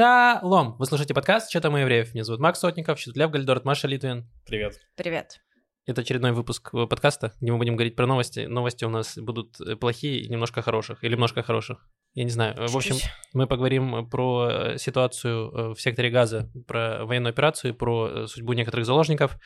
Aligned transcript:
Шалом! 0.00 0.76
Вы 0.78 0.86
слушаете 0.86 1.12
подкаст 1.12 1.50
«Что 1.50 1.60
там 1.60 1.74
у 1.74 1.76
евреев?» 1.76 2.14
Меня 2.14 2.24
зовут 2.24 2.40
Макс 2.40 2.58
Сотников, 2.58 2.98
Щетлев 2.98 3.30
Гальдорт, 3.30 3.66
Маша 3.66 3.86
Литвин. 3.86 4.26
Привет. 4.46 4.80
Привет. 4.96 5.42
Это 5.84 6.00
очередной 6.00 6.32
выпуск 6.32 6.70
э, 6.72 6.86
подкаста, 6.86 7.34
где 7.38 7.52
мы 7.52 7.58
будем 7.58 7.76
говорить 7.76 7.96
про 7.96 8.06
новости. 8.06 8.46
Новости 8.46 8.86
у 8.86 8.88
нас 8.88 9.18
будут 9.18 9.60
э, 9.60 9.76
плохие 9.76 10.22
и 10.22 10.28
немножко 10.30 10.62
хороших, 10.62 11.04
или 11.04 11.12
немножко 11.12 11.42
хороших. 11.42 11.86
Я 12.14 12.24
не 12.24 12.30
знаю. 12.30 12.54
В 12.56 12.74
общем, 12.74 12.94
Чуть-чуть. 12.94 13.10
мы 13.34 13.46
поговорим 13.46 14.08
про 14.08 14.48
э, 14.50 14.78
ситуацию 14.78 15.74
в 15.74 15.78
секторе 15.78 16.08
Газа, 16.08 16.50
про 16.66 17.04
военную 17.04 17.32
операцию, 17.32 17.74
про 17.74 18.26
судьбу 18.26 18.54
некоторых 18.54 18.86
заложников. 18.86 19.36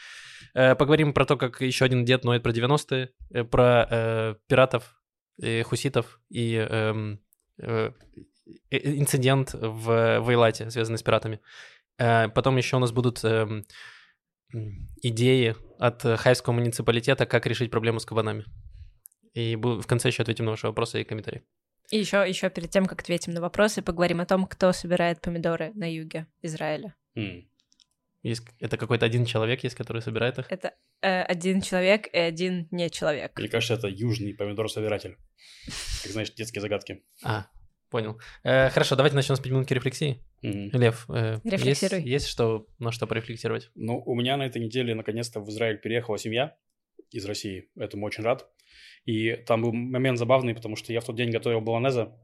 Поговорим 0.52 1.14
про 1.14 1.26
то, 1.26 1.36
как 1.36 1.62
еще 1.62 1.84
один 1.84 2.04
дед 2.04 2.22
ноет 2.22 2.44
про 2.44 2.52
90-е, 2.52 3.10
э, 3.32 3.42
про 3.42 3.88
э, 3.90 4.34
пиратов, 4.46 5.02
э, 5.42 5.64
хуситов 5.64 6.20
и 6.28 6.54
эм, 6.54 7.18
э, 7.60 7.90
инцидент 8.70 9.54
в 9.54 10.20
Вейлате, 10.26 10.70
связанный 10.70 10.98
с 10.98 11.02
пиратами. 11.02 11.40
Э, 11.98 12.28
Потом 12.28 12.56
еще 12.56 12.76
у 12.76 12.80
нас 12.80 12.92
будут 12.92 13.24
эм, 13.24 13.64
идеи 15.02 15.56
от 15.78 16.04
э, 16.04 16.16
Хайского 16.16 16.54
муниципалитета, 16.54 17.26
как 17.26 17.46
решить 17.46 17.70
проблему 17.70 18.00
с 18.00 18.06
кабанами. 18.06 18.44
И 19.32 19.56
в 19.56 19.82
конце 19.86 20.08
еще 20.08 20.22
ответим 20.22 20.44
на 20.44 20.52
ваши 20.52 20.66
вопросы 20.66 21.00
и 21.00 21.04
комментарии. 21.04 21.42
И 21.90 21.98
еще, 21.98 22.24
еще 22.26 22.50
перед 22.50 22.70
тем, 22.70 22.86
как 22.86 23.02
ответим 23.02 23.34
на 23.34 23.40
вопросы, 23.40 23.82
поговорим 23.82 24.20
о 24.20 24.26
том, 24.26 24.46
кто 24.46 24.72
собирает 24.72 25.20
помидоры 25.20 25.72
на 25.74 25.92
юге 25.92 26.26
Израиля. 26.42 26.94
М. 27.14 27.48
Есть, 28.22 28.42
это 28.58 28.78
какой-то 28.78 29.04
один 29.04 29.26
человек 29.26 29.64
есть, 29.64 29.74
который 29.76 30.00
собирает 30.00 30.38
их? 30.38 30.46
Это 30.50 30.72
э, 31.02 31.22
один 31.22 31.60
человек 31.60 32.06
и 32.06 32.16
один 32.16 32.68
не 32.70 32.88
человек. 32.88 33.38
Мне 33.38 33.48
кажется, 33.48 33.74
это 33.74 33.88
южный 33.88 34.34
помидор-собиратель. 34.34 35.18
Как 36.02 36.12
знаешь, 36.12 36.32
детские 36.32 36.62
загадки. 36.62 37.04
А, 37.22 37.48
понял. 37.94 38.18
Э, 38.42 38.70
хорошо, 38.70 38.96
давайте 38.96 39.14
начнем 39.14 39.36
с 39.36 39.40
5 39.40 39.52
минутки 39.52 39.72
рефлексии. 39.72 40.18
Мгм. 40.42 40.70
Лев, 40.72 41.06
э, 41.08 41.38
есть, 41.44 41.54
Рефлексируй. 41.54 42.02
есть 42.02 42.26
что, 42.26 42.66
на 42.80 42.90
что 42.90 43.06
порефлексировать? 43.06 43.70
Ну, 43.76 44.02
у 44.04 44.16
меня 44.16 44.36
на 44.36 44.46
этой 44.46 44.60
неделе 44.60 44.96
наконец-то 44.96 45.38
в 45.38 45.48
Израиль 45.48 45.78
переехала 45.78 46.18
семья 46.18 46.56
из 47.12 47.24
России. 47.24 47.68
Этому 47.76 48.06
очень 48.06 48.24
рад. 48.24 48.50
И 49.04 49.36
там 49.46 49.62
был 49.62 49.72
момент 49.72 50.18
забавный, 50.18 50.56
потому 50.56 50.74
что 50.74 50.92
я 50.92 51.00
в 51.00 51.04
тот 51.04 51.14
день 51.14 51.30
готовил 51.30 51.60
баланеза. 51.60 52.18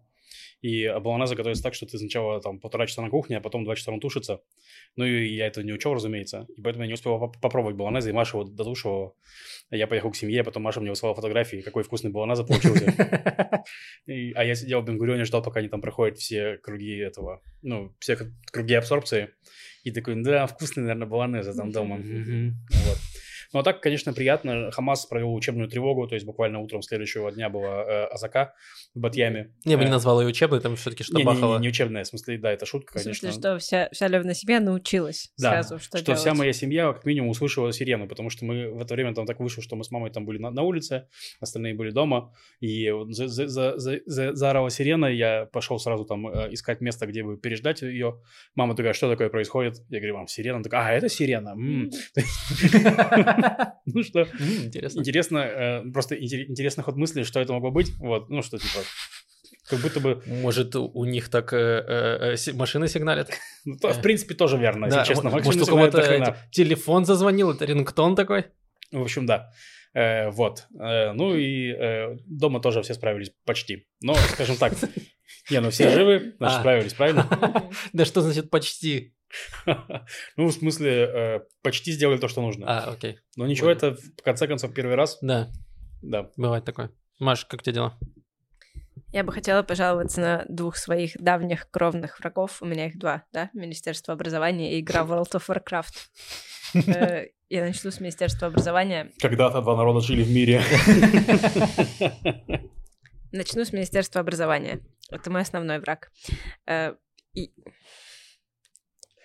И 0.63 0.87
баланеза 1.01 1.35
готовится 1.35 1.63
так, 1.63 1.75
что 1.75 1.87
ты 1.87 1.99
сначала 1.99 2.41
там 2.41 2.61
полтора 2.61 2.87
часа 2.87 3.03
на 3.03 3.09
кухне, 3.11 3.39
а 3.39 3.41
потом 3.41 3.65
два 3.65 3.77
часа 3.77 3.93
он 3.93 4.01
тушится. 4.01 4.41
Ну 4.97 5.05
и 5.05 5.35
я 5.35 5.47
это 5.47 5.63
не 5.63 5.73
учел, 5.73 5.95
разумеется. 5.95 6.47
И 6.57 6.61
поэтому 6.61 6.85
я 6.85 6.89
не 6.89 6.95
успел 6.95 7.19
поп- 7.19 7.41
попробовать 7.41 7.77
баланеза, 7.77 8.11
и 8.11 8.13
Маша 8.13 8.37
его 8.37 8.45
дотушивала. 8.45 9.15
Я 9.71 9.87
поехал 9.87 10.11
к 10.11 10.17
семье, 10.17 10.45
потом 10.45 10.63
Маша 10.63 10.81
мне 10.81 10.91
высылала 10.91 11.15
фотографии, 11.15 11.63
какой 11.63 11.83
вкусный 11.83 12.11
баланеза 12.11 12.45
получился. 12.45 12.85
А 14.07 14.45
я 14.45 14.55
сидел 14.55 14.81
в 14.81 14.85
Бенгурионе, 14.85 15.25
ждал, 15.25 15.43
пока 15.43 15.61
они 15.61 15.69
там 15.69 15.81
проходят 15.81 16.19
все 16.19 16.57
круги 16.59 16.97
этого, 16.97 17.43
ну, 17.63 17.95
все 18.01 18.17
круги 18.51 18.75
абсорбции. 18.75 19.31
И 19.85 19.93
такой, 19.93 20.21
да, 20.23 20.47
вкусный, 20.47 20.83
наверное, 20.83 21.07
баланеза 21.07 21.55
там 21.55 21.71
дома. 21.71 21.97
Вот. 21.97 22.99
Ну, 23.53 23.61
а 23.61 23.63
так, 23.63 23.81
конечно, 23.81 24.13
приятно. 24.13 24.71
Хамас 24.71 25.07
провел 25.07 25.35
учебную 25.35 25.69
тревогу, 25.69 26.07
то 26.07 26.15
есть 26.15 26.25
буквально 26.27 26.61
утром 26.61 26.83
следующего 26.83 27.31
дня 27.33 27.49
была 27.49 27.83
э, 27.83 28.05
Азака 28.07 28.55
в 28.95 29.01
Батьяме. 29.01 29.53
Я 29.65 29.77
бы 29.77 29.85
не 29.85 29.89
Э, 29.91 29.93
назвал 29.93 30.21
ее 30.21 30.29
учебной, 30.29 30.61
там 30.61 30.77
все-таки 30.77 31.03
что 31.03 31.15
не, 31.15 31.23
не, 31.23 31.25
бахало. 31.27 31.57
не, 31.57 31.63
не 31.63 31.69
учебная, 31.69 32.05
в 32.05 32.07
смысле, 32.07 32.39
да, 32.39 32.53
это 32.53 32.65
шутка, 32.67 32.99
В 32.99 33.03
смысле, 33.03 33.21
конечно. 33.29 33.41
что 33.41 33.59
вся, 33.59 33.89
вся 33.93 34.07
Левна 34.09 34.35
семья 34.35 34.61
научилась 34.61 35.33
Да, 35.39 35.51
сразу, 35.63 35.79
что, 35.79 35.99
что 35.99 36.07
делать. 36.07 36.21
вся 36.21 36.35
моя 36.35 36.53
семья 36.53 36.93
как 36.93 37.05
минимум 37.05 37.31
услышала 37.31 37.73
сирену, 37.73 38.07
потому 38.09 38.31
что 38.31 38.45
мы 38.45 38.71
в 38.73 38.81
это 38.81 38.95
время 38.95 39.15
там 39.15 39.27
так 39.27 39.41
вышло, 39.41 39.63
что 39.63 39.75
мы 39.77 39.85
с 39.85 39.91
мамой 39.91 40.11
там 40.11 40.25
были 40.25 40.39
на, 40.39 40.51
на 40.51 40.63
улице, 40.63 41.09
остальные 41.41 41.75
были 41.75 41.91
дома, 41.91 42.33
и 42.61 42.91
за, 43.09 43.27
за, 43.29 43.49
за, 43.49 43.79
за- 43.79 44.01
за- 44.07 44.35
заорала 44.35 44.71
сирена, 44.71 45.07
я 45.07 45.47
пошел 45.53 45.79
сразу 45.79 46.05
там 46.05 46.29
э, 46.29 46.53
искать 46.53 46.81
место, 46.81 47.07
где 47.07 47.23
бы 47.25 47.37
переждать 47.37 47.83
ее. 47.83 48.21
Мама 48.55 48.75
такая, 48.77 48.93
что 48.93 49.11
такое 49.11 49.29
происходит? 49.29 49.79
Я 49.89 49.99
говорю, 49.99 50.17
мам, 50.19 50.27
сирена. 50.29 50.57
Она 50.57 50.63
такая, 50.65 50.87
а, 50.87 50.93
это 50.93 51.09
сирена. 51.09 51.55
м». 53.43 53.73
Ну 53.87 54.03
что, 54.03 54.21
Интересно. 54.65 55.01
интересно, 55.01 55.39
э, 55.39 55.91
просто 55.93 56.15
интер- 56.15 56.47
интересный 56.49 56.85
ход 56.85 56.97
мысли, 56.97 57.23
что 57.25 57.41
это 57.41 57.53
могло 57.53 57.71
быть, 57.71 57.93
вот, 57.99 58.31
ну 58.31 58.43
что, 58.43 58.59
типа, 58.59 58.81
как 59.69 59.81
будто 59.81 60.01
бы, 60.01 60.23
Может, 60.27 60.77
у 60.77 61.05
них 61.05 61.29
так 61.29 61.53
э, 61.53 62.37
э, 62.37 62.53
машины 62.53 62.89
сигналят? 62.89 63.31
ну, 63.65 63.77
то, 63.77 63.93
в 63.93 64.03
принципе, 64.03 64.35
тоже 64.35 64.59
верно, 64.59 64.89
Да, 64.89 65.01
если 65.01 65.15
честно. 65.15 65.31
Может, 65.31 65.63
у 65.63 65.67
кого-то 65.67 66.37
телефон 66.51 67.05
зазвонил, 67.05 67.51
это 67.51 67.65
рингтон 67.65 68.17
такой? 68.17 68.47
В 68.93 69.01
общем, 69.03 69.27
да. 69.27 69.51
Э, 69.95 70.31
вот. 70.31 70.67
Э, 70.79 71.13
ну 71.13 71.35
и 71.35 71.73
э, 71.73 72.17
дома 72.27 72.61
тоже 72.61 72.83
все 72.83 72.95
справились 72.95 73.33
почти. 73.45 73.87
Но, 74.01 74.15
скажем 74.15 74.57
так, 74.57 74.75
не, 75.51 75.61
ну 75.61 75.71
все 75.71 75.91
живы, 75.91 76.35
значит, 76.39 76.59
А. 76.59 76.61
справились, 76.61 76.95
правильно? 76.95 77.71
Да 77.93 78.05
что 78.05 78.21
значит 78.21 78.51
почти? 78.51 79.15
Ну, 80.37 80.47
в 80.47 80.53
смысле, 80.53 80.91
э, 80.91 81.41
почти 81.63 81.93
сделали 81.93 82.19
то, 82.19 82.29
что 82.29 82.41
нужно. 82.43 82.67
А, 82.69 82.91
окей. 82.93 83.19
Но 83.37 83.47
ничего, 83.47 83.71
это 83.71 83.95
в 83.95 84.23
конце 84.23 84.47
концов 84.47 84.75
первый 84.75 84.97
раз. 84.97 85.19
Да, 85.21 85.51
Да. 86.03 86.31
бывает 86.37 86.65
такое. 86.65 86.91
Маш, 87.19 87.45
как 87.45 87.61
у 87.61 87.63
тебя 87.63 87.75
дела? 87.75 87.99
Я 89.13 89.25
бы 89.25 89.33
хотела 89.33 89.63
пожаловаться 89.65 90.21
на 90.21 90.45
двух 90.49 90.77
своих 90.77 91.17
давних 91.21 91.69
кровных 91.71 92.21
врагов. 92.21 92.63
У 92.63 92.67
меня 92.67 92.87
их 92.87 92.97
два, 92.99 93.25
да? 93.33 93.51
Министерство 93.55 94.15
образования 94.15 94.77
и 94.77 94.81
игра 94.81 95.03
World 95.03 95.33
of 95.33 95.47
Warcraft. 95.49 95.95
Э, 96.87 97.27
Я 97.49 97.65
начну 97.65 97.91
с 97.91 97.99
Министерства 97.99 98.47
образования. 98.47 99.11
Когда-то 99.21 99.61
два 99.61 99.77
народа 99.77 99.99
жили 100.01 100.23
в 100.23 100.31
мире. 100.31 100.63
Начну 103.33 103.65
с 103.65 103.73
Министерства 103.73 104.21
образования. 104.21 104.81
Это 105.11 105.31
мой 105.31 105.43
основной 105.43 105.81
враг. 105.81 106.11
Э, 106.67 106.95
и 107.35 107.53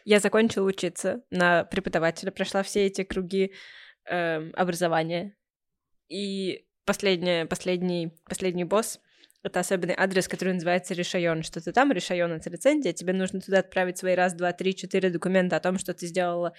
Я 0.05 0.19
закончила 0.19 0.67
учиться 0.67 1.23
на 1.31 1.63
преподавателя, 1.63 2.31
прошла 2.31 2.61
все 2.61 2.85
эти 2.85 3.03
круги 3.03 3.53
эм, 4.05 4.53
образования. 4.55 5.35
И 6.09 6.67
последний, 6.85 7.45
последний, 7.45 8.13
последний 8.29 8.65
босс— 8.65 8.99
это 9.41 9.61
особенный 9.61 9.95
адрес, 9.97 10.27
который 10.27 10.53
называется 10.53 10.93
решайон. 10.93 11.41
Что 11.41 11.59
ты 11.59 11.71
там, 11.71 11.91
решайон— 11.91 12.31
это 12.33 12.51
лицензия, 12.51 12.93
тебе 12.93 13.13
нужно 13.13 13.41
туда 13.41 13.59
отправить 13.59 13.97
свои 13.97 14.13
раз, 14.13 14.35
два, 14.35 14.53
три, 14.53 14.75
четыре 14.75 15.09
документа 15.09 15.55
о 15.55 15.59
том, 15.59 15.79
что 15.79 15.95
ты 15.95 16.05
сделала, 16.05 16.53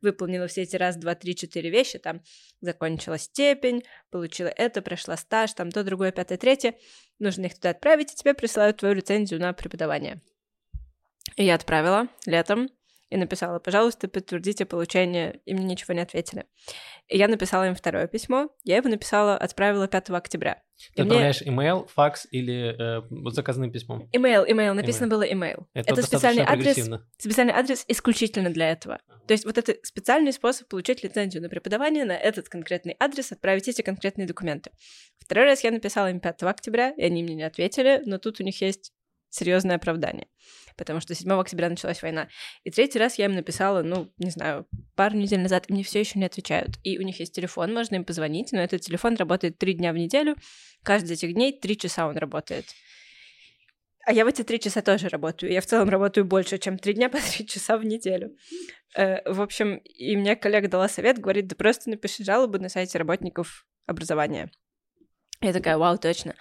выполнила 0.00 0.46
все 0.46 0.62
эти 0.62 0.76
раз, 0.76 0.96
два, 0.96 1.16
три, 1.16 1.34
четыре 1.34 1.70
вещи, 1.70 1.98
там, 1.98 2.22
закончила 2.60 3.18
степень, 3.18 3.82
получила 4.10 4.48
это, 4.48 4.80
прошла 4.80 5.16
стаж, 5.16 5.52
там, 5.54 5.72
то, 5.72 5.82
другое, 5.82 6.12
пятое, 6.12 6.38
третье. 6.38 6.76
Нужно 7.18 7.46
их 7.46 7.56
туда 7.56 7.70
отправить, 7.70 8.12
и 8.12 8.16
тебе 8.16 8.32
присылают 8.32 8.76
твою 8.76 8.94
лицензию 8.94 9.40
на 9.40 9.52
преподавание. 9.52 10.20
И 11.34 11.44
я 11.44 11.56
отправила 11.56 12.06
летом 12.26 12.68
и 13.12 13.16
написала, 13.18 13.58
пожалуйста, 13.58 14.08
подтвердите 14.08 14.64
получение, 14.64 15.40
и 15.44 15.52
мне 15.52 15.64
ничего 15.66 15.92
не 15.92 16.00
ответили. 16.00 16.46
И 17.08 17.18
я 17.18 17.28
написала 17.28 17.68
им 17.68 17.74
второе 17.74 18.06
письмо, 18.06 18.48
я 18.64 18.76
его 18.76 18.88
написала, 18.88 19.36
отправила 19.36 19.86
5 19.86 20.10
октября. 20.16 20.62
Ты 20.94 21.02
И 21.02 21.04
мне- 21.04 21.10
отправляешь 21.10 21.42
имейл, 21.42 21.86
факс 21.94 22.26
или 22.30 22.74
э, 22.74 23.02
вот 23.10 23.34
заказным 23.34 23.70
письмом? 23.70 24.08
Имейл, 24.12 24.44
имейл, 24.48 24.72
написано 24.72 25.08
было 25.08 25.22
имейл. 25.22 25.68
Это, 25.74 25.92
Это 25.92 26.02
специальный 26.02 26.42
адрес, 26.42 26.88
специальный 27.18 27.52
адрес 27.52 27.84
исключительно 27.86 28.48
для 28.50 28.70
этого. 28.70 28.98
То 29.28 29.32
есть 29.34 29.44
вот 29.44 29.58
это 29.58 29.74
специальный 29.82 30.32
способ 30.32 30.68
получить 30.68 31.04
лицензию 31.04 31.42
на 31.42 31.50
преподавание 31.50 32.06
на 32.06 32.16
этот 32.16 32.48
конкретный 32.48 32.96
адрес, 32.98 33.30
отправить 33.30 33.68
эти 33.68 33.82
конкретные 33.82 34.26
документы. 34.26 34.70
Второй 35.18 35.44
раз 35.44 35.62
я 35.64 35.70
написала 35.70 36.10
им 36.10 36.18
5 36.18 36.42
октября, 36.44 36.90
и 36.96 37.02
они 37.02 37.22
мне 37.22 37.34
не 37.34 37.42
ответили, 37.44 38.00
но 38.06 38.16
тут 38.18 38.40
у 38.40 38.42
них 38.42 38.60
есть 38.62 38.92
серьезное 39.28 39.76
оправдание, 39.76 40.26
потому 40.76 41.00
что 41.00 41.14
7 41.14 41.30
октября 41.32 41.68
началась 41.68 42.02
война. 42.02 42.28
И 42.64 42.70
третий 42.70 42.98
раз 42.98 43.16
я 43.16 43.26
им 43.26 43.32
написала, 43.32 43.82
ну, 43.82 44.12
не 44.18 44.30
знаю, 44.30 44.66
пару 44.94 45.16
недель 45.16 45.40
назад, 45.40 45.66
и 45.68 45.72
мне 45.72 45.82
все 45.82 46.00
еще 46.00 46.18
не 46.18 46.26
отвечают. 46.26 46.78
И 46.82 46.98
у 46.98 47.02
них 47.02 47.20
есть 47.20 47.34
телефон, 47.34 47.72
можно 47.72 47.96
им 47.96 48.04
позвонить, 48.04 48.52
но 48.52 48.60
этот 48.60 48.80
телефон 48.80 49.16
работает 49.16 49.58
три 49.58 49.74
дня 49.74 49.92
в 49.92 49.96
неделю, 49.96 50.36
каждый 50.82 51.06
из 51.06 51.12
этих 51.12 51.34
дней 51.34 51.58
три 51.58 51.76
часа 51.76 52.06
он 52.06 52.16
работает. 52.16 52.66
А 54.04 54.12
я 54.12 54.24
в 54.24 54.28
эти 54.28 54.42
три 54.42 54.58
часа 54.58 54.82
тоже 54.82 55.08
работаю. 55.08 55.52
Я 55.52 55.60
в 55.60 55.66
целом 55.66 55.88
работаю 55.88 56.24
больше, 56.24 56.58
чем 56.58 56.76
три 56.76 56.94
дня 56.94 57.08
по 57.08 57.18
три 57.18 57.46
часа 57.46 57.78
в 57.78 57.84
неделю. 57.84 58.36
Э, 58.96 59.30
В 59.30 59.40
общем, 59.40 59.76
и 59.76 60.16
мне 60.16 60.34
коллега 60.34 60.68
дала 60.68 60.88
совет, 60.88 61.18
говорит, 61.18 61.46
да 61.46 61.54
просто 61.54 61.90
напиши 61.90 62.24
жалобу 62.24 62.58
на 62.58 62.68
сайте 62.68 62.98
работников 62.98 63.66
образования. 63.86 64.50
Я 65.40 65.52
такая, 65.52 65.76
вау, 65.76 65.98
точно. 65.98 66.34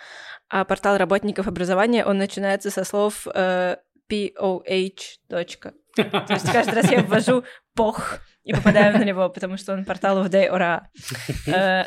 А 0.49 0.63
портал 0.65 0.97
работников 0.97 1.47
образования, 1.47 2.05
он 2.05 2.17
начинается 2.17 2.69
со 2.69 2.83
слов 2.83 3.27
э, 3.33 3.77
POH. 4.11 4.99
точка. 5.29 5.73
То 5.95 6.25
есть 6.29 6.51
каждый 6.51 6.75
раз 6.75 6.91
я 6.91 7.01
ввожу 7.03 7.43
пох 7.75 8.19
и 8.43 8.53
попадаю 8.53 8.97
на 8.97 9.03
него, 9.03 9.29
потому 9.29 9.57
что 9.57 9.73
он 9.73 9.85
портал 9.85 10.23
of 10.23 10.29
Day 10.29 10.49
Ора. 10.49 10.89
Э, 11.47 11.83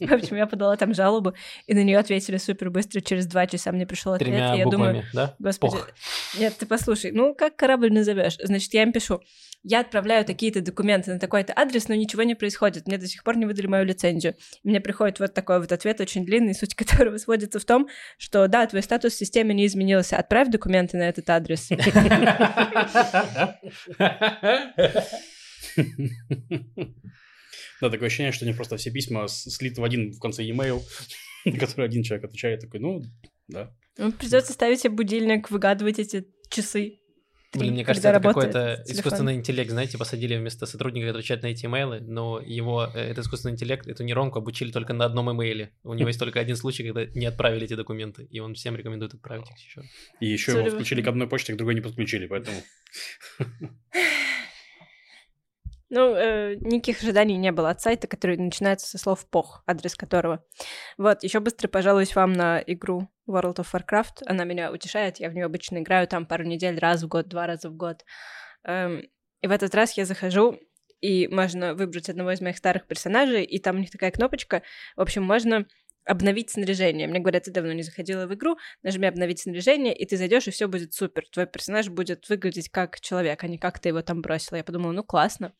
В 0.00 0.12
общем, 0.12 0.36
я 0.36 0.46
подала 0.46 0.76
там 0.76 0.94
жалобу, 0.94 1.34
и 1.66 1.74
на 1.74 1.82
нее 1.84 1.98
ответили 1.98 2.38
супер 2.38 2.70
быстро. 2.70 3.00
Через 3.00 3.26
два 3.26 3.46
часа 3.46 3.70
мне 3.70 3.86
пришел 3.86 4.14
ответ, 4.14 4.30
Тремя 4.30 4.54
и 4.54 4.58
я 4.58 4.64
буквами, 4.64 4.86
думаю, 4.86 5.04
да? 5.12 5.34
Господи, 5.38 5.76
Пох. 5.76 5.90
Нет, 6.38 6.54
ты 6.58 6.66
послушай, 6.66 7.12
ну 7.12 7.34
как 7.34 7.56
корабль 7.56 7.92
назовешь? 7.92 8.36
Значит, 8.42 8.74
я 8.74 8.82
им 8.82 8.92
пишу, 8.92 9.20
я 9.62 9.80
отправляю 9.80 10.24
такие-то 10.24 10.60
документы 10.60 11.12
на 11.12 11.18
такой-то 11.18 11.52
адрес, 11.56 11.88
но 11.88 11.94
ничего 11.94 12.22
не 12.22 12.34
происходит, 12.34 12.86
мне 12.86 12.98
до 12.98 13.06
сих 13.06 13.24
пор 13.24 13.36
не 13.36 13.46
выдали 13.46 13.66
мою 13.66 13.84
лицензию. 13.84 14.36
Мне 14.62 14.80
приходит 14.80 15.20
вот 15.20 15.32
такой 15.32 15.60
вот 15.60 15.72
ответ, 15.72 16.00
очень 16.00 16.24
длинный, 16.26 16.54
суть 16.54 16.74
которого 16.74 17.16
сводится 17.18 17.58
в 17.58 17.64
том, 17.64 17.88
что 18.18 18.46
да, 18.46 18.66
твой 18.66 18.82
статус 18.82 19.14
в 19.14 19.18
системе 19.18 19.54
не 19.54 19.66
изменился, 19.66 20.16
отправь 20.16 20.48
документы 20.48 20.96
на 20.96 21.08
этот 21.08 21.28
адрес. 21.30 21.68
Да, 27.80 27.90
такое 27.90 28.06
ощущение, 28.06 28.32
что 28.32 28.44
они 28.44 28.54
просто 28.54 28.76
все 28.76 28.90
письма 28.90 29.26
слиты 29.28 29.80
в 29.80 29.84
один 29.84 30.12
в 30.12 30.20
конце 30.20 30.44
e-mail, 30.44 30.80
который 31.58 31.86
один 31.86 32.02
человек 32.02 32.26
отвечает 32.26 32.60
такой, 32.60 32.80
ну, 32.80 33.02
да. 33.48 33.74
Ну, 33.96 34.12
придется 34.12 34.52
ставить 34.52 34.80
себе 34.80 34.90
будильник, 34.90 35.50
выгадывать 35.50 35.98
эти 35.98 36.26
часы. 36.48 37.00
Блин, 37.56 37.74
мне 37.74 37.84
кажется, 37.84 38.08
это 38.08 38.20
какой-то 38.20 38.82
искусственный 38.86 39.34
интеллект, 39.34 39.70
знаете, 39.70 39.96
посадили 39.96 40.36
вместо 40.36 40.66
сотрудника, 40.66 41.06
который 41.06 41.20
отвечает 41.20 41.42
на 41.42 41.46
эти 41.48 41.66
имейлы, 41.66 42.00
но 42.00 42.40
его, 42.40 42.90
э, 42.92 42.98
этот 42.98 43.24
искусственный 43.24 43.52
интеллект, 43.52 43.86
эту 43.86 44.02
нейронку 44.02 44.38
обучили 44.38 44.72
только 44.72 44.92
на 44.92 45.04
одном 45.04 45.30
имейле. 45.30 45.70
У 45.84 45.94
него 45.94 46.08
есть 46.08 46.18
только 46.18 46.40
один 46.40 46.56
случай, 46.56 46.82
когда 46.82 47.06
не 47.06 47.26
отправили 47.26 47.64
эти 47.64 47.74
документы, 47.74 48.24
и 48.24 48.40
он 48.40 48.54
всем 48.54 48.76
рекомендует 48.76 49.14
отправить 49.14 49.48
их 49.50 49.58
еще. 49.58 49.82
И 50.20 50.26
еще 50.26 50.52
его 50.52 50.70
включили 50.70 51.02
к 51.02 51.08
одной 51.08 51.28
почте, 51.28 51.52
к 51.52 51.56
другой 51.56 51.74
не 51.74 51.80
подключили, 51.80 52.26
поэтому... 52.26 52.56
Ну, 55.90 56.14
э, 56.14 56.56
никаких 56.56 57.02
ожиданий 57.02 57.36
не 57.36 57.52
было 57.52 57.70
от 57.70 57.80
сайта, 57.80 58.06
который 58.06 58.36
начинается 58.36 58.86
со 58.86 58.98
слов 58.98 59.28
«пох», 59.28 59.62
адрес 59.66 59.94
которого. 59.94 60.44
Вот, 60.96 61.22
еще 61.22 61.40
быстро 61.40 61.68
пожалуюсь 61.68 62.16
вам 62.16 62.32
на 62.32 62.62
игру 62.66 63.08
World 63.28 63.56
of 63.56 63.66
Warcraft. 63.72 64.22
Она 64.26 64.44
меня 64.44 64.72
утешает, 64.72 65.18
я 65.18 65.28
в 65.28 65.34
нее 65.34 65.44
обычно 65.44 65.78
играю 65.78 66.08
там 66.08 66.26
пару 66.26 66.44
недель, 66.44 66.78
раз 66.78 67.02
в 67.02 67.08
год, 67.08 67.28
два 67.28 67.46
раза 67.46 67.68
в 67.68 67.76
год. 67.76 68.04
Эм, 68.64 69.02
и 69.40 69.46
в 69.46 69.50
этот 69.50 69.74
раз 69.74 69.96
я 69.96 70.06
захожу, 70.06 70.58
и 71.00 71.28
можно 71.28 71.74
выбрать 71.74 72.08
одного 72.08 72.32
из 72.32 72.40
моих 72.40 72.56
старых 72.56 72.86
персонажей, 72.86 73.44
и 73.44 73.58
там 73.58 73.76
у 73.76 73.78
них 73.78 73.90
такая 73.90 74.10
кнопочка. 74.10 74.62
В 74.96 75.02
общем, 75.02 75.22
можно 75.22 75.66
обновить 76.04 76.50
снаряжение. 76.50 77.06
Мне 77.06 77.20
говорят, 77.20 77.44
ты 77.44 77.50
давно 77.50 77.72
не 77.72 77.82
заходила 77.82 78.26
в 78.26 78.34
игру, 78.34 78.56
нажми 78.82 79.06
обновить 79.06 79.40
снаряжение, 79.40 79.94
и 79.94 80.06
ты 80.06 80.16
зайдешь, 80.16 80.48
и 80.48 80.50
все 80.50 80.68
будет 80.68 80.94
супер. 80.94 81.24
Твой 81.30 81.46
персонаж 81.46 81.88
будет 81.88 82.28
выглядеть 82.28 82.68
как 82.68 83.00
человек, 83.00 83.42
а 83.42 83.48
не 83.48 83.58
как 83.58 83.78
ты 83.78 83.90
его 83.90 84.02
там 84.02 84.22
бросила. 84.22 84.56
Я 84.56 84.64
подумала, 84.64 84.92
ну 84.92 85.02
классно. 85.02 85.52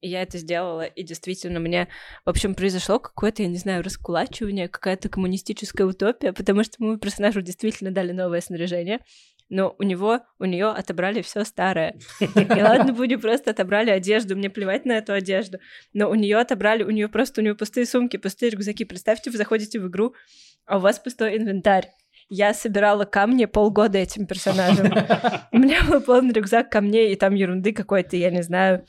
И 0.00 0.08
я 0.08 0.20
это 0.20 0.36
сделала, 0.36 0.84
и 0.84 1.02
действительно 1.02 1.60
мне, 1.60 1.88
в 2.26 2.28
общем, 2.28 2.54
произошло 2.54 2.98
какое-то, 2.98 3.42
я 3.42 3.48
не 3.48 3.56
знаю, 3.56 3.82
раскулачивание, 3.82 4.68
какая-то 4.68 5.08
коммунистическая 5.08 5.84
утопия, 5.84 6.34
потому 6.34 6.62
что 6.62 6.74
моему 6.78 6.98
персонажу 6.98 7.40
действительно 7.40 7.90
дали 7.90 8.12
новое 8.12 8.42
снаряжение, 8.42 9.00
но 9.54 9.76
у 9.78 9.84
него, 9.84 10.20
у 10.40 10.44
нее 10.46 10.66
отобрали 10.66 11.22
все 11.22 11.44
старое. 11.44 11.96
И 12.20 12.62
ладно 12.62 12.92
бы 12.92 13.06
не 13.06 13.16
просто 13.16 13.52
отобрали 13.52 13.90
одежду, 13.90 14.36
мне 14.36 14.50
плевать 14.50 14.84
на 14.84 14.92
эту 14.92 15.12
одежду, 15.12 15.58
но 15.92 16.10
у 16.10 16.16
нее 16.16 16.38
отобрали, 16.38 16.82
у 16.82 16.90
нее 16.90 17.08
просто, 17.08 17.40
у 17.40 17.44
нее 17.44 17.54
пустые 17.54 17.86
сумки, 17.86 18.16
пустые 18.16 18.50
рюкзаки. 18.50 18.84
Представьте, 18.84 19.30
вы 19.30 19.36
заходите 19.36 19.78
в 19.78 19.88
игру, 19.88 20.14
а 20.66 20.78
у 20.78 20.80
вас 20.80 20.98
пустой 20.98 21.36
инвентарь. 21.36 21.88
Я 22.28 22.52
собирала 22.52 23.04
камни 23.04 23.44
полгода 23.44 23.98
этим 23.98 24.26
персонажем. 24.26 24.86
У 25.52 25.58
меня 25.58 25.84
был 25.84 26.00
полный 26.00 26.32
рюкзак 26.32 26.70
камней, 26.70 27.12
и 27.12 27.16
там 27.16 27.34
ерунды 27.34 27.72
какой-то, 27.72 28.16
я 28.16 28.30
не 28.30 28.42
знаю, 28.42 28.86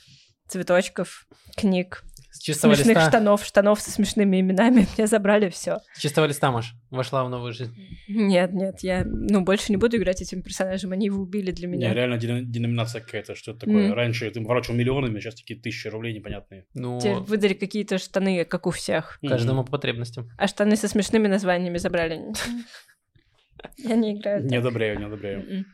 цветочков, 0.48 1.28
книг, 1.56 2.04
чистого 2.46 2.74
смешных 2.76 2.96
листа. 2.98 3.10
штанов, 3.10 3.44
штанов 3.46 3.82
со 3.82 3.92
смешными 3.92 4.40
именами. 4.40 4.88
Мне 4.98 5.08
забрали 5.08 5.50
все. 5.50 5.80
С 5.94 6.00
чистого 6.00 6.26
листа, 6.26 6.52
Маш, 6.52 6.74
вошла 6.90 7.24
в 7.24 7.30
новую 7.30 7.54
жизнь. 7.54 7.76
Нет, 8.08 8.54
нет, 8.54 8.80
я, 8.82 9.04
ну, 9.06 9.42
больше 9.42 9.72
не 9.72 9.78
буду 9.78 9.98
играть 9.98 10.22
этим 10.22 10.42
персонажем, 10.44 10.92
они 10.92 11.08
его 11.08 11.22
убили 11.22 11.52
для 11.52 11.68
Не, 11.68 11.74
меня. 11.78 11.94
реально 11.94 12.16
дена- 12.18 12.42
деноминация 12.44 13.02
какая-то, 13.02 13.36
что 13.36 13.52
это 13.52 13.62
такое. 13.62 13.88
Мгм. 13.88 13.94
Раньше 13.94 14.30
ты 14.32 14.42
ворочал 14.42 14.76
миллионами, 14.76 15.20
сейчас 15.20 15.36
такие 15.36 15.60
тысячи 15.60 15.88
рублей 15.88 16.14
непонятные. 16.14 16.66
Ну, 16.74 17.00
Теперь 17.00 17.16
выдали 17.18 17.54
какие-то 17.54 17.98
штаны, 17.98 18.46
как 18.46 18.68
у 18.68 18.72
всех. 18.72 19.20
каждому 19.28 19.60
Мгм. 19.62 19.66
по 19.66 19.72
потребностям. 19.72 20.30
А 20.38 20.48
штаны 20.48 20.76
со 20.76 20.88
смешными 20.88 21.28
названиями 21.28 21.78
забрали. 21.78 22.22
Я 23.78 23.96
не 23.96 24.14
играю. 24.20 24.46
Не 24.46 24.58
одобряю, 24.58 25.00
не 25.00 25.06
одобряю. 25.06 25.40
М-м. 25.50 25.66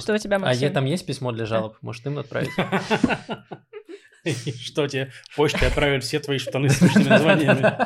Что 0.00 0.14
у 0.14 0.18
тебя, 0.18 0.36
А 0.36 0.40
Максим? 0.40 0.68
е- 0.68 0.70
там 0.70 0.84
есть 0.86 1.06
письмо 1.06 1.32
для 1.32 1.46
жалоб? 1.46 1.76
Может, 1.82 2.06
им 2.06 2.18
отправить? 2.18 2.50
И 4.24 4.32
Что 4.62 4.86
тебе 4.88 5.10
почтой 5.36 5.68
отправят 5.68 6.04
все 6.04 6.20
твои 6.20 6.38
штаны 6.38 6.68
с 6.68 6.78
смешными 6.78 7.08
названиями? 7.08 7.78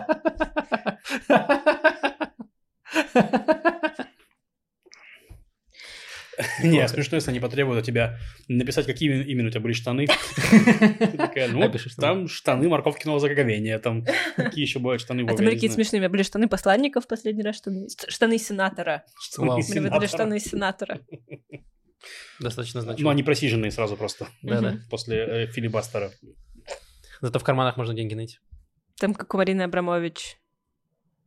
Не, 6.62 6.88
смешно, 6.88 7.16
если 7.16 7.30
они 7.30 7.40
потребуют 7.40 7.80
от 7.80 7.86
тебя 7.86 8.18
написать, 8.48 8.86
какие 8.86 9.22
именно 9.24 9.48
у 9.48 9.50
тебя 9.50 9.60
были 9.60 9.74
штаны. 9.74 10.06
Ты 10.96 11.16
такая, 11.16 11.48
ну, 11.48 11.70
там 11.98 12.28
штаны 12.28 12.68
морковкиного 12.68 13.20
заговения, 13.20 13.78
там 13.78 14.04
какие 14.36 14.64
еще 14.64 14.78
бывают 14.78 15.02
штаны 15.02 15.22
А 15.22 15.26
там 15.26 15.36
были 15.36 15.54
какие-то 15.54 15.74
знаю. 15.74 15.84
смешные. 15.84 16.00
У 16.00 16.02
меня 16.02 16.10
были 16.10 16.22
штаны 16.22 16.48
посланника 16.48 17.00
в 17.00 17.06
последний 17.06 17.42
раз, 17.42 17.56
штаны, 17.56 18.38
сенатора. 18.38 19.04
Штаны 19.20 19.62
сенатора. 19.62 20.06
штаны 20.06 20.40
сенатора. 20.40 21.00
Достаточно 22.40 22.80
Ну, 22.80 22.86
значимо. 22.86 23.10
они 23.10 23.22
просиженные 23.22 23.70
сразу 23.70 23.96
просто 23.96 24.28
Да-да. 24.42 24.78
после 24.90 25.16
э, 25.18 25.46
филибастера. 25.46 26.10
Зато 27.20 27.38
в 27.38 27.44
карманах 27.44 27.76
можно 27.76 27.94
деньги 27.94 28.14
найти. 28.14 28.38
Там 28.98 29.14
как 29.14 29.32
у 29.34 29.36
Марины 29.36 29.62
Абрамович. 29.62 30.38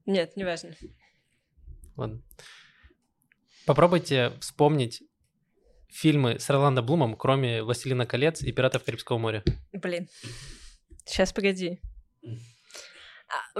Нет, 0.06 0.36
неважно. 0.36 0.76
Ладно. 1.96 2.22
Попробуйте 3.66 4.34
вспомнить 4.42 5.02
фильмы 5.90 6.40
с 6.40 6.50
Орландо 6.50 6.82
Блумом, 6.82 7.16
кроме 7.16 7.64
«Властелина 7.64 8.06
колец» 8.06 8.42
и 8.44 8.52
«Пиратов 8.52 8.84
Карибского 8.84 9.18
моря». 9.18 9.44
Блин. 9.72 10.08
Сейчас, 11.06 11.32
погоди. 11.34 11.80
А, 13.28 13.60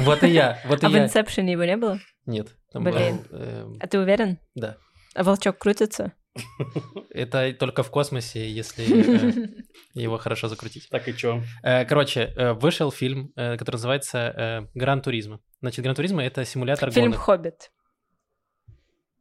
Вот 0.00 0.22
и 0.22 0.28
я, 0.28 0.60
вот 0.66 0.82
и 0.82 0.86
а 0.86 0.88
в. 0.88 0.96
Инсепшене 0.96 1.52
его 1.52 1.64
не 1.64 1.76
было? 1.76 1.98
Нет. 2.26 2.54
Блин. 2.72 3.24
был, 3.30 3.38
эм, 3.38 3.76
А 3.80 3.86
ты 3.88 3.98
уверен? 3.98 4.38
Да. 4.54 4.76
А 5.14 5.22
волчок 5.24 5.58
крутится? 5.58 6.12
Это 7.10 7.52
только 7.52 7.82
в 7.82 7.90
космосе, 7.90 8.48
если 8.48 8.84
э, 9.94 10.00
его 10.00 10.18
хорошо 10.18 10.48
закрутить. 10.48 10.88
Так 10.88 11.08
и 11.08 11.16
чё? 11.16 11.42
Э, 11.62 11.84
Короче, 11.84 12.32
э, 12.36 12.52
вышел 12.52 12.92
фильм, 12.92 13.32
который 13.34 13.76
называется 13.76 14.68
«Гран 14.74 15.02
Туризмо». 15.02 15.40
Значит, 15.60 15.82
«Гран 15.82 15.94
Туризмо»— 15.96 16.22
это 16.24 16.44
симулятор 16.44 16.90
Фильм. 16.90 17.12
«Хоббит». 17.12 17.72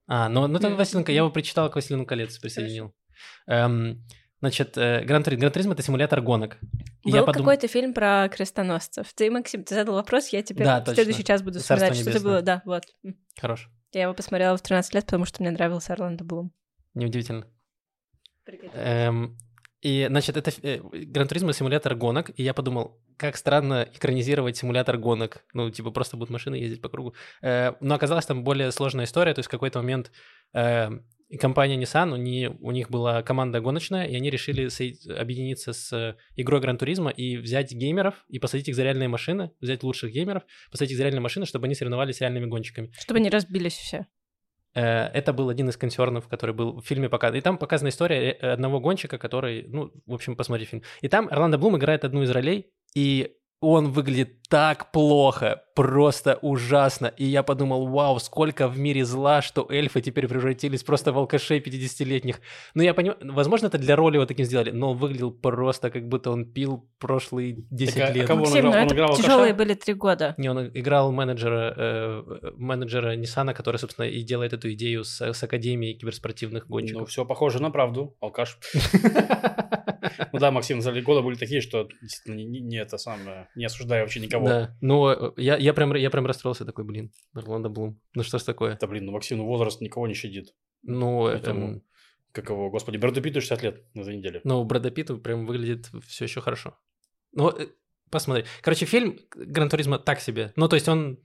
А, 0.07 0.29
ну, 0.29 0.47
ну 0.47 0.57
это 0.57 0.67
М. 0.67 0.75
«Властелин 0.75 1.03
колец». 1.03 1.15
Я 1.15 1.21
его 1.21 1.31
прочитал 1.31 1.69
к 1.69 1.73
«Властелину 1.75 2.05
колец», 2.05 2.37
присоединил. 2.37 2.93
Эм, 3.47 4.05
Значит, 4.41 4.75
«Гран 4.75 5.21
Туризмо»— 5.23 5.73
это 5.73 5.83
симулятор 5.83 6.21
гонок. 6.21 6.57
Был 7.03 7.13
я 7.13 7.23
подум- 7.23 7.43
какой-то 7.43 7.67
фильм 7.67 7.93
про 7.93 8.29
крестоносцев. 8.29 9.11
Ты, 9.13 9.29
Максим, 9.29 9.65
ты 9.65 9.75
задал 9.75 9.95
вопрос, 9.95 10.29
я 10.29 10.41
теперь 10.41 10.65
Да, 10.65 10.79
в 10.79 10.85
точно. 10.85 10.95
следующий 10.95 11.25
час 11.25 11.41
буду 11.41 11.59
вспоминать, 11.59 11.97
что 11.97 12.09
это 12.09 12.19
было. 12.21 12.41
Да, 12.41 12.61
вот. 12.63 12.83
Хорош. 13.37 13.69
Я 13.91 14.03
его 14.03 14.13
посмотрела 14.13 14.57
в 14.57 14.61
13 14.61 14.93
лет, 14.93 15.05
потому 15.05 15.25
что 15.25 15.41
мне 15.41 15.51
нравился 15.51 15.93
Орландо 15.93 16.23
Блум. 16.23 16.51
Неудивительно. 16.93 17.47
Эм, 18.73 19.37
и, 19.81 20.05
значит, 20.09 20.35
это 20.37 20.51
э, 20.61 20.79
Гран 20.81 21.27
Туризмо 21.27 21.53
симулятор 21.53 21.95
гонок, 21.95 22.31
и 22.35 22.43
я 22.43 22.53
подумал, 22.53 22.99
как 23.17 23.37
странно 23.37 23.87
экранизировать 23.93 24.57
симулятор 24.57 24.97
гонок. 24.97 25.45
Ну, 25.53 25.69
типа, 25.69 25.91
просто 25.91 26.17
будут 26.17 26.31
машины 26.31 26.55
ездить 26.55 26.81
по 26.81 26.89
кругу. 26.89 27.15
Э, 27.41 27.73
но 27.79 27.95
оказалось, 27.95 28.25
там 28.25 28.43
более 28.43 28.71
сложная 28.71 29.05
история, 29.05 29.33
то 29.33 29.39
есть 29.39 29.47
в 29.47 29.51
какой-то 29.51 29.79
момент 29.79 30.11
э, 30.53 30.89
компания 31.37 31.77
Nissan, 31.77 32.11
у, 32.13 32.15
не- 32.15 32.49
у 32.49 32.71
них 32.71 32.89
была 32.89 33.21
команда 33.21 33.61
гоночная, 33.61 34.05
и 34.05 34.15
они 34.15 34.29
решили 34.29 34.69
объединиться 35.13 35.73
с 35.73 36.17
игрой 36.35 36.61
Гран 36.61 36.77
Туризмо 36.77 37.11
и 37.11 37.37
взять 37.37 37.71
геймеров, 37.71 38.15
и 38.29 38.39
посадить 38.39 38.69
их 38.69 38.75
за 38.75 38.83
реальные 38.83 39.09
машины, 39.09 39.51
взять 39.61 39.83
лучших 39.83 40.11
геймеров, 40.11 40.43
посадить 40.71 40.91
их 40.91 40.97
за 40.97 41.03
реальные 41.03 41.21
машины, 41.21 41.45
чтобы 41.45 41.65
они 41.65 41.75
соревновались 41.75 42.17
с 42.17 42.21
реальными 42.21 42.45
гонщиками. 42.45 42.91
Чтобы 42.97 43.19
не 43.19 43.29
разбились 43.29 43.73
все. 43.73 44.07
Э, 44.73 45.07
Это 45.13 45.33
был 45.33 45.49
один 45.49 45.69
из 45.69 45.77
консернов, 45.77 46.27
который 46.27 46.55
был 46.55 46.79
в 46.81 46.85
фильме 46.85 47.09
показан. 47.09 47.37
И 47.37 47.41
там 47.41 47.57
показана 47.57 47.89
история 47.89 48.31
э, 48.31 48.51
одного 48.51 48.79
гонщика, 48.79 49.17
который, 49.17 49.65
ну, 49.67 49.91
в 50.05 50.13
общем, 50.13 50.35
посмотри 50.35 50.65
фильм. 50.65 50.83
И 51.01 51.07
там 51.07 51.27
Орландо 51.29 51.57
Блум 51.57 51.77
играет 51.77 52.05
одну 52.05 52.23
из 52.23 52.31
ролей, 52.31 52.71
и 52.95 53.35
он 53.61 53.91
выглядит 53.91 54.41
так 54.49 54.91
плохо, 54.91 55.61
просто 55.75 56.39
ужасно. 56.41 57.07
И 57.17 57.25
я 57.25 57.43
подумал, 57.43 57.87
вау, 57.87 58.17
сколько 58.19 58.67
в 58.67 58.79
мире 58.79 59.05
зла, 59.05 59.41
что 59.41 59.67
эльфы 59.69 60.01
теперь 60.01 60.27
превратились 60.27 60.81
просто 60.83 61.11
в 61.11 61.17
алкашей 61.17 61.59
50-летних. 61.59 62.39
Ну, 62.73 62.81
я 62.83 62.93
понимаю, 62.93 63.19
возможно, 63.21 63.67
это 63.67 63.77
для 63.77 63.95
роли 63.95 64.17
вот 64.17 64.27
таким 64.29 64.45
сделали, 64.45 64.71
но 64.71 64.91
он 64.91 64.97
выглядел 64.97 65.31
просто, 65.31 65.91
как 65.91 66.07
будто 66.07 66.31
он 66.31 66.45
пил 66.51 66.89
прошлые 66.99 67.57
10 67.69 67.95
Так, 67.95 68.03
а- 68.03 68.07
а 68.07 68.13
лет. 68.13 68.27
кого 68.27 68.43
он 68.43 68.49
Максим, 68.49 68.59
играл? 68.61 68.71
ну 68.73 68.79
Он 68.79 68.85
это 68.85 68.95
играл 68.95 69.09
алкаша? 69.09 69.23
тяжелые 69.27 69.53
были 69.53 69.73
три 69.75 69.93
года. 69.93 70.33
Не, 70.37 70.49
он 70.49 70.67
играл 70.73 71.11
менеджера, 71.11 71.73
э, 71.77 72.23
менеджера 72.55 73.15
Ниссана, 73.17 73.53
который, 73.53 73.77
собственно, 73.77 74.05
и 74.05 74.21
делает 74.23 74.53
эту 74.53 74.71
идею 74.73 75.03
с, 75.03 75.21
с 75.21 75.43
Академией 75.43 75.93
киберспортивных 75.99 76.63
Ну, 76.69 76.75
гонщиков. 76.75 77.09
все 77.09 77.25
похоже 77.25 77.61
на 77.61 77.69
правду, 77.71 78.15
алкаш. 78.21 78.57
Ну 80.33 80.39
да, 80.39 80.51
Максим, 80.51 80.81
за 80.81 80.91
года 81.01 81.21
были 81.21 81.35
такие, 81.35 81.61
что 81.61 81.87
действительно 82.01 82.35
не 82.43 82.77
это 82.77 82.97
самое, 82.97 83.47
не 83.55 83.65
осуждаю 83.65 84.03
вообще 84.03 84.19
никого. 84.19 84.47
Да, 84.47 84.77
ну, 84.81 85.09
э, 85.09 85.31
я, 85.37 85.57
я, 85.57 85.73
прям, 85.73 85.93
я 85.95 86.09
прям 86.09 86.25
расстроился 86.25 86.65
такой, 86.65 86.83
блин, 86.85 87.11
Орландо 87.33 87.69
Блум, 87.69 87.99
ну 88.13 88.23
что 88.23 88.37
ж 88.39 88.43
такое? 88.43 88.77
Да 88.79 88.87
блин, 88.87 89.05
ну 89.05 89.11
Максим, 89.11 89.37
ну 89.39 89.45
возраст 89.45 89.81
никого 89.81 90.07
не 90.07 90.13
щадит. 90.13 90.53
Ну, 90.83 91.27
Этому. 91.27 91.67
эм, 91.67 91.83
Как 92.31 92.49
его, 92.49 92.69
господи, 92.69 92.97
Брэду 92.97 93.21
Питту 93.21 93.41
60 93.41 93.63
лет 93.63 93.95
на 93.95 94.01
этой 94.01 94.15
неделе. 94.15 94.41
ну, 94.43 94.63
Брэда 94.63 94.91
Питт 94.91 95.21
прям 95.23 95.45
выглядит 95.45 95.89
все 96.07 96.25
еще 96.25 96.41
хорошо. 96.41 96.77
Ну, 97.33 97.49
э, 97.49 97.67
посмотри. 98.09 98.45
Короче, 98.61 98.85
фильм 98.85 99.19
Гран 99.35 99.69
Туризма 99.69 99.99
так 99.99 100.19
себе. 100.21 100.53
Ну, 100.55 100.67
то 100.67 100.75
есть 100.75 100.87
он, 100.87 101.19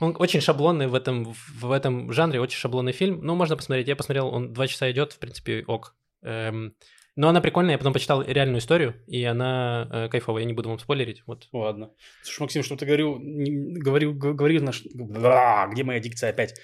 он 0.00 0.16
очень 0.18 0.40
шаблонный 0.40 0.86
в 0.86 0.94
этом, 0.94 1.34
в 1.60 1.70
этом 1.70 2.12
жанре, 2.12 2.40
очень 2.40 2.58
шаблонный 2.58 2.92
фильм. 2.92 3.20
Ну, 3.22 3.34
можно 3.34 3.56
посмотреть. 3.56 3.88
Я 3.88 3.96
посмотрел, 3.96 4.28
он 4.28 4.52
два 4.52 4.66
часа 4.66 4.90
идет, 4.90 5.12
в 5.12 5.18
принципе, 5.18 5.64
ок. 5.66 5.94
Эм, 6.22 6.74
но 7.16 7.28
она 7.28 7.40
прикольная, 7.40 7.72
я 7.72 7.78
потом 7.78 7.92
почитал 7.92 8.22
реальную 8.22 8.58
историю, 8.58 8.94
и 9.06 9.22
она 9.24 9.88
э, 9.90 10.08
кайфовая. 10.08 10.42
Я 10.42 10.46
не 10.48 10.52
буду 10.52 10.68
вам 10.68 10.78
спойлерить. 10.78 11.22
Вот. 11.26 11.48
Ладно. 11.52 11.90
Слушай, 12.22 12.40
Максим, 12.42 12.62
что 12.62 12.76
ты 12.76 12.86
говорил, 12.86 13.18
говорил, 13.20 14.12
говорил 14.14 14.62
наш... 14.64 14.82
Где 14.84 15.84
моя 15.84 16.00
дикция 16.00 16.30
опять? 16.30 16.54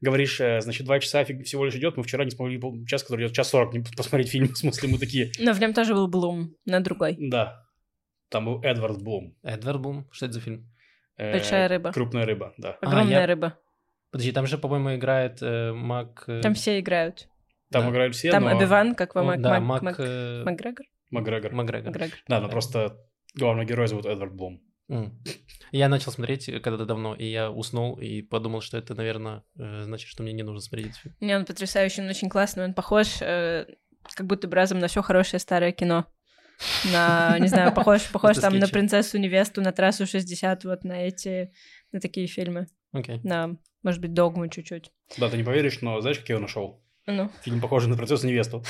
Говоришь, 0.00 0.40
э, 0.40 0.60
значит, 0.62 0.86
два 0.86 0.98
часа 1.00 1.22
фиг- 1.24 1.42
всего 1.44 1.64
лишь 1.66 1.74
идет, 1.74 1.96
мы 1.96 2.02
вчера 2.02 2.24
не 2.24 2.30
смогли 2.30 2.60
час, 2.86 3.02
который 3.02 3.26
идет 3.26 3.34
час 3.34 3.48
сорок, 3.50 3.74
посмотреть 3.96 4.30
фильм, 4.30 4.48
в 4.52 4.56
смысле, 4.58 4.88
мы 4.90 4.98
такие, 4.98 5.32
Но 5.38 5.52
в 5.52 5.60
нем 5.60 5.74
тоже 5.74 5.94
был 5.94 6.08
Блум, 6.08 6.54
на 6.64 6.80
другой. 6.80 7.16
да. 7.18 7.62
Там 8.30 8.44
был 8.44 8.62
Эдвард 8.62 9.02
Блум. 9.02 9.36
Эдвард 9.42 9.80
Бум, 9.80 10.06
что 10.12 10.26
это 10.26 10.34
за 10.34 10.40
фильм? 10.40 10.70
Э, 11.16 11.32
Большая 11.32 11.66
рыба. 11.68 11.92
Крупная 11.92 12.24
рыба, 12.24 12.54
да. 12.58 12.78
Огромная 12.80 13.20
я- 13.20 13.26
рыба. 13.26 13.58
Подожди, 14.12 14.32
там 14.32 14.46
же, 14.46 14.56
по-моему, 14.56 14.94
играет 14.94 15.38
э, 15.42 15.72
Мак... 15.72 16.24
э, 16.28 16.40
Там 16.40 16.54
все 16.54 16.78
играют. 16.80 17.28
Там 17.70 17.84
Да. 17.84 17.90
играют 17.90 18.14
все, 18.16 18.30
Там 18.30 18.44
но... 18.44 18.56
Оби-Ван, 18.56 18.94
как 18.94 19.14
Мак... 19.14 19.40
да, 19.40 19.60
Мак- 19.60 19.62
Мак... 19.62 19.82
Мак- 19.82 19.96
э, 20.00 20.42
Макгрегор? 20.44 20.86
Макгрегор. 21.10 21.52
Макгрегор. 21.52 21.86
Макгрегор. 21.90 22.18
Да, 22.28 22.40
но 22.40 22.48
просто 22.48 22.96
главный 23.34 23.64
герой 23.64 23.86
зовут 23.88 24.06
Эдвард 24.06 24.34
Блум. 24.34 24.60
М. 24.88 25.22
Я 25.70 25.88
начал 25.88 26.10
смотреть 26.10 26.46
когда-то 26.46 26.84
давно, 26.84 27.14
и 27.14 27.24
я 27.26 27.50
уснул 27.50 27.94
и 28.00 28.22
подумал, 28.22 28.60
что 28.60 28.76
это, 28.76 28.94
наверное, 28.96 29.44
э, 29.56 29.82
значит, 29.84 30.08
что 30.08 30.24
мне 30.24 30.32
не 30.32 30.42
нужно 30.42 30.60
смотреть 30.60 30.86
этот 30.88 30.98
фильм. 30.98 31.14
Не, 31.20 31.36
он 31.36 31.44
потрясающий, 31.44 32.02
он 32.02 32.08
очень 32.08 32.28
классный, 32.28 32.64
он 32.64 32.74
похож 32.74 33.22
э, 33.22 33.66
как 34.14 34.26
будто 34.26 34.48
бы 34.48 34.56
разом 34.56 34.80
на 34.80 34.88
все 34.88 35.00
хорошее 35.02 35.38
старое 35.38 35.70
кино. 35.70 36.06
На, 36.92 37.38
не 37.38 37.46
знаю, 37.48 37.72
похож, 37.72 38.02
похож 38.12 38.36
там 38.38 38.58
на 38.58 38.66
принцессу 38.68 39.18
невесту, 39.18 39.62
на 39.62 39.72
трассу 39.72 40.06
60, 40.06 40.64
вот 40.64 40.84
на 40.84 41.02
эти, 41.06 41.52
на 41.92 42.00
такие 42.00 42.26
фильмы. 42.26 42.66
Окей. 42.92 43.20
На, 43.22 43.56
может 43.82 44.00
быть, 44.00 44.12
догму 44.12 44.48
чуть-чуть. 44.48 44.90
Да, 45.18 45.30
ты 45.30 45.36
не 45.36 45.44
поверишь, 45.44 45.80
но 45.82 46.00
знаешь, 46.00 46.18
как 46.18 46.28
я 46.28 46.38
нашел? 46.40 46.82
Ну, 47.10 47.30
Фильм 47.42 47.60
похожий 47.60 47.90
на 47.90 47.96
принцессу 47.96 48.26
невесту. 48.26 48.62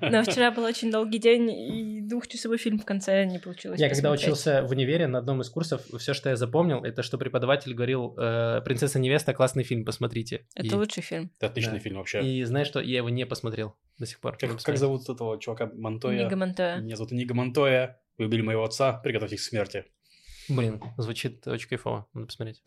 но 0.00 0.22
вчера 0.22 0.50
был 0.52 0.64
очень 0.64 0.90
долгий 0.92 1.18
день, 1.18 1.50
и 1.50 2.00
двухчасовой 2.00 2.58
фильм 2.58 2.78
в 2.78 2.84
конце 2.84 3.24
не 3.24 3.38
получилось 3.38 3.80
Я 3.80 3.88
когда 3.88 4.10
посмотреть. 4.10 4.28
учился 4.28 4.62
в 4.62 4.70
универе 4.70 5.06
на 5.08 5.18
одном 5.18 5.40
из 5.40 5.48
курсов, 5.50 5.82
все, 5.98 6.14
что 6.14 6.28
я 6.30 6.36
запомнил, 6.36 6.84
это 6.84 7.02
что 7.02 7.18
преподаватель 7.18 7.74
говорил, 7.74 8.14
э, 8.18 8.60
«Принцесса 8.64 8.98
невеста, 9.00 9.32
классный 9.34 9.64
фильм, 9.64 9.84
посмотрите». 9.84 10.46
Это 10.54 10.66
и, 10.68 10.72
лучший 10.74 11.02
фильм. 11.02 11.32
Это 11.38 11.46
отличный 11.48 11.74
Да. 11.74 11.78
фильм 11.80 11.96
вообще. 11.96 12.20
и 12.22 12.44
знаешь 12.44 12.68
что, 12.68 12.80
я 12.80 12.98
его 12.98 13.08
не 13.08 13.26
посмотрел 13.26 13.74
до 13.98 14.06
сих 14.06 14.20
пор. 14.20 14.36
Как, 14.38 14.60
как 14.62 14.76
зовут 14.76 15.08
этого 15.08 15.40
чувака 15.40 15.70
Монтоя? 15.74 16.24
Нига 16.24 16.36
Монтоя. 16.36 16.76
Меня 16.78 16.96
зовут 16.96 17.12
Нига 17.12 17.34
Монтоя. 17.34 17.98
Вы 18.18 18.26
убили 18.26 18.42
моего 18.42 18.62
отца, 18.64 18.92
приготовьтесь 18.92 19.40
к 19.40 19.44
смерти. 19.48 19.86
Блин, 20.48 20.82
звучит 20.98 21.46
очень 21.46 21.68
кайфово, 21.68 22.06
надо 22.14 22.26
посмотреть. 22.26 22.62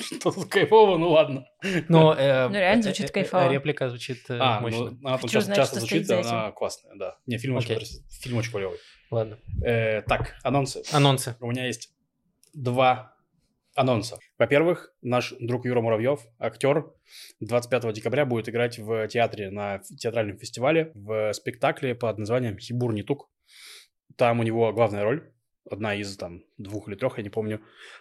Что 0.00 0.32
тут 0.32 0.48
кайфово, 0.48 0.98
ну 0.98 1.10
ладно. 1.10 1.46
Но, 1.88 2.14
э, 2.18 2.48
Ну, 2.48 2.54
реально 2.54 2.80
э, 2.80 2.82
звучит 2.82 3.10
э, 3.10 3.12
кайфово. 3.12 3.52
Реплика 3.52 3.88
звучит 3.88 4.28
э, 4.28 4.38
А, 4.40 4.60
мощно. 4.60 4.90
ну 4.90 4.98
она 5.02 5.10
там 5.10 5.18
Хочу 5.20 5.32
часто, 5.32 5.46
знать, 5.46 5.56
часто 5.56 5.80
звучит, 5.80 6.10
она 6.10 6.52
классная, 6.52 6.94
да. 6.96 7.18
Не, 7.26 7.38
фильм 7.38 7.56
очень, 7.56 7.78
фильм 8.20 8.38
очень 8.38 8.52
клевый. 8.52 8.78
Ладно. 9.10 9.38
Э, 9.64 10.02
так, 10.02 10.34
анонсы. 10.42 10.82
Анонсы. 10.92 11.36
У 11.40 11.50
меня 11.50 11.66
есть 11.66 11.90
два 12.52 13.14
анонса. 13.74 14.18
Во-первых, 14.38 14.92
наш 15.02 15.34
друг 15.40 15.66
Юра 15.66 15.80
Муравьев, 15.80 16.20
актер, 16.38 16.92
25 17.40 17.92
декабря 17.92 18.24
будет 18.24 18.48
играть 18.48 18.78
в 18.78 19.06
театре 19.08 19.50
на 19.50 19.80
театральном 19.80 20.38
фестивале 20.38 20.92
в 20.94 21.32
спектакле 21.32 21.94
под 21.94 22.18
названием 22.18 22.58
«Хибур 22.58 22.92
Нитук». 22.92 23.28
Там 24.16 24.40
у 24.40 24.42
него 24.42 24.72
главная 24.72 25.02
роль, 25.02 25.32
одна 25.70 25.94
из 25.94 26.16
там 26.16 26.44
двух 26.58 26.88
или 26.88 26.94
трех, 26.94 27.18
я 27.18 27.24
не 27.24 27.30
помню, 27.30 27.60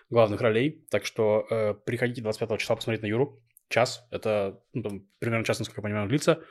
главных 0.09 0.41
ролей. 0.41 0.85
Так 0.89 1.05
что 1.05 1.45
э, 1.49 1.73
приходите 1.73 2.21
25 2.21 2.59
числа 2.59 2.75
посмотреть 2.75 3.01
на 3.01 3.07
Юру. 3.07 3.41
Час, 3.69 4.05
это 4.11 4.61
ну, 4.73 4.83
там, 4.83 5.07
примерно 5.19 5.45
час, 5.45 5.59
насколько 5.59 5.81
я 5.81 5.83
понимаю, 5.83 6.07
длится. 6.07 6.43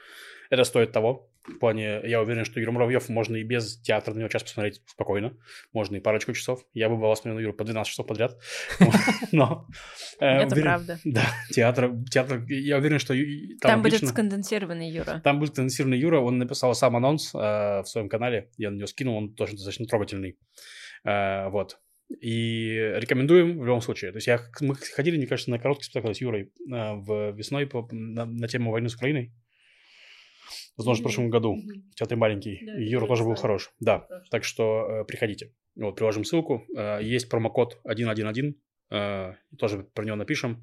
Это 0.51 0.65
стоит 0.65 0.93
того. 0.93 1.31
В 1.45 1.59
плане, 1.59 2.01
я 2.05 2.21
уверен, 2.21 2.45
что 2.45 2.61
Юру 2.61 2.73
Муравьев 2.73 3.09
можно 3.09 3.37
и 3.37 3.43
без 3.43 3.81
театра 3.81 4.13
на 4.13 4.19
него 4.19 4.29
час 4.29 4.43
посмотреть 4.43 4.83
спокойно. 4.87 5.35
Можно 5.73 5.97
и 5.97 6.01
парочку 6.01 6.33
часов. 6.35 6.65
Я 6.75 6.89
бы 6.89 6.97
была 6.97 7.17
смотрел 7.17 7.37
на 7.37 7.41
Юру 7.41 7.55
по 7.55 7.65
12 7.65 7.91
часов 7.91 8.07
подряд. 8.07 8.39
Но... 9.33 9.67
э, 10.21 10.27
Это 10.27 10.55
правда. 10.57 10.99
Да, 11.05 11.25
театр, 11.51 11.93
театр, 12.11 12.45
я 12.49 12.77
уверен, 12.77 12.99
что 12.99 13.15
Там, 13.61 13.83
будет 13.83 14.07
сконденсированный 14.07 14.91
Юра. 14.91 15.21
там 15.25 15.41
будет 15.41 15.55
конденсированный 15.55 15.99
Юра, 15.99 16.21
он 16.21 16.39
написал 16.39 16.75
сам 16.75 16.97
анонс 16.97 17.35
э, 17.35 17.39
в 17.39 17.85
своем 17.87 18.09
канале, 18.09 18.51
я 18.59 18.71
на 18.71 18.77
него 18.77 18.87
скинул, 18.87 19.17
он 19.17 19.35
тоже 19.35 19.53
достаточно 19.53 19.87
трогательный. 19.87 20.37
Э, 21.05 21.49
вот. 21.49 21.79
И 22.21 22.75
рекомендуем 22.97 23.59
в 23.59 23.65
любом 23.65 23.81
случае. 23.81 24.13
То 24.13 24.17
есть 24.19 24.27
я, 24.27 24.41
мы 24.61 24.75
ходили, 24.75 25.17
мне 25.17 25.27
кажется, 25.27 25.51
на 25.51 25.59
короткий 25.59 25.85
спектакль 25.85 26.13
с 26.13 26.21
Юрой 26.21 26.43
э, 26.43 26.49
в 26.67 27.33
весной 27.33 27.67
по, 27.67 27.89
на, 27.91 28.27
на 28.27 28.49
тему 28.49 28.71
войны 28.71 28.89
с 28.89 28.95
Украиной. 28.95 29.33
Возможно, 30.77 31.03
в 31.03 31.05
прошлом 31.05 31.31
году. 31.31 31.57
В 31.93 31.95
театре 31.95 32.17
маленький. 32.17 32.61
Да, 32.65 32.79
и 32.79 32.85
Юра 32.85 33.07
тоже 33.07 33.25
был 33.25 33.35
хорош. 33.35 33.71
Да. 33.81 34.07
Так 34.31 34.45
что 34.45 35.03
э, 35.03 35.05
приходите. 35.05 35.55
Вот, 35.77 35.97
приложим 35.97 36.25
ссылку. 36.25 36.67
Э, 36.77 37.01
есть 37.03 37.29
промокод 37.29 37.81
111. 37.85 38.57
Э, 38.91 39.35
тоже 39.59 39.85
про 39.95 40.05
него 40.05 40.17
напишем. 40.17 40.63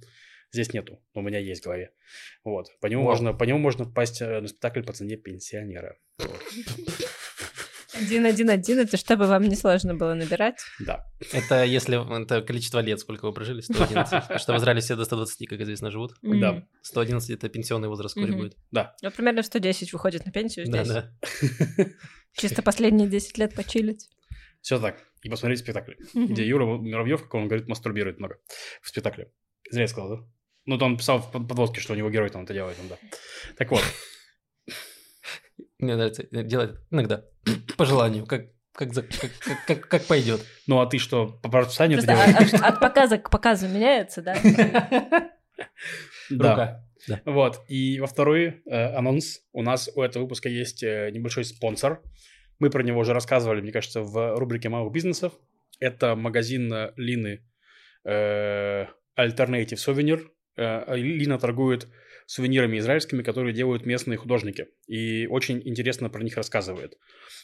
Здесь 0.51 0.73
нету, 0.73 0.99
но 1.13 1.21
у 1.21 1.23
меня 1.23 1.37
есть 1.37 1.61
в 1.61 1.65
голове. 1.65 1.91
Вот. 2.43 2.67
По 2.81 2.87
нему, 2.87 3.03
Вау. 3.03 3.11
можно, 3.11 3.33
по 3.33 3.43
нему 3.43 3.59
можно 3.59 3.85
попасть 3.85 4.21
э, 4.21 4.39
на 4.39 4.47
спектакль 4.47 4.81
по 4.81 4.93
цене 4.93 5.15
пенсионера. 5.15 5.97
Вот. 7.99 8.05
Один-один-один, 8.05 8.79
это 8.79 8.97
чтобы 8.97 9.27
вам 9.27 9.43
не 9.43 9.55
сложно 9.55 9.95
было 9.95 10.13
набирать. 10.13 10.57
Да. 10.79 11.05
Это 11.33 11.63
если 11.63 12.21
это 12.23 12.41
количество 12.41 12.79
лет, 12.79 12.99
сколько 12.99 13.25
вы 13.25 13.33
прожили, 13.33 13.61
111. 13.61 13.93
Потому 14.21 14.39
что 14.39 14.53
в 14.53 14.57
Израиле 14.57 14.81
все 14.81 14.95
до 14.95 15.05
120, 15.05 15.47
как 15.47 15.59
известно, 15.61 15.91
живут. 15.91 16.13
Да. 16.21 16.63
111 16.81 17.29
это 17.31 17.49
пенсионный 17.49 17.87
возраст 17.87 18.15
Мгм. 18.15 18.37
будет. 18.37 18.57
Да. 18.71 18.95
Ну, 19.01 19.11
примерно 19.11 19.41
в 19.41 19.45
110 19.45 19.93
выходит 19.93 20.25
на 20.25 20.31
пенсию 20.31 20.65
Да, 20.69 20.83
здесь. 20.83 20.93
да. 20.95 21.85
Чисто 22.35 22.61
последние 22.61 23.07
10 23.07 23.37
лет 23.37 23.55
почилить. 23.55 24.09
Все 24.61 24.79
так. 24.79 24.97
И 25.23 25.29
посмотреть 25.29 25.59
спектакль. 25.59 25.93
Где 26.13 26.45
Юра 26.47 26.65
Муравьев, 26.65 27.23
как 27.23 27.33
он 27.33 27.47
говорит, 27.47 27.67
мастурбирует 27.67 28.19
много 28.19 28.37
в 28.81 28.87
спектакле. 28.89 29.31
Зря 29.71 29.81
я 29.83 29.87
сказал, 29.87 30.09
да? 30.09 30.23
Ну, 30.65 30.77
то 30.77 30.85
он 30.85 30.97
писал 30.97 31.19
в 31.19 31.31
под- 31.31 31.47
подводке, 31.47 31.81
что 31.81 31.93
у 31.93 31.95
него 31.95 32.09
герой 32.09 32.29
там 32.29 32.43
это 32.43 32.53
делает, 32.53 32.77
он, 32.79 32.87
да. 32.89 32.97
Так 33.57 33.71
вот, 33.71 33.81
Мне 35.79 35.95
нравится 35.95 36.23
делать 36.31 36.75
иногда 36.91 37.23
по 37.77 37.85
желанию, 37.85 38.25
как 38.25 38.47
как, 38.73 38.93
за- 38.93 39.01
как, 39.03 39.31
как, 39.39 39.65
как, 39.65 39.87
как 39.89 40.03
пойдет. 40.05 40.45
ну 40.67 40.79
а 40.79 40.85
ты 40.85 40.99
что, 40.99 41.27
по 41.27 41.49
расписанию 41.59 41.97
Просто 41.97 42.13
делаешь? 42.13 42.53
от, 42.53 42.61
от 42.61 42.79
показа 42.79 43.17
к 43.17 43.29
показу 43.29 43.67
меняется, 43.67 44.21
да? 44.21 44.37
Да. 46.29 46.51
Рука. 46.51 46.85
Вот. 47.25 47.61
И 47.67 47.99
во 47.99 48.05
второй 48.07 48.61
э, 48.65 48.95
анонс. 48.95 49.41
У 49.51 49.63
нас 49.63 49.89
у 49.95 50.01
этого 50.01 50.23
выпуска 50.23 50.47
есть 50.47 50.83
э, 50.83 51.09
небольшой 51.11 51.43
спонсор. 51.43 52.01
Мы 52.59 52.69
про 52.69 52.83
него 52.83 52.99
уже 52.99 53.13
рассказывали, 53.13 53.61
мне 53.61 53.71
кажется, 53.71 54.01
в 54.01 54.37
рубрике 54.37 54.69
малых 54.69 54.93
бизнесов. 54.93 55.33
Это 55.79 56.15
магазин 56.15 56.71
э, 56.71 56.93
Лины 56.97 57.41
э, 58.05 58.85
Alternative 59.17 59.73
Souvenir. 59.75 60.27
Э, 60.55 60.95
Лина 60.95 61.39
торгует 61.39 61.87
сувенирами 62.29 62.77
израильскими, 62.77 63.23
которые 63.23 63.55
делают 63.55 63.87
местные 63.87 64.15
художники. 64.15 64.67
И 64.85 65.25
очень 65.25 65.63
интересно 65.65 66.11
про 66.11 66.23
них 66.23 66.37
рассказывает. 66.37 66.95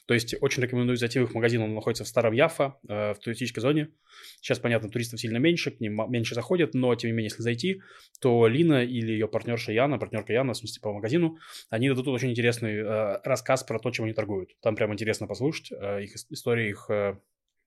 То 0.06 0.14
есть 0.14 0.36
очень 0.42 0.62
рекомендую 0.62 0.96
зайти 0.98 1.18
в 1.18 1.24
их 1.24 1.34
магазин. 1.34 1.64
Он 1.64 1.74
находится 1.74 2.04
в 2.04 2.08
Старом 2.08 2.34
Яфа, 2.34 2.78
э, 2.88 3.16
в 3.16 3.18
туристической 3.18 3.62
зоне. 3.62 3.90
Сейчас, 4.42 4.60
понятно, 4.60 4.92
туристов 4.92 5.20
сильно 5.20 5.38
меньше, 5.38 5.72
к 5.72 5.80
ним 5.80 6.00
меньше 6.12 6.36
заходят, 6.36 6.76
но, 6.76 6.94
тем 6.94 7.10
не 7.10 7.14
менее, 7.14 7.32
если 7.32 7.42
зайти, 7.42 7.82
то 8.22 8.46
Лина 8.46 8.84
или 8.84 9.12
ее 9.12 9.28
партнерша 9.28 9.72
Яна, 9.72 9.98
партнерка 9.98 10.34
Яна, 10.34 10.54
в 10.54 10.58
смысле 10.58 10.80
по 10.84 10.94
магазину, 10.94 11.40
они 11.72 11.90
дадут 11.90 12.08
очень 12.08 12.30
интересный 12.30 12.76
э, 12.76 13.22
рассказ 13.24 13.64
про 13.64 13.80
то, 13.80 13.90
чем 13.90 14.06
они 14.06 14.14
торгуют. 14.14 14.52
Там 14.62 14.76
прям 14.76 14.94
интересно 14.94 15.26
послушать 15.26 15.72
э, 15.72 16.04
их 16.04 16.16
ис- 16.16 16.28
истории 16.30 16.70
их 16.70 16.86
э, 16.92 17.18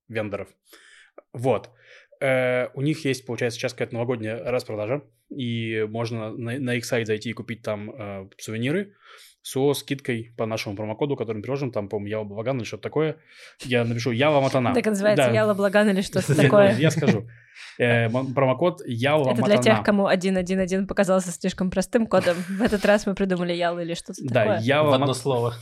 вендоров. 0.08 0.50
Вот. 1.32 1.70
Э, 2.20 2.68
у 2.74 2.82
них 2.82 3.04
есть, 3.04 3.26
получается, 3.26 3.58
сейчас 3.58 3.72
какая-то 3.72 3.94
новогодняя 3.94 4.42
распродажа, 4.50 5.02
и 5.30 5.86
можно 5.88 6.30
на, 6.30 6.58
на 6.58 6.74
их 6.74 6.84
сайт 6.84 7.06
зайти 7.06 7.30
и 7.30 7.32
купить 7.32 7.62
там 7.62 7.90
э, 7.90 8.28
сувениры 8.38 8.94
со 9.42 9.72
скидкой 9.72 10.34
по 10.36 10.46
нашему 10.46 10.76
промокоду, 10.76 11.16
который 11.16 11.38
мы 11.38 11.42
приложим, 11.42 11.70
там, 11.70 11.88
по-моему, 11.88 12.08
Ява 12.08 12.24
Благан 12.24 12.58
или 12.58 12.64
что-то 12.64 12.82
такое. 12.82 13.16
Я 13.64 13.84
напишу 13.84 14.10
Ява 14.10 14.40
Матана. 14.40 14.74
Так 14.74 14.86
и 14.86 14.90
называется 14.90 15.26
Да. 15.26 15.32
Яла 15.32 15.54
Благан 15.54 15.88
или 15.88 16.02
что-то 16.02 16.34
такое. 16.42 16.74
Я 16.76 16.90
скажу. 16.90 17.26
Э, 17.78 18.08
Промокод 18.10 18.82
Ява 18.86 19.30
Это 19.30 19.42
для 19.42 19.56
Матана. 19.56 19.62
тех, 19.62 19.84
кому 19.84 20.08
1.1.1 20.08 20.86
показался 20.86 21.30
слишком 21.30 21.70
простым 21.70 22.06
кодом. 22.06 22.36
В 22.48 22.62
этот 22.62 22.84
раз 22.84 23.06
мы 23.06 23.14
придумали 23.14 23.52
Ял 23.54 23.78
или 23.78 23.94
что-то 23.94 24.20
Да, 24.24 24.40
такое. 24.44 24.58
В 24.60 24.62
Ява 24.62 24.94
одно 24.96 25.14
слово. 25.14 25.54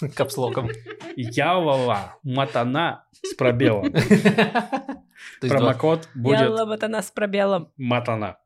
Капслоком. 0.14 0.68
Ява 1.16 2.16
Матана 2.24 3.06
с 3.22 3.34
пробелом. 3.34 3.94
То 5.40 5.46
есть 5.46 5.56
два. 5.56 5.72
Промокод 5.72 6.08
будет 6.14 6.40
Яла 6.40 6.66
вот 6.66 6.82
она 6.82 7.02
с 7.02 7.10
пробелом. 7.10 7.72
Матана. 7.76 8.38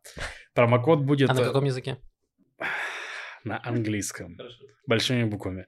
Промокод 0.55 1.01
будет 1.01 1.31
А 1.31 1.35
на 1.35 1.41
э, 1.41 1.45
каком 1.45 1.65
языке? 1.65 1.99
на 3.45 3.61
английском. 3.65 4.37
Большими 4.87 5.25
буквами. 5.25 5.67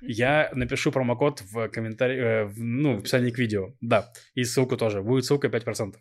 Я 0.00 0.50
напишу 0.54 0.92
промокод 0.92 1.42
в 1.42 1.68
комментарии, 1.68 2.18
э, 2.18 2.44
в, 2.44 2.58
ну, 2.58 2.96
в 2.96 2.98
описании 3.00 3.30
к 3.30 3.38
видео. 3.38 3.74
Да, 3.80 4.12
и 4.34 4.44
ссылку 4.44 4.76
тоже. 4.76 5.02
Будет 5.02 5.24
ссылка 5.24 5.48
5%. 5.48 5.94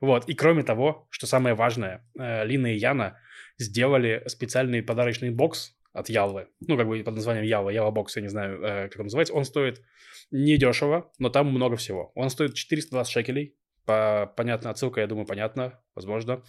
Вот, 0.00 0.28
и 0.28 0.34
кроме 0.34 0.62
того, 0.62 1.06
что 1.10 1.26
самое 1.26 1.54
важное, 1.54 2.04
э, 2.18 2.44
Лина 2.46 2.74
и 2.74 2.78
Яна 2.78 3.18
сделали 3.58 4.22
специальный 4.26 4.82
подарочный 4.82 5.30
бокс 5.30 5.76
от 5.92 6.08
Ялвы. 6.08 6.48
Ну, 6.60 6.76
как 6.76 6.88
бы 6.88 7.02
под 7.02 7.14
названием 7.14 7.44
Ялва, 7.44 7.70
Ява 7.70 7.90
бокс, 7.90 8.16
я 8.16 8.22
не 8.22 8.28
знаю, 8.28 8.62
э, 8.62 8.88
как 8.88 9.00
он 9.00 9.06
называется. 9.06 9.34
Он 9.34 9.44
стоит 9.44 9.82
недешево, 10.30 11.10
но 11.18 11.30
там 11.30 11.46
много 11.46 11.76
всего. 11.76 12.12
Он 12.14 12.30
стоит 12.30 12.54
420 12.54 13.12
шекелей. 13.12 13.56
По, 13.88 14.30
понятно, 14.36 14.68
отсылка, 14.68 15.00
я 15.00 15.06
думаю, 15.06 15.26
понятна, 15.26 15.80
возможно. 15.94 16.42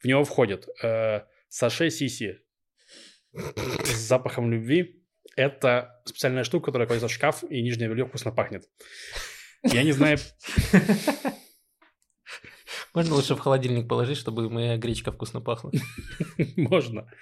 В 0.00 0.06
него 0.06 0.24
входит 0.24 0.66
э, 0.82 1.20
саше 1.50 1.90
сиси 1.90 2.38
с 3.34 3.94
запахом 4.08 4.50
любви. 4.50 5.04
Это 5.36 6.00
специальная 6.06 6.44
штука, 6.44 6.66
которая 6.66 6.86
кладется 6.86 7.08
в 7.08 7.12
шкаф, 7.12 7.44
и 7.44 7.60
нижнее 7.60 7.90
белье 7.90 8.06
вкусно 8.06 8.32
пахнет. 8.32 8.64
Я 9.62 9.82
не 9.82 9.92
знаю... 9.92 10.16
Можно 12.94 13.16
лучше 13.16 13.34
в 13.34 13.38
холодильник 13.38 13.86
положить, 13.86 14.16
чтобы 14.16 14.48
моя 14.48 14.78
гречка 14.78 15.12
вкусно 15.12 15.42
пахла. 15.42 15.70
Можно. 16.56 17.12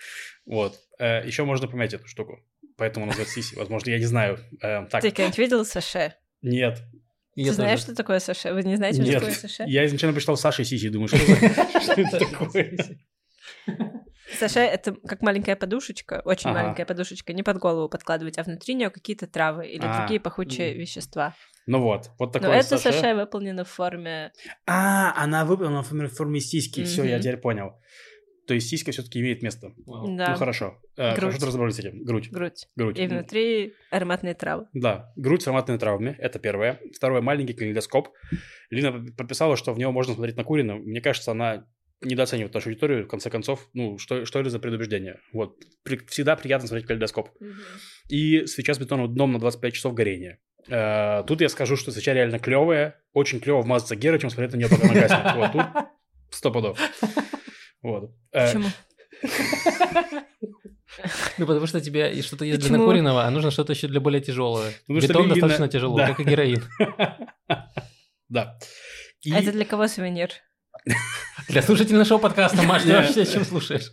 Вот. 0.46 0.78
Еще 1.00 1.42
можно 1.42 1.66
поменять 1.66 1.92
эту 1.92 2.06
штуку. 2.06 2.38
Поэтому 2.76 3.06
называется 3.06 3.34
сиси. 3.34 3.56
Возможно, 3.56 3.90
я 3.90 3.98
не 3.98 4.04
знаю. 4.04 4.38
Э, 4.62 4.86
Так, 4.86 5.02
Ты 5.02 5.10
когда-нибудь 5.10 5.38
видел 5.38 5.64
саше? 5.64 6.14
нет. 6.40 6.84
И 7.36 7.44
Ты 7.44 7.52
знаешь, 7.52 7.80
тоже. 7.80 7.92
что 7.92 7.94
такое 8.02 8.18
саше? 8.18 8.52
Вы 8.52 8.62
не 8.64 8.76
знаете, 8.76 8.96
что 9.02 9.04
Нет. 9.10 9.20
такое 9.20 9.34
саше? 9.34 9.64
Я 9.68 9.86
изначально 9.86 10.12
прочитал 10.14 10.36
Саша 10.36 10.64
Сиси, 10.64 10.88
думаю, 10.88 11.06
что 11.08 11.16
это 11.18 11.80
что 11.80 11.92
это 12.00 12.18
такое? 12.18 12.76
Саше— 14.38 14.58
это 14.60 14.92
как 15.06 15.22
маленькая 15.22 15.54
подушечка, 15.56 16.20
очень 16.24 16.50
Ага. 16.50 16.60
маленькая 16.62 16.84
подушечка, 16.84 17.32
не 17.32 17.42
под 17.42 17.58
голову 17.58 17.88
подкладывать, 17.88 18.38
а 18.38 18.42
внутри 18.42 18.74
нее 18.74 18.90
какие-то 18.90 19.26
травы 19.26 19.66
или 19.68 19.84
А, 19.84 19.98
другие 20.00 20.18
пахучие 20.20 20.72
м. 20.72 20.78
вещества. 20.78 21.34
Ну 21.66 21.80
вот, 21.80 22.10
вот 22.18 22.34
Но 22.34 22.40
такое 22.40 22.58
это 22.58 22.78
саше 22.78 23.14
выполнено 23.14 23.64
в 23.64 23.68
форме... 23.68 24.32
А, 24.66 25.12
она 25.22 25.44
выполнена 25.44 25.82
в 25.82 25.88
форме- 25.90 26.40
сиськи. 26.40 26.84
Все, 26.84 27.04
я 27.04 27.18
теперь 27.18 27.36
понял. 27.38 27.72
То 28.46 28.54
есть 28.54 28.68
сиська 28.68 28.92
все-таки 28.92 29.20
имеет 29.20 29.42
место. 29.42 29.72
Вау. 29.86 30.16
Да, 30.16 30.30
Ну 30.30 30.36
хорошо. 30.36 30.80
Э, 30.96 31.10
Грудь. 31.14 31.20
Хорошо, 31.20 31.38
ты 31.40 31.46
разобрались 31.46 31.74
с 31.74 31.78
этим. 31.80 32.04
Грудь. 32.04 32.30
грудь. 32.30 32.66
Грудь. 32.76 32.98
И 32.98 33.06
внутри 33.06 33.74
ароматные 33.90 34.34
травы. 34.34 34.66
Да, 34.72 35.12
грудь 35.16 35.42
с 35.42 35.46
ароматными 35.48 35.78
травмами, 35.78 36.14
это 36.18 36.38
первое. 36.38 36.80
Второе, 36.94 37.20
маленький 37.22 37.54
калейдоскоп. 37.54 38.08
Лина 38.70 39.04
прописала, 39.16 39.56
что 39.56 39.72
в 39.72 39.78
него 39.78 39.90
можно 39.92 40.14
смотреть 40.14 40.36
на 40.36 40.44
Курина. 40.44 40.76
Мне 40.76 41.00
кажется, 41.00 41.32
она 41.32 41.66
недооценивает 42.02 42.52
нашу 42.54 42.68
аудиторию, 42.68 43.04
в 43.04 43.08
конце 43.08 43.30
концов. 43.30 43.68
Ну, 43.72 43.98
что, 43.98 44.24
что 44.26 44.38
это 44.38 44.50
за 44.50 44.58
предубеждение? 44.58 45.18
Вот. 45.32 45.56
При- 45.82 45.98
всегда 46.06 46.36
приятно 46.36 46.68
смотреть 46.68 46.86
калейдоскоп. 46.86 47.30
И 48.08 48.46
свеча 48.46 48.74
с 48.74 48.78
бетонным 48.78 49.12
дном 49.12 49.32
на 49.32 49.38
25 49.40 49.74
часов 49.74 49.94
горения. 49.94 50.38
Э, 50.68 51.24
тут 51.26 51.40
я 51.40 51.48
скажу, 51.48 51.76
что 51.76 51.90
свеча 51.90 52.12
реально 52.14 52.38
клевая. 52.38 53.00
Очень 53.12 53.40
клево 53.40 53.62
вмазаться 53.62 53.96
гера, 53.96 54.18
чем 54.18 54.30
смотреть 54.30 54.52
на 54.52 54.56
нее, 54.58 54.68
пока 54.68 54.84
она 54.88 54.94
гаснет. 54.94 55.34
Вот 55.36 55.52
тут 55.52 55.84
сто 56.30 56.50
пудов. 56.52 56.78
Вот. 57.86 58.10
Э, 58.32 58.46
Почему? 58.46 58.68
Ну, 61.38 61.46
потому 61.46 61.66
что 61.66 61.80
тебе 61.80 62.12
и 62.12 62.22
что-то 62.22 62.44
есть 62.44 62.60
для 62.60 62.78
накуренного, 62.78 63.24
а 63.24 63.30
нужно 63.30 63.50
что-то 63.52 63.74
еще 63.74 63.86
для 63.86 64.00
более 64.00 64.20
тяжелого. 64.20 64.64
Бетон 64.88 65.28
достаточно 65.28 65.68
тяжело, 65.68 65.96
как 65.98 66.20
и 66.20 66.24
героин. 66.24 66.64
Да. 68.28 68.58
А 69.32 69.38
это 69.38 69.52
для 69.52 69.64
кого 69.64 69.86
сувенир? 69.86 70.30
Для 71.48 71.62
слушателей 71.62 71.98
нашего 71.98 72.18
подкаста, 72.18 72.60
Маш, 72.64 72.82
ты 72.82 72.92
вообще 72.92 73.24
чем 73.24 73.44
слушаешь? 73.44 73.92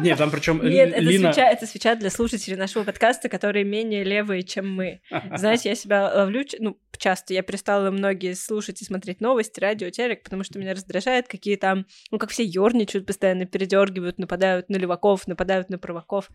Нет, 0.00 0.18
там 0.18 0.30
причем 0.30 0.62
Нет, 0.62 0.90
это 0.90 1.00
Лина... 1.00 1.32
свеча, 1.32 1.48
это 1.48 1.66
свеча 1.66 1.94
для 1.94 2.10
слушателей 2.10 2.56
нашего 2.56 2.84
подкаста, 2.84 3.28
которые 3.28 3.64
менее 3.64 4.04
левые, 4.04 4.42
чем 4.42 4.72
мы. 4.72 5.00
Знаете, 5.34 5.70
я 5.70 5.74
себя 5.74 6.12
ловлю, 6.14 6.44
ну, 6.58 6.78
часто 6.98 7.34
я 7.34 7.42
перестала 7.42 7.90
многие 7.90 8.34
слушать 8.34 8.80
и 8.82 8.84
смотреть 8.84 9.20
новости, 9.20 9.60
радио, 9.60 9.90
телек, 9.90 10.22
потому 10.22 10.44
что 10.44 10.58
меня 10.58 10.72
раздражает, 10.72 11.28
какие 11.28 11.56
там, 11.56 11.86
ну, 12.10 12.18
как 12.18 12.30
все 12.30 12.44
ерничают, 12.44 13.06
постоянно 13.06 13.46
передергивают, 13.46 14.18
нападают 14.18 14.68
на 14.68 14.76
леваков, 14.76 15.26
нападают 15.26 15.70
на 15.70 15.78
праваков. 15.78 16.28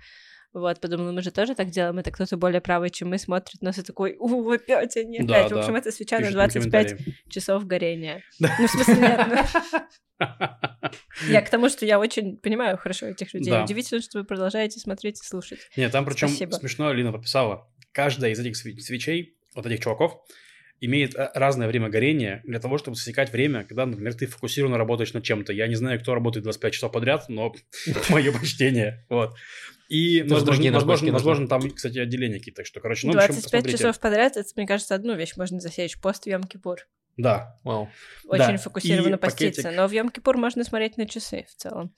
Вот, 0.54 0.80
подумала, 0.80 1.12
мы 1.12 1.22
же 1.22 1.32
тоже 1.32 1.56
так 1.56 1.70
делаем, 1.70 2.00
это 2.00 2.10
кто-то 2.10 2.38
более 2.38 2.62
правый, 2.62 2.90
чем 2.90 3.10
мы, 3.10 3.18
смотрит 3.18 3.62
нас 3.62 3.78
и 3.78 3.84
такой, 3.84 4.16
у, 4.18 4.50
опять 4.52 4.96
они, 4.98 5.20
Да, 5.20 5.40
опять. 5.42 5.52
В 5.52 5.58
общем, 5.58 5.74
да. 5.74 5.80
это 5.80 5.92
свеча 5.92 6.16
на 6.18 6.22
Пишет 6.22 6.34
25 6.34 6.88
комментарии. 6.88 7.16
часов 7.30 7.68
горения. 7.68 8.24
Ну, 8.40 8.48
в 8.68 8.72
смысле, 8.72 8.96
нет, 8.96 9.28
ну, 9.28 9.38
я 11.30 11.42
к 11.42 11.50
тому, 11.50 11.70
что 11.70 11.86
я 11.86 12.00
очень 12.00 12.38
понимаю 12.38 12.78
хорошо 12.78 13.08
этих 13.08 13.34
людей. 13.34 13.52
Да. 13.52 13.64
Удивительно, 13.64 14.02
что 14.02 14.20
вы 14.20 14.24
продолжаете 14.26 14.80
смотреть 14.80 15.22
и 15.22 15.26
слушать. 15.26 15.60
Нет, 15.76 15.92
там 15.92 16.06
причем 16.06 16.30
Спасибо. 16.30 16.54
смешно 16.54 16.92
Лина 16.94 17.12
пописала. 17.12 17.70
Каждая 17.92 18.32
из 18.32 18.40
этих 18.40 18.56
свечей, 18.56 19.38
вот 19.54 19.66
этих 19.66 19.84
чуваков, 19.84 20.18
имеет 20.80 21.16
э, 21.16 21.32
разное 21.34 21.68
время 21.68 21.90
горения 21.90 22.42
для 22.46 22.60
того, 22.60 22.78
чтобы 22.78 22.96
засекать 22.96 23.32
время, 23.32 23.64
когда, 23.64 23.86
например, 23.86 24.14
ты 24.14 24.28
фокусированно 24.28 24.78
работаешь 24.78 25.14
над 25.14 25.24
чем-то. 25.24 25.54
Я 25.54 25.68
не 25.68 25.76
знаю, 25.76 26.00
кто 26.00 26.14
работает 26.14 26.44
25 26.44 26.74
часов 26.74 26.92
подряд, 26.92 27.26
но 27.30 27.54
мое 28.10 28.32
почтение. 28.32 29.06
Вот. 29.10 29.36
И, 29.90 30.22
возможно, 30.24 30.72
возможно, 30.72 31.12
возможно, 31.12 31.48
там, 31.48 31.72
кстати, 31.72 31.98
отделения 31.98 32.40
какие-то. 32.40 32.58
Так 32.58 32.66
что, 32.66 32.80
короче, 32.80 33.08
ну, 33.08 33.14
в 33.14 33.18
общем, 33.18 33.34
25 33.34 33.44
посмотрите. 33.44 33.78
часов 33.78 34.00
подряд, 34.00 34.38
это, 34.38 34.50
мне 34.56 34.68
кажется, 34.68 34.96
одну 34.96 35.16
вещь 35.16 35.38
можно 35.38 35.60
засечь. 35.60 36.00
Пост 36.00 36.26
в 36.26 36.28
Йом-Кипур. 36.28 36.78
Да. 37.16 37.58
Очень 37.64 37.88
Да, 38.28 38.58
фокусированно 38.58 39.18
поститься. 39.18 39.72
Но 39.72 39.88
в 39.88 39.92
Йом-Кипур 39.92 40.38
можно 40.38 40.64
смотреть 40.64 40.98
на 40.98 41.08
часы 41.08 41.48
в 41.50 41.56
целом. 41.56 41.94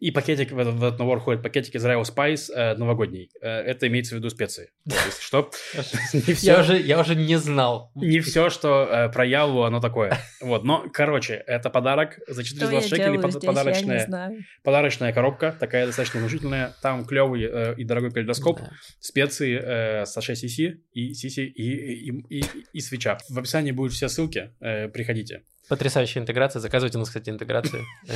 И 0.00 0.10
пакетик 0.10 0.50
в 0.50 0.58
этот, 0.58 0.74
в 0.74 0.84
этот 0.84 0.98
набор 0.98 1.20
входит 1.20 1.42
пакетик 1.42 1.74
из 1.74 1.84
Royal 1.84 2.02
Spice 2.02 2.50
э, 2.54 2.74
новогодний. 2.74 3.30
Э, 3.42 3.60
это 3.60 3.86
имеется 3.86 4.14
в 4.14 4.18
виду 4.18 4.30
специи. 4.30 4.70
Если 4.86 5.22
что. 5.22 5.50
Я 6.40 6.60
уже, 6.60 6.80
я 6.80 7.00
уже 7.00 7.14
не 7.14 7.36
знал. 7.36 7.92
не 7.94 8.20
все, 8.20 8.48
что 8.48 8.88
э, 8.90 9.12
про 9.12 9.26
Ялву, 9.26 9.62
оно 9.62 9.80
такое. 9.80 10.16
Вот, 10.40 10.64
но, 10.64 10.86
короче, 10.92 11.34
это 11.34 11.68
подарок 11.68 12.18
за 12.26 12.44
Что 12.44 12.64
я 12.70 12.80
420 12.80 12.88
шекелей, 12.88 13.46
подарочная, 13.46 14.32
подарочная 14.62 15.12
коробка, 15.12 15.54
такая 15.58 15.86
достаточно 15.86 16.20
внушительная. 16.20 16.74
Там 16.82 17.04
клевый 17.04 17.44
э, 17.44 17.74
и 17.76 17.84
дорогой 17.84 18.10
калейдоскоп, 18.10 18.60
специи 19.00 19.60
э, 19.62 20.06
Саше 20.06 20.34
Сиси 20.34 20.82
и 20.92 21.12
Сиси 21.12 21.40
и, 21.40 22.08
и, 22.08 22.40
и, 22.40 22.44
и 22.72 22.80
свеча. 22.80 23.18
В 23.28 23.38
описании 23.38 23.72
будут 23.72 23.92
все 23.92 24.08
ссылки, 24.08 24.52
приходите. 24.60 25.42
Потрясающая 25.70 26.20
интеграция. 26.20 26.58
Заказывайте 26.58 26.98
у 26.98 27.00
нас, 27.00 27.08
кстати, 27.10 27.30
интеграцию. 27.30 27.84
Э, 28.08 28.12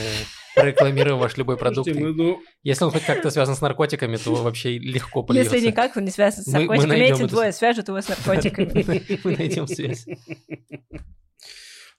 Прорекламируем 0.57 1.19
ваш 1.19 1.37
любой 1.37 1.57
продукт. 1.57 1.89
Мы, 1.95 2.13
ну, 2.13 2.41
Если 2.65 2.83
он 2.83 2.91
хоть 2.91 3.05
как-то 3.05 3.31
связан 3.31 3.55
с 3.55 3.61
наркотиками, 3.61 4.17
то 4.17 4.35
вообще 4.35 4.77
легко 4.77 5.23
польется. 5.23 5.55
Если 5.55 5.69
никак, 5.69 5.97
он 5.97 6.05
не 6.05 6.11
связан 6.11 6.43
с 6.43 6.49
наркотиками. 6.49 6.99
Эти 6.99 7.23
двое 7.27 7.53
свяжут 7.53 7.87
его 7.87 8.01
с 8.01 8.09
наркотиками. 8.09 9.21
Мы 9.23 9.37
найдем 9.37 9.69
связь. 9.69 10.05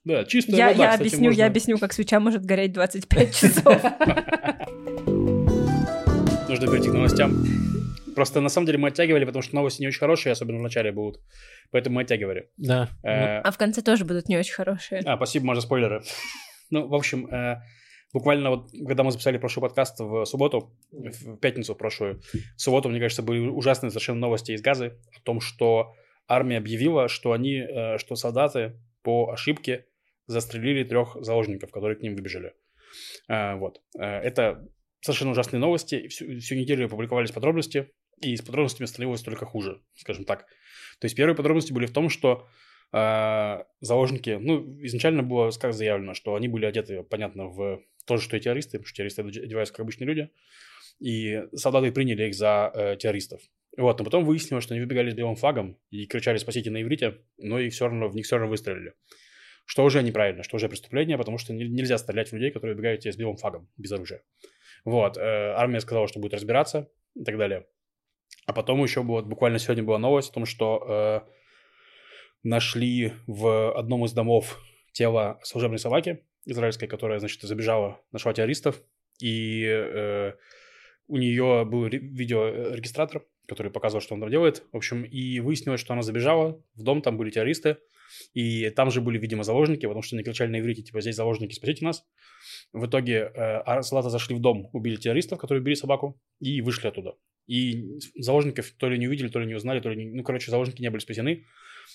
да, 0.04 0.26
чистая 0.26 0.58
Я, 0.58 0.68
вода, 0.68 0.84
я 0.84 0.90
кстати, 0.90 1.02
объясню, 1.08 1.24
можно- 1.30 1.40
я 1.40 1.48
объясню, 1.48 1.78
как 1.78 1.94
свеча 1.94 2.20
может 2.20 2.44
гореть 2.44 2.74
25 2.74 3.34
часов. 3.34 3.82
Нужно 6.50 6.68
перейти 6.68 6.90
к 6.90 6.94
новостям. 6.94 7.65
Просто 8.16 8.42
на 8.42 8.50
самом 8.50 8.66
деле 8.66 8.78
мы 8.78 8.88
оттягивали, 8.88 9.26
потому 9.26 9.42
что 9.44 9.56
новости 9.56 9.82
не 9.82 9.88
очень 9.88 10.00
хорошие, 10.00 10.32
особенно 10.34 10.60
в 10.60 10.62
начале 10.62 10.92
будут. 10.92 11.22
Поэтому 11.72 11.96
мы 11.96 12.02
оттягивали. 12.04 12.50
Да. 12.58 12.90
Э, 13.04 13.40
А 13.40 13.52
в 13.52 13.58
конце 13.58 13.82
тоже 13.82 14.06
будут 14.06 14.30
не 14.30 14.38
очень 14.38 14.54
хорошие. 14.54 15.02
А, 15.06 15.16
спасибо, 15.18 15.46
можно 15.46 15.62
спойлеры. 15.62 16.02
Ну, 16.72 16.88
в 16.88 16.96
общем, 16.96 17.28
э, 17.28 17.62
буквально 18.12 18.50
вот, 18.50 18.72
когда 18.88 19.04
мы 19.04 19.12
записали 19.12 19.38
прошлый 19.38 19.62
подкаст 19.62 20.00
в 20.00 20.26
субботу, 20.26 20.76
в 20.92 21.38
пятницу 21.38 21.76
прошлую, 21.76 22.22
в 22.34 22.60
субботу, 22.62 22.90
мне 22.90 23.00
кажется, 23.00 23.22
были 23.22 23.40
ужасные 23.48 23.92
совершенно 23.92 24.20
новости 24.20 24.52
из 24.54 24.64
Газы 24.64 24.98
о 25.16 25.22
том, 25.22 25.42
что 25.42 25.94
армия 26.28 26.58
объявила, 26.58 27.08
что 27.08 27.34
они, 27.34 27.58
э, 27.58 27.98
что 28.00 28.16
солдаты 28.16 28.80
по 29.04 29.30
ошибке 29.32 29.86
застрелили 30.26 30.84
трех 30.84 31.18
заложников, 31.22 31.70
которые 31.70 31.98
к 31.98 32.02
ним 32.02 32.16
выбежали. 32.16 32.54
Э, 33.28 33.56
Вот. 33.58 33.82
Э, 34.00 34.22
Это 34.22 34.66
совершенно 35.02 35.32
ужасные 35.32 35.60
новости. 35.60 36.08
Всю, 36.08 36.40
всю 36.40 36.56
неделю 36.56 36.90
публиковались 36.90 37.32
подробности, 37.32 37.92
и 38.22 38.36
с 38.36 38.42
подробностями 38.42 38.88
становилось 38.88 39.22
только 39.22 39.46
хуже, 39.46 39.82
скажем 39.96 40.26
так. 40.26 40.48
То 41.00 41.06
есть 41.06 41.16
первые 41.16 41.36
подробности 41.36 41.74
были 41.74 41.86
в 41.86 41.94
том, 41.94 42.10
что 42.10 42.48
э, 42.94 43.64
заложники, 43.82 44.38
ну, 44.40 44.78
изначально 44.84 45.24
было 45.24 45.52
как 45.52 45.74
заявлено, 45.74 46.14
что 46.14 46.36
они 46.36 46.48
были 46.48 46.66
одеты, 46.66 47.04
понятно, 47.04 47.48
в 47.48 47.82
то 48.06 48.18
же, 48.18 48.24
что 48.24 48.38
и 48.38 48.40
террористы, 48.40 48.78
потому 48.78 48.88
что 48.88 48.96
террористы 48.98 49.22
оде- 49.24 49.42
одеваются 49.42 49.74
как 49.74 49.82
обычные 49.82 50.08
люди, 50.08 50.30
и 51.00 51.44
солдаты 51.54 51.92
приняли 51.92 52.28
их 52.28 52.36
за 52.36 52.72
э, 52.74 52.96
террористов. 52.98 53.42
Вот, 53.78 54.00
но 54.00 54.06
потом 54.06 54.24
выяснилось, 54.24 54.64
что 54.64 54.74
они 54.74 54.82
выбегали 54.82 55.10
с 55.10 55.16
белым 55.16 55.36
флагом 55.36 55.78
и 55.90 56.06
кричали 56.06 56.38
«спасите» 56.38 56.72
на 56.72 56.82
иврите, 56.82 57.18
но 57.38 57.60
и 57.60 57.70
все 57.70 57.86
равно, 57.86 58.08
в 58.08 58.16
них 58.16 58.26
все 58.26 58.38
равно 58.38 58.50
выстрелили. 58.50 58.94
Что 59.66 59.84
уже 59.84 60.02
неправильно, 60.02 60.44
что 60.44 60.56
уже 60.56 60.70
преступление, 60.70 61.18
потому 61.18 61.38
что 61.38 61.52
не- 61.52 61.68
нельзя 61.68 61.98
стрелять 61.98 62.30
в 62.30 62.34
людей, 62.34 62.52
которые 62.52 62.76
убегают 62.76 63.02
тебе 63.02 63.12
с 63.12 63.18
белым 63.18 63.36
флагом, 63.36 63.68
без 63.76 63.92
оружия. 63.92 64.22
Вот, 64.86 65.18
э, 65.18 65.22
армия 65.22 65.82
сказала, 65.82 66.08
что 66.08 66.20
будет 66.20 66.36
разбираться 66.36 66.90
и 67.16 67.24
так 67.24 67.38
далее. 67.38 67.66
А 68.46 68.54
потом 68.54 68.84
еще 68.84 69.04
было, 69.04 69.22
буквально 69.22 69.60
сегодня 69.60 69.84
была 69.84 69.98
новость 69.98 70.30
о 70.32 70.34
том, 70.34 70.46
что 70.46 70.86
э, 70.88 71.22
нашли 72.44 73.14
в 73.26 73.74
одном 73.76 74.06
из 74.06 74.14
домов 74.14 74.62
тело 74.92 75.40
служебной 75.44 75.80
собаки, 75.80 76.24
израильской, 76.46 76.88
которая, 76.88 77.20
значит, 77.20 77.42
забежала 77.42 78.00
нашла 78.12 78.34
террористов, 78.34 78.82
и 79.20 79.66
э, 79.66 80.34
у 81.08 81.18
нее 81.18 81.66
был 81.66 81.88
ре- 81.88 82.00
видеорегистратор, 82.00 83.26
который 83.48 83.72
показывал, 83.72 84.02
что 84.02 84.14
он 84.14 84.22
там 84.22 84.30
делает. 84.30 84.64
В 84.72 84.78
общем, 84.78 85.04
и 85.04 85.40
выяснилось, 85.40 85.82
что 85.82 85.94
она 85.94 86.04
забежала 86.04 86.62
в 86.76 86.84
дом, 86.84 87.02
там 87.02 87.18
были 87.18 87.32
террористы, 87.32 87.78
и 88.34 88.70
там 88.70 88.92
же 88.92 89.02
были, 89.02 89.18
видимо, 89.18 89.44
заложники, 89.44 89.86
потому 89.86 90.04
что 90.04 90.16
они 90.16 90.24
кричали 90.24 90.52
на 90.52 90.60
иврите, 90.60 90.84
типа, 90.84 91.02
здесь 91.02 91.16
заложники, 91.16 91.54
спасите 91.54 91.84
нас. 91.84 92.06
В 92.74 92.86
итоге 92.86 93.32
э, 93.34 93.58
а 93.66 93.82
солдаты 93.82 94.10
зашли 94.10 94.36
в 94.36 94.40
дом, 94.40 94.70
убили 94.72 94.98
террористов, 94.98 95.40
которые 95.40 95.62
убили 95.62 95.76
собаку, 95.76 96.20
и 96.40 96.62
вышли 96.62 96.88
оттуда. 96.88 97.16
И 97.48 98.00
заложников 98.16 98.72
то 98.72 98.90
ли 98.90 98.98
не 98.98 99.08
увидели, 99.08 99.28
то 99.28 99.40
ли 99.40 99.46
не 99.46 99.56
узнали, 99.56 99.80
то 99.80 99.90
ли 99.90 99.96
не... 99.96 100.12
Ну, 100.12 100.24
короче, 100.24 100.52
заложники 100.52 100.82
не 100.82 100.90
были 100.90 101.02
спасены. 101.02 101.46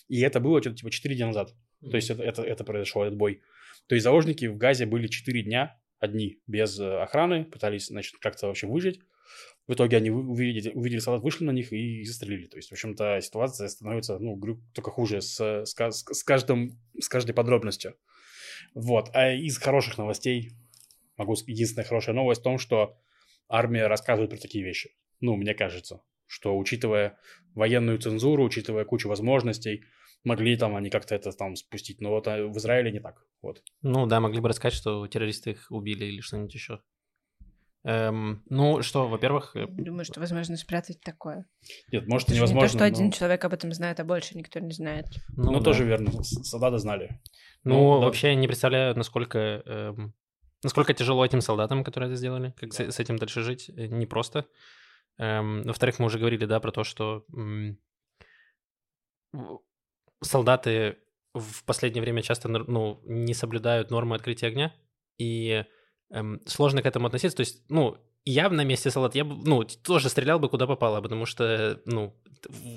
И 0.08 0.20
это 0.20 0.40
было 0.40 0.60
что-то 0.60 0.76
типа 0.76 0.90
4 0.90 1.14
дня 1.14 1.26
назад. 1.26 1.54
То 1.82 1.96
есть 1.96 2.10
это, 2.10 2.22
это, 2.22 2.42
это 2.42 2.64
произошло, 2.64 3.04
этот 3.04 3.18
бой. 3.18 3.42
То 3.86 3.94
есть 3.94 4.04
заложники 4.04 4.46
в 4.46 4.56
Газе 4.56 4.86
были 4.86 5.08
4 5.08 5.42
дня 5.42 5.80
одни, 5.98 6.40
без 6.46 6.78
э, 6.78 7.02
охраны, 7.02 7.44
пытались, 7.44 7.86
значит, 7.86 8.16
как-то 8.20 8.46
вообще 8.46 8.66
выжить. 8.66 9.00
В 9.66 9.74
итоге 9.74 9.98
они 9.98 10.10
увидели, 10.10 10.72
увидели 10.72 10.98
солдат, 10.98 11.22
вышли 11.22 11.44
на 11.44 11.52
них 11.52 11.72
и 11.72 12.02
застрелили. 12.04 12.46
То 12.46 12.56
есть, 12.56 12.70
в 12.70 12.72
общем-то, 12.72 13.20
ситуация 13.20 13.68
становится, 13.68 14.18
ну, 14.18 14.34
говорю, 14.34 14.60
только 14.74 14.90
хуже 14.90 15.20
с, 15.20 15.38
с, 15.38 15.74
с, 15.74 16.24
каждым, 16.24 16.78
с 16.98 17.08
каждой 17.08 17.32
подробностью. 17.32 17.94
Вот. 18.74 19.10
А 19.12 19.32
из 19.32 19.58
хороших 19.58 19.98
новостей, 19.98 20.52
могу 21.16 21.36
единственная 21.46 21.84
хорошая 21.84 22.14
новость 22.14 22.40
в 22.40 22.44
том, 22.44 22.58
что 22.58 22.98
армия 23.48 23.86
рассказывает 23.86 24.30
про 24.30 24.38
такие 24.38 24.64
вещи. 24.64 24.90
Ну, 25.20 25.36
мне 25.36 25.54
кажется, 25.54 26.02
что 26.26 26.56
учитывая 26.56 27.18
военную 27.54 27.98
цензуру, 27.98 28.44
учитывая 28.44 28.84
кучу 28.84 29.08
возможностей, 29.08 29.84
могли 30.24 30.56
там 30.56 30.76
они 30.76 30.90
как-то 30.90 31.14
это 31.14 31.32
там 31.32 31.56
спустить. 31.56 32.00
Но 32.00 32.10
вот 32.10 32.28
а, 32.28 32.46
в 32.46 32.56
Израиле 32.58 32.92
не 32.92 33.00
так. 33.00 33.24
Вот. 33.42 33.62
Ну 33.82 34.06
да, 34.06 34.20
могли 34.20 34.40
бы 34.40 34.48
рассказать, 34.48 34.74
что 34.78 35.06
террористы 35.06 35.50
их 35.52 35.66
убили 35.70 36.04
или 36.04 36.20
что-нибудь 36.20 36.54
еще. 36.54 36.80
Эм, 37.82 38.42
ну 38.50 38.82
что, 38.82 39.08
во-первых, 39.08 39.56
э, 39.56 39.66
Думаю, 39.66 40.04
что 40.04 40.20
возможно 40.20 40.56
спрятать 40.58 41.00
такое. 41.00 41.46
Нет, 41.90 42.06
может, 42.06 42.28
Это 42.28 42.34
и 42.34 42.36
же 42.36 42.42
не 42.42 42.46
то, 42.48 42.52
невозможно. 42.52 42.78
что 42.78 42.84
один 42.84 43.06
но- 43.06 43.12
человек 43.12 43.42
об 43.42 43.54
этом 43.54 43.72
знает, 43.72 44.00
а 44.00 44.04
больше 44.04 44.36
никто 44.36 44.60
не 44.60 44.72
знает. 44.72 45.06
Ну, 45.34 45.54
да. 45.54 45.60
тоже 45.64 45.84
верно. 45.84 46.12
Солдаты 46.22 46.76
знали. 46.76 47.20
Ну, 47.64 47.94
Ну, 47.94 48.00
да. 48.00 48.06
вообще 48.06 48.28
я 48.28 48.34
не 48.34 48.46
представляю, 48.46 48.94
насколько, 48.96 49.38
эм, 49.64 50.12
насколько 50.62 50.92
тяжело 50.92 51.24
этим 51.24 51.40
солдатам, 51.40 51.82
которые 51.82 52.08
это 52.10 52.16
сделали, 52.18 52.52
как 52.58 52.74
с, 52.74 52.80
с 52.80 52.98
этим 53.00 53.16
дальше 53.16 53.40
жить, 53.40 53.70
э, 53.70 53.86
непросто. 53.86 54.44
Эм, 55.20 55.62
во-вторых, 55.64 55.98
мы 55.98 56.06
уже 56.06 56.18
говорили, 56.18 56.46
да, 56.46 56.60
про 56.60 56.72
то, 56.72 56.82
что 56.82 57.26
солдаты 60.22 60.96
в 61.34 61.62
последнее 61.64 62.02
время 62.02 62.22
часто, 62.22 62.48
ну, 62.48 63.02
не 63.04 63.34
соблюдают 63.34 63.90
нормы 63.90 64.16
открытия 64.16 64.46
огня, 64.46 64.74
и 65.18 65.64
эм, 66.10 66.40
сложно 66.46 66.82
к 66.82 66.86
этому 66.86 67.06
относиться. 67.06 67.36
То 67.36 67.42
есть, 67.42 67.62
ну, 67.68 67.98
я 68.24 68.48
бы 68.48 68.56
на 68.56 68.64
месте 68.64 68.90
солдат, 68.90 69.14
я 69.14 69.24
бы, 69.24 69.36
ну, 69.44 69.64
тоже 69.64 70.08
стрелял 70.08 70.38
бы 70.38 70.48
куда 70.48 70.66
попало, 70.66 71.00
потому 71.00 71.26
что, 71.26 71.80
ну, 71.86 72.14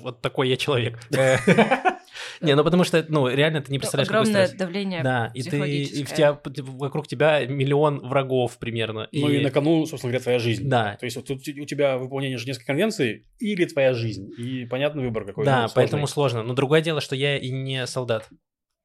вот 0.02 0.20
такой 0.20 0.48
я 0.48 0.56
человек. 0.56 0.98
Не, 2.40 2.54
ну 2.54 2.64
потому 2.64 2.84
что, 2.84 3.04
ну, 3.08 3.28
реально 3.28 3.60
ты 3.60 3.72
не 3.72 3.78
представляешь, 3.78 4.08
какой 4.08 4.22
Огромное 4.22 4.56
давление 4.56 5.02
Да, 5.02 5.30
и 5.34 5.42
ты, 5.42 5.82
и 5.82 6.04
в 6.04 6.12
тебя, 6.12 6.38
вокруг 6.44 7.06
тебя 7.06 7.44
миллион 7.46 8.00
врагов 8.00 8.58
примерно. 8.58 9.08
Ну 9.12 9.28
и 9.28 9.42
на 9.42 9.50
кону, 9.50 9.86
собственно 9.86 10.12
говоря, 10.12 10.22
твоя 10.22 10.38
жизнь. 10.38 10.68
Да, 10.68 10.96
То 10.98 11.06
есть 11.06 11.16
вот 11.16 11.26
тут 11.26 11.40
у 11.46 11.64
тебя 11.64 11.98
выполнение 11.98 12.38
Женевской 12.38 12.66
конвенции 12.66 13.26
или 13.38 13.64
твоя 13.64 13.94
жизнь. 13.94 14.30
И 14.38 14.64
понятный 14.66 15.04
выбор 15.04 15.24
какой. 15.24 15.44
да, 15.44 15.62
ну, 15.62 15.68
сложный. 15.68 15.74
поэтому 15.74 16.06
сложно. 16.06 16.42
Но 16.42 16.54
другое 16.54 16.80
дело, 16.80 17.00
что 17.00 17.16
я 17.16 17.36
и 17.36 17.50
не 17.50 17.86
солдат, 17.86 18.28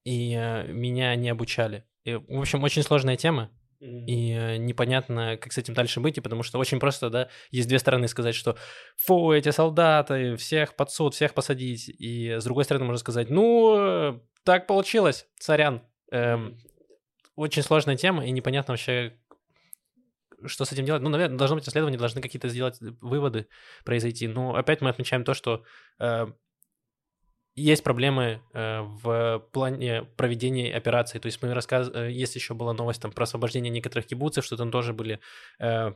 и 0.05 0.33
э, 0.35 0.71
меня 0.71 1.15
не 1.15 1.29
обучали. 1.29 1.83
И, 2.05 2.13
в 2.13 2.39
общем, 2.39 2.63
очень 2.63 2.83
сложная 2.83 3.17
тема. 3.17 3.51
И 3.79 4.33
э, 4.33 4.57
непонятно, 4.57 5.37
как 5.37 5.53
с 5.53 5.57
этим 5.57 5.73
дальше 5.73 5.99
быть, 5.99 6.17
и 6.17 6.21
потому 6.21 6.43
что 6.43 6.59
очень 6.59 6.79
просто, 6.79 7.09
да, 7.09 7.29
есть 7.51 7.67
две 7.69 7.79
стороны 7.79 8.07
сказать, 8.07 8.35
что 8.35 8.57
фу, 8.97 9.31
эти 9.31 9.51
солдаты, 9.51 10.35
всех 10.35 10.75
под 10.75 10.91
суд, 10.91 11.13
всех 11.13 11.33
посадить, 11.33 11.87
и 11.87 12.35
с 12.39 12.43
другой 12.43 12.65
стороны 12.65 12.85
можно 12.85 12.99
сказать, 12.99 13.29
ну, 13.29 13.75
э, 13.77 14.19
так 14.43 14.67
получилось, 14.67 15.27
сорян. 15.39 15.81
Эм, 16.11 16.57
очень 17.35 17.63
сложная 17.63 17.95
тема, 17.95 18.25
и 18.25 18.31
непонятно 18.31 18.73
вообще, 18.73 19.17
что 20.45 20.65
с 20.65 20.71
этим 20.71 20.85
делать. 20.85 21.01
Ну, 21.01 21.09
наверное, 21.09 21.37
должно 21.37 21.55
быть 21.55 21.67
исследование, 21.67 21.99
должны 21.99 22.21
какие-то 22.21 22.49
сделать 22.49 22.77
выводы 23.01 23.47
произойти. 23.85 24.27
Но 24.27 24.55
опять 24.55 24.81
мы 24.81 24.89
отмечаем 24.89 25.23
то, 25.23 25.33
что 25.33 25.63
э, 25.99 26.27
есть 27.55 27.83
проблемы 27.83 28.41
э, 28.53 28.81
в 28.81 29.45
плане 29.51 30.03
проведения 30.15 30.73
операций. 30.73 31.19
То 31.19 31.27
есть 31.27 31.41
мы 31.41 31.53
рассказ... 31.53 31.89
э, 31.93 32.11
есть 32.11 32.35
еще 32.35 32.53
была 32.53 32.73
новость 32.73 33.01
там 33.01 33.11
про 33.11 33.23
освобождение 33.23 33.69
некоторых 33.69 34.07
кибуцев, 34.07 34.45
что 34.45 34.57
там 34.57 34.71
тоже 34.71 34.93
были 34.93 35.19
э, 35.59 35.93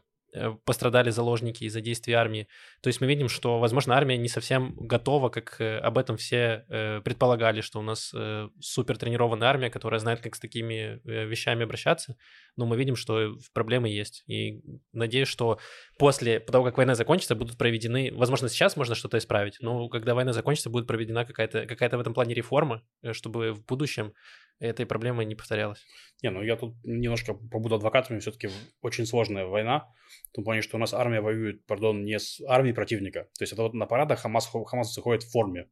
пострадали 0.66 1.10
заложники 1.10 1.64
из-за 1.64 1.82
действий 1.82 2.14
армии. 2.14 2.48
То 2.82 2.88
есть 2.88 3.02
мы 3.02 3.08
видим, 3.08 3.30
что, 3.30 3.60
возможно, 3.60 3.96
армия 3.96 4.18
не 4.18 4.28
совсем 4.28 4.76
готова, 4.76 5.30
как 5.30 5.62
э, 5.62 5.78
об 5.78 5.98
этом 5.98 6.18
все 6.18 6.66
э, 6.70 7.02
предполагали, 7.02 7.62
что 7.62 7.80
у 7.80 7.82
нас 7.82 8.12
э, 8.14 8.50
супер 8.60 8.98
тренированная 8.98 9.48
армия, 9.48 9.70
которая 9.70 10.00
знает, 10.00 10.22
как 10.22 10.36
с 10.36 10.40
такими 10.40 11.00
э, 11.06 11.26
вещами 11.26 11.64
обращаться. 11.64 12.16
Но 12.58 12.66
мы 12.66 12.78
видим, 12.78 12.96
что 12.96 13.36
проблемы 13.54 13.90
есть. 13.90 14.24
И 14.28 14.62
надеюсь, 14.92 15.28
что 15.28 15.60
после 15.98 16.40
того, 16.40 16.66
как 16.66 16.78
война 16.78 16.96
закончится, 16.96 17.36
будут 17.36 17.58
проведены, 17.58 18.12
возможно, 18.14 18.50
сейчас 18.50 18.76
можно 18.76 18.96
что-то 18.96 19.18
исправить, 19.18 19.58
но 19.60 19.88
когда 19.90 20.16
война 20.16 20.34
закончится, 20.34 20.70
будет 20.70 20.88
проведена 20.88 21.26
какая-то 21.26 21.66
какая 21.66 21.90
в 21.90 22.00
этом 22.00 22.14
плане 22.14 22.34
реформа, 22.34 22.84
э, 23.02 23.14
чтобы 23.14 23.54
в 23.54 23.66
будущем 23.66 24.14
этой 24.60 24.86
проблемы 24.86 25.26
не 25.26 25.36
повторялась. 25.36 25.84
Не, 26.22 26.30
ну 26.30 26.42
я 26.42 26.56
тут 26.56 26.76
немножко 26.84 27.34
побуду 27.34 27.76
адвокатами. 27.76 28.20
Все-таки 28.20 28.50
очень 28.82 29.06
сложная 29.06 29.46
война. 29.46 29.88
В 30.32 30.36
том 30.36 30.44
плане, 30.46 30.62
что 30.62 30.78
у 30.78 30.80
нас 30.80 30.94
армия 30.94 31.22
воюет, 31.22 31.66
пардон, 31.66 32.06
не 32.06 32.20
с 32.20 32.42
армией 32.48 32.74
противника. 32.74 33.24
То 33.38 33.44
есть 33.44 33.54
это 33.54 33.64
вот 33.64 33.74
на 33.74 33.86
парадах 33.86 34.20
Хамас, 34.22 34.48
хамасовцы 34.48 35.02
ходят 35.02 35.24
в 35.24 35.32
форме. 35.32 35.68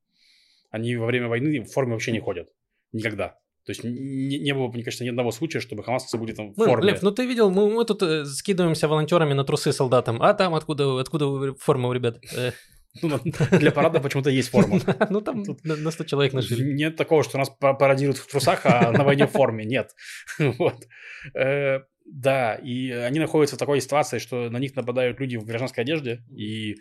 Они 0.69 0.95
во 0.95 1.05
время 1.05 1.27
войны 1.27 1.61
в 1.61 1.71
форме 1.71 1.93
вообще 1.93 2.11
не 2.11 2.19
ходят. 2.19 2.49
Никогда. 2.91 3.37
То 3.65 3.71
есть 3.71 3.83
не, 3.83 4.39
не 4.39 4.53
было, 4.53 4.67
мне 4.69 4.83
кажется, 4.83 5.03
ни 5.03 5.09
одного 5.09 5.31
случая, 5.31 5.59
чтобы 5.59 5.83
хамасовцы 5.83 6.17
были 6.17 6.33
там 6.33 6.53
в 6.53 6.57
Ну, 6.57 6.65
форме. 6.65 6.91
Лев, 6.91 7.01
ну 7.03 7.11
ты 7.11 7.27
видел, 7.27 7.51
мы, 7.51 7.69
мы 7.69 7.85
тут 7.85 8.01
э, 8.01 8.25
скидываемся 8.25 8.87
волонтерами 8.87 9.33
на 9.33 9.43
трусы 9.43 9.71
солдатам, 9.71 10.21
а 10.21 10.33
там 10.33 10.55
откуда, 10.55 10.99
откуда 10.99 11.53
форма 11.53 11.89
у 11.89 11.93
ребят? 11.93 12.17
Ну, 13.01 13.19
для 13.51 13.71
парада 13.71 13.99
почему-то 13.99 14.29
есть 14.29 14.49
форма. 14.49 14.79
Ну 15.09 15.21
там 15.21 15.43
на 15.63 15.75
на 15.75 15.91
100 15.91 16.03
человек 16.05 16.33
нашили. 16.33 16.73
Нет 16.73 16.95
такого, 16.97 17.23
что 17.23 17.37
нас 17.37 17.49
па- 17.49 17.73
пародируют 17.73 18.17
в 18.17 18.27
трусах, 18.27 18.65
а 18.65 18.91
на 18.91 19.03
войне 19.03 19.25
в 19.27 19.31
форме. 19.31 19.65
Нет. 19.65 19.91
Вот. 20.39 20.87
Э, 21.33 21.79
Да, 22.05 22.55
и 22.55 22.89
они 22.91 23.19
находятся 23.19 23.55
в 23.55 23.59
такой 23.59 23.79
ситуации, 23.81 24.19
что 24.19 24.49
на 24.49 24.57
них 24.59 24.75
нападают 24.75 25.19
люди 25.19 25.37
в 25.37 25.45
гражданской 25.45 25.83
одежде, 25.83 26.23
и 26.35 26.75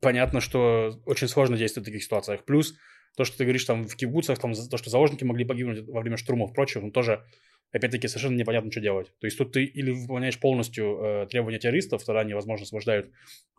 понятно, 0.00 0.40
что 0.40 1.00
очень 1.06 1.28
сложно 1.28 1.56
действовать 1.56 1.86
в 1.88 1.90
таких 1.90 2.04
ситуациях. 2.04 2.44
Плюс 2.44 2.74
то, 3.16 3.24
что 3.24 3.38
ты 3.38 3.44
говоришь 3.44 3.64
там 3.64 3.84
в 3.86 3.96
кибуцах, 3.96 4.38
там, 4.38 4.52
то, 4.54 4.76
что 4.76 4.90
заложники 4.90 5.24
могли 5.24 5.44
погибнуть 5.44 5.86
во 5.88 6.00
время 6.00 6.16
штурмов 6.16 6.50
и 6.52 6.54
прочего, 6.54 6.82
ну, 6.82 6.90
тоже, 6.90 7.24
опять-таки, 7.72 8.08
совершенно 8.08 8.36
непонятно, 8.36 8.70
что 8.70 8.80
делать. 8.80 9.12
То 9.20 9.26
есть 9.26 9.38
тут 9.38 9.52
ты 9.52 9.64
или 9.64 9.90
выполняешь 9.90 10.38
полностью 10.38 10.98
э, 11.02 11.26
требования 11.30 11.58
террористов, 11.58 12.04
тогда 12.04 12.20
они, 12.20 12.34
возможно, 12.34 12.64
освобождают, 12.64 13.10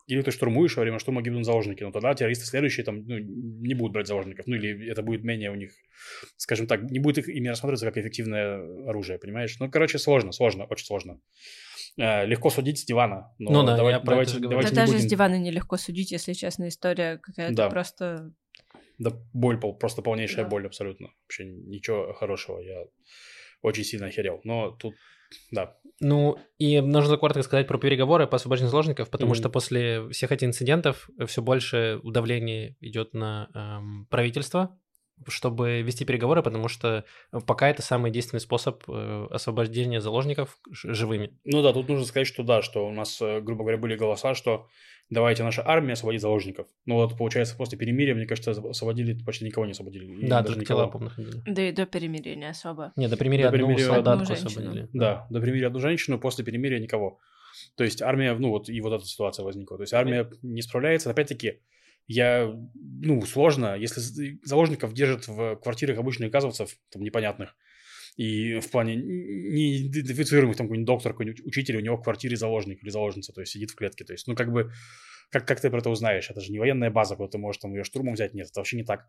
или 0.05 0.21
ты 0.21 0.31
штурмуешь, 0.31 0.77
во 0.77 0.83
время 0.83 0.99
штурма 0.99 1.21
гибнут 1.21 1.45
заложники, 1.45 1.83
но 1.83 1.91
тогда 1.91 2.13
террористы 2.13 2.45
следующие 2.45 2.85
там 2.85 3.05
ну, 3.05 3.17
не 3.17 3.73
будут 3.73 3.91
брать 3.93 4.07
заложников, 4.07 4.47
ну 4.47 4.55
или 4.55 4.89
это 4.89 5.01
будет 5.01 5.23
менее 5.23 5.51
у 5.51 5.55
них, 5.55 5.71
скажем 6.37 6.65
так, 6.67 6.83
не 6.89 6.99
будет 6.99 7.17
их 7.17 7.27
ими 7.29 7.49
рассматриваться 7.49 7.85
как 7.87 7.97
эффективное 7.97 8.87
оружие, 8.87 9.19
понимаешь? 9.19 9.57
Ну, 9.59 9.69
короче, 9.69 9.97
сложно, 9.99 10.31
сложно, 10.31 10.63
очень 10.65 10.85
сложно. 10.85 11.19
Э, 11.97 12.25
легко 12.25 12.49
судить 12.51 12.77
с 12.79 12.85
дивана, 12.85 13.33
но 13.39 13.51
Ну 13.51 13.63
да, 13.65 13.75
давай- 13.75 13.93
я 13.93 13.99
про 13.99 14.03
это 14.03 14.11
давайте, 14.11 14.31
же 14.33 14.39
говорю. 14.39 14.49
давайте 14.51 14.69
Да 14.75 14.81
не 14.81 14.85
даже 14.85 14.93
будем- 14.93 15.07
с 15.07 15.09
дивана 15.09 15.37
нелегко 15.39 15.77
судить, 15.77 16.11
если 16.11 16.33
честно, 16.33 16.67
история 16.67 17.17
какая-то 17.17 17.55
Да. 17.55 17.69
просто... 17.69 18.31
Да, 18.97 19.11
боль, 19.33 19.59
просто 19.59 20.01
полнейшая 20.01 20.45
Да. 20.45 20.49
боль 20.49 20.65
абсолютно. 20.65 21.09
Вообще 21.23 21.45
ничего 21.45 22.13
хорошего, 22.13 22.59
я 22.59 22.85
очень 23.61 23.83
сильно 23.83 24.07
охерел. 24.07 24.41
Но 24.43 24.71
тут, 24.71 24.95
да, 25.51 25.77
Ну, 25.99 26.37
и 26.59 26.79
нужно 26.79 27.17
коротко 27.17 27.41
сказать 27.43 27.67
про 27.67 27.77
переговоры 27.79 28.27
по 28.27 28.35
освобождению 28.35 28.69
заложников, 28.69 29.09
потому 29.09 29.31
Мгм. 29.31 29.35
что 29.35 29.49
после 29.49 30.07
всех 30.09 30.31
этих 30.31 30.47
инцидентов 30.47 31.09
все 31.25 31.41
больше 31.41 31.99
давление 32.03 32.75
идет 32.81 33.13
на 33.13 33.49
эм, 33.53 34.05
правительство, 34.09 34.79
чтобы 35.27 35.81
вести 35.81 36.05
переговоры, 36.05 36.43
потому 36.43 36.67
что 36.67 37.05
пока 37.45 37.69
это 37.69 37.81
самый 37.81 38.11
действенный 38.11 38.39
способ 38.39 38.83
э, 38.87 39.27
освобождения 39.31 39.99
заложников 40.01 40.59
живыми. 40.71 41.31
Ну 41.43 41.61
да, 41.61 41.73
тут 41.73 41.89
нужно 41.89 42.05
сказать, 42.05 42.27
что 42.27 42.43
да, 42.43 42.61
что 42.61 42.87
у 42.87 42.91
нас, 42.91 43.21
э, 43.21 43.41
грубо 43.41 43.63
говоря, 43.63 43.77
были 43.77 43.95
голоса, 43.95 44.35
что 44.35 44.67
давайте 45.09 45.43
наша 45.43 45.67
армия 45.67 45.93
освободит 45.93 46.21
заложников. 46.21 46.67
Ну 46.85 46.95
вот, 46.95 47.17
получается, 47.17 47.55
после 47.55 47.77
перемирия, 47.77 48.13
мне 48.13 48.25
кажется, 48.25 48.51
освободили, 48.51 49.17
почти 49.23 49.45
никого 49.45 49.65
не 49.65 49.71
освободили. 49.71 50.05
И 50.05 50.27
да, 50.27 50.41
даже 50.41 50.55
только 50.55 50.61
никого. 50.61 50.81
тела, 50.81 50.91
помню, 50.91 51.09
ходили. 51.09 51.41
Да 51.45 51.61
и 51.61 51.71
до 51.71 51.85
перемирия 51.85 52.35
не 52.35 52.49
особо. 52.49 52.93
Не, 52.95 53.07
до 53.07 53.17
примерия 53.17 53.43
До 53.43 53.49
одну 53.49 53.59
примерия 53.59 53.85
солдатку 53.85 54.11
одну 54.11 54.25
женщину. 54.25 54.47
освободили. 54.47 54.89
Да, 54.93 55.27
до 55.29 55.41
перемирия 55.41 55.67
одну 55.67 55.79
женщину, 55.79 56.19
после 56.19 56.45
перемирия 56.45 56.79
никого. 56.79 57.19
То 57.75 57.83
есть 57.83 58.01
армия, 58.01 58.33
ну 58.35 58.49
вот 58.49 58.69
и 58.69 58.79
вот 58.81 58.93
эта 58.93 59.05
ситуация 59.05 59.43
возникла. 59.43 59.77
То 59.77 59.83
есть 59.83 59.93
армия 59.93 60.29
не 60.41 60.61
справляется. 60.61 61.09
Опять-таки, 61.09 61.61
я, 62.07 62.53
ну, 62.73 63.21
сложно, 63.25 63.75
если 63.75 64.39
заложников 64.43 64.93
держат 64.93 65.27
в 65.27 65.57
квартирах 65.57 65.97
обычных 65.97 66.31
газовцев, 66.31 66.77
там, 66.89 67.03
непонятных, 67.03 67.55
И 68.17 68.59
в 68.59 68.71
плане 68.71 68.95
неидентифицируемых 68.95 70.57
там 70.57 70.67
какой-нибудь 70.67 70.87
доктор, 70.87 71.11
какой-нибудь 71.11 71.45
учитель, 71.45 71.77
у 71.77 71.81
него 71.81 71.97
в 71.97 72.01
квартире 72.01 72.35
заложник 72.35 72.81
или 72.83 72.89
заложница, 72.89 73.31
то 73.31 73.41
есть 73.41 73.53
сидит 73.53 73.71
в 73.71 73.75
клетке. 73.75 74.05
То 74.05 74.13
есть, 74.13 74.27
ну, 74.27 74.35
как 74.35 74.51
бы, 74.51 74.71
как, 75.29 75.45
как 75.47 75.59
ты 75.61 75.69
про 75.69 75.79
это 75.79 75.89
узнаешь? 75.91 76.29
Это 76.31 76.41
же 76.41 76.51
не 76.51 76.57
военная 76.57 76.89
база, 76.89 77.15
куда 77.15 77.29
ты 77.29 77.37
можешь 77.37 77.61
там 77.61 77.73
ее 77.73 77.83
штурмом 77.83 78.15
взять. 78.15 78.33
Нет, 78.33 78.47
это 78.49 78.59
вообще 78.59 78.77
не 78.77 78.83
так. 78.83 79.07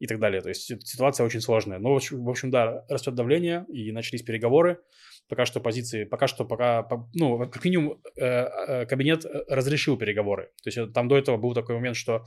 И 0.00 0.06
так 0.06 0.18
далее. 0.18 0.40
То 0.40 0.48
есть 0.48 0.72
ситуация 0.84 1.24
очень 1.24 1.40
сложная. 1.40 1.78
Но, 1.78 1.94
в 1.94 2.28
общем, 2.28 2.50
да, 2.50 2.84
растет 2.88 3.14
давление, 3.14 3.64
и 3.68 3.92
начались 3.92 4.22
переговоры. 4.22 4.80
Пока 5.28 5.44
что 5.44 5.60
позиции, 5.60 6.04
пока 6.04 6.26
что, 6.26 6.44
пока, 6.44 6.88
ну, 7.14 7.38
как 7.38 7.64
минимум, 7.64 8.00
э, 8.16 8.24
э, 8.24 8.86
кабинет 8.86 9.24
разрешил 9.48 9.96
переговоры. 9.96 10.50
То 10.62 10.70
есть 10.70 10.92
там 10.94 11.08
до 11.08 11.18
этого 11.18 11.36
был 11.36 11.54
такой 11.54 11.74
момент, 11.74 11.96
что 11.96 12.24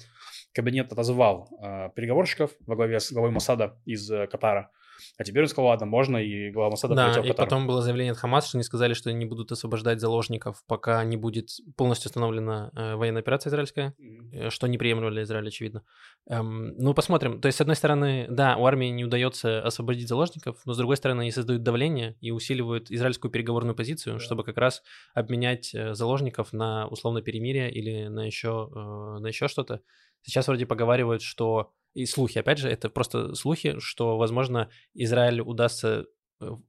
кабинет 0.54 0.92
отозвал 0.92 1.50
э, 1.62 1.90
переговорщиков 1.96 2.52
во 2.68 2.76
главе 2.76 3.00
с 3.00 3.12
главой 3.12 3.32
Масада 3.32 3.78
из 3.86 4.08
Катара 4.30 4.70
а 5.18 5.24
теперь 5.24 5.44
он 5.44 5.50
сказал, 5.50 5.70
ладно, 5.70 5.86
можно, 5.86 6.18
и 6.18 6.52
глава 6.52 6.72
Масада 6.72 6.96
Да, 6.96 7.20
и 7.22 7.34
потом 7.34 7.68
было 7.68 7.82
заявление 7.82 8.12
от 8.12 8.18
Хамас, 8.18 8.48
что 8.48 8.58
они 8.58 8.64
сказали, 8.64 8.94
что 8.94 9.10
они 9.10 9.26
будут 9.26 9.52
освобождать 9.52 10.00
заложников, 10.00 10.64
пока 10.68 11.04
не 11.04 11.18
будет 11.18 11.50
полностью 11.76 12.10
установлена 12.10 12.72
э, 12.76 12.96
военная 12.96 13.22
операция 13.22 13.50
израильская, 13.50 13.94
mm-hmm. 14.00 14.50
что 14.50 14.68
неприемлемо 14.68 15.12
для 15.12 15.24
Израиля, 15.24 15.48
очевидно. 15.48 15.84
Эм, 16.30 16.76
ну, 16.78 16.94
посмотрим. 16.94 17.42
То 17.42 17.48
есть, 17.48 17.58
с 17.58 17.62
одной 17.62 17.76
стороны, 17.76 18.28
да, 18.30 18.58
у 18.58 18.66
армии 18.66 18.88
не 18.88 19.06
удается 19.06 19.62
освободить 19.62 20.08
заложников, 20.08 20.58
но 20.66 20.74
с 20.74 20.78
другой 20.78 20.98
стороны, 20.98 21.22
они 21.22 21.32
создают 21.32 21.64
давление 21.64 22.16
и 22.22 22.32
усиливают 22.32 22.92
израильскую 22.92 23.32
переговорную 23.32 23.76
позицию, 23.76 24.16
yeah. 24.16 24.20
чтобы 24.20 24.44
как 24.44 24.58
раз 24.58 24.82
обменять 25.14 25.74
э, 25.74 25.94
заложников 25.94 26.54
на 26.54 26.88
условно 26.88 27.22
перемирие 27.22 27.72
или 27.72 28.08
на 28.08 28.26
еще, 28.26 28.70
э, 28.74 29.20
на 29.20 29.28
еще 29.28 29.48
что-то. 29.48 29.82
Сейчас 30.24 30.48
вроде 30.48 30.66
поговаривают, 30.66 31.22
что 31.22 31.72
и 31.93 32.06
слухи, 32.06 32.38
опять 32.38 32.58
же, 32.58 32.69
это 32.69 32.89
просто 32.89 33.36
слухи, 33.36 33.80
что, 33.80 34.17
возможно, 34.17 34.69
Израиль 34.93 35.41
удастся 35.41 36.06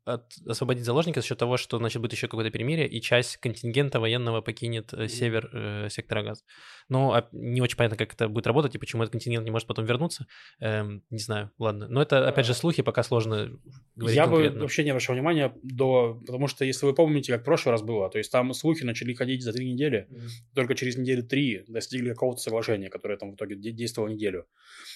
от, 0.04 0.32
освободить 0.46 0.84
заложника 0.84 1.20
за 1.20 1.26
счет 1.26 1.38
того, 1.38 1.56
что, 1.56 1.78
значит, 1.78 2.00
будет 2.00 2.12
еще 2.12 2.28
какое-то 2.28 2.50
перемирие, 2.50 2.88
и 2.88 3.00
часть 3.00 3.36
контингента 3.38 4.00
военного 4.00 4.40
покинет 4.40 4.92
э, 4.92 5.08
север 5.08 5.50
э, 5.52 5.88
сектора 5.90 6.22
Газ. 6.22 6.44
Но 6.88 7.12
а, 7.12 7.28
не 7.32 7.60
очень 7.60 7.76
понятно, 7.76 7.96
как 7.96 8.12
это 8.12 8.28
будет 8.28 8.46
работать, 8.46 8.74
и 8.74 8.78
почему 8.78 9.02
этот 9.02 9.12
контингент 9.12 9.44
не 9.44 9.50
может 9.50 9.66
потом 9.68 9.84
вернуться. 9.84 10.26
Эм, 10.60 11.02
не 11.10 11.18
знаю, 11.18 11.50
ладно. 11.58 11.86
Но 11.88 12.02
это, 12.02 12.28
опять 12.28 12.46
же, 12.46 12.54
слухи, 12.54 12.82
пока 12.82 13.02
сложно 13.02 13.50
говорить 13.96 14.16
Я 14.16 14.26
конкретно. 14.26 14.56
бы 14.56 14.62
вообще 14.62 14.84
не 14.84 14.90
обращал 14.90 15.14
внимания, 15.14 15.54
до... 15.62 16.20
потому 16.26 16.48
что, 16.48 16.64
если 16.64 16.86
вы 16.86 16.94
помните, 16.94 17.32
как 17.32 17.42
в 17.42 17.44
прошлый 17.44 17.72
раз 17.72 17.82
было, 17.82 18.10
то 18.10 18.18
есть 18.18 18.30
там 18.30 18.52
слухи 18.54 18.84
начали 18.84 19.14
ходить 19.14 19.42
за 19.42 19.52
три 19.52 19.72
недели, 19.72 20.06
mm-hmm. 20.10 20.54
только 20.54 20.74
через 20.74 20.96
неделю 20.96 21.22
три 21.22 21.64
достигли 21.68 22.10
какого-то 22.10 22.40
соглашения, 22.40 22.90
которое 22.90 23.16
там 23.16 23.32
в 23.32 23.34
итоге 23.36 23.56
действовало 23.56 24.08
неделю. 24.10 24.46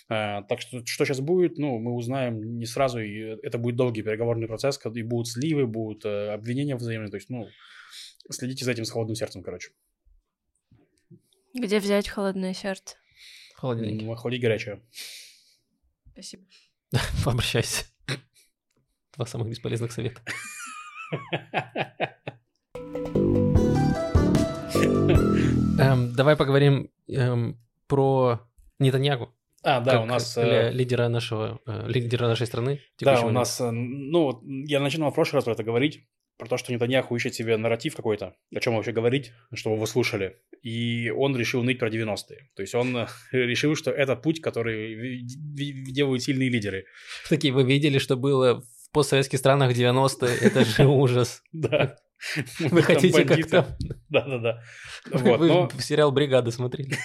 Э, 0.09 0.43
так 0.49 0.61
что, 0.61 0.85
что 0.85 1.05
сейчас 1.05 1.21
будет, 1.21 1.59
ну, 1.59 1.79
мы 1.79 1.93
узнаем 1.93 2.59
не 2.59 2.67
сразу, 2.67 3.01
и 3.01 3.37
это 3.43 3.59
будет 3.59 3.77
долгий 3.77 4.03
переговорный 4.03 4.47
процесс, 4.47 4.66
процесс, 4.67 4.97
и 4.97 5.03
будут 5.03 5.29
сливы, 5.29 5.67
будут 5.67 6.05
э, 6.05 6.33
обвинения 6.33 6.77
взаимные. 6.77 7.11
То 7.11 7.17
есть, 7.17 7.31
ну, 7.31 7.49
следите 8.31 8.65
за 8.65 8.73
этим 8.73 8.85
с 8.85 8.91
холодным 8.91 9.17
сердцем, 9.17 9.43
короче. 9.43 9.71
Где 11.55 11.79
взять 11.79 12.09
холодное 12.09 12.55
сердце? 12.55 12.97
Холодильник. 13.55 14.03
Ну, 14.03 14.13
охлади 14.13 14.37
горячее. 14.37 14.83
Спасибо. 16.13 16.45
Обращайся. 17.25 17.85
Два 19.15 19.27
самых 19.27 19.49
бесполезных 19.49 19.93
совета. 19.93 20.21
Эм, 25.79 26.15
давай 26.15 26.37
поговорим 26.37 26.91
эм, 27.09 27.59
про 27.87 28.41
Нетаньягу. 28.79 29.36
А, 29.67 29.81
да, 29.81 29.93
как 29.93 30.03
у 30.03 30.07
нас... 30.07 30.37
Э, 30.39 30.71
лидера 30.71 31.09
нашего, 31.09 31.61
э, 31.67 31.89
лидера 31.89 32.29
нашей 32.29 32.47
страны. 32.47 32.81
Да, 33.01 33.23
у 33.23 33.31
нас, 33.31 33.61
э, 33.61 33.73
ну, 33.73 34.41
я 34.45 34.79
начинал 34.79 35.11
в 35.11 35.15
прошлый 35.15 35.39
раз 35.39 35.45
про 35.45 35.55
это 35.55 35.65
говорить, 35.65 36.05
про 36.39 36.47
то, 36.47 36.57
что 36.57 36.73
Нетаньяху 36.73 37.17
ищет 37.17 37.35
себе 37.35 37.57
нарратив 37.57 37.97
какой-то, 37.97 38.37
о 38.55 38.61
чем 38.61 38.77
вообще 38.77 38.93
говорить, 38.93 39.33
чтобы 39.55 39.77
вы 39.77 39.89
слушали. 39.89 40.37
И 40.63 41.11
он 41.11 41.37
решил 41.37 41.65
ныть 41.65 41.81
про 41.81 41.89
90-е. 41.89 42.49
То 42.55 42.63
есть 42.63 42.77
он 42.77 43.09
решил, 43.33 43.75
что 43.75 43.91
это 43.91 44.15
путь, 44.15 44.41
который 44.41 45.23
делают 45.25 46.23
сильные 46.23 46.49
лидеры. 46.49 46.85
Такие, 47.29 47.53
вы 47.53 47.65
видели, 47.65 47.99
что 47.99 48.17
было 48.17 48.61
в 48.61 48.91
постсоветских 48.93 49.41
странах 49.41 49.77
90-е? 49.77 50.37
Это 50.43 50.65
же 50.65 50.87
ужас. 50.87 51.43
Да. 51.53 51.97
Вы 52.61 52.83
хотите 52.83 53.25
как-то... 53.25 53.77
Да-да-да. 54.09 54.63
Вы 55.11 55.69
сериал 55.81 56.13
«Бригада» 56.13 56.51
смотрели. 56.51 56.97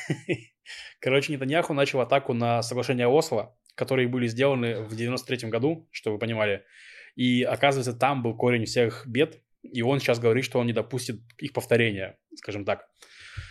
Короче, 1.01 1.33
Нетаньяху 1.33 1.73
начал 1.73 1.99
атаку 2.01 2.33
на 2.33 2.61
соглашение 2.61 3.07
Осло, 3.07 3.55
которые 3.75 4.07
были 4.07 4.27
сделаны 4.27 4.83
в 4.83 4.95
93 4.95 5.49
году, 5.49 5.89
чтобы 5.91 6.15
вы 6.15 6.19
понимали. 6.19 6.63
И 7.15 7.41
оказывается, 7.41 7.93
там 7.93 8.21
был 8.21 8.37
корень 8.37 8.65
всех 8.65 9.05
бед, 9.07 9.41
и 9.63 9.81
он 9.81 9.99
сейчас 9.99 10.19
говорит, 10.19 10.45
что 10.45 10.59
он 10.59 10.67
не 10.67 10.73
допустит 10.73 11.19
их 11.39 11.53
повторения, 11.53 12.17
скажем 12.35 12.65
так. 12.65 12.87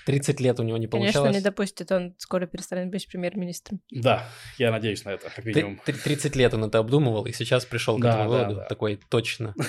30 0.07 0.41
лет 0.41 0.61
у 0.61 0.63
него 0.63 0.77
не 0.77 0.87
получалось. 0.87 1.15
Конечно, 1.15 1.39
не 1.39 1.43
допустит, 1.43 1.91
он 1.91 2.15
скоро 2.19 2.47
перестанет 2.47 2.91
быть 2.91 3.09
премьер-министром. 3.09 3.81
Да, 3.91 4.29
я 4.57 4.71
надеюсь 4.71 5.05
на 5.05 5.11
это, 5.11 5.29
как 5.29 5.45
минимум. 5.45 5.81
30 5.85 6.37
лет 6.37 6.55
он 6.55 6.65
это 6.65 6.79
обдумывал, 6.79 7.27
и 7.27 7.33
сейчас 7.33 7.65
пришел 7.65 7.99
к 7.99 8.05
этому 8.05 8.29
выводу, 8.29 8.63
такой, 8.69 9.01
точно. 9.09 9.55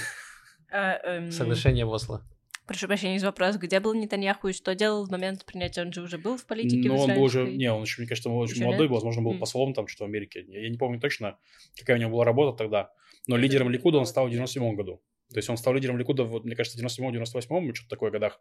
А, 0.74 0.94
эм, 1.04 1.32
Соглашение 1.32 1.84
в 1.84 1.92
Осло. 1.92 2.26
Прошу 2.68 2.88
прощения 2.88 3.20
за 3.20 3.28
вопрос, 3.28 3.58
где 3.58 3.80
был 3.80 3.94
Нетаньяху 3.94 4.48
и 4.48 4.54
что 4.54 4.76
делал 4.76 5.06
в 5.06 5.12
момент 5.12 5.46
принятия? 5.46 5.82
Он 5.82 5.92
же 5.92 6.02
уже 6.02 6.18
был 6.18 6.38
в 6.38 6.46
политике 6.46 6.88
Ну, 6.88 6.98
он 6.98 7.14
был 7.14 7.24
уже... 7.24 7.52
Не, 7.52 7.72
он 7.72 7.84
еще, 7.84 8.02
мне 8.02 8.08
кажется, 8.08 8.30
он 8.30 8.38
очень 8.38 8.56
еще 8.56 8.66
молодой, 8.66 8.88
нет? 8.88 8.94
возможно, 8.94 9.22
был 9.22 9.34
mm. 9.34 9.40
послом 9.40 9.74
там 9.74 9.88
что-то 9.88 10.06
в 10.06 10.08
Америке. 10.08 10.46
Я, 10.48 10.62
я 10.62 10.70
не 10.70 10.78
помню 10.78 11.00
точно, 11.00 11.38
какая 11.78 11.98
у 11.98 12.00
него 12.00 12.12
была 12.12 12.26
работа 12.26 12.58
тогда. 12.58 12.92
Но 13.28 13.36
лидером 13.36 13.70
Ликуда 13.70 13.98
он 13.98 14.06
стал 14.06 14.28
в 14.28 14.30
97 14.30 14.76
году. 14.76 15.02
То 15.32 15.38
есть 15.38 15.50
он 15.50 15.58
стал 15.58 15.74
лидером 15.74 15.98
Ликуда, 15.98 16.24
вот, 16.24 16.44
мне 16.44 16.56
кажется, 16.56 16.78
в 16.78 16.82
97-98, 16.82 17.74
что-то 17.74 17.90
такое 17.90 18.12
годах. 18.12 18.40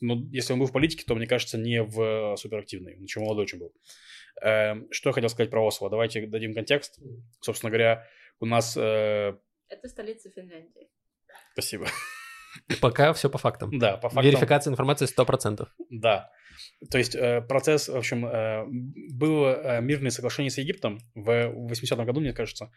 Но 0.00 0.22
если 0.30 0.52
он 0.52 0.58
был 0.58 0.66
в 0.66 0.72
политике, 0.72 1.04
то, 1.06 1.14
мне 1.14 1.26
кажется, 1.26 1.58
не 1.58 1.82
в 1.82 2.36
суперактивной. 2.36 2.96
Он 2.96 3.02
еще 3.02 3.20
молодой 3.20 3.44
очень 3.44 3.58
был. 3.58 3.72
Э, 4.42 4.74
что 4.90 5.10
я 5.10 5.14
хотел 5.14 5.30
сказать 5.30 5.50
про 5.50 5.64
Осло? 5.64 5.90
Давайте 5.90 6.26
дадим 6.26 6.54
контекст. 6.54 7.00
Собственно 7.40 7.70
говоря, 7.70 8.06
у 8.40 8.46
нас... 8.46 8.76
Э... 8.76 9.36
Это 9.68 9.88
столица 9.88 10.30
Финляндии. 10.30 10.88
Спасибо. 11.52 11.86
Пока 12.80 13.12
все 13.12 13.30
по 13.30 13.38
фактам. 13.38 13.76
Да, 13.78 13.96
по 13.96 14.08
фактам. 14.08 14.24
Верификация 14.24 14.70
информации 14.70 15.06
100%. 15.06 15.66
Да. 15.90 16.30
То 16.90 16.98
есть 16.98 17.14
э, 17.14 17.40
процесс, 17.42 17.88
в 17.88 17.96
общем, 17.96 18.26
э, 18.26 18.64
было 19.12 19.54
э, 19.54 19.80
мирное 19.80 20.10
соглашение 20.10 20.50
с 20.50 20.58
Египтом 20.58 21.00
в 21.14 21.30
80-м 21.30 22.04
году, 22.04 22.20
мне 22.20 22.32
кажется. 22.32 22.70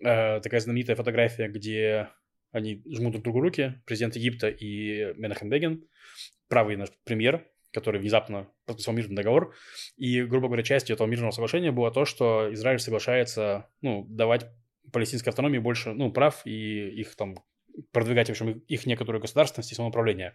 Такая 0.00 0.58
знаменитая 0.58 0.96
фотография, 0.96 1.48
где 1.48 2.08
они 2.50 2.82
жмут 2.92 3.12
друг 3.12 3.24
другу 3.24 3.40
руки, 3.40 3.80
президент 3.86 4.16
Египта 4.16 4.48
и 4.48 5.14
Менахем 5.14 5.48
Бегин, 5.48 5.86
правый 6.48 6.76
наш 6.76 6.88
премьер, 7.04 7.46
который 7.72 8.00
внезапно 8.00 8.48
подписал 8.66 8.94
мирный 8.94 9.14
договор. 9.14 9.54
И, 9.96 10.22
грубо 10.22 10.48
говоря, 10.48 10.64
частью 10.64 10.94
этого 10.94 11.06
мирного 11.06 11.30
соглашения 11.30 11.70
было 11.70 11.92
то, 11.92 12.04
что 12.04 12.52
Израиль 12.52 12.80
соглашается 12.80 13.68
ну, 13.80 14.04
давать 14.08 14.46
палестинской 14.92 15.30
автономии 15.30 15.58
больше 15.58 15.92
ну, 15.92 16.12
прав 16.12 16.42
и 16.44 16.88
их 17.00 17.14
там 17.14 17.36
продвигать, 17.92 18.28
в 18.28 18.30
общем, 18.30 18.62
их 18.68 18.86
некоторую 18.86 19.20
государственность 19.20 19.72
и 19.72 19.74
самоуправление. 19.74 20.34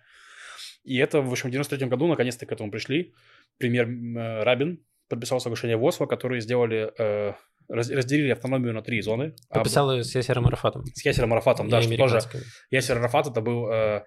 И 0.83 0.97
это, 0.97 1.21
в 1.21 1.31
общем, 1.31 1.49
в 1.49 1.51
93 1.51 1.87
году 1.87 2.07
наконец-то 2.07 2.45
к 2.45 2.51
этому 2.51 2.71
пришли. 2.71 3.13
Премьер 3.57 3.87
э, 3.87 4.43
Рабин 4.43 4.83
подписал 5.09 5.39
соглашение 5.39 5.77
в 5.77 5.83
Осло, 5.83 6.05
которые 6.05 6.41
сделали, 6.41 6.91
э, 6.97 7.33
разделили 7.69 8.31
автономию 8.31 8.73
на 8.73 8.81
три 8.81 9.01
зоны. 9.01 9.35
Подписал 9.49 9.89
а, 9.91 10.03
с 10.03 10.15
Ясером 10.15 10.47
Арафатом. 10.47 10.85
С 10.93 11.03
Ясером 11.05 11.33
Арафатом, 11.33 11.69
да, 11.69 11.81
что 11.81 11.97
тоже. 11.97 12.19
Ясер 12.71 12.97
Арафат 12.97 13.27
это 13.27 13.41
был 13.41 13.69
э, 13.69 14.03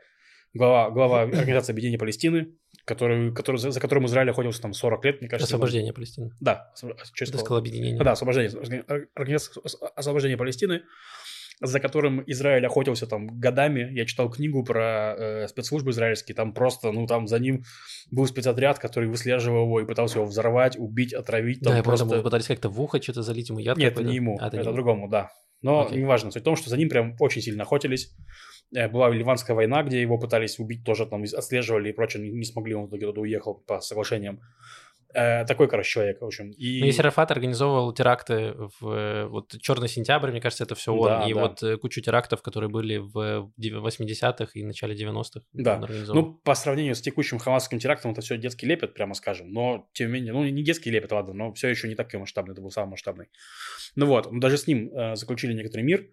глава, 0.54 0.90
глава 0.90 1.22
Организации 1.22 1.72
Объединения 1.72 1.98
Палестины, 1.98 2.54
который, 2.84 3.32
который, 3.34 3.56
за, 3.56 3.70
за 3.70 3.80
которым 3.80 4.06
Израиль 4.06 4.30
охотился 4.30 4.62
там 4.62 4.72
40 4.72 5.04
лет, 5.04 5.20
мне 5.20 5.28
кажется. 5.28 5.54
Освобождение 5.54 5.92
Палестины. 5.92 6.30
Да. 6.40 6.72
Через 7.14 7.30
сказал 7.30 7.58
объединение. 7.58 8.02
Да, 8.02 8.12
освобождение. 8.12 8.84
Организация 9.14 9.62
освобождения 9.96 10.36
Палестины 10.36 10.82
за 11.60 11.78
которым 11.80 12.22
Израиль 12.26 12.66
охотился 12.66 13.06
там 13.06 13.38
годами. 13.38 13.88
Я 13.92 14.06
читал 14.06 14.30
книгу 14.30 14.64
про 14.64 15.14
э, 15.16 15.48
спецслужбы 15.48 15.90
израильские, 15.90 16.34
там 16.34 16.54
просто, 16.54 16.90
ну, 16.90 17.06
там 17.06 17.26
за 17.26 17.38
ним 17.38 17.64
был 18.10 18.26
спецотряд, 18.26 18.78
который 18.78 19.08
выслеживал 19.08 19.64
его 19.64 19.80
и 19.80 19.86
пытался 19.86 20.18
его 20.18 20.26
взорвать, 20.26 20.78
убить, 20.78 21.12
отравить. 21.12 21.60
Там 21.60 21.74
да, 21.74 21.82
просто... 21.82 22.14
я 22.14 22.22
пытались 22.22 22.46
как-то 22.46 22.68
в 22.68 22.80
ухо 22.80 23.00
что-то 23.02 23.22
залить 23.22 23.50
ему 23.50 23.58
яд 23.58 23.76
Нет, 23.76 23.92
это 23.92 24.02
не 24.02 24.16
ему, 24.16 24.38
а, 24.40 24.48
это, 24.48 24.56
это 24.56 24.70
не 24.70 24.74
другому, 24.74 25.08
да. 25.08 25.30
Но 25.62 25.86
okay. 25.86 25.98
неважно, 25.98 26.30
суть 26.30 26.42
в 26.42 26.44
том, 26.44 26.56
что 26.56 26.70
за 26.70 26.78
ним 26.78 26.88
прям 26.88 27.14
очень 27.18 27.42
сильно 27.42 27.64
охотились. 27.64 28.14
Э, 28.74 28.88
была 28.88 29.10
Ливанская 29.10 29.54
война, 29.54 29.82
где 29.82 30.00
его 30.00 30.18
пытались 30.18 30.58
убить, 30.58 30.84
тоже 30.84 31.06
там 31.06 31.22
отслеживали 31.22 31.90
и 31.90 31.92
прочее, 31.92 32.22
не, 32.22 32.30
не 32.30 32.44
смогли, 32.44 32.74
он 32.74 32.86
в 32.86 32.88
итоге 32.88 33.06
туда 33.06 33.20
уехал 33.20 33.54
по 33.54 33.80
соглашениям. 33.80 34.40
Э, 35.12 35.44
такой, 35.44 35.68
короче, 35.68 35.90
человек, 35.90 36.20
в 36.20 36.24
общем. 36.24 36.50
И... 36.52 36.80
Ну, 36.80 36.86
и 36.86 36.92
Серафат 36.92 37.30
организовывал 37.30 37.92
теракты 37.92 38.54
в 38.80 39.26
вот 39.28 39.54
«Черный 39.60 39.88
сентябрь», 39.88 40.30
мне 40.30 40.40
кажется, 40.40 40.64
это 40.64 40.74
все 40.74 40.92
он. 40.92 41.08
Да, 41.08 41.28
и 41.28 41.34
да. 41.34 41.40
вот 41.40 41.62
э, 41.62 41.76
кучу 41.76 42.00
терактов, 42.00 42.42
которые 42.42 42.70
были 42.70 42.98
в 42.98 43.50
80-х 43.58 44.50
и 44.54 44.62
начале 44.62 44.94
90-х. 44.94 45.40
Да, 45.52 45.84
ну, 46.08 46.34
по 46.34 46.54
сравнению 46.54 46.94
с 46.94 47.00
текущим 47.00 47.38
хамасским 47.38 47.78
терактом, 47.78 48.12
это 48.12 48.20
все 48.20 48.38
детский 48.38 48.66
лепет, 48.66 48.94
прямо 48.94 49.14
скажем. 49.14 49.52
Но, 49.52 49.88
тем 49.92 50.08
не 50.08 50.14
менее, 50.14 50.32
ну, 50.32 50.44
не 50.44 50.62
детский 50.62 50.90
лепет, 50.90 51.12
ладно, 51.12 51.34
но 51.34 51.52
все 51.52 51.68
еще 51.68 51.88
не 51.88 51.94
такой 51.94 52.20
масштабный, 52.20 52.52
это 52.52 52.62
был 52.62 52.70
самый 52.70 52.90
масштабный. 52.90 53.26
Ну 53.96 54.06
вот, 54.06 54.28
даже 54.38 54.58
с 54.58 54.66
ним 54.66 54.92
э, 54.92 55.16
заключили 55.16 55.52
некоторый 55.52 55.82
мир. 55.82 56.06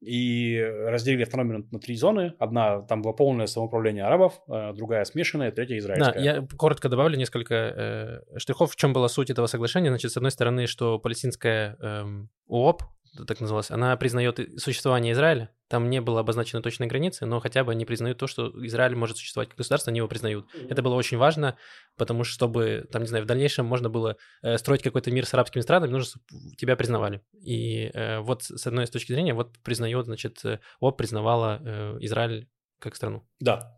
И 0.00 0.58
разделили 0.86 1.22
автономию 1.22 1.58
на, 1.58 1.64
на 1.72 1.78
три 1.78 1.94
зоны. 1.96 2.34
Одна, 2.38 2.82
там 2.82 3.02
было 3.02 3.12
полное 3.12 3.46
самоуправление 3.46 4.04
арабов, 4.04 4.40
э, 4.48 4.72
другая 4.74 5.04
смешанная, 5.04 5.52
третья 5.52 5.78
израильская. 5.78 6.12
Да, 6.12 6.20
я 6.20 6.46
коротко 6.56 6.88
добавлю 6.88 7.18
несколько 7.18 7.54
э, 7.54 8.38
штрихов, 8.38 8.72
в 8.72 8.76
чем 8.76 8.92
была 8.92 9.08
суть 9.08 9.30
этого 9.30 9.46
соглашения. 9.46 9.90
Значит, 9.90 10.12
с 10.12 10.16
одной 10.16 10.30
стороны, 10.30 10.66
что 10.66 10.98
палестинская 10.98 11.76
э, 11.80 12.04
ООП, 12.48 12.82
так 13.26 13.40
называлась, 13.40 13.70
она 13.70 13.96
признает 13.96 14.38
существование 14.60 15.12
Израиля. 15.12 15.50
Там 15.68 15.90
не 15.90 16.00
было 16.00 16.20
обозначено 16.20 16.62
точной 16.62 16.86
границы, 16.86 17.26
но 17.26 17.40
хотя 17.40 17.64
бы 17.64 17.72
они 17.72 17.84
признают 17.84 18.18
то, 18.18 18.26
что 18.26 18.52
Израиль 18.66 18.94
может 18.94 19.16
существовать 19.16 19.48
как 19.48 19.58
государство, 19.58 19.90
они 19.90 19.98
его 19.98 20.08
признают. 20.08 20.46
Mm-hmm. 20.46 20.66
Это 20.70 20.82
было 20.82 20.94
очень 20.94 21.16
важно, 21.16 21.56
потому 21.96 22.24
что, 22.24 22.34
чтобы, 22.34 22.88
там, 22.90 23.02
не 23.02 23.08
знаю, 23.08 23.24
в 23.24 23.26
дальнейшем 23.26 23.66
можно 23.66 23.88
было 23.88 24.16
э, 24.42 24.58
строить 24.58 24.82
какой-то 24.82 25.10
мир 25.10 25.26
с 25.26 25.34
арабскими 25.34 25.62
странами, 25.62 25.90
нужно, 25.90 26.06
чтобы 26.06 26.56
тебя 26.56 26.76
признавали. 26.76 27.20
И 27.40 27.90
э, 27.94 28.20
вот 28.20 28.44
с 28.44 28.66
одной 28.66 28.86
с 28.86 28.90
точки 28.90 29.12
зрения, 29.12 29.34
вот 29.34 29.58
признает, 29.60 30.06
значит, 30.06 30.44
э, 30.44 30.60
ОП 30.80 30.96
признавала 30.96 31.60
э, 31.62 31.98
Израиль 32.00 32.48
как 32.78 32.96
страну. 32.96 33.26
Да, 33.38 33.76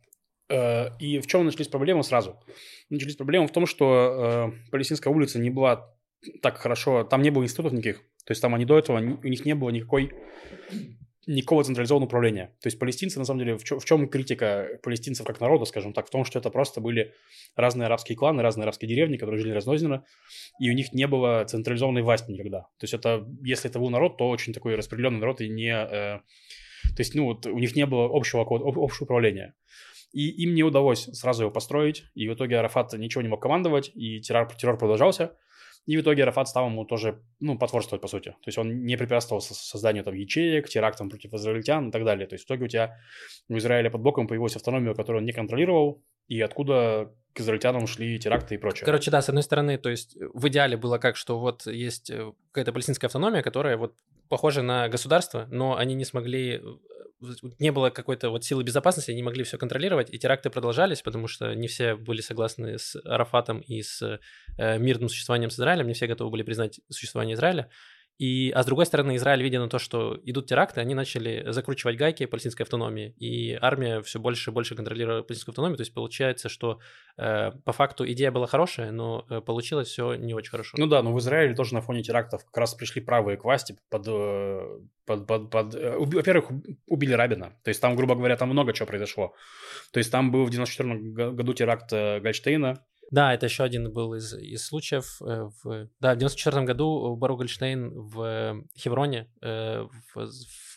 э, 0.49 0.97
и 0.99 1.21
в 1.21 1.27
чем 1.27 1.45
начались 1.45 1.68
проблемы 1.68 2.03
сразу? 2.05 2.40
Начались 2.90 3.16
проблемы 3.16 3.49
в 3.49 3.53
том, 3.53 3.66
что 3.66 4.53
э, 4.55 4.71
Палестинская 4.71 5.12
улица 5.12 5.38
не 5.38 5.51
была 5.51 5.90
так 6.40 6.59
хорошо, 6.59 7.05
там 7.05 7.23
не 7.23 7.31
было 7.31 7.42
институтов 7.42 7.73
никаких, 7.73 8.03
то 8.25 8.33
есть 8.33 8.41
там 8.41 8.55
они 8.55 8.65
до 8.65 8.79
этого, 8.79 8.99
у 8.99 9.29
них 9.29 9.45
не 9.45 9.55
было 9.55 9.71
никакой 9.71 10.13
никакого 11.27 11.63
централизованного 11.63 12.09
управления. 12.09 12.47
То 12.61 12.67
есть 12.67 12.79
палестинцы, 12.79 13.19
на 13.19 13.25
самом 13.25 13.41
деле, 13.41 13.57
в 13.57 13.85
чем, 13.85 14.09
критика 14.09 14.69
палестинцев 14.83 15.25
как 15.25 15.41
народа, 15.41 15.65
скажем 15.67 15.93
так, 15.93 16.09
в 16.09 16.11
том, 16.11 16.25
что 16.25 16.39
это 16.39 16.51
просто 16.51 16.81
были 16.81 17.15
разные 17.55 17.87
арабские 17.87 18.17
кланы, 18.17 18.43
разные 18.43 18.65
арабские 18.65 18.89
деревни, 18.89 19.17
которые 19.17 19.41
жили 19.41 19.53
разнозенно, 19.53 20.05
и 20.59 20.69
у 20.69 20.73
них 20.73 20.93
не 20.93 21.07
было 21.07 21.45
централизованной 21.45 22.03
власти 22.03 22.31
никогда. 22.31 22.63
То 22.79 22.85
есть 22.85 22.95
это, 22.95 23.25
если 23.45 23.71
это 23.71 23.79
был 23.79 23.91
народ, 23.91 24.17
то 24.17 24.29
очень 24.29 24.53
такой 24.53 24.75
распределенный 24.75 25.21
народ 25.21 25.41
и 25.41 25.49
не... 25.49 25.71
Э, 25.71 26.21
то 26.83 26.99
есть, 26.99 27.15
ну, 27.15 27.27
вот 27.27 27.47
у 27.47 27.59
них 27.59 27.77
не 27.77 27.87
было 27.87 28.11
общего, 28.13 28.43
общего 28.43 29.05
управления. 29.05 29.55
И 30.13 30.29
им 30.29 30.55
не 30.55 30.65
удалось 30.65 31.05
сразу 31.13 31.45
его 31.45 31.53
построить, 31.53 32.05
и 32.15 32.29
в 32.29 32.35
итоге 32.35 32.59
Арафат 32.59 32.93
ничего 32.95 33.23
не 33.23 33.29
мог 33.29 33.41
командовать, 33.41 33.93
и 33.95 34.21
террор, 34.21 34.53
террор 34.55 34.77
продолжался. 34.77 35.37
И 35.87 35.97
в 35.97 36.01
итоге 36.01 36.23
Арафат 36.23 36.49
стал 36.49 36.66
ему 36.68 36.85
тоже, 36.85 37.23
ну, 37.40 37.59
потворствовать, 37.59 38.01
по 38.01 38.09
сути. 38.09 38.31
То 38.31 38.47
есть 38.47 38.59
он 38.59 38.85
не 38.85 38.97
препятствовал 38.97 39.40
созданию 39.40 40.05
там 40.05 40.14
ячеек, 40.14 40.68
терактам 40.68 41.11
против 41.11 41.33
израильтян 41.35 41.88
и 41.88 41.92
так 41.92 42.05
далее. 42.05 42.27
То 42.27 42.35
есть 42.35 42.45
в 42.45 42.47
итоге 42.47 42.64
у 42.64 42.68
тебя 42.68 42.97
в 43.49 43.59
Израиле 43.59 43.90
под 43.90 44.01
боком 44.01 44.29
появилась 44.29 44.57
автономия, 44.57 44.95
которую 44.95 45.23
он 45.23 45.27
не 45.27 45.33
контролировал, 45.33 46.05
и 46.29 46.40
откуда 46.40 47.12
к 47.35 47.40
израильтянам 47.40 47.87
шли 47.87 48.18
теракты 48.18 48.55
и 48.55 48.59
прочее. 48.59 48.85
Короче, 48.85 49.11
да, 49.11 49.23
с 49.23 49.29
одной 49.29 49.42
стороны, 49.42 49.79
то 49.79 49.90
есть 49.90 50.16
в 50.35 50.49
идеале 50.49 50.77
было 50.77 50.99
как, 50.99 51.16
что 51.16 51.38
вот 51.38 51.66
есть 51.66 52.11
э, 52.11 52.33
какая-то 52.51 52.73
палестинская 52.73 53.09
автономия, 53.09 53.42
которая 53.42 53.77
вот 53.77 53.95
похожа 54.29 54.62
на 54.62 54.88
государство, 54.88 55.47
но 55.51 55.77
они 55.77 55.95
не 55.95 56.05
смогли 56.05 56.62
не 57.59 57.71
было 57.71 57.90
какой-то 57.90 58.31
вот 58.31 58.45
силы 58.45 58.64
безопасности, 58.64 59.11
они 59.11 59.18
не 59.18 59.23
могли 59.23 59.45
все 59.45 59.59
контролировать, 59.59 60.12
и 60.12 60.18
теракты 60.18 60.51
продолжались, 60.51 61.03
потому 61.03 61.29
что 61.29 61.55
не 61.55 61.68
все 61.68 61.95
были 61.95 62.21
согласны 62.21 62.79
с 62.79 62.97
Арафатом 63.05 63.61
и 63.61 63.83
с 63.83 64.21
э, 64.59 64.79
мирным 64.79 65.09
существованием 65.09 65.51
с 65.51 65.55
Израилем, 65.55 65.87
не 65.87 65.95
все 65.95 66.07
готовы 66.07 66.31
были 66.31 66.42
признать 66.42 66.81
существование 66.88 67.35
Израиля. 67.35 67.71
И, 68.18 68.51
а 68.51 68.62
с 68.62 68.66
другой 68.66 68.87
стороны, 68.87 69.16
Израиль, 69.16 69.42
видя 69.42 69.59
на 69.59 69.68
то, 69.68 69.79
что 69.79 70.18
идут 70.25 70.46
теракты, 70.46 70.81
они 70.81 70.94
начали 70.94 71.44
закручивать 71.48 71.96
гайки 71.96 72.27
палестинской 72.27 72.64
автономии, 72.64 73.14
и 73.18 73.59
армия 73.61 74.01
все 74.03 74.20
больше 74.20 74.51
и 74.51 74.53
больше 74.53 74.77
контролировала 74.77 75.22
палестинскую 75.22 75.53
автономию. 75.53 75.77
То 75.77 75.83
есть 75.83 75.94
получается, 75.94 76.48
что 76.48 76.79
э, 77.16 77.51
по 77.64 77.72
факту 77.72 78.09
идея 78.11 78.31
была 78.31 78.46
хорошая, 78.46 78.92
но 78.92 79.27
э, 79.29 79.40
получилось 79.40 79.88
все 79.88 80.14
не 80.14 80.35
очень 80.35 80.51
хорошо. 80.51 80.77
Ну 80.79 80.87
да, 80.87 81.03
но 81.03 81.12
в 81.12 81.18
Израиле 81.18 81.55
тоже 81.55 81.75
на 81.75 81.81
фоне 81.81 82.03
терактов 82.03 82.44
как 82.44 82.57
раз 82.57 82.75
пришли 82.75 83.01
правые 83.01 83.37
к 83.37 83.44
власти 83.44 83.77
под... 83.88 84.07
Э, 84.07 84.79
под, 85.05 85.27
под, 85.27 85.51
под 85.51 85.75
э, 85.75 85.96
во-первых, 85.98 86.51
убили 86.87 87.14
Рабина. 87.14 87.59
То 87.64 87.70
есть 87.70 87.81
там, 87.81 87.96
грубо 87.96 88.14
говоря, 88.14 88.37
там 88.37 88.51
много 88.51 88.72
чего 88.72 88.87
произошло. 88.87 89.35
То 89.92 89.98
есть 89.98 90.12
там 90.12 90.31
был 90.31 90.44
в 90.44 90.51
94 90.51 91.33
году 91.33 91.55
теракт 91.55 91.92
э, 91.92 92.20
Гольштейна, 92.20 92.85
да, 93.11 93.35
это 93.35 93.47
еще 93.47 93.65
один 93.65 93.93
был 93.93 94.15
из, 94.15 94.35
из 94.35 94.65
случаев. 94.65 95.21
Э, 95.23 95.51
в, 95.62 95.88
да, 96.01 96.15
в 96.15 96.19
94 96.19 96.62
году 96.62 97.17
Бару 97.17 97.37
Гольштейн 97.37 97.93
в 97.93 98.65
Хевроне, 98.77 99.31
э, 99.43 99.87
в, 100.15 100.27
в, 100.27 100.73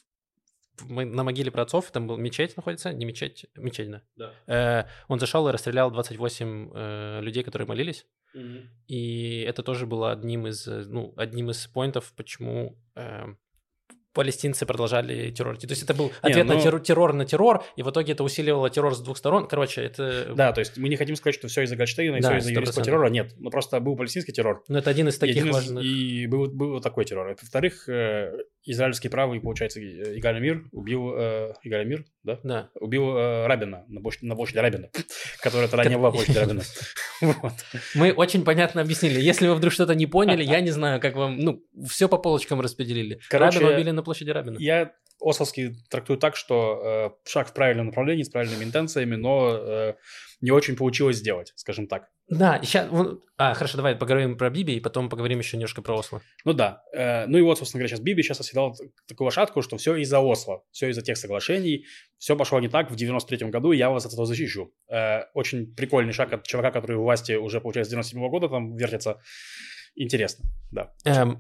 на 0.90 1.24
могиле 1.24 1.52
праотцов, 1.52 1.92
там 1.92 2.08
был 2.08 2.18
мечеть 2.18 2.58
находится, 2.58 2.92
не 2.94 3.06
мечеть, 3.06 3.46
мечеть, 3.56 3.90
да. 3.90 4.02
да. 4.16 4.34
Э, 4.48 4.88
он 5.08 5.20
зашел 5.20 5.48
и 5.48 5.52
расстрелял 5.52 5.92
28 5.92 6.72
э, 6.74 7.20
людей, 7.22 7.44
которые 7.44 7.68
молились. 7.68 8.06
Mm-hmm. 8.36 8.68
И 8.88 9.40
это 9.42 9.64
тоже 9.64 9.86
было 9.86 10.12
одним 10.12 10.48
из, 10.48 10.66
ну, 10.68 11.14
одним 11.16 11.52
из 11.52 11.66
поинтов, 11.68 12.14
почему 12.18 12.78
э, 12.96 13.28
палестинцы 14.16 14.66
продолжали 14.66 15.30
террор. 15.30 15.58
То 15.58 15.68
есть 15.68 15.84
это 15.84 15.94
был 15.94 16.12
ответ 16.22 16.38
не, 16.38 16.44
ну... 16.44 16.56
на 16.56 16.62
террор, 16.62 16.82
террор 16.82 17.14
на 17.14 17.26
террор, 17.26 17.64
и 17.76 17.84
в 17.84 17.90
итоге 17.92 18.14
это 18.14 18.24
усиливало 18.24 18.70
террор 18.70 18.96
с 18.96 19.02
двух 19.02 19.18
сторон. 19.18 19.48
Короче, 19.48 19.82
это... 19.82 20.34
Да, 20.34 20.52
то 20.54 20.60
есть 20.60 20.78
мы 20.78 20.90
не 20.90 20.96
хотим 20.96 21.16
сказать, 21.16 21.36
что 21.36 21.48
все 21.48 21.64
из-за 21.64 21.76
Гольштейна 21.76 22.16
и 22.16 22.22
да, 22.22 22.30
все 22.30 22.38
из-за 22.40 22.52
еврейского 22.52 22.84
террора. 22.84 23.10
Нет, 23.10 23.34
ну 23.38 23.52
просто 23.52 23.80
был 23.80 23.96
палестинский 23.96 24.34
террор. 24.34 24.64
Ну 24.68 24.78
это 24.78 24.90
один 24.90 25.10
из 25.10 25.20
таких 25.20 25.36
и 25.36 25.40
один 25.42 25.52
важных... 25.52 25.84
И 25.84 26.26
был, 26.28 26.48
был 26.48 26.82
такой 26.82 27.06
террор. 27.06 27.36
Во-вторых, 27.40 27.88
э, 27.90 28.32
израильский 28.66 29.10
правый, 29.10 29.40
получается, 29.40 29.80
Игаль 29.82 30.40
Мир 30.40 30.66
убил... 30.72 31.14
Э, 31.16 31.54
Игаль 31.64 31.86
Мир, 31.86 32.06
да? 32.24 32.40
Да. 32.44 32.70
Убил 32.80 33.16
э, 33.16 33.48
Рабина 33.48 33.86
на 33.88 34.02
площади, 34.02 34.26
на 34.26 34.36
площади 34.36 34.58
Рабина, 34.58 34.90
которая 35.42 35.68
тогда 35.68 35.86
не 35.86 35.98
была 35.98 36.12
площадь 36.12 36.38
Рабина. 36.38 36.62
Мы 37.96 38.12
очень 38.14 38.44
понятно 38.44 38.82
объяснили. 38.82 39.20
Если 39.20 39.48
вы 39.48 39.56
вдруг 39.56 39.74
что-то 39.74 39.96
не 39.96 40.06
поняли, 40.06 40.44
я 40.44 40.62
не 40.62 40.72
знаю, 40.72 41.00
как 41.00 41.16
вам... 41.16 41.38
Ну, 41.38 41.64
все 41.88 42.10
по 42.10 42.18
полочкам 42.18 42.62
распределили. 42.62 43.20
Короче, 43.30 43.60
Рабина 43.60 43.76
убили 43.76 43.92
на 43.92 44.04
площади 44.04 44.32
Рабина. 44.32 44.58
Я 44.60 44.94
Ословский 45.22 45.76
трактую 45.90 46.20
так, 46.20 46.36
что 46.36 47.16
э, 47.26 47.30
шаг 47.30 47.48
в 47.48 47.54
правильном 47.54 47.88
направлении, 47.88 48.24
с 48.24 48.30
правильными 48.30 48.64
интенциями, 48.64 49.16
но 49.16 49.56
э, 49.58 49.94
не 50.42 50.52
очень 50.52 50.76
получилось 50.76 51.18
сделать, 51.18 51.54
скажем 51.56 51.88
так. 51.88 52.10
Да, 52.28 52.60
сейчас... 52.64 52.90
А, 53.38 53.54
хорошо, 53.54 53.78
давай 53.78 53.96
поговорим 53.96 54.38
про 54.38 54.50
Биби, 54.50 54.76
и 54.76 54.80
потом 54.80 55.10
поговорим 55.10 55.40
еще 55.40 55.58
немножко 55.58 55.82
про 55.82 55.98
Осло. 55.98 56.22
Ну 56.44 56.54
да. 56.54 56.84
Э, 56.94 57.28
ну 57.28 57.38
и 57.38 57.42
вот, 57.42 57.58
собственно 57.58 57.80
говоря, 57.80 57.90
сейчас 57.90 58.02
Биби 58.02 58.24
сейчас 58.24 58.40
оседал 58.56 58.76
такую 59.08 59.26
лошадку, 59.26 59.62
что 59.62 59.78
все 59.78 59.96
из-за 59.98 60.20
Осло, 60.20 60.64
все 60.72 60.90
из-за 60.90 61.02
тех 61.02 61.18
соглашений, 61.18 61.86
все 62.18 62.36
пошло 62.36 62.60
не 62.60 62.70
так 62.70 62.92
в 62.92 62.96
93-м 62.96 63.52
году, 63.52 63.72
и 63.72 63.78
я 63.78 63.90
вас 63.90 64.06
от 64.06 64.14
этого 64.14 64.26
защищу. 64.26 64.74
Э, 64.90 65.24
очень 65.34 65.76
прикольный 65.76 66.14
шаг 66.14 66.34
от 66.34 66.48
чувака, 66.48 66.72
который 66.72 66.98
в 66.98 67.02
власти 67.02 67.34
уже, 67.34 67.62
получается, 67.62 67.90
с 67.90 67.94
97 67.94 68.22
-го 68.22 68.30
года 68.30 68.50
там 68.50 68.76
вертится. 68.76 69.22
Интересно, 69.96 70.46
да. 70.72 70.94
Эм, 71.06 71.40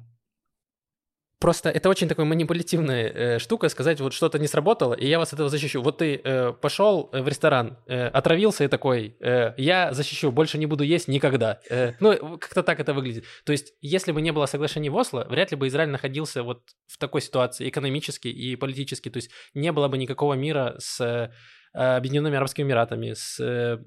Просто 1.46 1.70
это 1.70 1.90
очень 1.90 2.08
такая 2.08 2.26
манипулятивная 2.26 3.08
э, 3.08 3.40
штука, 3.40 3.70
сказать, 3.70 4.02
вот 4.02 4.14
что-то 4.14 4.40
не 4.40 4.48
сработало, 4.48 4.96
и 4.96 5.08
я 5.08 5.20
вас 5.20 5.28
от 5.28 5.34
этого 5.36 5.50
защищу. 5.50 5.80
Вот 5.84 6.00
ты 6.00 6.20
э, 6.24 6.54
пошел 6.60 7.12
в 7.14 7.28
ресторан, 7.28 7.78
э, 7.86 8.08
отравился 8.08 8.64
и 8.64 8.68
такой, 8.68 9.16
э, 9.20 9.54
я 9.58 9.94
защищу, 9.94 10.32
больше 10.32 10.58
не 10.58 10.66
буду 10.66 10.84
есть 10.84 11.08
никогда. 11.08 11.60
Э, 11.70 11.94
ну, 12.00 12.40
как-то 12.40 12.64
так 12.64 12.80
это 12.80 12.96
выглядит. 12.96 13.26
То 13.44 13.52
есть, 13.52 13.74
если 13.82 14.12
бы 14.12 14.24
не 14.24 14.32
было 14.32 14.48
соглашений 14.48 14.90
в 14.90 14.96
Осло, 14.96 15.28
вряд 15.30 15.52
ли 15.52 15.58
бы 15.58 15.68
Израиль 15.68 15.90
находился 15.90 16.42
вот 16.42 16.64
в 16.88 16.98
такой 16.98 17.22
ситуации 17.22 17.70
экономически 17.70 18.28
и 18.28 18.56
политически. 18.56 19.10
То 19.10 19.18
есть, 19.18 19.30
не 19.54 19.72
было 19.72 19.88
бы 19.88 20.00
никакого 20.00 20.34
мира 20.34 20.74
с 20.80 21.00
Э, 21.00 21.30
Объединенными 21.76 22.38
Арабскими 22.38 22.66
Эмиратами, 22.66 23.14
с, 23.14 23.40
э, 23.40 23.78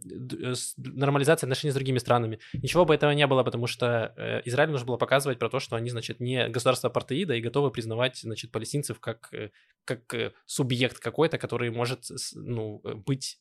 с 0.54 0.74
нормализацией 0.76 1.48
отношений 1.48 1.72
с 1.72 1.74
другими 1.74 1.98
странами. 1.98 2.38
Ничего 2.52 2.84
бы 2.84 2.94
этого 2.94 3.12
не 3.12 3.26
было, 3.26 3.42
потому 3.42 3.66
что 3.66 4.12
э, 4.16 4.42
Израилю 4.44 4.72
нужно 4.72 4.86
было 4.86 4.96
показывать 4.98 5.38
про 5.38 5.48
то, 5.48 5.58
что 5.58 5.76
они, 5.76 5.88
значит, 5.90 6.20
не 6.20 6.48
государство 6.48 6.90
апартеида 6.90 7.34
и 7.34 7.40
готовы 7.40 7.70
признавать, 7.70 8.18
значит, 8.18 8.52
палестинцев 8.52 9.00
как, 9.00 9.32
как 9.84 10.14
субъект 10.44 10.98
какой-то, 10.98 11.38
который 11.38 11.70
может, 11.70 12.04
ну, 12.34 12.82
быть 13.06 13.38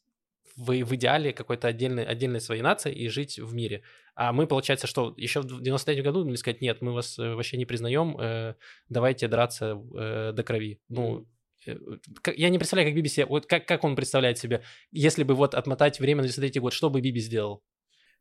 в, 0.56 0.72
в 0.72 0.96
идеале 0.96 1.34
какой-то 1.34 1.68
отдельной, 1.68 2.06
отдельной 2.06 2.42
своей 2.42 2.62
нации 2.62 2.94
и 2.94 3.10
жить 3.10 3.40
в 3.40 3.54
мире. 3.54 3.84
А 4.16 4.34
мы, 4.34 4.48
получается, 4.48 4.88
что 4.88 5.14
еще 5.18 5.42
в 5.42 5.62
93 5.62 6.02
году 6.02 6.22
могли 6.22 6.38
сказать, 6.38 6.62
нет, 6.62 6.82
мы 6.82 6.94
вас 6.94 7.18
вообще 7.18 7.58
не 7.58 7.66
признаем, 7.66 8.18
э, 8.20 8.56
давайте 8.90 9.28
драться 9.28 9.80
э, 9.96 10.32
до 10.34 10.44
крови. 10.44 10.80
Ну, 10.90 11.28
Э, 11.28 11.37
я 12.36 12.50
не 12.50 12.58
представляю, 12.58 12.90
как 12.90 12.98
BBC, 12.98 13.26
вот 13.26 13.46
как, 13.46 13.66
как 13.68 13.84
он 13.84 13.96
представляет 13.96 14.38
себе, 14.38 14.64
если 14.92 15.24
бы 15.24 15.36
вот 15.36 15.56
отмотать 15.56 16.00
время 16.00 16.22
на 16.22 16.28
93 16.28 16.62
год, 16.62 16.74
что 16.74 16.90
бы 16.90 17.02
Биби 17.02 17.20
сделал? 17.20 17.64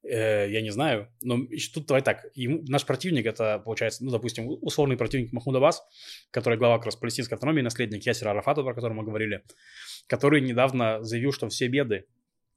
Э, 0.03 0.51
я 0.51 0.63
не 0.63 0.71
знаю, 0.71 1.09
но 1.23 1.39
тут 1.75 1.87
давай 1.87 2.03
так, 2.03 2.27
ему, 2.35 2.63
наш 2.69 2.85
противник 2.85 3.27
это, 3.27 3.59
получается, 3.59 4.05
ну, 4.05 4.11
допустим, 4.11 4.47
условный 4.49 4.97
противник 4.97 5.33
Махмуда 5.33 5.59
Аббас, 5.59 5.83
который 6.31 6.59
глава 6.59 6.77
как 6.77 6.87
раз 6.87 6.97
палестинской 6.97 7.37
автономии, 7.37 7.63
наследник 7.63 8.05
Ясера 8.07 8.31
Арафата, 8.31 8.63
про 8.63 8.75
которого 8.75 8.99
мы 8.99 9.05
говорили, 9.05 9.43
который 10.07 10.41
недавно 10.41 11.03
заявил, 11.03 11.33
что 11.33 11.49
все 11.49 11.69
беды 11.69 12.07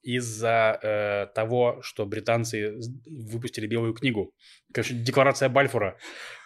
из-за 0.01 0.79
э, 0.81 1.27
того, 1.35 1.79
что 1.81 2.05
британцы 2.05 2.75
выпустили 3.05 3.67
белую 3.67 3.93
книгу. 3.93 4.33
Короче, 4.73 4.93
декларация 4.93 5.49
Бальфура 5.49 5.97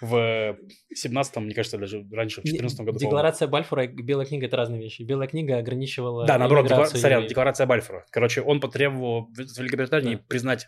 в 0.02 0.58
17-м, 1.06 1.44
мне 1.46 1.54
кажется, 1.54 1.78
даже 1.78 2.04
раньше, 2.12 2.42
в 2.42 2.46
14 2.46 2.80
году. 2.80 2.86
по-моему. 2.94 3.00
Декларация 3.00 3.48
Бальфура 3.48 3.84
и 3.84 3.88
Белая 3.88 4.26
книга— 4.26 4.46
это 4.48 4.58
разные 4.58 4.82
вещи. 4.82 5.04
Белая 5.04 5.28
книга 5.28 5.58
ограничивала 5.58 6.26
Да, 6.26 6.38
наоборот, 6.38 6.66
декла- 6.70 6.86
сорян, 6.86 7.28
декларация 7.28 7.68
Бальфура. 7.68 8.06
Короче, 8.12 8.42
он 8.42 8.60
потребовал 8.60 9.28
в 9.28 9.60
Великобритании 9.60 10.16
Да. 10.16 10.22
признать 10.28 10.68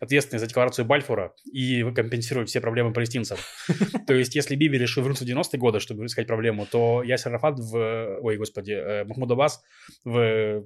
ответственность 0.00 0.42
за 0.44 0.48
декларацию 0.48 0.84
Бальфура 0.84 1.32
и 1.50 1.82
компенсировать 1.94 2.48
все 2.50 2.60
проблемы 2.60 2.92
палестинцам. 2.92 3.38
То 4.06 4.14
есть, 4.14 4.34
если 4.34 4.56
Биби 4.56 4.78
решил 4.78 5.02
вернуться 5.02 5.24
в 5.24 5.28
90-е 5.28 5.58
годы, 5.58 5.80
чтобы 5.80 6.04
искать 6.06 6.26
проблему, 6.26 6.66
то 6.70 7.02
Ясер 7.02 7.30
Арафат 7.32 7.58
в... 7.58 8.18
Ой, 8.20 8.36
господи, 8.36 8.72
э, 8.72 9.04
Махмуд 9.04 9.30
Аббас 9.30 9.62
в... 10.04 10.64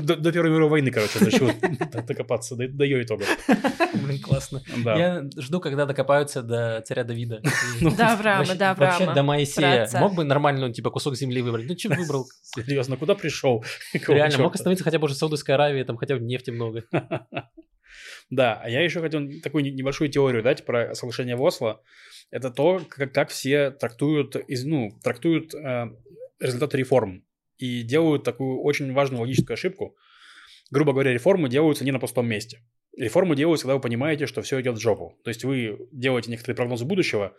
до, 0.00 0.16
до 0.16 0.32
Первой 0.32 0.50
мировой 0.50 0.70
войны, 0.70 0.90
короче, 0.90 1.18
д- 1.20 2.02
докопаться 2.06 2.56
до, 2.56 2.68
до 2.68 2.84
ее 2.84 3.02
итогов. 3.02 3.26
Блин, 3.94 4.20
классно. 4.20 4.62
Да. 4.84 4.96
Я 4.96 5.24
жду, 5.38 5.60
когда 5.60 5.86
докопаются 5.86 6.42
до 6.42 6.82
царя 6.86 7.04
Давида. 7.04 7.42
До 7.80 8.12
Авраама, 8.12 8.54
до 8.54 8.70
Авраама. 8.70 8.98
Вообще 8.98 9.14
до 9.14 9.22
Моисея. 9.22 9.88
Мог 9.94 10.14
бы 10.14 10.24
нормально, 10.24 10.68
ну, 10.68 10.72
типа, 10.72 10.90
кусок 10.90 11.16
земли 11.16 11.42
выбрать? 11.42 11.66
Ну, 11.68 11.76
что 11.78 11.88
выбрал? 11.90 12.26
Серьезно, 12.42 12.96
куда 12.96 13.14
пришел? 13.14 13.64
Реально, 13.92 14.38
мог 14.38 14.54
остановиться 14.54 14.84
хотя 14.84 14.98
бы 14.98 15.06
уже 15.06 15.14
в 15.14 15.18
Саудовской 15.18 15.54
Аравии, 15.54 15.82
там 15.82 15.96
хотя 15.96 16.16
бы 16.16 16.22
нефти 16.22 16.50
много. 16.50 16.84
Да, 18.30 18.60
а 18.62 18.68
я 18.68 18.82
еще 18.82 19.00
хотел 19.00 19.20
такую 19.42 19.62
не- 19.64 19.70
небольшую 19.70 20.10
теорию 20.10 20.42
дать 20.42 20.64
про 20.64 20.94
соглашение 20.94 21.36
в 21.36 21.42
Осло. 21.42 21.80
Это 22.30 22.50
то, 22.50 22.80
как, 22.88 23.12
как 23.12 23.28
все 23.30 23.70
трактуют, 23.70 24.34
из, 24.36 24.64
ну, 24.64 24.90
трактуют 25.02 25.54
э, 25.54 25.86
результаты 26.40 26.76
реформ 26.78 27.22
и 27.58 27.82
делают 27.82 28.24
такую 28.24 28.60
очень 28.60 28.92
важную 28.92 29.20
логическую 29.22 29.54
ошибку. 29.54 29.96
Грубо 30.70 30.92
говоря, 30.92 31.12
реформы 31.12 31.48
делаются 31.48 31.84
не 31.84 31.92
на 31.92 31.98
пустом 31.98 32.26
месте. 32.26 32.60
Реформы 32.96 33.36
делаются, 33.36 33.66
когда 33.66 33.76
вы 33.76 33.80
понимаете, 33.80 34.26
что 34.26 34.42
все 34.42 34.60
идет 34.60 34.76
в 34.76 34.80
жопу. 34.80 35.18
То 35.22 35.28
есть 35.28 35.44
вы 35.44 35.88
делаете 35.92 36.30
некоторые 36.30 36.56
прогнозы 36.56 36.84
будущего 36.84 37.36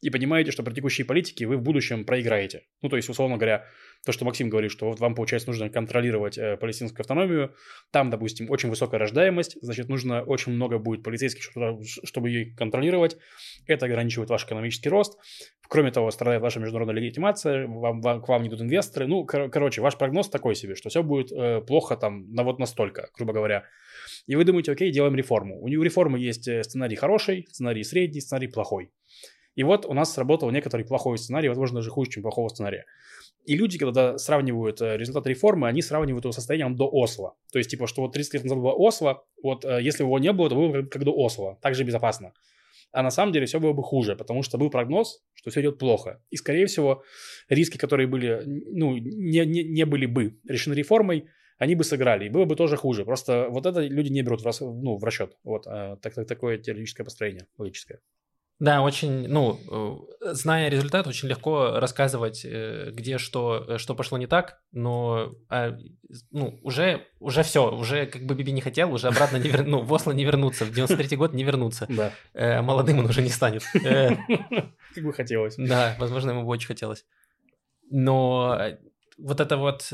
и 0.00 0.10
понимаете, 0.10 0.50
что 0.50 0.62
при 0.62 0.72
текущей 0.74 1.04
политике 1.04 1.46
вы 1.46 1.56
в 1.56 1.62
будущем 1.62 2.04
проиграете. 2.04 2.62
Ну, 2.82 2.88
то 2.88 2.96
есть, 2.96 3.08
условно 3.08 3.36
говоря, 3.36 3.66
то, 4.04 4.12
что 4.12 4.24
Максим 4.24 4.48
говорит, 4.48 4.70
что 4.70 4.86
вот 4.86 4.98
вам, 4.98 5.14
получается, 5.14 5.48
нужно 5.48 5.68
контролировать 5.68 6.38
э, 6.38 6.56
палестинскую 6.56 7.02
автономию, 7.02 7.54
там, 7.90 8.08
допустим, 8.10 8.50
очень 8.50 8.70
высокая 8.70 8.98
рождаемость, 8.98 9.58
значит, 9.60 9.88
нужно 9.88 10.22
очень 10.22 10.52
много 10.52 10.78
будет 10.78 11.02
полицейских, 11.02 11.42
чтобы, 11.42 11.84
чтобы 11.84 12.30
ее 12.30 12.54
контролировать. 12.54 13.18
Это 13.66 13.86
ограничивает 13.86 14.30
ваш 14.30 14.44
экономический 14.44 14.88
рост. 14.88 15.18
Кроме 15.68 15.92
того, 15.92 16.10
страдает 16.10 16.42
ваша 16.42 16.60
международная 16.60 16.96
легитимация, 16.96 17.66
вам, 17.66 18.00
вам- 18.00 18.22
к 18.22 18.28
вам 18.28 18.42
не 18.42 18.48
идут 18.48 18.62
инвесторы. 18.62 19.06
Ну, 19.06 19.24
кор- 19.26 19.50
короче, 19.50 19.82
ваш 19.82 19.96
прогноз 19.98 20.28
такой 20.28 20.54
себе, 20.54 20.74
что 20.74 20.88
все 20.88 21.02
будет 21.02 21.30
э, 21.30 21.60
плохо 21.60 21.96
там 21.96 22.32
на 22.32 22.42
вот 22.42 22.58
настолько, 22.58 23.10
грубо 23.16 23.34
говоря. 23.34 23.64
И 24.26 24.34
вы 24.34 24.44
думаете, 24.44 24.72
окей, 24.72 24.90
делаем 24.90 25.14
реформу. 25.14 25.60
У 25.60 25.68
нее 25.68 25.84
реформы 25.84 26.18
есть 26.18 26.48
э, 26.48 26.62
сценарий 26.64 26.96
хороший, 26.96 27.46
сценарий 27.50 27.84
средний, 27.84 28.20
сценарий 28.20 28.48
плохой. 28.48 28.90
И 29.54 29.62
вот 29.62 29.86
у 29.86 29.94
нас 29.94 30.12
сработал 30.12 30.50
некоторый 30.50 30.84
плохой 30.84 31.18
сценарий, 31.18 31.48
возможно, 31.48 31.76
даже 31.76 31.90
хуже, 31.90 32.10
чем 32.10 32.22
плохого 32.22 32.48
сценария. 32.48 32.86
И 33.44 33.56
люди, 33.56 33.78
когда 33.78 34.18
сравнивают 34.18 34.80
э, 34.80 34.96
результат 34.96 35.26
реформы, 35.26 35.68
они 35.68 35.82
сравнивают 35.82 36.24
его 36.24 36.32
состоянием 36.32 36.76
до 36.76 36.88
Осло. 36.88 37.34
То 37.52 37.58
есть, 37.58 37.70
типа, 37.70 37.86
что 37.86 38.02
вот 38.02 38.12
30 38.12 38.34
лет 38.34 38.44
назад 38.44 38.58
было 38.58 38.72
Осло, 38.72 39.24
вот 39.42 39.64
э, 39.64 39.82
если 39.82 40.04
его 40.04 40.18
не 40.18 40.32
было, 40.32 40.48
то 40.48 40.54
было 40.54 40.68
бы 40.68 40.86
как, 40.86 41.04
до 41.04 41.12
Осло, 41.12 41.58
так 41.62 41.74
же 41.74 41.84
безопасно. 41.84 42.32
А 42.92 43.02
на 43.02 43.10
самом 43.10 43.32
деле 43.32 43.46
все 43.46 43.60
было 43.60 43.72
бы 43.72 43.82
хуже, 43.82 44.16
потому 44.16 44.42
что 44.42 44.58
был 44.58 44.68
прогноз, 44.68 45.22
что 45.34 45.50
все 45.50 45.60
идет 45.60 45.78
плохо. 45.78 46.22
И, 46.30 46.36
скорее 46.36 46.66
всего, 46.66 47.02
риски, 47.48 47.78
которые 47.78 48.06
были, 48.06 48.42
ну, 48.46 48.96
не, 48.96 49.46
не, 49.46 49.62
не 49.62 49.86
были 49.86 50.06
бы 50.06 50.38
решены 50.48 50.74
реформой, 50.74 51.28
они 51.58 51.74
бы 51.74 51.84
сыграли, 51.84 52.26
и 52.26 52.30
было 52.30 52.46
бы 52.46 52.56
тоже 52.56 52.76
хуже. 52.76 53.04
Просто 53.04 53.48
вот 53.48 53.66
это 53.66 53.80
люди 53.80 54.10
не 54.10 54.22
берут 54.22 54.42
в, 54.42 54.46
рас- 54.46 54.60
ну, 54.60 54.96
в 54.96 55.04
расчет. 55.04 55.36
Вот 55.44 55.66
э, 55.66 55.96
так, 56.02 56.14
так- 56.14 56.26
такое 56.26 56.58
теоретическое 56.58 57.04
построение, 57.04 57.46
логическое. 57.58 58.00
Да, 58.60 58.82
очень, 58.82 59.26
ну, 59.26 59.58
э, 60.20 60.34
зная 60.34 60.68
результат, 60.68 61.06
очень 61.06 61.28
легко 61.28 61.80
рассказывать, 61.80 62.42
э, 62.44 62.90
где 62.92 63.16
что, 63.16 63.64
э, 63.66 63.78
что 63.78 63.94
пошло 63.94 64.18
не 64.18 64.26
так, 64.26 64.60
но, 64.70 65.32
а, 65.48 65.78
ну, 66.30 66.60
уже, 66.62 67.06
уже 67.20 67.42
все, 67.42 67.74
уже 67.74 68.04
как 68.04 68.26
бы 68.26 68.34
Биби 68.34 68.52
не 68.52 68.60
хотел, 68.60 68.92
уже 68.92 69.08
обратно 69.08 69.38
не 69.38 69.48
вер... 69.48 69.64
ну, 69.64 69.80
в 69.80 69.90
Осло 69.90 70.12
не 70.12 70.26
вернуться, 70.26 70.66
в 70.66 70.72
93 70.72 71.16
год 71.16 71.32
не 71.32 71.42
вернуться. 71.42 71.86
Да. 71.88 72.12
Э, 72.34 72.60
молодым 72.60 72.98
он 72.98 73.06
уже 73.06 73.22
не 73.22 73.30
станет. 73.30 73.62
Как 74.94 75.04
бы 75.04 75.12
хотелось. 75.14 75.54
Да, 75.56 75.96
возможно, 75.98 76.32
ему 76.32 76.42
бы 76.42 76.48
очень 76.48 76.68
хотелось. 76.68 77.06
Но 77.90 78.60
вот 79.16 79.40
это 79.40 79.56
вот 79.56 79.90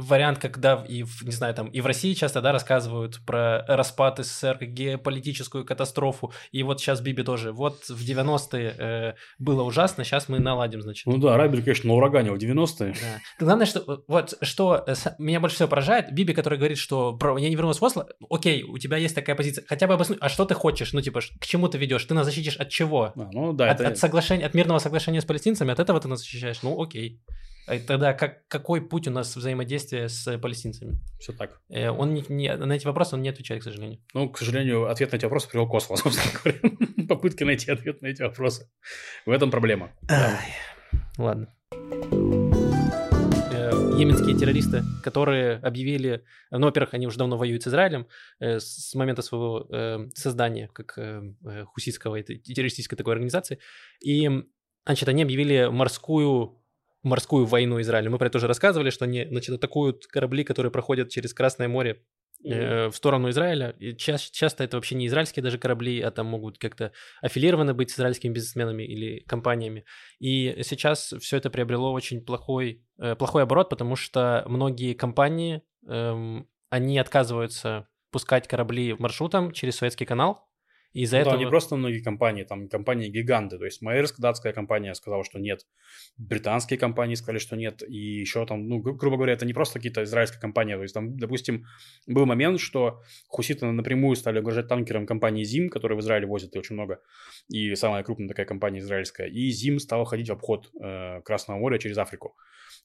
вариант, 0.00 0.38
когда 0.38 0.84
и 0.88 1.02
в, 1.02 1.22
не 1.22 1.32
знаю, 1.32 1.54
там 1.54 1.68
и 1.68 1.80
в 1.80 1.86
России 1.86 2.14
часто, 2.14 2.40
да, 2.40 2.52
рассказывают 2.52 3.20
про 3.26 3.64
распад 3.66 4.18
СССР, 4.18 4.58
геополитическую 4.62 5.64
катастрофу, 5.64 6.32
и 6.52 6.62
вот 6.62 6.80
сейчас 6.80 7.00
Биби 7.00 7.22
тоже. 7.22 7.52
Вот 7.52 7.84
в 7.88 8.02
90-е 8.02 8.74
э, 8.78 9.14
было 9.38 9.62
ужасно, 9.62 10.04
сейчас 10.04 10.28
мы 10.28 10.38
наладим, 10.38 10.82
значит. 10.82 11.06
Ну 11.06 11.18
да, 11.18 11.36
Райбер, 11.36 11.62
конечно, 11.62 11.88
на 11.88 11.94
ураганил 11.94 12.36
90-е. 12.36 12.94
Да. 12.94 13.44
Главное, 13.44 13.66
что 13.66 14.04
вот 14.08 14.34
что 14.42 14.84
э, 14.86 14.94
меня 15.18 15.40
больше 15.40 15.56
всего 15.56 15.68
поражает, 15.68 16.12
Биби, 16.12 16.34
который 16.34 16.58
говорит, 16.58 16.78
что 16.78 17.16
про, 17.16 17.36
я 17.38 17.48
не 17.48 17.54
вернулась 17.54 17.80
в 17.80 17.84
Осло, 17.84 18.08
окей, 18.28 18.62
у 18.62 18.78
тебя 18.78 18.96
есть 18.96 19.14
такая 19.14 19.36
позиция, 19.36 19.64
хотя 19.66 19.86
бы 19.86 19.94
обоснуй, 19.94 20.18
а 20.20 20.28
что 20.28 20.44
ты 20.44 20.54
хочешь, 20.54 20.92
ну 20.92 21.00
типа, 21.00 21.20
к 21.20 21.46
чему 21.46 21.68
ты 21.68 21.78
ведешь, 21.78 22.04
ты 22.04 22.14
нас 22.14 22.26
защитишь 22.26 22.56
от 22.56 22.68
чего? 22.68 23.12
А, 23.16 23.28
ну 23.32 23.52
да, 23.52 23.70
от, 23.70 23.80
это... 23.80 23.90
от 23.90 23.98
соглашения, 23.98 24.46
от 24.46 24.54
мирного 24.54 24.78
соглашения 24.78 25.20
с 25.20 25.24
палестинцами, 25.24 25.72
от 25.72 25.80
этого 25.80 26.00
ты 26.00 26.08
нас 26.08 26.20
защищаешь, 26.20 26.62
ну 26.62 26.80
окей. 26.80 27.20
А 27.70 27.78
Тогда 27.78 28.12
как, 28.14 28.48
какой 28.48 28.80
путь 28.80 29.06
у 29.06 29.12
нас 29.12 29.36
взаимодействия 29.36 30.08
с 30.08 30.36
палестинцами? 30.38 30.98
Все 31.20 31.32
так. 31.32 31.60
Э, 31.68 31.90
Он 31.90 32.12
не, 32.12 32.24
не- 32.28 32.56
на 32.56 32.72
эти 32.72 32.84
вопросы 32.84 33.14
он 33.14 33.22
не 33.22 33.28
отвечает, 33.28 33.60
к 33.60 33.64
сожалению. 33.64 34.00
Ну, 34.12 34.28
к 34.28 34.38
сожалению, 34.38 34.90
ответ 34.90 35.12
на 35.12 35.16
эти 35.16 35.24
вопросы 35.24 35.48
привел 35.48 35.68
Косла, 35.68 35.96
собственно 35.96 36.32
говоря. 36.42 36.58
Попытки 37.08 37.44
найти 37.44 37.70
ответ 37.70 38.02
на 38.02 38.08
эти 38.08 38.22
вопросы. 38.22 38.68
В 39.24 39.30
этом 39.30 39.52
проблема. 39.52 39.92
Да. 40.02 40.40
Ладно. 41.16 41.54
Э, 43.52 43.70
Йеменские 43.98 44.36
террористы, 44.36 44.82
которые 45.04 45.56
объявили, 45.58 46.24
ну, 46.50 46.66
во-первых, 46.66 46.94
они 46.94 47.06
уже 47.06 47.18
давно 47.18 47.36
воюют 47.36 47.62
с 47.62 47.68
Израилем 47.68 48.08
э, 48.40 48.58
с 48.58 48.92
момента 48.96 49.22
своего 49.22 49.68
э, 49.70 50.08
создания, 50.14 50.68
как 50.72 50.98
э, 50.98 51.22
э, 51.46 51.64
хуситского 51.66 52.16
этой 52.18 52.38
террористической 52.38 52.98
такой 52.98 53.12
организации, 53.12 53.60
и, 54.04 54.28
значит, 54.84 55.08
они 55.08 55.22
объявили 55.22 55.68
морскую 55.70 56.56
морскую 57.02 57.46
войну 57.46 57.80
Израилю. 57.80 58.10
Мы 58.10 58.18
про 58.18 58.26
это 58.26 58.34
тоже 58.34 58.46
рассказывали, 58.46 58.90
что 58.90 59.04
они, 59.04 59.24
значит, 59.24 59.54
атакуют 59.54 60.06
корабли, 60.06 60.44
которые 60.44 60.70
проходят 60.70 61.08
через 61.08 61.32
Красное 61.32 61.68
море 61.68 62.02
э, 62.44 62.88
в 62.88 62.94
сторону 62.94 63.30
Израиля. 63.30 63.70
И 63.78 63.96
ча- 63.96 64.18
часто 64.18 64.64
это 64.64 64.76
вообще 64.76 64.94
не 64.94 65.06
израильские 65.06 65.42
даже 65.42 65.58
корабли, 65.58 66.00
а 66.00 66.10
там 66.10 66.26
могут 66.26 66.58
как-то 66.58 66.92
аффилированы 67.22 67.74
быть 67.74 67.90
с 67.90 67.94
израильскими 67.94 68.32
бизнесменами 68.32 68.82
или 68.82 69.20
компаниями. 69.20 69.84
И 70.18 70.62
сейчас 70.62 71.14
все 71.20 71.36
это 71.38 71.50
приобрело 71.50 71.92
очень 71.92 72.24
плохой, 72.24 72.84
э, 72.98 73.16
плохой 73.16 73.42
оборот, 73.42 73.70
потому 73.70 73.96
что 73.96 74.44
многие 74.46 74.94
компании, 74.94 75.62
эм, 75.88 76.48
они 76.68 76.98
отказываются 76.98 77.88
пускать 78.10 78.48
корабли 78.48 78.94
маршрутом 78.98 79.52
через 79.52 79.76
Суэцкий 79.76 80.06
канал. 80.06 80.49
И 80.92 81.02
из-за 81.02 81.16
Ну 81.16 81.22
этого... 81.22 81.36
Да, 81.36 81.44
не 81.44 81.48
просто 81.48 81.76
многие 81.76 82.00
компании, 82.00 82.42
там 82.42 82.68
компании-гиганты. 82.68 83.58
То 83.58 83.64
есть 83.64 83.80
Майерск, 83.80 84.18
датская 84.18 84.52
компания, 84.52 84.94
сказала, 84.94 85.24
что 85.24 85.38
нет. 85.38 85.66
Британские 86.16 86.78
компании 86.78 87.14
сказали, 87.14 87.38
что 87.38 87.56
нет. 87.56 87.82
И 87.86 87.96
еще 87.96 88.44
там, 88.46 88.68
ну, 88.68 88.78
гру- 88.80 88.94
грубо 88.94 89.16
говоря, 89.16 89.34
это 89.34 89.46
не 89.46 89.52
просто 89.52 89.78
какие-то 89.78 90.02
израильские 90.02 90.40
компании. 90.40 90.74
То 90.74 90.82
есть 90.82 90.94
там, 90.94 91.16
допустим, 91.16 91.66
был 92.06 92.26
момент, 92.26 92.60
что 92.60 93.02
хуситы 93.28 93.66
напрямую 93.66 94.16
стали 94.16 94.40
угрожать 94.40 94.68
танкерам 94.68 95.06
компании 95.06 95.44
ЗИМ, 95.44 95.70
которые 95.70 95.96
в 95.96 96.00
Израиле 96.00 96.26
возят 96.26 96.56
и 96.56 96.58
очень 96.58 96.74
много. 96.74 97.00
И 97.48 97.74
самая 97.76 98.02
крупная 98.02 98.28
такая 98.28 98.46
компания 98.46 98.80
израильская. 98.80 99.28
И 99.28 99.50
ЗИМ 99.50 99.78
стала 99.78 100.04
ходить 100.04 100.28
в 100.28 100.32
обход 100.32 100.70
э, 100.80 101.20
Красного 101.22 101.58
моря 101.58 101.78
через 101.78 101.98
Африку. 101.98 102.36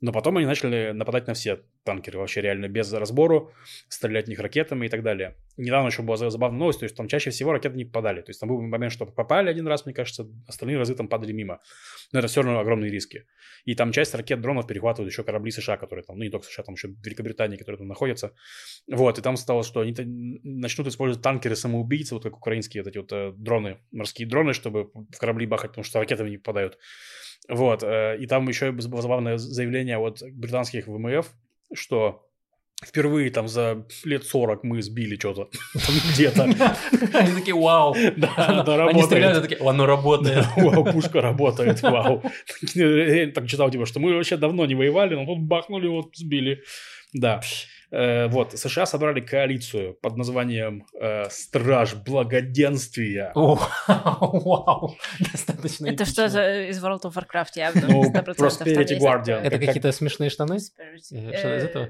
Но 0.01 0.11
потом 0.11 0.37
они 0.37 0.45
начали 0.45 0.91
нападать 0.91 1.27
на 1.27 1.33
все 1.33 1.61
танкеры, 1.83 2.19
вообще 2.19 2.41
реально 2.41 2.67
без 2.67 2.91
разбору, 2.91 3.51
стрелять 3.87 4.25
в 4.25 4.29
них 4.29 4.39
ракетами 4.39 4.85
и 4.85 4.89
так 4.89 5.03
далее. 5.03 5.35
Недавно 5.57 5.87
еще 5.87 6.01
была 6.01 6.17
за- 6.17 6.29
забавная 6.29 6.59
новость, 6.59 6.79
то 6.79 6.83
есть 6.83 6.95
там 6.95 7.07
чаще 7.07 7.29
всего 7.29 7.53
ракеты 7.53 7.77
не 7.77 7.85
попадали. 7.85 8.21
То 8.21 8.29
есть 8.29 8.39
там 8.39 8.49
был 8.49 8.61
момент, 8.61 8.91
что 8.91 9.05
попали 9.05 9.49
один 9.49 9.67
раз, 9.67 9.85
мне 9.85 9.95
кажется, 9.95 10.27
остальные 10.47 10.77
разы 10.77 10.95
там 10.95 11.07
падали 11.07 11.31
мимо. 11.31 11.61
Но 12.11 12.19
это 12.19 12.27
все 12.27 12.41
равно 12.41 12.59
огромные 12.59 12.91
риски. 12.91 13.25
И 13.63 13.73
там 13.73 13.91
часть 13.91 14.13
ракет 14.15 14.41
дронов 14.41 14.67
перехватывают 14.67 15.11
еще 15.11 15.23
корабли 15.23 15.51
США, 15.51 15.77
которые 15.77 16.03
там, 16.03 16.17
ну 16.17 16.23
не 16.23 16.29
только 16.29 16.45
США, 16.45 16.63
там 16.63 16.75
еще 16.75 16.89
Великобритания, 17.03 17.57
которые 17.57 17.79
там 17.79 17.87
находятся. 17.87 18.33
Вот, 18.87 19.17
и 19.17 19.21
там 19.21 19.37
стало, 19.37 19.63
что 19.63 19.79
они 19.79 19.95
начнут 20.43 20.87
использовать 20.87 21.23
танкеры-самоубийцы, 21.23 22.15
вот 22.15 22.23
как 22.23 22.37
украинские 22.37 22.83
вот 22.83 22.89
эти 22.89 22.97
вот 22.97 23.11
э, 23.13 23.31
дроны, 23.35 23.79
морские 23.91 24.27
дроны, 24.27 24.53
чтобы 24.53 24.91
в 24.93 25.17
корабли 25.17 25.45
бахать, 25.45 25.71
потому 25.71 25.83
что 25.83 25.99
ракетами 25.99 26.29
не 26.29 26.37
попадают. 26.37 26.77
Вот, 27.47 27.83
э, 27.83 28.17
и 28.19 28.27
там 28.27 28.47
еще 28.47 28.71
было 28.71 29.01
забавное 29.01 29.37
заявление 29.37 29.97
от 29.97 30.21
британских 30.33 30.87
ВМФ, 30.87 31.31
что 31.73 32.27
впервые 32.83 33.29
там 33.31 33.47
за 33.47 33.85
лет 34.03 34.25
40 34.25 34.63
мы 34.63 34.81
сбили 34.81 35.15
что-то 35.17 35.49
где-то. 36.13 36.43
Они 37.13 37.33
такие, 37.35 37.55
вау. 37.55 37.95
Да, 38.17 38.63
да, 38.63 38.73
Они 38.73 38.77
работает. 38.77 39.05
стреляют, 39.05 39.37
и 39.37 39.41
такие, 39.47 39.69
оно 39.69 39.85
работает. 39.85 40.45
Вау, 40.57 40.85
пушка 40.85 41.21
работает, 41.21 41.81
вау. 41.81 42.21
Я 42.73 43.27
так 43.31 43.47
читал, 43.47 43.69
типа, 43.69 43.85
что 43.85 43.99
мы 43.99 44.13
вообще 44.13 44.37
давно 44.37 44.65
не 44.65 44.75
воевали, 44.75 45.15
но 45.15 45.25
тут 45.25 45.39
бахнули, 45.39 45.87
вот 45.87 46.15
сбили. 46.15 46.63
Да. 47.13 47.41
Э, 47.91 48.27
вот, 48.27 48.53
США 48.57 48.85
собрали 48.85 49.19
коалицию 49.21 49.93
под 50.01 50.17
названием 50.17 50.85
э, 50.99 51.29
«Страж 51.29 51.93
благоденствия». 51.95 53.31
О, 53.35 53.59
Вау, 53.87 54.95
достаточно 55.19 55.87
Это 55.87 56.05
что 56.05 56.27
за 56.29 56.63
из 56.69 56.83
World 56.83 57.01
of 57.03 57.13
Warcraft 57.13 57.51
явно? 57.55 57.87
Ну, 57.87 58.03
100% 58.03 58.11
там 58.13 58.25
Prosperity 58.25 58.99
Guardian. 58.99 59.39
Это 59.41 59.57
как- 59.57 59.67
какие-то 59.67 59.91
смешные 59.91 60.29
штаны? 60.29 60.55
Э, 60.55 60.97
Что 60.97 61.15
из 61.15 61.63
Э, 61.63 61.67
этого? 61.67 61.89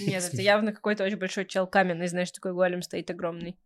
Нет, 0.00 0.30
это 0.32 0.42
явно 0.42 0.72
какой-то 0.72 1.04
очень 1.04 1.18
большой 1.18 1.44
чел 1.46 1.66
каменный, 1.66 2.08
знаешь, 2.08 2.30
такой 2.30 2.52
голем 2.52 2.82
стоит 2.82 3.10
огромный. 3.10 3.56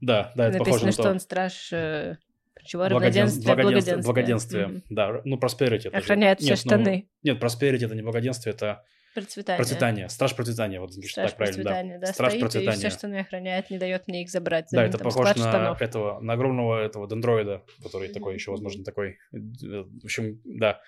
Да, 0.00 0.32
да, 0.36 0.48
это 0.48 0.58
похоже 0.58 0.86
Написано, 0.86 0.86
на 0.86 0.92
что 0.92 1.02
то. 1.02 1.10
он 1.10 1.20
страж 1.20 1.68
э, 1.72 2.16
чего? 2.64 2.88
Благоденствие, 2.88 3.54
благоденствия. 3.54 3.96
благоденствие. 3.98 4.66
Мгм. 4.68 4.82
Да, 4.90 5.20
ну, 5.24 5.36
prosperity. 5.36 5.88
это 5.88 5.90
же- 5.90 5.96
Охраняет 5.98 6.40
все 6.40 6.50
Нет, 6.50 6.58
ну, 6.64 6.70
штаны. 6.70 7.08
Нет, 7.22 7.42
prosperity 7.42 7.84
это 7.84 7.94
не 7.94 8.02
благоденствие, 8.02 8.54
это 8.54 8.84
Процветание. 9.22 9.56
процветание. 9.58 10.08
Страж 10.08 10.34
процветания, 10.36 10.80
вот 10.80 10.92
что 10.92 11.02
Страж 11.08 11.30
так 11.30 11.36
правильно, 11.36 11.64
да. 11.64 11.70
процветания, 11.70 11.98
да. 11.98 12.06
Страж 12.12 12.28
стоит 12.30 12.40
процветания. 12.42 12.74
и 12.74 12.78
все 12.78 12.90
штаны 12.90 13.18
охраняет, 13.20 13.70
не 13.70 13.78
дает 13.78 14.06
мне 14.08 14.22
их 14.22 14.30
забрать. 14.30 14.70
За 14.70 14.76
Да, 14.76 14.84
это 14.84 14.98
там 14.98 15.04
похож 15.04 15.22
склад 15.28 15.36
на 15.36 15.50
штанов. 15.50 15.82
этого, 15.82 16.20
на 16.20 16.32
огромного 16.34 16.80
этого 16.82 17.08
дендроида, 17.08 17.62
который 17.82 18.08
Мгм. 18.08 18.14
такой 18.14 18.34
еще, 18.34 18.50
возможно, 18.50 18.84
такой. 18.84 19.18
э, 19.32 19.38
В 19.38 20.04
общем, 20.04 20.40
да. 20.44 20.80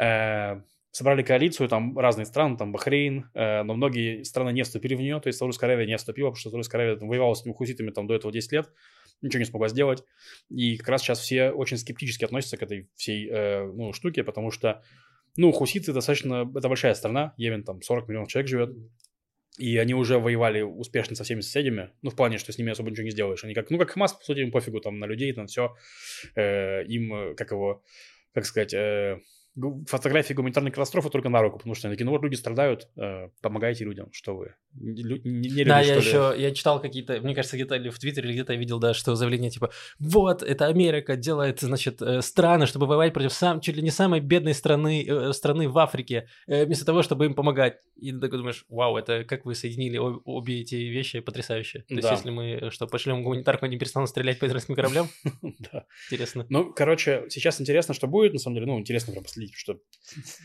Э, 0.00 0.60
Собрали 0.90 1.22
коалицию, 1.22 1.68
там 1.68 1.96
разные 1.98 2.24
страны, 2.24 2.56
там 2.56 2.72
Бахрейн, 2.72 3.26
э, 3.34 3.62
но 3.62 3.74
многие 3.74 4.22
страны 4.24 4.52
не 4.52 4.62
вступили 4.62 4.94
в 4.94 5.00
нее, 5.00 5.20
то 5.20 5.26
есть 5.28 5.38
Саудовская 5.38 5.68
Аравия 5.70 5.86
не 5.86 5.96
вступила, 5.96 6.28
потому 6.28 6.40
что 6.40 6.48
Саудовская 6.50 6.80
Аравия 6.80 6.98
там 6.98 7.08
воевала 7.08 7.34
с 7.34 7.42
этими 7.42 7.52
хуситами 7.52 7.90
там 7.90 8.06
до 8.06 8.14
этого 8.14 8.32
10 8.32 8.50
лет, 8.52 8.70
ничего 9.20 9.38
не 9.40 9.44
смогла 9.44 9.68
сделать, 9.68 10.02
и 10.48 10.76
как 10.78 10.88
раз 10.88 11.02
сейчас 11.02 11.20
все 11.20 11.50
очень 11.50 11.76
скептически 11.76 12.24
относятся 12.24 12.56
к 12.56 12.62
этой 12.62 12.88
всей 12.96 13.28
э, 13.30 13.64
ну, 13.66 13.92
штуке, 13.92 14.24
потому 14.24 14.50
что, 14.50 14.82
ну, 15.38 15.52
хуситы 15.52 15.92
достаточно, 15.92 16.50
это 16.54 16.68
большая 16.68 16.94
страна, 16.94 17.32
Йемен 17.36 17.62
там 17.62 17.80
40 17.80 18.08
миллионов 18.08 18.28
человек 18.28 18.48
живет, 18.50 18.76
и 19.56 19.78
они 19.78 19.94
уже 19.94 20.18
воевали 20.18 20.62
успешно 20.62 21.14
со 21.14 21.22
всеми 21.22 21.42
соседями. 21.42 21.90
Ну, 22.02 22.10
в 22.10 22.16
плане, 22.16 22.38
что 22.38 22.52
с 22.52 22.58
ними 22.58 22.72
особо 22.72 22.90
ничего 22.90 23.04
не 23.04 23.12
сделаешь. 23.12 23.44
Они 23.44 23.54
как, 23.54 23.70
ну, 23.70 23.78
как 23.78 23.90
Хамас, 23.90 24.12
по 24.14 24.24
сути, 24.24 24.40
им 24.40 24.50
пофигу 24.50 24.80
там 24.80 24.98
на 24.98 25.04
людей, 25.04 25.32
на 25.32 25.46
все. 25.46 25.76
им, 26.34 27.14
э, 27.14 27.34
как 27.36 27.52
его, 27.52 27.84
как 28.34 28.46
сказать, 28.46 28.74
э, 28.74 29.20
фотографии 29.86 30.34
гуманитарной 30.34 30.70
катастрофы 30.70 31.10
только 31.10 31.28
на 31.28 31.42
руку, 31.42 31.58
потому 31.58 31.74
что 31.74 31.88
они 31.88 31.94
такие, 31.96 32.04
ну 32.04 32.12
вот 32.12 32.22
люди 32.22 32.34
страдают, 32.36 32.88
э, 32.96 33.28
помогайте 33.42 33.84
людям, 33.84 34.08
что 34.12 34.36
вы. 34.36 34.54
Лю- 34.78 35.20
не- 35.24 35.48
не 35.50 35.64
Да, 35.64 35.80
люди, 35.80 35.88
я 35.88 36.00
что 36.00 36.02
ли? 36.02 36.06
еще, 36.36 36.42
я 36.42 36.54
читал 36.54 36.80
какие-то, 36.80 37.20
мне 37.20 37.34
кажется, 37.34 37.56
где-то 37.56 37.76
или 37.76 37.88
в 37.90 37.98
Твиттере, 37.98 38.26
или 38.28 38.34
где-то 38.34 38.52
я 38.52 38.58
видел, 38.58 38.78
да, 38.78 38.94
что 38.94 39.14
заявление 39.16 39.50
типа, 39.50 39.70
вот, 39.98 40.42
это 40.42 40.66
Америка 40.66 41.16
делает, 41.16 41.60
значит, 41.60 42.00
э, 42.02 42.22
страны, 42.22 42.66
чтобы 42.66 42.86
воевать 42.86 43.12
против 43.12 43.32
сам, 43.32 43.60
чуть 43.60 43.76
ли 43.76 43.82
не 43.82 43.90
самой 43.90 44.20
бедной 44.20 44.54
страны, 44.54 45.04
э, 45.08 45.32
страны 45.32 45.68
в 45.68 45.78
Африке, 45.78 46.28
э, 46.46 46.64
вместо 46.64 46.84
того, 46.84 47.02
чтобы 47.02 47.24
им 47.26 47.34
помогать. 47.34 47.78
И 47.96 48.12
ты 48.12 48.20
такой 48.20 48.38
думаешь, 48.38 48.64
вау, 48.68 48.96
это 48.96 49.24
как 49.24 49.44
вы 49.44 49.54
соединили 49.54 49.96
об- 49.96 50.20
обе 50.24 50.60
эти 50.60 50.76
вещи, 50.76 51.20
потрясающе. 51.20 51.80
То 51.88 51.94
есть, 51.94 52.06
Да. 52.08 52.14
если 52.14 52.30
мы, 52.30 52.44
э, 52.52 52.70
что, 52.70 52.86
пошлем 52.86 53.22
гуманитарку, 53.24 53.64
они 53.66 53.76
перестанут 53.78 54.08
стрелять 54.10 54.38
по 54.38 54.46
израильским 54.46 54.74
кораблям, 54.74 55.08
Да. 55.72 55.84
интересно. 56.10 56.46
Ну, 56.48 56.72
короче, 56.72 57.24
сейчас 57.28 57.60
интересно, 57.60 57.94
что 57.94 58.06
будет, 58.06 58.32
на 58.34 58.38
самом 58.38 58.54
деле, 58.56 58.66
ну, 58.66 58.78
интересно 58.78 59.12
прям 59.12 59.24
последить, 59.24 59.47
что, 59.54 59.78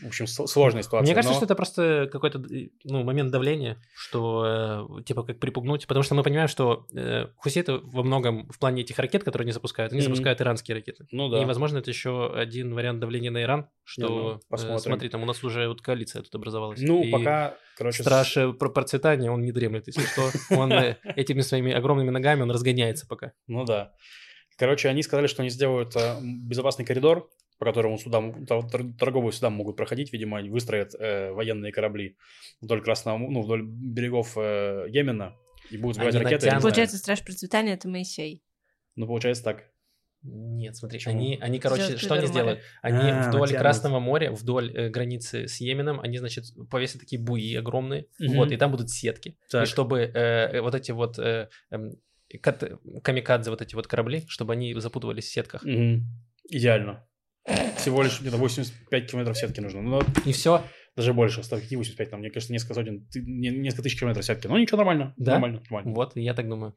в 0.02 0.06
общем, 0.06 0.26
сложная 0.26 0.82
ситуация. 0.82 1.06
Мне 1.06 1.14
кажется, 1.14 1.32
но- 1.32 1.36
что 1.36 1.44
это 1.46 1.54
просто 1.54 2.08
какой-то 2.12 2.38
э, 2.38 2.68
ну, 2.84 3.02
момент 3.02 3.30
давления, 3.30 3.80
что 3.94 4.88
э, 4.98 5.02
типа 5.04 5.22
как 5.22 5.40
припугнуть, 5.40 5.86
потому 5.86 6.02
что 6.02 6.14
мы 6.14 6.22
понимаем, 6.22 6.48
что 6.48 6.86
э, 6.94 7.28
хуситы 7.36 7.74
во 7.78 8.02
многом 8.02 8.46
в 8.50 8.58
плане 8.58 8.82
этих 8.82 8.98
ракет, 8.98 9.24
которые 9.24 9.44
они 9.46 9.52
запускают, 9.52 9.92
они 9.92 10.00
Мгм. 10.02 10.10
запускают 10.10 10.40
иранские 10.40 10.74
ракеты. 10.76 11.06
Ну 11.10 11.28
да. 11.28 11.40
И, 11.42 11.44
возможно, 11.44 11.78
это 11.78 11.90
еще 11.90 12.32
один 12.34 12.74
вариант 12.74 13.00
давления 13.00 13.30
на 13.30 13.42
Иран, 13.42 13.60
Не, 13.60 13.66
ну, 13.66 13.76
что, 13.84 14.40
э, 14.50 14.78
смотри, 14.78 15.08
там 15.08 15.22
у 15.22 15.26
нас 15.26 15.42
уже 15.44 15.68
вот 15.68 15.80
коалиция 15.80 16.22
тут 16.22 16.34
образовалась. 16.34 16.80
Ну, 16.82 17.02
И 17.02 17.10
пока, 17.10 17.56
короче... 17.76 18.02
Страж 18.02 18.36
про 18.58 18.68
процветания, 18.68 19.30
он 19.30 19.42
не 19.42 19.52
дремлет, 19.52 19.86
если 19.86 20.02
что. 20.06 20.30
Он 20.50 20.72
э, 20.72 20.96
этими 21.16 21.40
своими 21.40 21.72
огромными 21.72 22.10
ногами, 22.10 22.42
он 22.42 22.50
разгоняется 22.50 23.06
пока. 23.06 23.32
Ну 23.46 23.64
да. 23.64 23.92
Короче, 24.56 24.88
они 24.88 25.02
сказали, 25.02 25.26
что 25.26 25.42
они 25.42 25.50
сделают 25.50 25.96
безопасный 26.22 26.84
коридор, 26.84 27.28
по 27.58 27.64
которому 27.66 27.98
тор- 28.46 28.92
торговые 28.98 29.32
суда 29.32 29.50
могут 29.50 29.76
проходить. 29.76 30.12
Видимо, 30.12 30.38
они 30.38 30.50
выстроят 30.50 30.94
э, 30.98 31.30
военные 31.32 31.72
корабли 31.72 32.16
вдоль 32.60 32.82
Красного, 32.82 33.18
ну, 33.18 33.42
вдоль 33.42 33.62
берегов 33.64 34.34
э, 34.36 34.86
Йемена 34.88 35.36
и 35.70 35.78
будут 35.78 35.96
сбивать 35.96 36.14
Они 36.14 36.24
ракеты. 36.24 36.46
натянут. 36.46 36.62
Получается, 36.62 36.96
страж 36.98 37.24
процветания 37.24 37.74
это 37.74 37.88
Моисей. 37.88 38.42
Ну, 38.96 39.06
получается 39.06 39.44
так. 39.44 39.64
Нет, 40.26 40.74
смотри, 40.74 40.98
Почему? 40.98 41.16
они, 41.18 41.38
они, 41.38 41.58
короче, 41.58 41.82
Сделают 41.82 42.00
что 42.00 42.14
они 42.14 42.26
сделают? 42.28 42.60
Они 42.80 43.10
А, 43.10 43.28
вдоль 43.28 43.40
натянут. 43.42 43.60
Красного 43.60 44.00
моря, 44.00 44.32
вдоль 44.32 44.74
э, 44.74 44.88
границы 44.88 45.46
с 45.48 45.60
Йеменом, 45.60 46.00
они, 46.00 46.16
значит, 46.16 46.44
повесят 46.70 47.00
такие 47.00 47.20
буи 47.20 47.54
огромные, 47.56 48.06
Мгм. 48.18 48.36
вот, 48.36 48.50
и 48.50 48.56
там 48.56 48.70
будут 48.70 48.88
сетки. 48.88 49.36
Так. 49.50 49.64
И 49.64 49.66
чтобы 49.66 50.00
э, 50.00 50.10
э, 50.14 50.60
вот 50.62 50.74
эти 50.74 50.92
вот 50.92 51.18
э, 51.18 51.50
кат- 52.40 52.72
камикадзе, 53.02 53.50
вот 53.50 53.60
эти 53.60 53.74
вот 53.74 53.86
корабли, 53.86 54.24
чтобы 54.28 54.54
они 54.54 54.72
запутывались 54.74 55.26
в 55.26 55.32
сетках. 55.32 55.62
Мгм. 55.62 56.04
Идеально. 56.48 57.06
Всего 57.76 58.02
лишь 58.02 58.20
где-то 58.20 58.36
85 58.38 59.10
километров 59.10 59.36
сетки 59.36 59.60
нужно. 59.60 59.82
Ну, 59.82 60.00
И 60.24 60.32
все. 60.32 60.62
даже 60.96 61.12
больше. 61.12 61.42
Какие 61.48 61.76
85? 61.76 62.10
Там, 62.10 62.20
мне 62.20 62.30
кажется, 62.30 62.52
несколько 62.52 62.74
сотен, 62.74 63.06
несколько 63.14 63.82
тысяч 63.82 63.98
километров 63.98 64.24
сетки. 64.24 64.46
Ну, 64.46 64.56
ничего, 64.56 64.78
нормально. 64.78 65.12
Да? 65.16 65.32
Нормально, 65.32 65.60
нормально. 65.68 65.92
Вот, 65.94 66.12
я 66.16 66.32
так 66.34 66.48
думаю. 66.48 66.74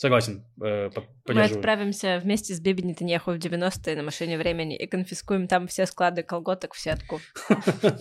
Согласен. 0.00 0.44
э, 0.62 0.90
Мы 1.26 1.42
отправимся 1.42 2.20
вместе 2.22 2.54
с 2.54 2.60
Биби 2.60 2.84
Нетаньяху 2.84 3.32
в 3.32 3.36
90-е 3.38 3.96
на 3.96 4.04
машине 4.04 4.38
времени 4.38 4.76
и 4.76 4.86
конфискуем 4.86 5.48
там 5.48 5.66
все 5.66 5.86
склады 5.86 6.22
колготок 6.22 6.74
в 6.74 6.78
сетку. 6.78 7.20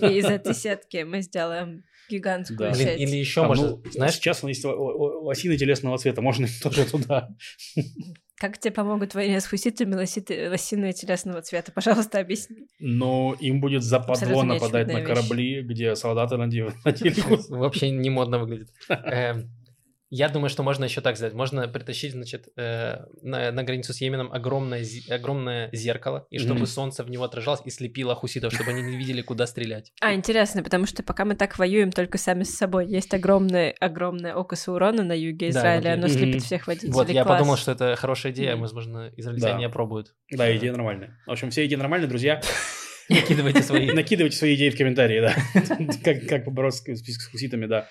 И 0.01 0.05
из 0.19 0.25
этой 0.25 0.53
сетки 0.53 0.97
мы 1.03 1.21
сделаем 1.21 1.83
гигантскую 2.07 2.75
сеть. 2.75 2.99
или 2.99 3.15
еще 3.15 3.43
можно, 3.47 3.69
ну, 3.71 3.83
знаешь, 3.91 4.13
сейчас 4.13 4.43
он 4.43 4.49
есть 4.49 4.63
л- 4.63 4.71
л- 4.73 5.23
лосины 5.25 5.57
телесного 5.57 5.97
цвета, 5.97 6.21
можно 6.21 6.47
тоже 6.61 6.85
туда. 6.85 7.29
Как 8.39 8.59
тебе 8.59 8.71
помогут 8.71 9.13
в 9.13 9.15
войне 9.15 9.41
с 9.41 9.47
хуситами 9.47 9.95
лоситы, 9.95 10.47
лосиные 10.49 10.93
телесного 10.93 11.41
цвета? 11.41 11.71
Пожалуйста, 11.71 12.19
объясни. 12.19 12.67
Но 12.79 13.35
им 13.39 13.59
будет 13.59 13.81
западло 13.81 14.43
нападать 14.43 14.87
на 14.87 14.91
неочевидная 14.93 14.95
вещь. 15.01 15.07
корабли, 15.07 15.61
где 15.63 15.95
солдаты 15.95 16.35
наде- 16.35 16.71
надели 16.85 17.15
вообще 17.49 17.89
не 17.89 18.11
модно 18.11 18.37
выглядит. 18.37 18.69
Я 20.09 20.29
думаю, 20.29 20.49
что 20.49 20.63
можно 20.63 20.85
еще 20.85 21.01
так 21.01 21.17
сделать. 21.17 21.33
Можно 21.33 21.67
притащить, 21.67 22.13
значит, 22.13 22.47
э, 22.55 22.99
на, 23.21 23.51
на 23.51 23.63
границу 23.63 23.91
с 23.93 23.99
Йеменом 23.99 24.31
огромное, 24.31 24.81
зи- 24.83 25.11
огромное 25.11 25.69
зеркало, 25.73 26.25
и 26.29 26.37
чтобы 26.39 26.59
Мгм. 26.61 26.65
солнце 26.67 27.03
в 27.03 27.09
него 27.09 27.25
отражалось 27.25 27.59
и 27.65 27.69
слепило 27.69 28.15
хуситов, 28.15 28.53
чтобы 28.53 28.71
они 28.71 28.81
не 28.83 28.95
видели, 28.95 29.21
куда 29.21 29.45
стрелять. 29.47 29.91
А, 29.99 30.13
интересно, 30.13 30.63
потому 30.63 30.85
что 30.85 31.03
пока 31.03 31.25
мы 31.25 31.35
так 31.35 31.59
воюем 31.59 31.91
только 31.91 32.17
сами 32.17 32.43
с 32.43 32.55
собой, 32.55 32.87
есть 32.87 33.13
огромное, 33.13 33.75
огромное 33.81 34.33
око 34.33 34.55
Саурона 34.55 35.03
на 35.03 35.11
юге 35.11 35.51
Да, 35.51 35.59
Израиля, 35.59 35.93
оно 35.93 36.07
внутри. 36.07 36.17
слепит 36.19 36.35
Мгм. 36.35 36.43
всех 36.45 36.67
водителей. 36.67 36.91
Вот, 36.93 37.09
я 37.09 37.23
Класс. 37.23 37.37
подумал, 37.39 37.57
что 37.57 37.71
это 37.73 37.95
хорошая 37.97 38.31
идея, 38.31 38.53
Мгм. 38.53 38.61
возможно, 38.61 39.11
израильтяне 39.17 39.63
Да. 39.65 39.67
опробуют. 39.67 40.15
Да, 40.31 40.55
идея 40.55 40.71
нормальная. 40.71 41.19
В 41.27 41.31
общем, 41.31 41.49
все 41.49 41.65
идеи 41.65 41.75
нормальные, 41.75 42.07
друзья. 42.07 42.41
Накидывайте 43.09 43.61
свои. 43.61 43.91
Накидывайте 43.91 44.37
свои 44.37 44.55
идеи 44.55 44.69
в 44.69 44.77
комментарии, 44.77 45.19
да. 45.21 45.35
Как, 46.03 46.25
как 46.27 46.45
побороться 46.45 46.83
с 46.95 47.27
хуситами, 47.29 47.65
да. 47.65 47.87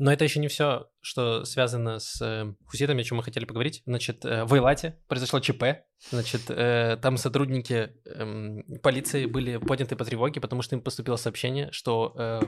Но 0.00 0.10
это 0.10 0.24
еще 0.24 0.40
не 0.40 0.48
все, 0.48 0.88
что 1.02 1.44
связано 1.44 1.98
с 1.98 2.22
э, 2.22 2.54
хуситами, 2.64 3.02
о 3.02 3.04
чем 3.04 3.18
мы 3.18 3.22
хотели 3.22 3.44
поговорить. 3.44 3.82
Значит, 3.84 4.24
э, 4.24 4.44
в 4.44 4.54
Эйлате 4.54 4.96
произошло 5.08 5.40
ЧП. 5.40 5.84
Значит, 6.08 6.44
э, 6.48 6.96
там 7.02 7.18
сотрудники 7.18 7.90
эм, 8.06 8.64
полиции 8.82 9.26
были 9.26 9.58
подняты 9.58 9.96
по 9.96 10.06
тревоге, 10.06 10.40
потому 10.40 10.62
что 10.62 10.74
им 10.74 10.80
поступило 10.80 11.16
сообщение, 11.16 11.70
что 11.70 12.14
э, 12.16 12.40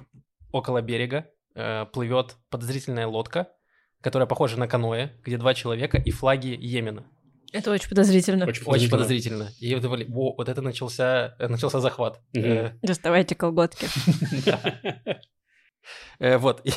около 0.51 0.81
берега 0.81 1.27
плывет 1.93 2.37
подозрительная 2.49 3.07
лодка, 3.07 3.49
которая 4.01 4.27
похожа 4.27 4.59
на 4.59 4.67
каноэ, 4.67 5.11
где 5.23 5.37
два 5.37 5.53
человека 5.53 5.99
и 5.99 6.11
флаги 6.11 6.57
Йемена. 6.59 7.05
Это 7.53 7.71
очень 7.71 7.91
подозрительно. 7.91 8.47
Очень 8.47 8.63
Очень 8.65 8.89
подозрительно. 8.89 9.45
подозрительно. 9.45 9.51
И 9.61 9.75
вот 9.75 9.83
думали, 9.83 10.07
во, 10.09 10.35
вот 10.35 10.49
это 10.49 10.63
начался, 10.63 11.37
начался 11.39 11.81
захват. 11.81 12.23
Доставайте 12.81 13.35
колготки. 13.35 13.89
Э, 16.19 16.39
Вот, 16.39 16.61
и 16.65 16.73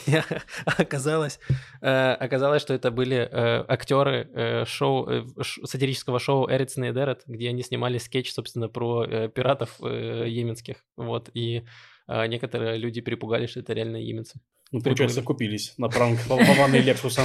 оказалось, 0.65 1.39
э, 1.81 2.11
оказалось, 2.13 2.61
что 2.61 2.73
это 2.73 2.91
были 2.91 3.17
э, 3.17 3.65
актеры 3.67 4.65
шоу, 4.65 5.27
сатирического 5.41 6.19
шоу 6.19 6.49
Эрицен 6.49 6.85
и 6.85 6.93
Дерет, 6.93 7.23
где 7.27 7.49
они 7.49 7.63
снимали 7.63 7.97
скетч, 7.97 8.31
собственно, 8.33 8.69
про 8.69 9.27
пиратов 9.29 9.79
йеменских. 9.79 10.77
Вот, 10.97 11.29
и 11.33 11.63
некоторые 12.07 12.77
люди 12.77 13.01
перепугались, 13.01 13.51
что 13.51 13.59
это 13.59 13.73
реально 13.73 13.97
йеменцы. 13.97 14.39
Ну, 14.71 14.81
получается, 14.81 15.21
купились 15.21 15.73
на 15.77 15.89
пранк 15.89 16.19
ванной 16.27 16.81
Лексуса. 16.81 17.23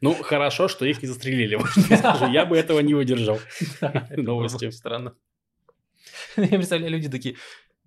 Ну, 0.00 0.14
хорошо, 0.14 0.68
что 0.68 0.84
их 0.84 1.00
не 1.02 1.08
застрелили. 1.08 1.58
я 2.32 2.44
бы 2.44 2.58
этого 2.58 2.80
не 2.80 2.94
выдержал. 2.94 3.38
Новости. 4.10 4.70
Странно. 4.70 5.14
Я 6.36 6.48
представляю, 6.48 6.92
люди 6.92 7.08
такие, 7.08 7.36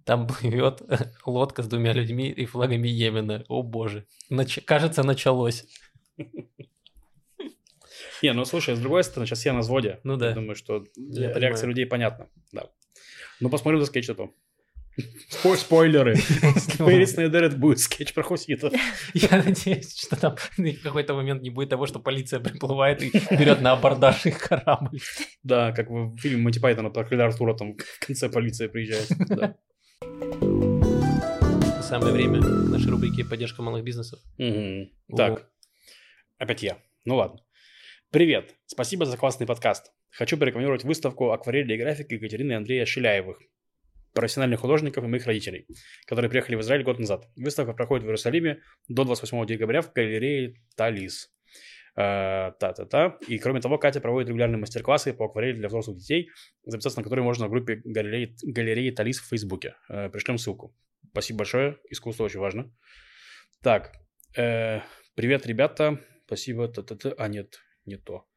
там 0.07 0.25
плывет 0.25 0.81
лодка 1.25 1.61
с 1.61 1.67
двумя 1.67 1.93
людьми 1.93 2.29
и 2.29 2.45
флагами 2.45 2.87
Йемена. 2.87 3.43
О 3.49 3.61
боже. 3.61 4.05
Нач- 4.31 4.61
Кажется, 4.61 5.03
началось. 5.03 5.65
Не, 8.23 8.33
ну 8.33 8.45
слушай, 8.45 8.75
с 8.75 8.79
другой 8.79 9.03
стороны, 9.03 9.27
сейчас 9.27 9.45
я 9.45 9.53
на 9.53 9.59
взводе. 9.59 9.99
Ну 10.03 10.17
да. 10.17 10.29
Я 10.29 10.35
думаю, 10.35 10.55
что 10.55 10.83
Я 10.95 11.27
реакция 11.27 11.39
понимаю. 11.43 11.67
людей 11.69 11.85
понятна. 11.85 12.29
Да. 12.51 12.69
Ну, 13.39 13.49
посмотрим 13.49 13.79
за 13.81 13.85
скетч. 13.87 14.09
Спой- 15.29 15.57
Спойлеры. 15.57 16.15
Перед 16.79 17.09
Снайдер 17.09 17.55
будет 17.55 17.79
скетч 17.79 18.13
про 18.13 18.23
хуситов. 18.23 18.73
Я 19.13 19.43
надеюсь, 19.43 19.95
что 19.95 20.15
там 20.15 20.35
в 20.57 20.81
какой-то 20.83 21.13
момент 21.13 21.43
не 21.43 21.51
будет 21.51 21.69
того, 21.69 21.85
что 21.85 21.99
полиция 21.99 22.39
приплывает 22.39 23.03
и 23.03 23.11
берет 23.35 23.61
на 23.61 23.73
абордаж 23.73 24.25
их 24.25 24.39
корабль. 24.39 24.99
Да, 25.43 25.71
как 25.71 25.89
в 25.91 26.17
фильме 26.17 26.41
Монти 26.41 26.59
Пайтона 26.59 26.89
про 26.89 27.03
Короля 27.03 27.25
Артура, 27.25 27.53
там 27.55 27.75
в 27.77 28.05
конце 28.07 28.29
полиция 28.29 28.69
приезжает. 28.69 29.07
Да. 29.29 29.55
Самое 31.87 32.11
время 32.11 32.41
нашей 32.41 32.91
рубрики 32.91 33.23
«Поддержка 33.23 33.61
малых 33.61 33.81
бизнесов». 33.81 34.19
О. 34.37 35.15
Так, 35.15 35.49
опять 36.37 36.61
я. 36.61 36.79
Ну 37.05 37.15
ладно. 37.15 37.39
Привет, 38.11 38.55
спасибо 38.65 39.05
за 39.05 39.15
классный 39.15 39.47
подкаст. 39.47 39.93
Хочу 40.09 40.37
порекомендовать 40.37 40.83
выставку 40.83 41.31
акварели 41.31 41.75
и 41.75 41.77
графики 41.77 42.15
Екатерины 42.15 42.51
и 42.51 42.55
Андрея 42.55 42.85
Шиляевых, 42.85 43.39
профессиональных 44.11 44.59
художников 44.59 45.05
и 45.05 45.07
моих 45.07 45.25
родителей, 45.25 45.65
которые 46.05 46.29
приехали 46.29 46.55
в 46.55 46.59
Израиль 46.59 46.83
год 46.83 46.99
назад. 46.99 47.29
Выставка 47.37 47.71
проходит 47.71 48.03
в 48.03 48.07
Иерусалиме 48.07 48.59
до 48.89 49.05
28 49.05 49.45
декабря 49.45 49.81
в 49.81 49.93
галерее 49.93 50.55
Талис. 50.75 51.33
Э, 51.97 52.51
Та-та-та. 52.59 53.17
И 53.27 53.39
кроме 53.39 53.59
того, 53.59 53.79
Катя 53.79 53.99
проводит 53.99 54.29
регулярные 54.29 54.59
мастер-классы 54.59 55.13
по 55.13 55.25
акварели 55.25 55.57
для 55.57 55.67
взрослых 55.67 55.97
детей, 55.97 56.29
записаться 56.63 56.99
на 56.99 57.03
которые 57.03 57.25
можно 57.25 57.47
в 57.47 57.49
группе 57.49 57.81
галереи, 57.83 58.35
галереи 58.43 58.91
Талис 58.91 59.19
в 59.19 59.27
Фейсбуке. 59.29 59.75
Э, 59.89 60.09
Пришлем 60.09 60.37
ссылку. 60.37 60.75
Спасибо 61.11 61.39
большое, 61.39 61.77
искусство 61.89 62.25
очень 62.25 62.39
важно. 62.39 62.71
Так, 63.63 63.93
э, 64.37 64.81
привет, 65.15 65.47
ребята. 65.47 65.99
Спасибо. 66.27 66.67
Та-та-та. 66.67 67.13
А, 67.17 67.27
нет, 67.27 67.59
не 67.85 67.97
то. 67.97 68.27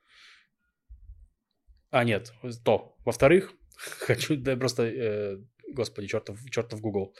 А, 1.90 2.04
нет, 2.04 2.32
то. 2.64 2.96
Во-вторых, 3.04 3.52
хочу, 3.76 4.36
да 4.36 4.56
просто, 4.56 4.84
э, 4.84 5.36
господи, 5.72 6.08
чертов, 6.08 6.38
чертов 6.50 6.80
Google. 6.80 7.14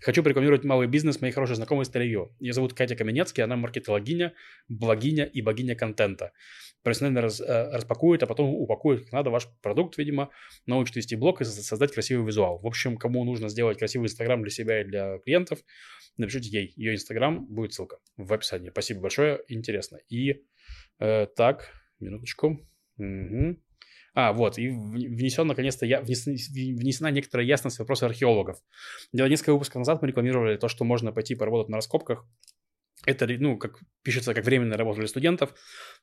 Хочу 0.00 0.22
порекомендовать 0.22 0.64
малый 0.64 0.88
бизнес 0.88 1.20
моей 1.20 1.32
хорошей 1.32 1.54
знакомой 1.56 1.84
из. 1.84 2.34
Ее 2.40 2.52
зовут 2.52 2.74
Катя 2.74 2.96
Каменецкий, 2.96 3.42
она 3.44 3.56
маркетологиня, 3.56 4.34
блогиня 4.68 5.24
и 5.24 5.42
богиня 5.42 5.76
контента. 5.76 6.32
Профессионально 6.82 7.20
раз- 7.20 7.40
э, 7.40 7.70
распакует, 7.70 8.22
а 8.24 8.26
потом 8.26 8.50
упакует 8.52 9.02
как 9.04 9.12
надо 9.12 9.30
ваш 9.30 9.46
продукт, 9.62 9.98
видимо, 9.98 10.30
научит 10.66 10.96
вести 10.96 11.14
блог 11.14 11.40
и 11.40 11.44
со- 11.44 11.62
создать 11.62 11.92
красивый 11.92 12.26
визуал. 12.26 12.58
В 12.58 12.66
общем, 12.66 12.96
кому 12.96 13.24
нужно 13.24 13.48
сделать 13.48 13.78
красивый 13.78 14.06
инстаграм 14.06 14.42
для 14.42 14.50
себя 14.50 14.80
и 14.80 14.84
для 14.84 15.18
клиентов, 15.18 15.60
напишите 16.16 16.48
ей. 16.50 16.72
Ее 16.76 16.94
инстаграм 16.94 17.46
будет 17.46 17.72
ссылка 17.72 17.98
в 18.16 18.32
описании. 18.32 18.70
Спасибо 18.70 19.00
большое, 19.02 19.40
интересно. 19.46 19.98
И 20.08 20.42
э, 20.98 21.26
так, 21.26 21.70
минуточку. 22.00 22.58
Мгм. 22.96 23.62
А, 24.14 24.32
вот, 24.32 24.58
и 24.58 24.68
внесен, 24.68 25.46
наконец-то, 25.46 25.86
я, 25.86 26.00
внесена, 26.00 26.34
внесена 26.34 27.08
некоторая 27.08 27.46
ясность 27.46 27.76
в 27.76 27.80
вопросы 27.80 28.04
археологов. 28.04 28.58
Дело 29.12 29.26
несколько 29.26 29.52
выпусков 29.52 29.76
назад 29.76 30.02
мы 30.02 30.08
рекламировали 30.08 30.56
то, 30.56 30.68
что 30.68 30.84
можно 30.84 31.12
пойти 31.12 31.34
поработать 31.34 31.70
на 31.70 31.76
раскопках. 31.76 32.26
Это, 33.06 33.26
ну, 33.26 33.56
как 33.56 33.80
пишется, 34.02 34.34
как 34.34 34.44
временная 34.44 34.76
работа 34.78 35.00
для 35.00 35.08
студентов, 35.08 35.54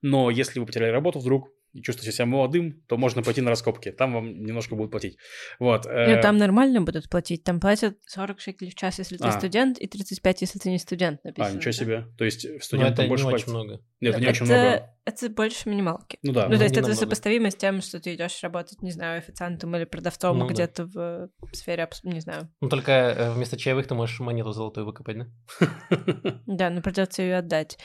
но 0.01 0.29
если 0.29 0.59
вы 0.59 0.65
потеряли 0.65 0.91
работу 0.91 1.19
вдруг 1.19 1.49
и 1.73 1.81
чувствуете 1.81 2.11
себя 2.15 2.25
молодым, 2.25 2.81
то 2.87 2.97
можно 2.97 3.21
пойти 3.21 3.41
на 3.41 3.49
раскопки, 3.49 3.91
там 3.91 4.13
вам 4.13 4.43
немножко 4.43 4.75
будут 4.75 4.91
платить. 4.91 5.17
Вот. 5.59 5.85
э, 5.85 6.15
Ну, 6.15 6.21
там 6.21 6.37
нормально 6.37 6.81
будут 6.81 7.09
платить. 7.09 7.43
Там 7.43 7.59
платят 7.59 7.97
40 8.05 8.39
шекелей 8.39 8.71
в 8.71 8.75
час, 8.75 8.97
если 8.99 9.17
ты 9.17 9.25
А. 9.27 9.31
студент, 9.31 9.77
и 9.77 9.87
35, 9.87 10.41
если 10.41 10.59
ты 10.59 10.69
не 10.71 10.79
студент, 10.79 11.23
написано. 11.23 11.53
А, 11.53 11.55
ничего 11.55 11.71
да. 11.71 11.77
себе. 11.77 12.05
То 12.17 12.25
есть 12.25 12.63
студентам 12.63 12.93
это 12.93 13.03
не 13.03 13.09
больше 13.09 13.25
очень 13.25 13.45
платят? 13.45 13.47
много. 13.49 13.73
Нет, 14.01 14.11
это 14.11 14.19
не 14.19 14.23
это, 14.25 14.31
очень 14.31 14.45
много. 14.45 14.95
это 15.05 15.29
больше 15.29 15.69
минималки. 15.69 16.17
Ну 16.23 16.33
да. 16.33 16.47
Ну, 16.47 16.57
то 16.57 16.63
есть 16.63 16.75
не 16.75 16.79
это 16.79 16.89
намного. 16.89 16.95
сопоставимо 16.99 17.51
с 17.51 17.55
тем, 17.55 17.81
что 17.81 17.99
ты 17.99 18.15
идешь 18.15 18.39
работать, 18.41 18.81
не 18.81 18.91
знаю, 18.91 19.19
официантом 19.19 19.75
или 19.75 19.85
продавцом 19.85 20.37
Ну 20.37 20.47
да. 20.47 20.53
где-то 20.53 20.85
в 20.85 20.97
э, 20.97 21.27
сфере, 21.53 21.87
не 22.03 22.19
знаю. 22.21 22.49
Ну, 22.61 22.69
только 22.69 22.91
э, 22.91 23.31
вместо 23.33 23.57
чаевых 23.57 23.87
ты 23.87 23.95
можешь 23.95 24.19
монету 24.19 24.51
золотую 24.51 24.85
выкопать, 24.85 25.17
да? 25.17 25.27
Да, 26.47 26.69
но 26.69 26.81
придется 26.81 27.21
ее 27.21 27.37
отдать. 27.37 27.77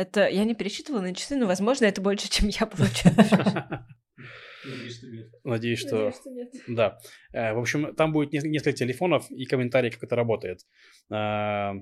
Это 0.00 0.28
я 0.28 0.44
не 0.44 0.54
пересчитывала 0.54 1.02
на 1.02 1.14
часы, 1.14 1.36
но, 1.36 1.46
возможно, 1.46 1.84
это 1.84 2.00
больше, 2.00 2.30
чем 2.30 2.48
я 2.48 2.64
получаю. 2.66 3.14
Надеюсь, 5.44 5.80
что... 5.80 6.12
нет. 6.26 6.52
Да. 6.68 6.98
Э, 7.32 7.52
В 7.54 7.58
общем, 7.58 7.94
там 7.94 8.12
будет 8.12 8.32
нес- 8.32 8.44
несколько 8.44 8.72
телефонов 8.78 9.30
и 9.30 9.44
комментарий, 9.44 9.90
как 9.90 10.02
это 10.04 10.16
работает. 10.16 10.60
А, 11.10 11.74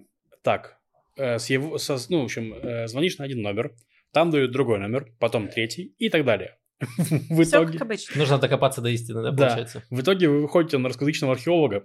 Так, 0.42 0.78
э, 1.16 1.38
с 1.38 1.50
его, 1.50 1.78
со- 1.78 1.98
ну, 2.10 2.20
в 2.20 2.24
общем, 2.24 2.54
э, 2.54 2.86
звонишь 2.88 3.18
на 3.18 3.24
один 3.24 3.42
номер, 3.42 3.72
там 4.12 4.30
дают 4.30 4.50
другой 4.52 4.78
номер, 4.78 5.12
потом 5.20 5.48
третий 5.48 5.94
и 5.98 6.08
так 6.08 6.24
далее. 6.24 6.56
В 7.30 7.42
итоге. 7.42 7.78
Нужно 8.16 8.38
докопаться 8.38 8.80
до 8.80 8.88
истины, 8.88 9.22
да, 9.22 9.30
Да. 9.32 9.46
получается? 9.46 9.82
в 9.90 10.00
итоге 10.00 10.28
вы 10.28 10.42
выходите 10.42 10.78
на 10.78 10.88
русскоязычного 10.88 11.34
археолога, 11.34 11.84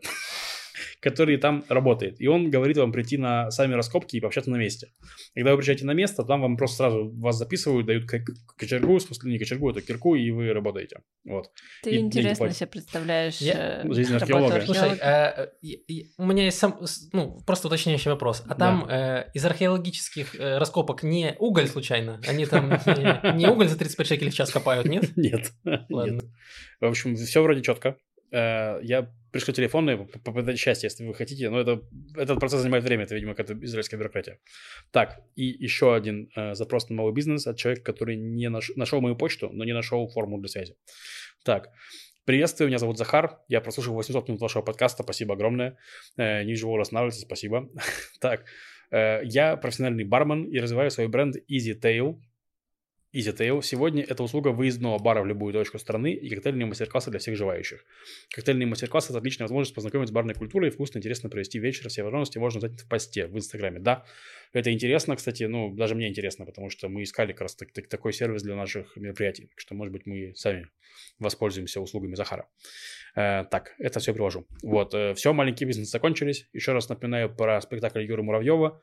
который 0.99 1.37
там 1.37 1.63
работает. 1.69 2.19
И 2.19 2.27
он 2.27 2.49
говорит 2.49 2.77
вам 2.77 2.91
прийти 2.91 3.17
на 3.17 3.51
сами 3.51 3.73
раскопки 3.73 4.15
и 4.17 4.19
пообщаться 4.19 4.49
на 4.51 4.57
месте. 4.57 4.87
Когда 5.35 5.51
вы 5.51 5.57
приезжаете 5.57 5.85
на 5.85 5.93
место, 5.93 6.23
там 6.23 6.41
вам 6.41 6.57
просто 6.57 6.77
сразу 6.77 7.11
вас 7.19 7.37
записывают, 7.37 7.85
дают 7.87 8.05
кочергу, 8.57 8.97
в 8.97 9.01
смысле 9.01 9.31
не 9.31 9.39
кочергу, 9.39 9.69
это 9.69 9.81
кирку, 9.81 10.15
и 10.15 10.31
вы 10.31 10.51
работаете. 10.53 10.97
Вот. 11.25 11.47
Ты 11.83 11.91
и 11.91 11.97
интересно 11.97 12.35
платят. 12.35 12.57
себе 12.57 12.67
представляешь 12.67 13.37
Я- 13.37 13.81
э, 13.83 13.93
Жизнь 13.93 14.13
работу 14.13 14.33
археолога. 14.35 14.65
Слушай, 14.65 14.97
э, 15.01 15.47
и- 15.61 15.83
и 15.87 16.11
у 16.17 16.25
меня 16.25 16.45
есть 16.45 16.57
сам, 16.57 16.79
ну, 17.13 17.39
просто 17.45 17.67
уточняющий 17.67 18.11
вопрос. 18.11 18.43
А 18.47 18.55
там 18.55 18.85
э, 18.89 19.29
из 19.33 19.45
археологических 19.45 20.35
э, 20.39 20.57
раскопок 20.57 21.03
не 21.03 21.35
уголь 21.39 21.67
случайно? 21.67 22.19
Они 22.27 22.45
там 22.45 22.69
не, 22.69 23.37
не 23.37 23.47
уголь 23.47 23.67
за 23.67 23.77
35 23.77 24.07
шекелей 24.07 24.31
в 24.31 24.35
час 24.35 24.51
копают, 24.51 24.85
нет? 24.87 25.03
Нет. 25.15 25.51
Ладно. 25.89 26.11
Нет. 26.13 26.23
В 26.81 26.85
общем, 26.85 27.15
все 27.15 27.41
вроде 27.43 27.61
четко. 27.61 27.97
Я 28.33 29.09
пришлю 29.33 29.53
телефоны, 29.53 29.97
по- 29.97 30.19
попытать 30.19 30.59
счастье, 30.59 30.87
если 30.87 31.05
вы 31.05 31.13
хотите. 31.13 31.49
Но 31.49 31.59
это, 31.59 31.81
этот 32.15 32.39
процесс 32.39 32.61
занимает 32.61 32.83
время, 32.83 33.03
это, 33.03 33.15
видимо, 33.15 33.33
какая-то 33.33 33.65
израильская 33.65 33.97
бюрократия. 33.97 34.39
Так, 34.91 35.19
и 35.35 35.45
еще 35.45 35.95
один 35.95 36.29
э, 36.35 36.53
запрос 36.53 36.89
на 36.89 36.95
малый 36.95 37.13
бизнес 37.13 37.47
от 37.47 37.57
человека, 37.57 37.83
который 37.83 38.15
не 38.15 38.49
наш- 38.49 38.75
нашел 38.75 39.01
мою 39.01 39.15
почту, 39.15 39.49
но 39.51 39.65
не 39.65 39.73
нашел 39.73 40.07
форму 40.07 40.37
для 40.39 40.49
связи. 40.49 40.75
Так, 41.43 41.69
приветствую, 42.25 42.67
меня 42.67 42.77
зовут 42.77 42.97
Захар. 42.97 43.39
Я 43.47 43.59
прослушал 43.59 43.95
800 43.95 44.27
минут 44.29 44.41
вашего 44.41 44.61
подкаста, 44.61 45.03
спасибо 45.03 45.33
огромное. 45.33 45.77
Э, 46.17 46.43
не 46.43 46.55
живу, 46.55 46.79
останавливайтесь, 46.79 47.23
спасибо. 47.23 47.69
так, 48.21 48.45
э, 48.91 49.21
я 49.23 49.57
профессиональный 49.57 50.03
бармен 50.03 50.43
и 50.45 50.59
развиваю 50.59 50.91
свой 50.91 51.07
бренд 51.07 51.35
Easy 51.51 51.73
Tail. 51.79 52.19
EasyTail. 53.13 53.61
Сегодня 53.61 54.03
это 54.03 54.23
услуга 54.23 54.49
выездного 54.49 54.97
бара 54.97 55.21
в 55.21 55.25
любую 55.25 55.53
точку 55.53 55.77
страны 55.77 56.13
и 56.13 56.29
коктейльные 56.29 56.65
мастер-классы 56.65 57.11
для 57.11 57.19
всех 57.19 57.35
желающих. 57.35 57.85
Коктейльные 58.33 58.67
мастер-классы– 58.67 59.09
это 59.11 59.19
отличная 59.19 59.45
возможность 59.45 59.75
познакомиться 59.75 60.11
с 60.11 60.15
барной 60.15 60.33
культурой 60.33 60.69
и 60.69 60.71
вкусно, 60.71 60.97
интересно 60.97 61.29
провести 61.29 61.59
вечер. 61.59 61.89
Все 61.89 62.03
возможности 62.03 62.39
можно 62.39 62.57
узнать 62.57 62.81
в 62.81 62.87
посте 62.87 63.27
в 63.27 63.37
Инстаграме. 63.37 63.79
Да, 63.79 64.05
это 64.51 64.71
интересно, 64.73 65.15
кстати, 65.15 65.43
ну, 65.43 65.73
даже 65.73 65.95
мне 65.95 66.09
интересно, 66.09 66.45
потому 66.45 66.69
что 66.69 66.89
мы 66.89 67.03
искали 67.03 67.31
как 67.33 67.41
раз 67.41 67.55
так- 67.55 67.71
так- 67.71 67.87
такой 67.87 68.13
сервис 68.13 68.41
для 68.41 68.55
наших 68.55 68.95
мероприятий. 68.97 69.51
Что, 69.55 69.75
может 69.75 69.93
быть, 69.93 70.05
мы 70.05 70.33
сами 70.35 70.69
воспользуемся 71.19 71.81
услугами 71.81 72.15
Захара. 72.15 72.47
Э, 73.15 73.45
так, 73.45 73.75
это 73.77 73.99
все 73.99 74.13
приложу. 74.13 74.47
Вот, 74.63 74.95
все, 75.15 75.33
маленькие 75.33 75.67
бизнесы 75.67 75.91
закончились. 75.91 76.47
Еще 76.53 76.71
раз 76.71 76.89
напоминаю 76.89 77.33
про 77.35 77.61
спектакль 77.61 78.03
Юры 78.03 78.23
Муравьева 78.23 78.81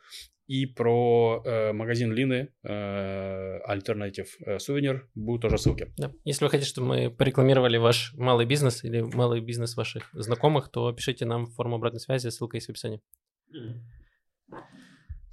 и 0.50 0.66
про 0.66 1.42
э, 1.44 1.72
магазин 1.72 2.12
Лины 2.12 2.48
э, 2.64 3.58
Alternative 3.68 4.26
э, 4.44 4.56
Souvenir. 4.56 5.02
Будут 5.14 5.42
тоже 5.42 5.58
ссылки. 5.58 5.92
Да. 5.96 6.10
Если 6.24 6.44
вы 6.44 6.50
хотите, 6.50 6.68
чтобы 6.68 6.88
мы 6.88 7.10
порекламировали 7.10 7.76
ваш 7.78 8.12
малый 8.14 8.46
бизнес 8.46 8.82
или 8.82 9.00
малый 9.00 9.40
бизнес 9.40 9.76
ваших 9.76 10.10
знакомых, 10.12 10.68
то 10.68 10.92
пишите 10.92 11.24
нам 11.24 11.46
в 11.46 11.54
форму 11.54 11.76
обратной 11.76 12.00
связи, 12.00 12.30
ссылка 12.30 12.56
есть 12.56 12.66
в 12.66 12.70
описании. 12.70 13.00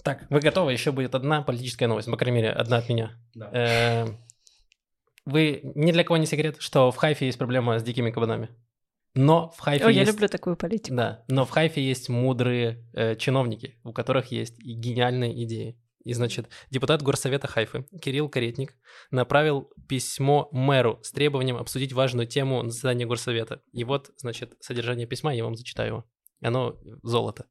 Так, 0.03 0.27
вы 0.29 0.39
готовы? 0.39 0.71
Еще 0.71 0.91
будет 0.91 1.15
одна 1.15 1.41
политическая 1.41 1.87
новость, 1.87 2.11
по 2.11 2.17
крайней 2.17 2.41
мере, 2.41 2.49
одна 2.51 2.77
от 2.77 2.87
меня. 2.87 3.19
Э, 3.51 4.05
Вы 5.25 5.61
ни 5.75 5.91
для 5.93 6.03
кого 6.03 6.17
не 6.17 6.27
секрет, 6.27 6.57
что 6.59 6.91
в 6.91 6.95
Хайфе 6.95 7.25
есть 7.25 7.39
проблема 7.39 7.79
с 7.79 7.83
дикими 7.83 8.11
кабанами. 8.11 8.49
Но 9.17 9.49
в 9.49 9.59
Хайфе 9.59 9.85
О, 9.85 9.89
я 9.89 10.01
есть... 10.01 10.11
люблю 10.11 10.27
такую 10.27 10.55
политику. 10.55 10.95
Да, 10.95 11.23
но 11.27 11.45
в 11.45 11.49
Хайфе 11.49 11.81
есть 11.81 12.07
мудрые 12.07 12.85
э, 12.93 13.15
чиновники, 13.15 13.79
у 13.83 13.91
которых 13.91 14.31
есть 14.31 14.59
и 14.59 14.73
гениальные 14.73 15.43
идеи. 15.43 15.79
И, 16.03 16.13
значит, 16.13 16.47
депутат 16.69 17.01
Горсовета 17.01 17.47
Хайфы 17.47 17.85
Кирилл 18.01 18.29
Каретник 18.29 18.75
направил 19.11 19.69
письмо 19.89 20.47
мэру 20.51 20.99
с 21.03 21.11
требованием 21.11 21.57
обсудить 21.57 21.91
важную 21.93 22.27
тему 22.27 22.61
на 22.61 22.69
заседании 22.69 23.05
Горсовета. 23.05 23.61
И 23.73 23.83
вот, 23.83 24.11
значит, 24.17 24.53
содержание 24.61 25.07
письма, 25.07 25.33
я 25.33 25.43
вам 25.43 25.55
зачитаю 25.55 25.87
его. 25.87 26.05
Оно 26.41 26.79
золото. 27.03 27.47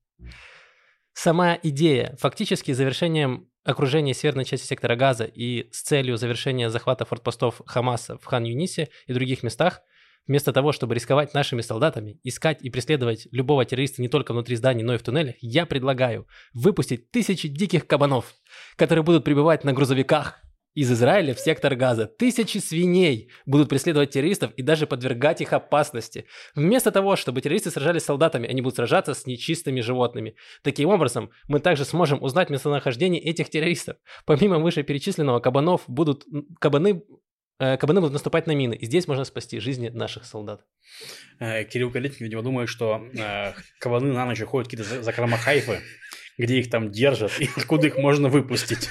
Сама 1.12 1.58
идея, 1.62 2.16
фактически 2.18 2.72
завершением 2.72 3.50
окружения 3.64 4.14
северной 4.14 4.44
части 4.44 4.66
сектора 4.66 4.94
Газа 4.94 5.24
и 5.24 5.68
с 5.72 5.82
целью 5.82 6.16
завершения 6.16 6.70
захвата 6.70 7.04
фортпостов 7.04 7.60
Хамаса 7.66 8.16
в 8.18 8.24
Хан-Юнисе 8.24 8.88
и 9.06 9.12
других 9.12 9.42
местах, 9.42 9.82
Вместо 10.26 10.52
того, 10.52 10.72
чтобы 10.72 10.94
рисковать 10.94 11.34
нашими 11.34 11.60
солдатами, 11.60 12.18
искать 12.24 12.62
и 12.62 12.70
преследовать 12.70 13.28
любого 13.30 13.64
террориста 13.64 14.02
не 14.02 14.08
только 14.08 14.32
внутри 14.32 14.56
зданий, 14.56 14.82
но 14.82 14.94
и 14.94 14.98
в 14.98 15.02
туннелях, 15.02 15.36
я 15.40 15.66
предлагаю 15.66 16.26
выпустить 16.52 17.10
тысячи 17.10 17.48
диких 17.48 17.86
кабанов, 17.86 18.34
которые 18.76 19.04
будут 19.04 19.24
прибывать 19.24 19.64
на 19.64 19.72
грузовиках 19.72 20.40
из 20.76 20.92
Израиля 20.92 21.34
в 21.34 21.40
сектор 21.40 21.74
Газа. 21.74 22.06
Тысячи 22.06 22.58
свиней 22.58 23.30
будут 23.46 23.70
преследовать 23.70 24.10
террористов 24.10 24.52
и 24.56 24.62
даже 24.62 24.86
подвергать 24.86 25.40
их 25.40 25.54
опасности. 25.54 26.26
Вместо 26.54 26.92
того, 26.92 27.16
чтобы 27.16 27.40
террористы 27.40 27.70
сражались 27.70 28.02
с 28.02 28.06
солдатами, 28.06 28.46
они 28.46 28.60
будут 28.60 28.76
сражаться 28.76 29.14
с 29.14 29.26
нечистыми 29.26 29.80
животными. 29.80 30.36
Таким 30.62 30.90
образом, 30.90 31.30
мы 31.48 31.60
также 31.60 31.86
сможем 31.86 32.22
узнать 32.22 32.50
местонахождение 32.50 33.22
этих 33.22 33.48
террористов. 33.48 33.96
Помимо 34.26 34.58
вышеперечисленного, 34.58 35.40
кабанов 35.40 35.82
будут, 35.88 36.26
кабаны 36.60 37.02
кабаны 37.58 38.00
будут 38.00 38.12
наступать 38.12 38.46
на 38.46 38.54
мины, 38.54 38.74
и 38.74 38.86
здесь 38.86 39.08
можно 39.08 39.24
спасти 39.24 39.60
жизни 39.60 39.88
наших 39.88 40.24
солдат. 40.24 40.64
Э, 41.38 41.64
Кирилл 41.64 41.90
Калитин, 41.90 42.24
видимо, 42.24 42.42
думает, 42.42 42.68
что 42.68 43.02
э, 43.14 43.52
кабаны 43.78 44.12
на 44.12 44.26
ночь 44.26 44.40
ходят 44.42 44.68
какие-то 44.68 45.02
закрома 45.02 45.36
хайфы, 45.36 45.80
где 46.38 46.58
их 46.58 46.70
там 46.70 46.90
держат, 46.90 47.32
и 47.40 47.48
откуда 47.56 47.86
их 47.86 47.96
можно 47.96 48.28
выпустить. 48.28 48.90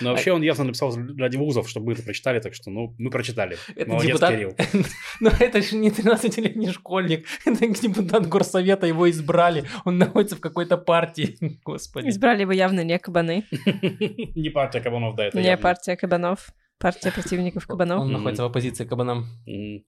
Но 0.00 0.10
вообще 0.10 0.32
он 0.32 0.42
явно 0.42 0.64
написал 0.64 0.94
ради 1.18 1.36
вузов, 1.36 1.68
чтобы 1.68 1.86
мы 1.86 1.92
это 1.94 2.02
прочитали, 2.02 2.40
так 2.40 2.54
что, 2.54 2.70
ну, 2.70 2.94
мы 2.98 3.10
прочитали. 3.10 3.56
Это 3.74 3.90
Молодец, 3.90 4.08
депутат... 4.08 4.30
Кирилл. 4.30 4.56
Но 5.20 5.30
это 5.38 5.62
же 5.62 5.76
не 5.76 5.88
13-летний 5.88 6.70
школьник, 6.70 7.26
это 7.44 7.66
депутат 7.66 8.26
горсовета, 8.26 8.86
его 8.86 9.08
избрали, 9.10 9.64
он 9.84 9.98
находится 9.98 10.36
в 10.36 10.40
какой-то 10.40 10.76
партии, 10.76 11.38
господи. 11.64 12.08
Избрали 12.08 12.42
его 12.42 12.52
явно 12.52 12.84
не 12.84 12.98
кабаны, 12.98 13.44
Не 14.34 14.50
партия 14.50 14.80
кабанов, 14.80 15.16
да, 15.16 15.26
это 15.26 15.40
не 15.40 15.56
партия 15.56 15.96
кабанов, 15.96 16.50
партия 16.78 17.10
противников 17.10 17.66
кабанов. 17.66 18.00
Он 18.00 18.12
находится 18.12 18.42
в 18.42 18.46
оппозиции 18.46 18.84
к 18.84 18.88
кабанам. 18.88 19.26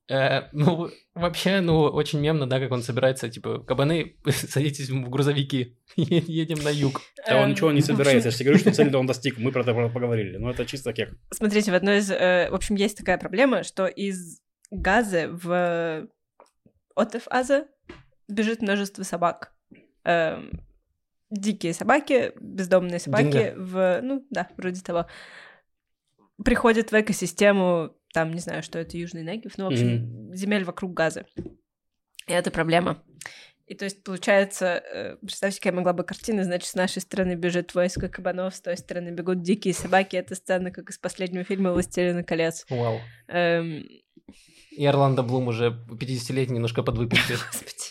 Э, 0.08 0.48
ну, 0.52 0.90
вообще, 1.14 1.60
ну, 1.60 1.82
очень 1.82 2.20
мемно, 2.20 2.46
да, 2.46 2.60
как 2.60 2.72
он 2.72 2.82
собирается, 2.82 3.28
типа, 3.28 3.60
кабаны, 3.60 4.16
садитесь 4.26 4.88
в 4.88 5.08
грузовики, 5.08 5.78
едем 5.96 6.62
на 6.62 6.70
юг. 6.70 7.00
А 7.26 7.36
он 7.36 7.44
Эм, 7.44 7.50
ничего 7.50 7.72
не 7.72 7.80
общем, 7.80 7.94
собирается. 7.94 8.28
Я 8.28 8.32
же 8.32 8.38
тебе 8.38 8.46
говорю, 8.50 8.60
что 8.60 8.72
цель 8.74 8.94
он 8.96 9.06
достиг. 9.06 9.38
Мы 9.38 9.52
про 9.52 9.62
это 9.62 9.72
поговорили. 9.72 10.36
Но 10.38 10.50
это 10.50 10.64
чисто 10.64 10.92
кек. 10.92 11.10
Смотрите, 11.30 11.70
в 11.70 11.74
одной 11.74 11.98
из... 11.98 12.10
э, 12.10 12.48
в 12.50 12.54
общем, 12.54 12.76
есть 12.76 12.96
такая 12.96 13.18
проблема, 13.18 13.62
что 13.62 13.86
из 13.86 14.40
газа 14.70 15.28
в 15.30 16.08
Отеф-Аза 16.96 17.66
бежит 18.28 18.62
множество 18.62 19.02
собак. 19.02 19.52
Эм, 20.04 20.62
дикие 21.30 21.74
собаки, 21.74 22.32
бездомные 22.40 22.98
собаки 22.98 23.24
Динго. 23.24 23.54
в... 23.56 24.00
Ну, 24.02 24.26
да, 24.30 24.48
вроде 24.56 24.80
того. 24.80 25.06
Приходят 26.44 26.92
в 26.92 27.00
экосистему, 27.00 27.90
там, 28.12 28.32
не 28.32 28.40
знаю, 28.40 28.62
что 28.62 28.78
это, 28.78 28.96
Южный 28.96 29.22
Негев, 29.24 29.58
ну, 29.58 29.64
в 29.64 29.68
общем, 29.68 30.34
земель 30.34 30.64
вокруг 30.64 30.94
газа. 30.94 31.26
И 32.26 32.32
это 32.32 32.50
проблема. 32.50 33.02
И 33.66 33.74
то 33.74 33.84
есть, 33.84 34.02
получается, 34.02 34.82
э, 34.92 35.16
представьте, 35.20 35.60
какая 35.60 35.74
могла 35.74 35.92
бы 35.92 36.02
картина, 36.02 36.42
значит, 36.42 36.68
с 36.70 36.74
нашей 36.74 37.02
стороны 37.02 37.34
бежит 37.34 37.74
войско 37.74 38.08
кабанов, 38.08 38.54
с 38.54 38.62
той 38.62 38.78
стороны 38.78 39.10
бегут 39.10 39.42
дикие 39.42 39.74
собаки. 39.74 40.16
Это 40.16 40.34
сцена, 40.34 40.70
как 40.70 40.88
из 40.88 40.96
последнего 40.96 41.44
фильма 41.44 41.72
«Властелина 41.72 42.24
колец». 42.24 42.64
Вау. 42.70 42.98
Эм, 43.28 43.86
И 44.70 44.86
Орландо 44.86 45.22
Блум 45.22 45.48
уже 45.48 45.66
50-летний, 45.90 46.54
немножко 46.54 46.82
подвыпивший. 46.82 47.36
Господи. 47.36 47.88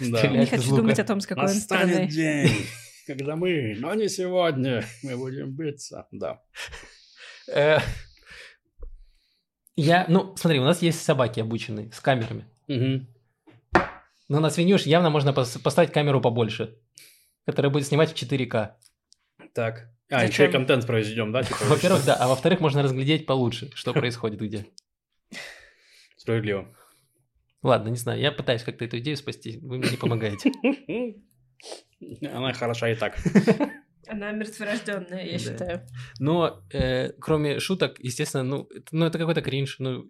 Не 0.00 0.46
хочу 0.46 0.74
думать 0.76 0.98
о 0.98 1.04
том, 1.04 1.20
с 1.20 1.26
какой 1.26 1.44
он 1.44 1.50
стороны. 1.50 2.08
день, 2.08 2.66
когда 3.06 3.36
мы, 3.36 3.74
но 3.78 3.94
не 3.94 4.08
сегодня, 4.08 4.84
мы 5.02 5.16
будем 5.16 5.50
биться. 5.52 6.06
Да. 6.10 6.40
Э, 7.48 7.78
Я, 9.76 10.06
ну, 10.08 10.36
смотри, 10.36 10.58
у 10.60 10.64
нас 10.64 10.82
есть 10.82 11.02
собаки 11.02 11.40
обученные 11.40 11.90
с 11.92 12.00
камерами. 12.00 12.44
Мгм. 12.68 13.08
Но 14.28 14.40
на 14.40 14.50
свинью 14.50 14.78
ж 14.78 14.82
явно 14.82 15.10
можно 15.10 15.30
пос- 15.30 15.60
поставить 15.62 15.92
камеру 15.92 16.20
побольше, 16.20 16.78
которая 17.46 17.70
будет 17.72 17.86
снимать 17.86 18.10
в 18.12 18.14
4К. 18.14 18.74
Так. 19.54 19.90
А, 20.10 20.20
Зачем? 20.20 20.30
еще 20.30 20.48
и 20.48 20.52
контент 20.52 20.86
произведем, 20.86 21.32
да? 21.32 21.42
типа, 21.42 21.56
Во-первых, 21.64 22.04
да, 22.06 22.14
а 22.14 22.28
во-вторых, 22.28 22.60
можно 22.60 22.82
разглядеть 22.82 23.26
получше, 23.26 23.70
что 23.74 23.92
происходит 23.92 24.40
где. 24.40 24.66
Справедливо. 26.16 26.74
Ладно, 27.62 27.88
не 27.90 27.96
знаю, 27.96 28.20
я 28.20 28.32
пытаюсь 28.32 28.62
как-то 28.62 28.84
эту 28.84 28.98
идею 28.98 29.16
спасти, 29.16 29.58
вы 29.62 29.78
мне 29.78 29.90
не 29.90 29.96
помогаете. 29.96 30.52
Она 32.32 32.52
хороша 32.52 32.90
и 32.90 32.94
так. 32.94 33.16
Она 34.08 34.32
мертворожденная, 34.32 35.24
я 35.26 35.32
Да. 35.32 35.38
считаю. 35.38 35.80
Но 36.18 36.62
э, 36.72 37.12
кроме 37.20 37.60
шуток, 37.60 37.98
естественно, 38.00 38.42
ну, 38.42 38.66
это, 38.74 38.86
ну, 38.92 39.06
это 39.06 39.18
какой-то 39.18 39.40
кринж. 39.42 39.76
Ну, 39.78 40.06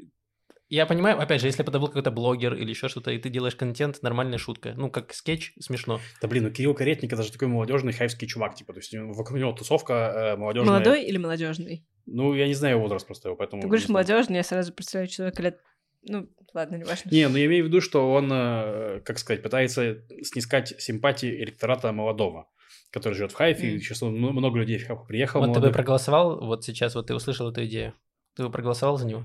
я 0.71 0.87
понимаю, 0.87 1.21
опять 1.21 1.43
же, 1.43 1.47
если 1.47 1.63
бы 1.63 1.69
это 1.71 1.79
был 1.79 1.89
какой-то 1.89 2.11
блогер 2.11 2.55
или 2.55 2.71
еще 2.71 2.89
что-то, 2.89 3.11
и 3.11 3.19
ты 3.19 3.29
делаешь 3.29 3.55
контент, 3.55 4.03
нормальная 4.03 4.39
шутка. 4.39 4.73
Ну, 4.77 4.91
как 4.91 5.13
скетч, 5.13 5.53
смешно. 5.61 6.01
Да 6.23 6.29
блин, 6.29 6.45
ну 6.45 6.51
Кирилл 6.51 6.75
Каретник 6.75 7.13
это 7.13 7.23
же 7.23 7.31
такой 7.31 7.49
молодежный 7.49 7.93
хайвский 7.93 8.27
чувак, 8.27 8.55
типа, 8.55 8.73
то 8.73 8.79
есть 8.79 8.95
у- 8.95 9.13
вокруг 9.13 9.39
него 9.39 9.53
тусовка 9.53 9.93
э, 10.33 10.37
молодежная. 10.37 10.73
Молодой 10.73 11.05
или 11.05 11.19
молодежный? 11.19 11.87
Ну, 12.07 12.35
я 12.35 12.47
не 12.49 12.55
знаю 12.55 12.77
его 12.77 12.83
возраст 12.85 13.07
просто 13.07 13.29
его, 13.29 13.37
поэтому... 13.37 13.61
Ты 13.63 13.69
говоришь 13.69 13.89
молодежный, 13.91 14.37
я 14.37 14.43
сразу 14.43 14.73
представляю 14.73 15.09
человека 15.09 15.43
лет... 15.43 15.61
Ну, 16.05 16.29
ладно, 16.55 16.77
не 16.77 16.85
важно. 16.85 17.11
Не, 17.11 17.29
ну 17.29 17.37
я 17.37 17.47
имею 17.47 17.65
в 17.65 17.69
виду, 17.69 17.81
что 17.81 18.13
он, 18.13 18.29
э, 18.33 19.01
как 19.05 19.19
сказать, 19.19 19.43
пытается 19.43 20.03
снискать 20.23 20.75
симпатии 20.81 21.29
электората 21.43 21.93
молодого, 21.93 22.49
который 22.91 23.15
живет 23.15 23.33
в 23.33 23.37
Хайфе, 23.37 23.67
Мгм. 23.69 23.77
и 23.77 23.79
сейчас 23.81 24.03
он- 24.03 24.21
ну, 24.21 24.33
много 24.33 24.59
людей 24.59 24.79
в 24.79 24.87
Хайфу 24.87 25.05
приехало. 25.07 25.47
вот 25.47 25.55
ты 25.55 25.61
бы 25.61 25.71
проголосовал, 25.71 26.45
вот 26.45 26.65
сейчас 26.65 26.95
вот 26.95 27.07
ты 27.07 27.15
услышал 27.15 27.51
эту 27.51 27.65
идею. 27.67 27.95
Ты 28.37 28.43
бы 28.45 28.51
проголосовал 28.51 28.97
за 28.99 29.07
него? 29.07 29.25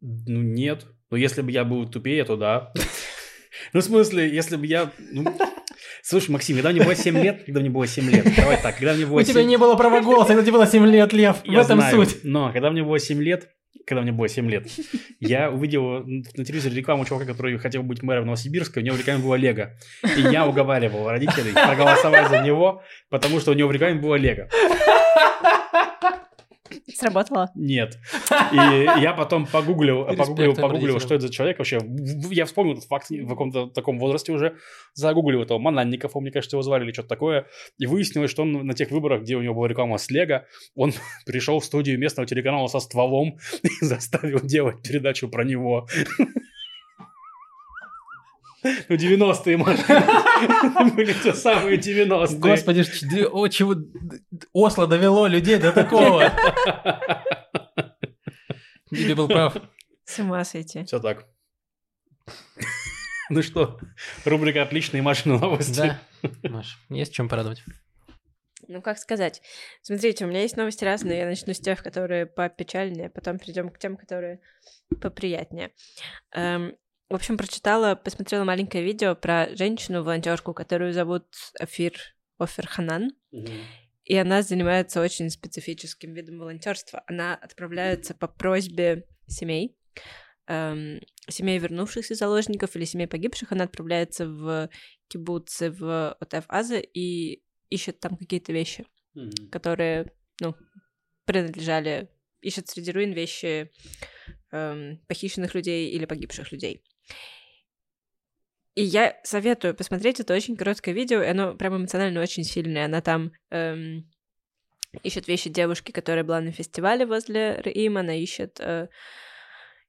Ну, 0.00 0.42
нет. 0.42 0.86
Но 1.10 1.16
если 1.16 1.42
бы 1.42 1.50
я 1.50 1.64
был 1.64 1.88
тупее, 1.88 2.24
то 2.24 2.36
да. 2.36 2.72
Ну, 3.72 3.80
в 3.80 3.84
смысле, 3.84 4.28
если 4.34 4.56
бы 4.56 4.66
я... 4.66 4.90
ну, 5.12 5.24
Слушай, 6.02 6.30
Максим, 6.30 6.56
когда 6.56 6.70
мне 6.72 6.82
было 6.82 6.96
7 6.96 7.16
лет, 7.22 7.44
когда 7.44 7.60
мне 7.60 7.70
было 7.70 7.86
7 7.86 8.10
лет, 8.10 8.26
давай 8.36 8.60
так, 8.60 8.74
когда 8.76 8.92
мне 8.94 9.06
было 9.06 9.20
У 9.20 9.22
тебя 9.22 9.40
7 9.40 9.48
не 9.48 9.56
было 9.56 9.76
права 9.76 10.00
голоса, 10.00 10.28
когда 10.28 10.42
тебе 10.42 10.52
было 10.52 10.66
7 10.66 10.84
лет, 10.86 11.12
Лев. 11.12 11.42
В 11.44 11.56
этом 11.56 11.80
суть. 11.80 12.24
Но 12.24 12.52
когда 12.52 12.70
мне 12.72 12.82
было 12.82 12.98
7 12.98 13.22
лет, 13.22 13.48
когда 13.86 14.02
мне 14.02 14.12
было 14.12 14.28
7 14.28 14.50
лет, 14.50 14.66
я 15.20 15.50
увидел 15.50 16.04
на 16.04 16.44
телевизоре 16.44 16.76
рекламу 16.76 17.04
чувака, 17.04 17.26
который 17.26 17.58
хотел 17.58 17.82
быть 17.82 18.02
мэром 18.02 18.26
Новосибирска, 18.26 18.78
у 18.78 18.82
него 18.82 18.96
в 18.96 18.98
рекламе 18.98 19.22
было 19.22 19.34
Лего. 19.34 19.72
И 20.16 20.20
я 20.20 20.46
уговаривал 20.46 21.08
родителей 21.08 21.52
проголосовать 21.52 22.28
за 22.28 22.42
него, 22.42 22.82
потому 23.10 23.40
что 23.40 23.52
у 23.52 23.54
него 23.54 23.68
в 23.68 23.72
рекламе 23.72 24.00
было 24.00 24.16
Лего. 24.16 24.48
Сработало? 26.96 27.50
Нет. 27.54 27.98
И 28.52 28.56
я 28.56 29.14
потом 29.16 29.46
погуглил, 29.46 30.04
погуглил, 30.04 30.54
погуглил, 30.54 31.00
что 31.00 31.14
это 31.14 31.26
за 31.26 31.32
человек 31.32 31.58
вообще. 31.58 31.80
Я 32.30 32.46
вспомнил 32.46 32.74
этот 32.74 32.84
факт 32.84 33.10
в 33.10 33.28
каком-то 33.28 33.66
таком 33.68 33.98
возрасте 33.98 34.32
уже. 34.32 34.56
Загуглил 34.94 35.42
этого 35.42 35.58
Мананников, 35.58 36.14
мне 36.14 36.30
кажется, 36.30 36.56
его 36.56 36.62
звали 36.62 36.84
или 36.84 36.92
что-то 36.92 37.08
такое. 37.08 37.46
И 37.78 37.86
выяснилось, 37.86 38.30
что 38.30 38.42
он 38.42 38.52
на 38.66 38.74
тех 38.74 38.90
выборах, 38.90 39.22
где 39.22 39.36
у 39.36 39.42
него 39.42 39.54
была 39.54 39.68
реклама 39.68 39.98
с 39.98 40.10
Лего, 40.10 40.46
он 40.74 40.92
пришел 41.26 41.60
в 41.60 41.64
студию 41.64 41.98
местного 41.98 42.26
телеканала 42.26 42.66
со 42.68 42.80
стволом 42.80 43.38
и 43.62 43.84
заставил 43.84 44.40
делать 44.40 44.82
передачу 44.82 45.28
про 45.28 45.44
него. 45.44 45.86
Ну, 48.62 48.96
90-е, 48.96 49.56
может. 49.56 49.86
Были 50.94 51.12
те 51.14 51.34
самые 51.34 51.78
90-е. 51.78 52.38
Господи, 52.38 52.84
о, 53.30 53.48
чего 53.48 53.74
Осло 54.52 54.86
довело 54.86 55.26
людей 55.26 55.58
до 55.58 55.72
такого. 55.72 56.32
Диби 58.90 59.14
был 59.14 59.28
прав. 59.28 59.56
С 60.04 60.18
ума 60.18 60.44
сойти. 60.44 60.84
Все 60.84 61.00
так. 61.00 61.26
Ну 63.30 63.42
что, 63.42 63.78
рубрика 64.26 64.62
«Отличные 64.62 65.02
Машины 65.02 65.38
новости». 65.38 65.96
Да, 66.22 66.48
Маш, 66.50 66.78
есть 66.90 67.14
чем 67.14 67.28
порадовать. 67.30 67.64
Ну, 68.68 68.82
как 68.82 68.98
сказать? 68.98 69.42
Смотрите, 69.80 70.24
у 70.24 70.28
меня 70.28 70.42
есть 70.42 70.56
новости 70.56 70.84
разные. 70.84 71.20
Я 71.20 71.26
начну 71.26 71.52
с 71.52 71.58
тех, 71.58 71.82
которые 71.82 72.26
попечальнее, 72.26 73.10
потом 73.10 73.38
перейдем 73.38 73.70
к 73.70 73.78
тем, 73.78 73.96
которые 73.96 74.40
поприятнее. 75.00 75.72
Эм, 76.32 76.76
в 77.12 77.14
общем, 77.14 77.36
прочитала, 77.36 77.94
посмотрела 77.94 78.44
маленькое 78.44 78.82
видео 78.82 79.14
про 79.14 79.54
женщину-волонтерку, 79.54 80.54
которую 80.54 80.94
зовут 80.94 81.26
Афир 81.60 81.92
Офер 82.38 82.66
Ханан. 82.66 83.10
И 84.04 84.16
она 84.16 84.40
занимается 84.40 85.02
очень 85.02 85.28
специфическим 85.28 86.14
видом 86.14 86.38
волонтерства. 86.38 87.04
Она 87.06 87.34
отправляется 87.34 88.14
по 88.14 88.28
просьбе 88.28 89.06
семей, 89.26 89.76
эм, 90.46 91.02
семей 91.28 91.58
вернувшихся 91.58 92.14
заложников 92.14 92.74
или 92.76 92.86
семей 92.86 93.06
погибших. 93.06 93.52
Она 93.52 93.64
отправляется 93.64 94.26
в 94.26 94.70
кибуцы 95.08 95.70
в 95.70 96.16
Отеф-Аза 96.18 96.78
и 96.78 97.42
ищет 97.68 98.00
там 98.00 98.16
какие-то 98.16 98.54
вещи, 98.54 98.86
Мгм. 99.12 99.50
которые, 99.50 100.12
ну, 100.40 100.54
принадлежали, 101.26 102.08
ищет 102.40 102.68
среди 102.68 102.90
руин 102.90 103.12
вещи 103.12 103.70
эм, 104.50 104.98
похищенных 105.08 105.54
людей 105.54 105.90
или 105.90 106.06
погибших 106.06 106.52
людей. 106.52 106.82
И 108.74 108.82
я 108.82 109.20
советую 109.22 109.74
посмотреть 109.74 110.20
это 110.20 110.34
очень 110.34 110.56
короткое 110.56 110.92
видео, 110.94 111.22
и 111.22 111.26
оно 111.26 111.54
прям 111.54 111.76
эмоционально 111.76 112.22
очень 112.22 112.42
сильное. 112.44 112.86
Она 112.86 113.02
там 113.02 113.32
эм, 113.50 114.10
ищет 115.02 115.28
вещи 115.28 115.50
девушки, 115.50 115.92
которая 115.92 116.24
была 116.24 116.40
на 116.40 116.52
фестивале 116.52 117.04
возле 117.04 117.56
Раим, 117.56 117.98
она 117.98 118.14
ищет, 118.14 118.60
э, 118.60 118.88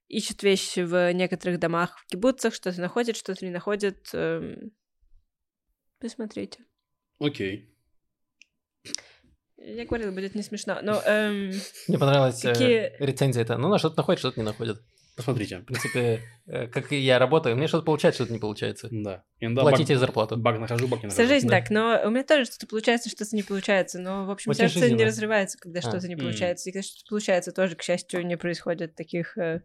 ищет 0.08 0.42
вещи 0.42 0.80
в 0.80 1.12
некоторых 1.14 1.58
домах, 1.60 1.98
в 1.98 2.06
кибуцах, 2.06 2.52
что-то 2.54 2.78
находит, 2.80 3.16
что-то 3.16 3.42
не 3.44 3.50
находит. 3.50 4.10
эм. 4.12 4.72
Посмотрите. 5.98 6.58
Окей. 7.20 7.74
Я 9.56 9.86
говорила, 9.86 10.10
будет 10.12 10.34
не 10.34 10.42
смешно. 10.42 10.80
Но 10.82 11.00
эм, 11.06 11.52
Мне 11.88 11.98
понравилась 11.98 12.44
э, 12.44 12.52
Какие- 12.52 12.92
рецензия 12.98 13.44
это. 13.44 13.56
Ну, 13.56 13.68
на 13.68 13.78
что-то 13.78 13.96
находит, 13.96 14.18
что-то 14.18 14.38
не 14.38 14.44
находит. 14.44 14.82
Посмотрите. 15.16 15.58
В 15.58 15.64
принципе, 15.64 16.20
э, 16.46 16.66
как 16.66 16.92
и 16.92 16.96
я 16.98 17.18
работаю, 17.18 17.56
мне 17.56 17.68
что-то 17.68 17.84
получается, 17.84 18.18
что-то 18.22 18.32
не 18.32 18.38
получается. 18.40 18.88
Да. 18.90 19.22
Иногда 19.40 19.62
Платите 19.62 19.94
баг, 19.94 20.00
зарплату. 20.00 20.36
баг 20.36 20.58
нахожу, 20.58 20.88
баг 20.88 21.02
не 21.04 21.08
вся 21.08 21.22
нахожу. 21.22 21.34
жизнь 21.34 21.48
да. 21.48 21.60
так, 21.60 21.70
но 21.70 22.00
у 22.04 22.10
меня 22.10 22.24
тоже 22.24 22.46
что-то 22.46 22.66
получается, 22.66 23.08
что-то 23.08 23.36
не 23.36 23.42
получается. 23.42 24.00
Но, 24.00 24.26
в 24.26 24.30
общем, 24.30 24.52
сердце 24.54 24.76
не 24.76 24.82
жизненно. 24.82 25.04
разрывается, 25.04 25.58
когда 25.58 25.78
А. 25.78 25.82
что-то 25.82 26.08
не 26.08 26.16
получается. 26.16 26.68
И 26.68 26.72
когда 26.72 26.82
что-то 26.82 27.04
получается, 27.08 27.52
тоже, 27.52 27.76
к 27.76 27.82
счастью, 27.82 28.26
не 28.26 28.36
происходит 28.36 28.94
таких... 28.96 29.38
э, 29.38 29.60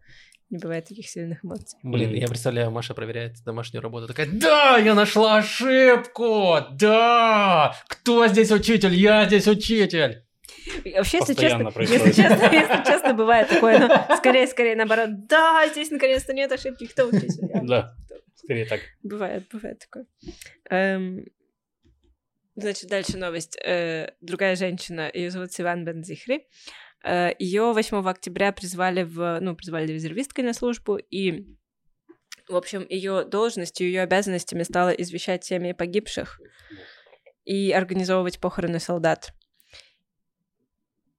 не 0.50 0.58
бывает 0.58 0.84
таких 0.86 1.08
сильных 1.08 1.44
эмоций. 1.44 1.78
Блин, 1.84 2.12
я 2.12 2.26
представляю, 2.26 2.70
Маша 2.72 2.92
проверяет 2.92 3.36
домашнюю 3.44 3.82
работу. 3.82 4.08
Такая, 4.08 4.28
да, 4.32 4.78
я 4.78 4.94
нашла 4.94 5.36
ошибку! 5.38 6.56
Да! 6.72 7.76
Кто 7.88 8.26
здесь 8.26 8.50
учитель? 8.50 8.94
Я 8.94 9.26
здесь 9.26 9.46
учитель! 9.46 10.24
Вообще, 10.96 11.18
если 11.18 11.34
честно, 11.34 11.72
если 11.78 12.12
честно, 12.12 12.50
если 12.52 12.84
честно, 12.84 13.14
бывает 13.14 13.48
такое, 13.48 13.78
но 13.78 14.16
скорее, 14.16 14.46
скорее 14.46 14.76
наоборот. 14.76 15.26
Да, 15.26 15.66
здесь 15.68 15.90
наконец-то 15.90 16.32
нет 16.32 16.50
ошибки, 16.52 16.86
кто 16.86 17.06
учитель? 17.06 17.48
Я. 17.52 17.60
Да. 17.62 17.96
Скорее 18.34 18.64
так. 18.66 18.80
Бывает, 19.02 19.46
бывает 19.52 19.78
такое. 19.78 20.06
Эм, 20.70 21.26
Значит, 22.56 22.90
дальше 22.90 23.16
новость. 23.16 23.56
Э, 23.64 24.12
Другая 24.20 24.56
женщина, 24.56 25.10
ее 25.12 25.30
зовут 25.30 25.52
Сиван 25.52 25.84
Бензихри. 25.84 26.46
Ее 27.02 27.72
8 27.72 28.06
октября 28.06 28.52
призвали 28.52 29.04
в, 29.04 29.38
ну, 29.40 29.56
призвали 29.56 29.90
резервисткой 29.90 30.44
на 30.44 30.52
службу, 30.52 30.96
и, 30.98 31.46
в 32.46 32.54
общем, 32.54 32.86
ее 32.86 33.24
должностью, 33.24 33.86
ее 33.86 34.02
обязанностями 34.02 34.64
стало 34.64 34.90
извещать 34.90 35.42
семьи 35.42 35.72
погибших 35.72 36.38
и 37.44 37.72
организовывать 37.72 38.38
похороны 38.38 38.80
солдат. 38.80 39.32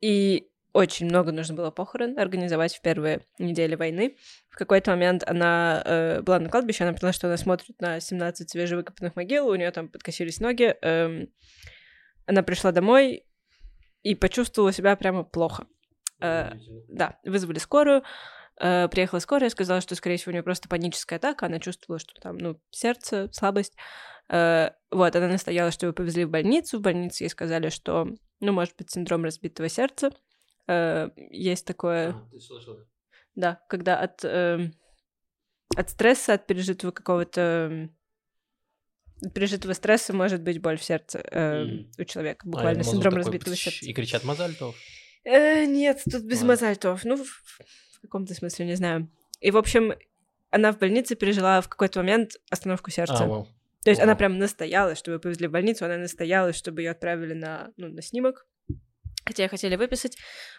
И 0.02 0.48
очень 0.74 1.06
много 1.06 1.32
нужно 1.32 1.56
было 1.56 1.70
похорон 1.70 2.18
организовать 2.18 2.76
в 2.76 2.82
первые 2.82 3.22
недели 3.40 3.76
войны. 3.76 4.16
В 4.50 4.56
какой-то 4.56 4.92
момент 4.92 5.24
она 5.28 5.82
э, 5.86 6.22
была 6.22 6.40
на 6.40 6.50
кладбище, 6.50 6.84
она 6.84 6.94
поняла, 6.94 7.14
что 7.14 7.28
она 7.28 7.38
смотрит 7.38 7.80
на 7.82 8.00
17 8.00 8.50
свежевыкопанных 8.50 9.16
могил, 9.16 9.48
у 9.48 9.56
нее 9.56 9.72
там 9.72 9.90
подкосились 9.90 10.40
ноги. 10.40 10.76
эм, 10.82 11.30
она 12.26 12.44
пришла 12.44 12.72
домой 12.72 13.26
и 14.04 14.16
почувствовала 14.16 14.72
себя 14.72 14.96
прямо 14.96 15.24
плохо. 15.24 15.68
Э, 16.22 16.54
да, 16.88 17.20
вызвали 17.26 17.60
скорую. 17.60 18.04
Э, 18.62 18.88
приехала 18.90 19.20
скорая, 19.20 19.50
сказала, 19.50 19.82
что, 19.82 19.96
скорее 19.96 20.18
всего, 20.18 20.30
у 20.32 20.34
нее 20.34 20.44
просто 20.44 20.70
паническая 20.70 21.18
атака. 21.20 21.48
Она 21.48 21.60
чувствовала, 21.60 22.00
что 22.00 22.14
там, 22.22 22.38
ну, 22.38 22.62
сердце, 22.70 23.30
слабость. 23.34 23.76
Э, 24.30 24.70
вот, 24.92 25.16
она 25.16 25.28
настояла, 25.28 25.72
что 25.72 25.88
ее 25.88 25.94
повезли 25.94 26.26
в 26.26 26.30
больницу. 26.30 26.78
В 26.80 26.82
больнице 26.82 27.24
ей 27.24 27.30
сказали, 27.30 27.70
что, 27.70 28.08
ну, 28.40 28.52
может 28.54 28.76
быть, 28.78 28.92
синдром 28.92 29.24
разбитого 29.24 29.68
сердца. 29.68 30.12
Э, 30.68 31.10
есть 31.30 31.66
такое... 31.66 32.10
А, 32.12 32.30
ты 32.32 32.40
слышала? 32.40 32.88
Да, 33.36 33.62
когда 33.70 34.00
от, 34.00 34.24
эм, 34.24 34.74
от 35.76 35.90
стресса, 35.90 36.34
от 36.34 36.48
пережитого 36.48 36.92
какого-то... 36.92 37.90
от 39.26 39.34
пережитого 39.34 39.74
стресса 39.74 40.14
может 40.14 40.42
быть 40.42 40.62
боль 40.62 40.78
в 40.78 40.84
сердце 40.84 41.20
эм, 41.32 41.68
Мгм. 41.68 41.92
у 41.98 42.04
человека. 42.04 42.46
А, 42.46 42.50
Буквально 42.50 42.84
думал, 42.84 42.94
синдром 42.94 43.14
такой 43.14 43.24
разбитого 43.26 43.54
пш- 43.54 43.58
сердца. 43.58 43.86
И 43.86 43.94
кричат 43.94 44.24
Мазальтов. 44.24 44.76
Э, 45.24 45.66
нет, 45.66 46.02
тут 46.04 46.24
без 46.24 46.38
Ладно. 46.40 46.48
мозальтов. 46.48 47.06
Ну, 47.06 47.24
в, 48.02 48.08
каком-то 48.08 48.34
смысле, 48.34 48.66
не 48.66 48.76
знаю. 48.76 49.10
И, 49.40 49.52
в 49.52 49.58
общем, 49.58 49.94
она 50.50 50.72
в 50.72 50.80
больнице 50.80 51.16
пережила 51.16 51.62
в 51.62 51.70
какой-то 51.70 52.00
момент 52.00 52.34
остановку 52.50 52.92
сердца. 52.92 53.24
А, 53.24 53.28
вау. 53.28 53.48
То 53.84 53.90
есть 53.90 54.02
она 54.02 54.12
Ого. 54.12 54.20
прям 54.20 54.38
настояла, 54.38 54.96
чтобы 54.96 55.16
ее 55.16 55.20
повезли 55.20 55.48
в 55.48 55.52
больницу, 55.52 55.86
она 55.86 55.98
настояла, 55.98 56.54
чтобы 56.54 56.82
ее 56.82 56.92
отправили 56.92 57.34
на, 57.34 57.72
ну, 57.78 57.88
на 57.88 58.02
снимок. 58.02 58.46
Хотя 59.26 59.48
хотели 59.48 59.76
выписать, 59.76 60.18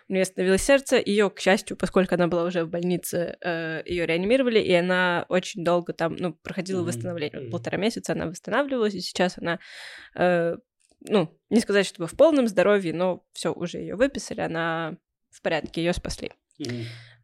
у 0.08 0.12
нее 0.12 0.22
остановилось 0.22 0.62
сердце, 0.62 1.02
ее, 1.04 1.30
к 1.30 1.40
счастью, 1.40 1.76
поскольку 1.76 2.14
она 2.14 2.28
была 2.28 2.44
уже 2.44 2.64
в 2.64 2.70
больнице, 2.70 3.36
ее 3.84 4.06
реанимировали, 4.06 4.60
и 4.60 4.72
она 4.72 5.26
очень 5.28 5.64
долго 5.64 5.92
там, 5.92 6.14
ну, 6.16 6.32
проходила 6.32 6.82
восстановление. 6.84 7.40
Вот 7.40 7.42
мгм. 7.42 7.50
полтора 7.50 7.78
месяца 7.78 8.12
она 8.12 8.26
восстанавливалась, 8.26 8.94
и 8.94 9.00
сейчас 9.00 9.36
она, 9.36 9.58
э, 10.14 10.56
ну, 11.00 11.38
не 11.50 11.60
сказать, 11.60 11.86
чтобы 11.86 12.06
в 12.06 12.16
полном 12.16 12.46
здоровье, 12.46 12.94
но 12.94 13.24
все 13.32 13.52
уже 13.52 13.78
ее 13.78 13.96
выписали, 13.96 14.40
она 14.40 14.96
в 15.30 15.42
порядке, 15.42 15.82
ее 15.82 15.92
спасли. 15.92 16.30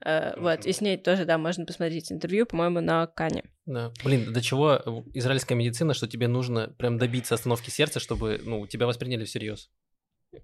Э, 0.05 0.39
вот, 0.39 0.65
и 0.67 0.73
с 0.73 0.81
ней 0.81 0.97
тоже, 0.97 1.25
да, 1.25 1.39
можно 1.39 1.65
посмотреть 1.65 2.13
интервью, 2.13 2.47
по-моему, 2.47 2.81
на 2.81 3.07
Кане. 3.07 3.45
Да. 3.67 3.93
Блин, 4.05 4.33
до 4.33 4.41
чего 4.41 4.75
э, 4.75 5.03
израильская 5.15 5.55
медицина, 5.55 5.95
что 5.95 6.07
тебе 6.07 6.29
нужно 6.29 6.69
прям 6.79 6.99
добиться 6.99 7.35
остановки 7.35 7.71
сердца, 7.71 8.01
чтобы, 8.01 8.41
ну, 8.45 8.67
тебя 8.67 8.87
восприняли 8.87 9.25
всерьез. 9.25 9.71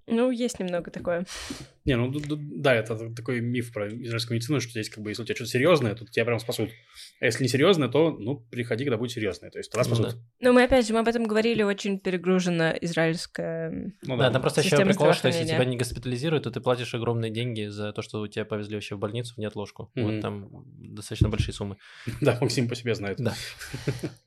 Ну, 0.07 0.31
есть 0.31 0.59
немного 0.59 0.89
такое. 0.89 1.25
Не, 1.83 1.95
ну 1.95 2.11
да, 2.11 2.73
это 2.73 3.13
такой 3.13 3.41
миф 3.41 3.71
про 3.71 3.87
израильскую 3.87 4.35
медицину, 4.35 4.59
что 4.59 4.71
здесь 4.71 4.89
как 4.89 5.03
бы, 5.03 5.11
если 5.11 5.21
у 5.21 5.25
тебя 5.25 5.35
что-то 5.35 5.51
серьезное, 5.51 5.93
то 5.93 6.05
тебя 6.05 6.25
прям 6.25 6.39
спасут. 6.39 6.71
А 7.19 7.25
если 7.25 7.43
не 7.43 7.49
серьезное, 7.49 7.87
то, 7.87 8.11
ну, 8.11 8.37
приходи, 8.37 8.83
когда 8.83 8.97
будет 8.97 9.11
серьезное. 9.11 9.51
То 9.51 9.59
есть 9.59 9.71
тогда 9.71 9.87
Ну 9.87 9.95
спасут. 9.95 10.15
да. 10.15 10.21
Но 10.39 10.53
мы, 10.53 10.63
опять 10.63 10.87
же, 10.87 10.93
мы 10.93 10.99
об 10.99 11.07
этом 11.07 11.25
говорили, 11.25 11.61
очень 11.61 11.99
перегружена 11.99 12.75
израильская... 12.81 13.93
Ну 14.01 14.17
Да, 14.17 14.31
там 14.31 14.41
просто 14.41 14.61
еще 14.61 14.83
прикол, 14.83 15.13
что 15.13 15.27
если 15.27 15.45
тебя 15.45 15.63
не 15.65 15.77
госпитализируют, 15.77 16.45
то 16.45 16.51
ты 16.51 16.59
платишь 16.59 16.93
огромные 16.95 17.29
деньги 17.31 17.67
за 17.67 17.93
то, 17.93 18.01
что 18.01 18.25
тебя 18.27 18.45
повезли 18.45 18.75
вообще 18.75 18.95
в 18.95 18.99
больницу 18.99 19.35
в 19.35 19.37
неотложку. 19.37 19.91
Мгм. 19.93 20.05
Вот 20.05 20.21
там 20.21 20.65
достаточно 20.77 21.29
большие 21.29 21.53
суммы. 21.53 21.77
Да, 22.21 22.37
Максим 22.41 22.67
по 22.67 22.75
себе 22.75 22.95
знает. 22.95 23.17
Да. 23.19 23.35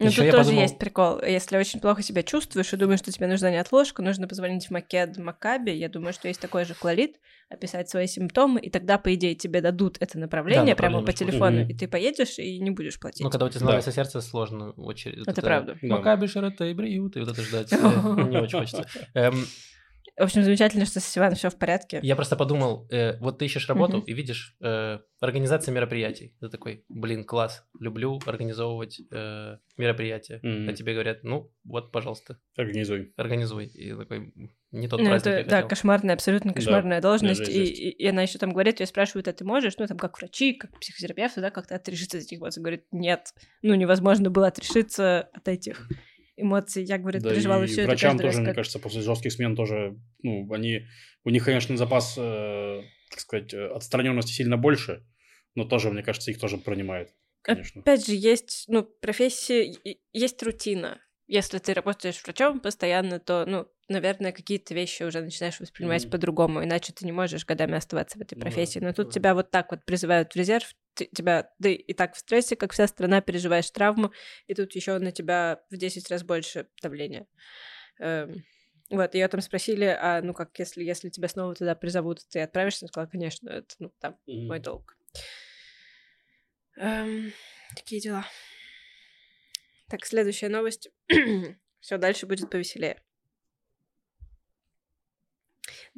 Ну, 0.00 0.06
Ещё 0.06 0.16
тут 0.16 0.24
я 0.26 0.30
тоже 0.32 0.44
подумал- 0.44 0.62
есть 0.62 0.78
прикол. 0.78 1.20
Если 1.22 1.56
очень 1.58 1.78
плохо 1.80 2.02
себя 2.02 2.22
чувствуешь 2.22 2.72
и 2.72 2.76
думаешь, 2.76 3.00
что 3.00 3.12
тебе 3.12 3.26
нужна 3.26 3.50
неотложка, 3.50 4.02
нужно 4.02 4.26
позвонить 4.26 4.66
в 4.66 4.70
Макед 4.70 5.16
Макаби. 5.18 5.70
Я 5.72 5.88
думаю, 5.88 6.12
что 6.14 6.26
есть 6.26 6.40
такой 6.40 6.64
же 6.64 6.74
кларит, 6.74 7.16
описать 7.50 7.88
свои 7.90 8.06
симптомы, 8.06 8.60
и 8.60 8.70
тогда, 8.70 8.96
по 8.96 9.12
идее, 9.14 9.34
тебе 9.34 9.60
дадут 9.60 9.96
это 10.00 10.18
направление 10.18 10.74
Да, 10.74 10.76
прямо 10.76 11.02
по 11.02 11.12
телефону, 11.12 11.60
Мгм. 11.62 11.70
и 11.70 11.74
ты 11.74 11.86
поедешь 11.88 12.38
и 12.38 12.58
не 12.60 12.70
будешь 12.70 12.98
платить. 12.98 13.22
Ну, 13.24 13.30
когда 13.30 13.46
у 13.46 13.48
тебя 13.48 13.58
становится 13.60 13.92
сердце, 13.92 14.20
сложно 14.20 14.70
очередь. 14.72 15.26
Это 15.26 15.42
правда. 15.42 15.76
Да. 15.82 15.96
Макаби, 15.96 16.26
Шарата 16.26 16.64
и 16.64 16.74
Бриют, 16.74 17.16
и 17.16 17.20
вот 17.20 17.28
это 17.28 17.42
ждать. 17.42 17.68
э, 17.72 17.76
Не 18.28 18.38
очень 18.40 18.58
хочется. 18.60 18.86
В 20.16 20.22
общем, 20.22 20.42
замечательно, 20.42 20.84
что 20.84 21.00
с 21.00 21.16
Иваном 21.18 21.34
все 21.36 21.50
в 21.50 21.56
порядке. 21.56 22.00
Я 22.02 22.16
просто 22.16 22.36
подумал, 22.36 22.86
э, 22.90 23.16
вот 23.18 23.38
ты 23.38 23.44
ищешь 23.46 23.68
работу 23.68 23.98
Мгм. 23.98 24.06
и 24.06 24.12
видишь 24.12 24.56
э, 24.60 24.98
организация 25.20 25.72
мероприятий. 25.72 26.34
Ты 26.40 26.48
такой, 26.48 26.84
блин, 26.88 27.24
класс, 27.24 27.64
люблю 27.78 28.18
организовывать 28.26 29.00
э, 29.10 29.56
мероприятия. 29.76 30.40
Мгм. 30.42 30.68
А 30.68 30.72
тебе 30.72 30.92
говорят, 30.94 31.24
ну, 31.24 31.50
вот, 31.64 31.92
пожалуйста, 31.92 32.38
Организуй. 32.56 33.12
организуй. 33.16 33.66
И 33.66 33.94
такой, 33.94 34.32
не 34.72 34.88
тот 34.88 35.00
Ну, 35.00 35.06
праздник 35.06 35.32
это, 35.32 35.38
я 35.38 35.44
да, 35.44 35.56
хотел. 35.56 35.68
кошмарная, 35.68 36.14
абсолютно 36.14 36.52
кошмарная 36.52 37.00
должность. 37.00 37.40
даже 37.40 37.52
И, 37.52 37.64
и, 37.64 37.88
и 37.90 38.06
она 38.06 38.22
еще 38.22 38.38
там 38.38 38.50
говорит, 38.52 38.80
ее 38.80 38.86
спрашивают, 38.86 39.28
а 39.28 39.32
ты 39.32 39.44
можешь, 39.44 39.76
ну, 39.78 39.86
там, 39.86 39.98
как 39.98 40.18
врачи, 40.18 40.52
как 40.54 40.78
психотерапевты, 40.80 41.40
да, 41.40 41.50
как-то 41.50 41.74
отрешиться 41.76 42.18
от 42.18 42.24
этих 42.24 42.38
эмоций. 42.38 42.60
Говорит, 42.60 42.84
нет, 42.92 43.32
ну, 43.62 43.74
невозможно 43.74 44.30
было 44.30 44.48
отрешиться 44.48 45.28
от 45.32 45.48
этих 45.48 45.88
эмоций. 46.40 46.84
Я, 46.84 46.98
говорит, 46.98 47.22
Да 47.22 47.30
переживала 47.30 47.64
и 47.64 47.66
все 47.66 47.82
это 47.82 47.88
врачам 47.88 48.10
каждый 48.12 48.24
раз, 48.26 48.32
тоже, 48.34 48.40
мне 48.42 48.46
как- 48.50 48.56
кажется, 48.56 48.78
после 48.78 49.02
жестких 49.02 49.32
смен 49.32 49.56
тоже, 49.56 49.96
ну, 50.22 50.52
они, 50.52 50.86
у 51.24 51.30
них, 51.30 51.44
конечно, 51.44 51.76
запас, 51.76 52.14
э, 52.18 52.82
так 53.10 53.20
сказать, 53.20 53.52
э, 53.54 53.66
отстраненности 53.68 54.32
сильно 54.32 54.56
больше, 54.56 55.04
но 55.54 55.64
тоже, 55.64 55.90
мне 55.90 56.02
кажется, 56.02 56.30
их 56.30 56.38
тоже 56.38 56.58
принимает, 56.58 57.14
конечно. 57.42 57.80
Опять 57.82 58.06
же, 58.06 58.14
есть, 58.14 58.64
ну, 58.68 58.82
профессии, 58.84 59.98
есть 60.12 60.42
рутина. 60.42 61.00
Если 61.26 61.58
ты 61.58 61.74
работаешь 61.74 62.20
врачом 62.24 62.60
постоянно, 62.60 63.20
то, 63.20 63.44
ну, 63.46 63.66
наверное, 63.90 64.32
какие-то 64.32 64.74
вещи 64.74 65.02
уже 65.02 65.20
начинаешь 65.20 65.60
воспринимать 65.60 66.04
Мгм. 66.04 66.10
по-другому, 66.12 66.64
иначе 66.64 66.92
ты 66.92 67.04
не 67.04 67.12
можешь 67.12 67.44
годами 67.44 67.76
оставаться 67.76 68.18
в 68.18 68.22
этой 68.22 68.36
Ну 68.36 68.40
профессии. 68.42 68.78
Но 68.78 68.92
тут 68.92 69.08
да. 69.08 69.12
тебя 69.12 69.34
вот 69.34 69.50
так 69.50 69.70
вот 69.70 69.84
призывают 69.84 70.32
в 70.32 70.36
резерв, 70.36 70.72
ты- 70.94 71.06
тебя, 71.06 71.50
ты 71.62 71.74
и 71.74 71.92
так 71.92 72.14
в 72.14 72.18
стрессе, 72.18 72.56
как 72.56 72.72
вся 72.72 72.86
страна, 72.86 73.20
переживаешь 73.20 73.70
травму, 73.70 74.12
и 74.46 74.54
тут 74.54 74.74
еще 74.74 74.98
на 74.98 75.12
тебя 75.12 75.62
в 75.70 75.76
10 75.76 76.08
раз 76.10 76.22
больше 76.24 76.68
давления. 76.82 77.26
Эм, 77.98 78.44
Вот, 78.90 79.14
ее 79.14 79.28
там 79.28 79.40
спросили, 79.40 79.84
а 79.84 80.20
ну 80.20 80.34
как, 80.34 80.58
если, 80.58 80.82
если 80.82 81.10
тебя 81.10 81.28
снова 81.28 81.54
туда 81.54 81.76
призовут, 81.76 82.26
ты 82.28 82.40
отправишься? 82.40 82.84
Она 82.84 82.88
сказала, 82.88 83.08
конечно, 83.08 83.48
это, 83.48 83.74
ну, 83.78 83.92
там, 84.00 84.18
Мгм. 84.26 84.46
мой 84.48 84.58
долг. 84.58 84.96
Эм, 86.76 87.32
такие 87.76 88.00
дела. 88.00 88.24
Так, 89.88 90.04
следующая 90.06 90.48
новость. 90.48 90.88
Все 91.80 91.98
дальше 91.98 92.26
будет 92.26 92.50
повеселее. 92.50 93.00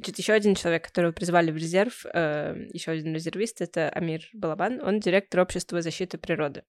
Значит, 0.03 0.19
еще 0.19 0.33
один 0.33 0.53
человек, 0.53 0.83
которого 0.83 1.13
призвали 1.13 1.49
в 1.49 1.55
резерв, 1.55 2.03
еще 2.03 2.91
один 2.91 3.15
резервист, 3.15 3.61
это 3.61 3.87
Амир 3.87 4.27
Балабан. 4.33 4.81
Он 4.83 4.99
директор 4.99 5.39
общества 5.39 5.81
защиты 5.81 6.17
природы. 6.17 6.65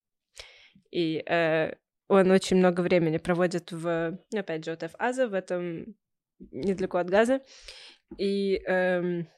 И 0.93 1.17
э, 1.27 1.75
он 2.07 2.31
очень 2.31 2.59
много 2.59 2.83
времени 2.83 3.19
проводит 3.19 3.73
в, 3.73 4.21
ну, 4.31 4.39
опять 4.39 4.65
же, 4.65 4.71
от 4.71 4.89
Аза, 5.01 5.27
в 5.27 5.35
этом 5.35 5.97
недалеко 6.53 6.99
от 6.99 7.11
Газа. 7.11 7.43
И, 8.19 8.59
эм, 8.69 9.29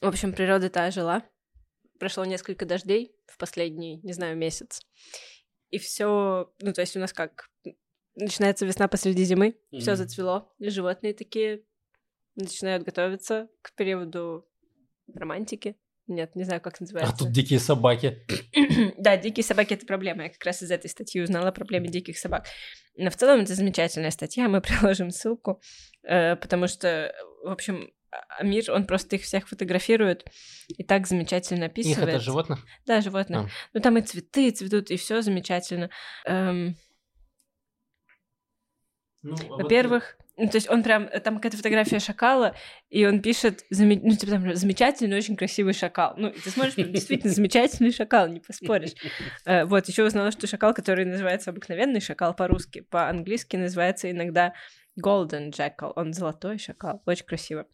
в 0.00 0.08
общем, 0.08 0.32
природа-то 0.32 0.84
ожила. 0.84 1.22
Прошло 2.00 2.24
несколько 2.24 2.66
дождей 2.66 3.14
в 3.28 3.38
последний, 3.38 4.00
не 4.02 4.12
знаю, 4.12 4.36
месяц. 4.36 4.80
И 5.70 5.78
все, 5.78 6.52
ну, 6.60 6.72
то 6.72 6.80
есть 6.80 6.96
у 6.96 6.98
нас 6.98 7.12
как 7.12 7.48
начинается 8.16 8.66
весна 8.66 8.88
посреди 8.88 9.22
зимы, 9.22 9.56
все 9.70 9.92
Мгм. 9.92 9.96
зацвело, 9.98 10.52
и 10.58 10.68
животные 10.68 11.14
такие 11.14 11.62
начинают 12.36 12.84
готовиться 12.84 13.48
к 13.62 13.74
периоду 13.74 14.46
романтики. 15.14 15.76
Нет, 16.08 16.34
не 16.34 16.44
знаю, 16.44 16.60
как 16.60 16.74
А 16.74 16.76
называется. 16.80 17.16
тут 17.16 17.30
дикие 17.32 17.58
собаки. 17.60 18.26
Да, 18.98 19.16
дикие 19.16 19.44
собаки— 19.44 19.74
это 19.74 19.86
проблема. 19.86 20.24
Я 20.24 20.28
как 20.30 20.44
раз 20.44 20.62
из 20.62 20.70
этой 20.70 20.88
статьи 20.90 21.20
узнала 21.20 21.48
о 21.48 21.52
проблеме 21.52 21.88
диких 21.88 22.18
собак. 22.18 22.46
Но 22.96 23.10
в 23.10 23.16
целом 23.16 23.40
это 23.40 23.54
замечательная 23.54 24.10
статья, 24.10 24.48
мы 24.48 24.60
приложим 24.62 25.10
ссылку, 25.10 25.60
э, 26.02 26.36
потому 26.36 26.66
что, 26.68 27.14
в 27.44 27.50
общем, 27.50 27.92
а- 28.10 28.42
мир, 28.44 28.70
он 28.72 28.84
просто 28.86 29.16
их 29.16 29.22
всех 29.22 29.48
фотографирует 29.48 30.26
и 30.68 30.82
так 30.84 31.06
замечательно 31.06 31.64
Их 31.64 31.70
описывает. 31.70 32.08
это 32.10 32.20
животных? 32.20 32.64
Да, 32.86 33.00
животных. 33.00 33.46
А. 33.46 33.48
Ну 33.72 33.80
там 33.80 33.96
и 33.96 34.02
цветы 34.02 34.50
цветут, 34.50 34.90
и 34.90 34.96
все 34.96 35.22
замечательно. 35.22 35.88
Эм, 36.26 36.76
Ну, 39.22 39.36
во-первых, 39.48 40.16
ну, 40.36 40.48
то 40.48 40.56
есть 40.56 40.68
он 40.68 40.82
прям, 40.82 41.08
там 41.08 41.36
какая-то 41.36 41.56
фотография 41.56 42.00
шакала, 42.00 42.56
и 42.88 43.06
он 43.06 43.20
пишет, 43.22 43.64
заме- 43.72 44.00
ну, 44.02 44.16
типа 44.16 44.32
там 44.32 44.54
замечательный, 44.54 45.16
очень 45.16 45.36
красивый 45.36 45.74
шакал. 45.74 46.14
Ну, 46.16 46.32
ты 46.32 46.50
смотришь, 46.50 46.74
прям 46.74 46.92
действительно 46.92 47.32
замечательный 47.32 47.92
шакал, 47.92 48.26
не 48.28 48.40
поспоришь. 48.40 48.94
Э, 49.44 49.64
вот, 49.64 49.86
еще 49.86 50.04
узнала, 50.04 50.30
что 50.32 50.46
шакал, 50.46 50.74
который 50.74 51.04
называется 51.04 51.50
обыкновенный 51.50 52.00
шакал 52.00 52.34
по-русски, 52.34 52.80
по-английски 52.80 53.56
называется 53.56 54.10
иногда 54.10 54.54
golden 55.00 55.50
jackal, 55.50 55.92
он 55.94 56.12
золотой 56.12 56.58
шакал, 56.58 57.02
очень 57.06 57.26
красиво. 57.26 57.66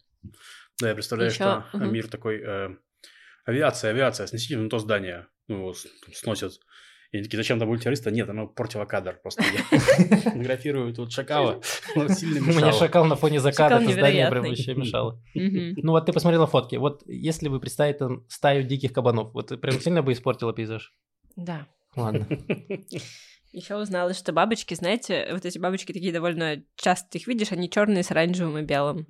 Да, 0.79 0.89
я 0.89 0.93
представляю, 0.93 1.31
что 1.31 1.65
мир 1.73 2.07
такой... 2.07 2.41
э, 2.45 2.69
авиация, 3.45 3.91
авиация, 3.91 4.27
снесите 4.27 4.67
то 4.67 4.79
здание. 4.79 5.27
Ну, 5.47 5.73
сносят. 6.13 6.59
И 7.11 7.17
они 7.17 7.23
такие, 7.23 7.37
зачем 7.37 7.57
там 7.57 7.67
были 7.67 7.79
террористы? 7.79 8.11
Нет, 8.11 8.29
оно 8.29 8.47
портило 8.47 8.85
кадр. 8.85 9.19
Просто 9.21 9.43
я 9.43 9.77
фотографирую 10.17 10.93
тут 10.93 11.11
шакала. 11.11 11.59
Сильно 12.09 12.39
У 12.39 12.53
меня 12.53 12.71
шакал 12.71 13.05
на 13.05 13.15
фоне 13.15 13.39
заката, 13.39 13.75
это 13.83 13.91
здание 13.91 14.29
прям 14.29 14.45
вообще 14.45 14.75
мешало. 14.75 15.21
Ну 15.33 15.91
вот 15.91 16.05
ты 16.05 16.13
посмотрела 16.13 16.45
фотки. 16.45 16.75
Вот 16.75 17.03
если 17.07 17.47
вы 17.47 17.59
представите 17.59 17.99
там 17.99 18.25
стаю 18.27 18.63
диких 18.63 18.93
кабанов, 18.93 19.33
вот 19.33 19.59
прям 19.59 19.79
сильно 19.79 20.03
бы 20.03 20.13
испортило 20.13 20.53
пейзаж. 20.53 20.93
Да. 21.35 21.67
Ладно. 21.95 22.27
Еще 23.51 23.75
узнала, 23.77 24.13
что 24.13 24.31
бабочки, 24.31 24.75
знаете, 24.75 25.29
вот 25.31 25.43
эти 25.43 25.57
бабочки 25.57 25.91
такие 25.91 26.13
довольно 26.13 26.63
часто 26.75 27.17
их 27.17 27.25
видишь, 27.25 27.51
они 27.51 27.67
черные 27.67 28.03
с 28.03 28.11
оранжевым 28.11 28.59
и 28.59 28.61
белым. 28.61 29.07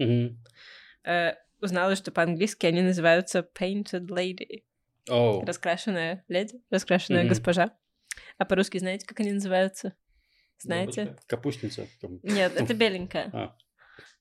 Э, 1.03 1.33
узнала, 1.61 1.97
что 1.97 2.11
по-английски 2.11 2.65
они 2.65 2.81
называются 2.81 3.45
painted 3.59 4.07
lady, 4.07 4.63
Оу. 5.09 5.43
раскрашенная 5.43 6.23
леди, 6.29 6.61
раскрашенная 6.69 7.23
Мгм. 7.23 7.29
госпожа. 7.29 7.71
А 8.37 8.45
по-русски 8.45 8.77
знаете, 8.77 9.05
как 9.05 9.19
они 9.19 9.31
называются? 9.33 9.93
Знаете? 10.59 11.05
Бабочка. 11.05 11.23
Капустница. 11.27 11.87
Нет, 12.23 12.53
это 12.55 12.73
беленькая. 12.75 13.29
А. 13.33 13.55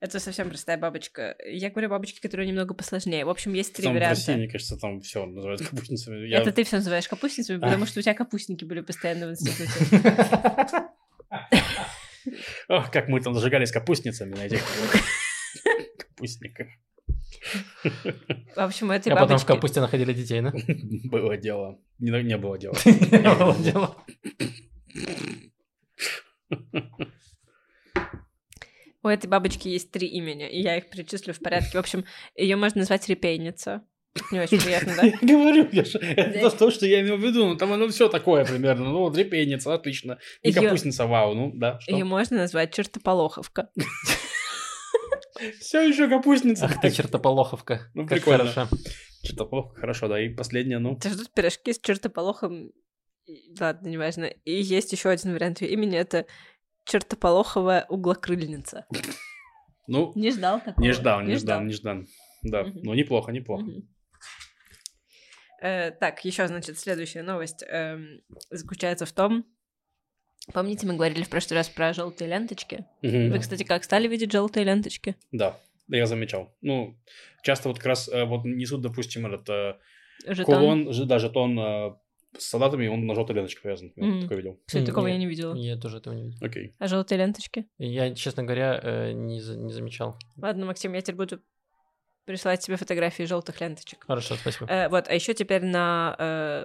Это 0.01 0.20
совсем 0.20 0.49
простая 0.49 0.76
бабочка. 0.78 1.36
Я 1.45 1.70
говорю 1.70 1.89
бабочки, 1.89 2.20
которые 2.20 2.49
немного 2.49 2.74
посложнее. 2.74 3.24
В 3.24 3.30
общем, 3.30 3.53
есть 3.55 3.72
три 3.74 3.84
Там 3.84 3.93
в 3.93 3.97
варианта. 3.97 4.16
России, 4.16 4.34
мне 4.34 4.49
кажется, 4.49 4.76
там 4.76 5.01
все 5.01 5.26
называют 5.26 5.61
капустницами. 5.62 6.26
Я- 6.28 6.39
Это 6.41 6.53
ты 6.53 6.62
все 6.64 6.76
называешь 6.76 7.09
капустницами, 7.09 7.59
А. 7.59 7.61
потому 7.61 7.86
что 7.86 7.99
у 7.99 8.03
тебя 8.03 8.14
капустники 8.14 8.64
были 8.64 8.80
постоянно 8.80 9.26
в 9.28 9.30
институте. 9.32 10.89
Ох, 12.68 12.91
как 12.91 13.09
мы 13.09 13.20
там 13.20 13.34
зажигались 13.34 13.72
капустницами 13.72 14.34
на 14.34 14.47
этих 14.47 14.62
капустниках. 15.99 16.68
В 18.57 18.59
общем, 18.61 18.90
этой 18.90 19.12
А 19.12 19.14
потом 19.14 19.26
в 19.26 19.30
бабочки... 19.30 19.46
капусте 19.46 19.80
находили 19.80 20.12
детей, 20.12 20.40
да? 20.40 20.53
Было 21.05 21.36
дело. 21.36 21.78
Не, 21.99 22.22
не 22.22 22.36
было 22.36 22.59
дела. 22.59 22.76
Не 22.84 23.34
было 23.34 23.57
дела. 23.57 23.96
У 29.03 29.09
этой 29.09 29.28
бабочки 29.28 29.68
есть 29.68 29.90
три 29.90 30.09
имени, 30.09 30.49
и 30.51 30.61
я 30.61 30.76
их 30.76 30.90
перечислю 30.90 31.32
в 31.32 31.38
порядке. 31.38 31.70
В 31.72 31.80
общем, 31.80 32.05
ее 32.36 32.57
можно 32.57 32.80
назвать 32.80 33.09
репейница. 33.09 33.82
Не 34.32 34.40
очень 34.40 34.61
приятно, 34.61 34.94
да? 34.96 35.03
Я 35.07 35.18
говорю, 35.22 35.68
я 35.70 35.84
же- 35.84 35.99
это 35.99 36.51
то, 36.51 36.70
что 36.72 36.86
я 36.86 37.01
имел 37.03 37.16
в 37.16 37.20
виду. 37.20 37.46
Ну, 37.46 37.57
там 37.57 37.72
оно 37.72 37.88
все 37.88 38.09
такое 38.09 38.44
примерно. 38.44 38.86
Ну, 38.86 38.99
вот 39.01 39.16
репейница, 39.16 39.72
отлично. 39.72 40.18
И 40.42 40.53
капустница, 40.53 41.07
вау. 41.07 41.34
Ну, 41.34 41.53
да, 41.55 41.78
Ее 41.86 42.05
можно 42.05 42.38
назвать 42.38 42.74
чертополоховка. 42.74 43.70
Все 45.61 45.89
еще 45.89 46.09
капустница. 46.09 46.66
Ах 46.66 46.80
ты, 46.80 46.91
чертополоховка. 46.91 47.80
Ну, 47.95 48.07
Как 48.07 48.18
прикольно. 48.18 48.47
хорошо. 48.51 48.68
Что-то 49.24 49.45
плохо, 49.47 49.74
хорошо, 49.80 50.09
да. 50.09 50.20
И 50.24 50.28
последнее, 50.34 50.78
ну. 50.78 50.97
Тебя 50.99 51.12
ждут 51.14 51.32
пирожки 51.34 51.72
с 51.72 51.78
чертополохом. 51.80 52.70
Ладно, 53.61 53.89
неважно. 53.89 54.24
И 54.24 54.53
есть 54.62 54.93
еще 54.93 55.11
один 55.11 55.32
вариант 55.34 55.61
ее 55.61 55.70
имени. 55.72 55.97
Это 55.99 56.26
чертополоховая 56.84 57.84
углокрыльница. 57.89 58.86
Ну, 59.91 60.12
Не 60.14 60.30
ждал 60.32 60.61
такого? 60.61 60.84
не 60.84 60.93
ждал, 60.93 61.22
не 61.22 61.36
ждал, 61.36 61.62
не 61.62 61.72
ждал. 61.72 62.03
Да, 62.43 62.64
Мгм. 62.64 62.80
ну 62.82 62.93
неплохо, 62.93 63.32
неплохо. 63.32 63.64
Э, 65.62 65.91
так, 65.93 66.22
еще, 66.26 66.47
значит, 66.47 66.78
следующая 66.78 67.22
новость 67.22 67.64
эм, 67.66 68.20
заключается 68.51 69.07
в 69.07 69.12
том, 69.12 69.47
помните, 70.53 70.86
мы 70.86 70.94
говорили 70.94 71.22
в 71.22 71.28
прошлый 71.28 71.57
раз 71.59 71.68
про 71.68 71.92
желтые 71.92 72.28
ленточки? 72.28 72.84
Мгм. 73.03 73.30
Вы, 73.30 73.38
кстати, 73.38 73.62
как 73.64 73.84
стали 73.84 74.09
видеть 74.09 74.32
желтые 74.32 74.64
ленточки? 74.64 75.16
Да, 75.32 75.59
я 75.88 76.07
замечал. 76.07 76.55
Ну, 76.61 76.96
часто 77.42 77.68
вот 77.68 77.78
как 77.78 77.86
раз 77.86 78.09
э, 78.09 78.24
вот 78.24 78.44
несут, 78.44 78.80
допустим, 78.82 79.26
этот 79.26 79.49
э, 79.49 79.74
Жетон. 80.34 80.55
кулон, 80.86 81.07
да, 81.07 81.18
жетон 81.18 81.59
э, 81.59 81.94
с 82.38 82.44
солдатами, 82.44 82.86
он 82.88 83.07
на 83.07 83.14
желтой 83.14 83.34
ленточке 83.36 83.61
повязан. 83.62 83.92
Я 83.96 84.05
Мгм. 84.05 84.22
такое 84.22 84.36
видел. 84.38 84.61
Кстати, 84.66 84.84
такого 84.86 85.07
Не- 85.07 85.12
я 85.14 85.18
не 85.18 85.26
видела. 85.26 85.55
Я 85.55 85.76
тоже 85.76 85.99
этого 85.99 86.14
не 86.14 86.24
видел. 86.24 86.38
Окей. 86.46 86.74
А 86.78 86.86
желтые 86.88 87.18
ленточки? 87.18 87.66
Я, 87.78 88.14
честно 88.14 88.42
говоря, 88.42 89.12
не 89.12 89.40
за- 89.40 89.57
не 89.57 89.72
замечал. 89.72 90.18
Ладно, 90.36 90.66
Максим, 90.66 90.92
я 90.94 91.01
теперь 91.01 91.16
буду 91.16 91.40
присылать 92.26 92.61
тебе 92.61 92.76
фотографии 92.76 93.22
желтых 93.22 93.59
ленточек. 93.61 94.05
Хорошо, 94.07 94.34
спасибо. 94.36 94.66
Э, 94.70 94.88
вот, 94.90 95.09
а 95.09 95.14
еще 95.14 95.32
теперь 95.32 95.64
на, 95.64 96.14
э, 96.18 96.64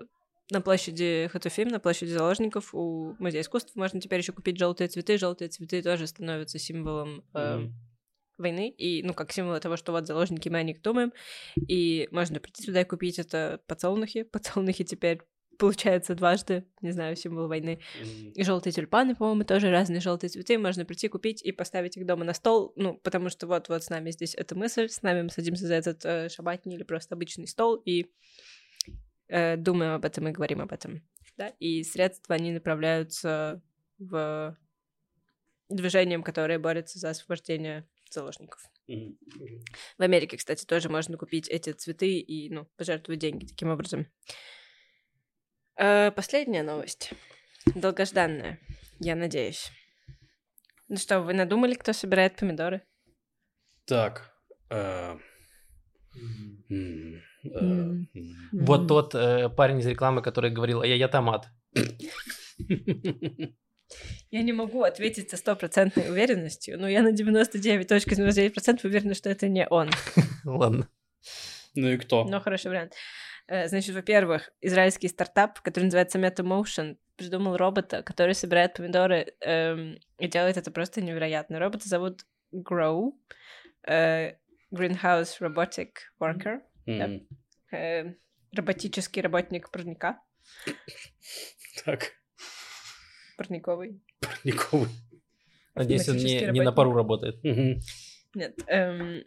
на 0.54 0.62
площади 0.62 1.30
Хатуфим, 1.32 1.68
на 1.68 1.80
площади 1.80 2.12
заложников 2.12 2.74
у 2.74 3.16
Музея 3.20 3.42
искусств 3.42 3.76
можно 3.76 4.00
теперь 4.00 4.20
еще 4.20 4.32
купить 4.32 4.58
желтые 4.58 4.88
цветы. 4.88 5.18
Желтые 5.18 5.50
цветы 5.50 5.82
тоже 5.82 6.08
становятся 6.08 6.60
символом 6.60 7.26
э, 7.34 7.68
войны, 8.38 8.70
и, 8.70 9.04
ну, 9.04 9.14
как 9.14 9.32
символ 9.32 9.60
того, 9.60 9.76
что 9.76 9.92
вот 9.92 10.08
заложники 10.08 10.50
мы 10.50 10.60
о 10.60 10.64
них 10.64 10.82
думаем, 10.82 11.12
и 11.68 12.08
можно 12.12 12.40
прийти 12.40 12.66
туда 12.66 12.82
и 12.82 12.86
купить 12.86 13.20
это 13.20 13.62
подсолнухи. 13.68 14.24
Подсолнухи 14.24 14.84
теперь 14.84 15.22
получается 15.58 16.16
дважды, 16.16 16.66
не 16.82 16.92
знаю, 16.92 17.16
символ 17.16 17.48
войны. 17.48 17.80
Мгм. 18.02 18.32
И 18.32 18.44
желтые 18.44 18.74
тюльпаны, 18.74 19.16
по-моему, 19.16 19.44
тоже 19.44 19.72
разные 19.72 20.02
желтые 20.02 20.30
цветы. 20.30 20.58
Можно 20.58 20.86
прийти 20.86 21.08
купить 21.08 21.42
и 21.44 21.52
поставить 21.52 21.98
их 21.98 22.06
дома 22.06 22.24
на 22.26 22.34
стол. 22.34 22.74
Ну, 22.76 22.96
потому 22.96 23.30
что 23.30 23.48
вот-вот 23.48 23.84
с 23.84 23.90
нами 23.90 24.12
здесь 24.12 24.36
эта 24.36 24.56
мысль, 24.56 24.90
с 24.90 25.02
нами 25.02 25.22
мы 25.24 25.30
садимся 25.30 25.68
за 25.68 25.76
этот 25.76 26.06
э, 26.06 26.30
шабатний 26.30 26.76
или 26.76 26.84
просто 26.84 27.16
обычный 27.16 27.48
стол 27.48 27.76
и 27.76 28.08
э, 29.28 29.58
думаем 29.58 29.94
об 29.94 30.06
этом 30.06 30.28
и 30.28 30.32
говорим 30.32 30.62
об 30.62 30.72
этом. 30.72 31.02
Да? 31.38 31.50
И 31.60 31.84
средства, 31.84 32.36
они 32.36 32.52
направляются 32.52 33.62
в 33.98 34.58
движением, 35.70 36.24
которое 36.24 36.60
борется 36.60 37.00
за 37.00 37.10
освобождение 37.10 37.88
заложников. 38.10 38.70
В 38.88 40.02
Америке, 40.02 40.38
кстати, 40.38 40.66
тоже 40.66 40.90
можно 40.90 41.18
купить 41.18 41.50
эти 41.50 41.72
цветы 41.72 42.20
и, 42.20 42.50
ну, 42.50 42.66
пожертвовать 42.78 43.20
деньги 43.20 43.46
таким 43.46 43.70
образом. 43.70 44.08
Э, 45.78 46.12
Последняя 46.12 46.64
новость. 46.64 47.12
Долгожданная, 47.76 48.60
я 49.00 49.16
надеюсь. 49.16 49.72
Ну 50.90 50.98
что, 50.98 51.22
вы 51.22 51.34
надумали, 51.34 51.74
кто 51.76 51.94
собирает 51.94 52.36
помидоры? 52.36 52.82
Так. 53.86 54.34
э. 54.70 55.18
Вот 58.52 58.88
тот 58.88 59.16
э, 59.16 59.50
парень 59.50 59.80
из 59.80 59.88
рекламы, 59.88 60.22
который 60.22 60.52
говорил, 60.52 60.82
а 60.82 60.88
я, 60.88 60.96
я 60.96 61.08
томат. 61.08 61.48
Я 64.32 64.42
не 64.42 64.54
могу 64.54 64.84
ответить 64.84 65.30
со 65.30 65.38
стопроцентной 65.38 66.10
уверенностью, 66.10 66.80
но 66.80 66.88
я 66.88 67.02
на 67.04 67.14
99.99% 67.14 68.80
уверена, 68.84 69.14
что 69.14 69.30
это 69.30 69.48
не 69.48 69.68
он. 69.68 69.90
Ладно. 70.46 70.88
Ну 71.76 71.90
и 71.90 71.98
кто? 71.98 72.24
Но 72.24 72.40
хороший 72.40 72.68
вариант. 72.68 72.94
Э, 73.48 73.68
Значит, 73.68 73.96
во-первых, 73.96 74.52
израильский 74.62 75.08
стартап, 75.10 75.62
который 75.62 75.86
называется 75.86 76.20
MetaMotion, 76.20 76.98
придумал 77.16 77.58
робота, 77.58 78.04
который 78.04 78.34
собирает 78.36 78.74
помидоры 78.74 79.34
эм, 79.42 80.00
и 80.18 80.28
делает 80.28 80.58
это 80.58 80.72
просто 80.72 81.02
невероятно. 81.02 81.60
Робота 81.60 81.88
зовут 81.88 82.26
Grow, 82.54 83.12
э, 83.88 84.34
Greenhouse 84.74 85.40
Robotic 85.40 85.92
Worker, 86.20 86.60
М, 86.88 87.28
э, 87.72 88.14
роботический 88.56 89.22
работник 89.22 89.70
парника, 89.72 90.20
Так, 91.86 92.12
парниковый. 93.38 94.02
парниковый. 94.20 94.90
Надеюсь, 95.76 96.08
он 96.10 96.18
не, 96.18 96.52
не 96.52 96.62
на 96.62 96.72
пару 96.72 96.94
работает. 96.94 97.44
Нет. 97.44 98.58
эм, 98.68 99.24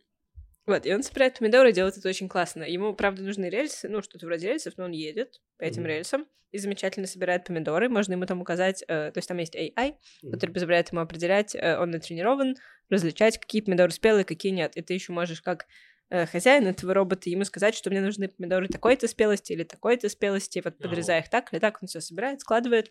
Вот, 0.66 0.84
и 0.84 0.92
он 0.92 1.02
собирает 1.02 1.38
помидоры, 1.38 1.72
делает 1.72 1.96
это 1.96 2.08
очень 2.08 2.28
классно. 2.28 2.64
Ему, 2.64 2.92
правда, 2.94 3.22
нужны 3.22 3.48
рельсы, 3.48 3.88
ну, 3.88 4.02
что-то 4.02 4.26
вроде 4.26 4.48
рельсов, 4.48 4.74
но 4.76 4.84
он 4.84 4.90
едет 4.92 5.40
по 5.58 5.62
этим 5.64 5.82
Мгм. 5.82 5.90
рельсам 5.90 6.26
и 6.50 6.58
замечательно 6.58 7.06
собирает 7.06 7.44
помидоры. 7.44 7.88
Можно 7.88 8.14
ему 8.14 8.26
там 8.26 8.40
указать, 8.40 8.82
э, 8.82 9.10
то 9.12 9.18
есть 9.18 9.28
там 9.28 9.38
есть 9.38 9.54
AI, 9.54 9.94
который 10.32 10.50
позволяет 10.52 10.90
ему 10.90 11.00
определять, 11.00 11.54
э, 11.54 11.78
он 11.78 11.90
натренирован, 11.90 12.56
различать, 12.88 13.38
какие 13.38 13.62
помидоры 13.62 13.92
спелые, 13.92 14.24
какие 14.24 14.52
нет. 14.52 14.76
И 14.76 14.82
ты 14.82 14.94
еще 14.94 15.12
можешь 15.12 15.40
как 15.42 15.66
э, 16.10 16.26
хозяин 16.26 16.66
этого 16.66 16.94
робота 16.94 17.30
ему 17.30 17.44
сказать, 17.44 17.74
что 17.74 17.90
мне 17.90 18.00
нужны 18.00 18.28
помидоры 18.28 18.68
такой-то 18.68 19.06
спелости 19.08 19.52
или 19.52 19.64
такой-то 19.64 20.08
спелости, 20.08 20.62
вот 20.64 20.78
подрезай 20.78 21.20
их 21.20 21.28
так 21.30 21.52
или 21.52 21.60
так, 21.60 21.78
он 21.80 21.88
все 21.88 22.00
собирает, 22.00 22.40
складывает. 22.40 22.90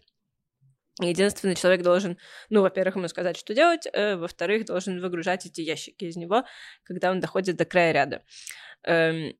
Единственный 1.02 1.56
человек 1.56 1.82
должен, 1.82 2.18
ну, 2.50 2.62
во-первых, 2.62 2.96
ему 2.96 3.08
сказать, 3.10 3.38
что 3.38 3.54
делать, 3.54 3.86
э, 3.91 4.16
во-вторых, 4.16 4.66
должен 4.66 5.02
выгружать 5.02 5.46
эти 5.46 5.60
ящики 5.60 6.06
из 6.06 6.16
него, 6.16 6.46
когда 6.84 7.12
он 7.12 7.20
доходит 7.20 7.58
до 7.58 7.66
края 7.66 7.91
ряда. 7.91 8.24
Эм, 8.84 9.36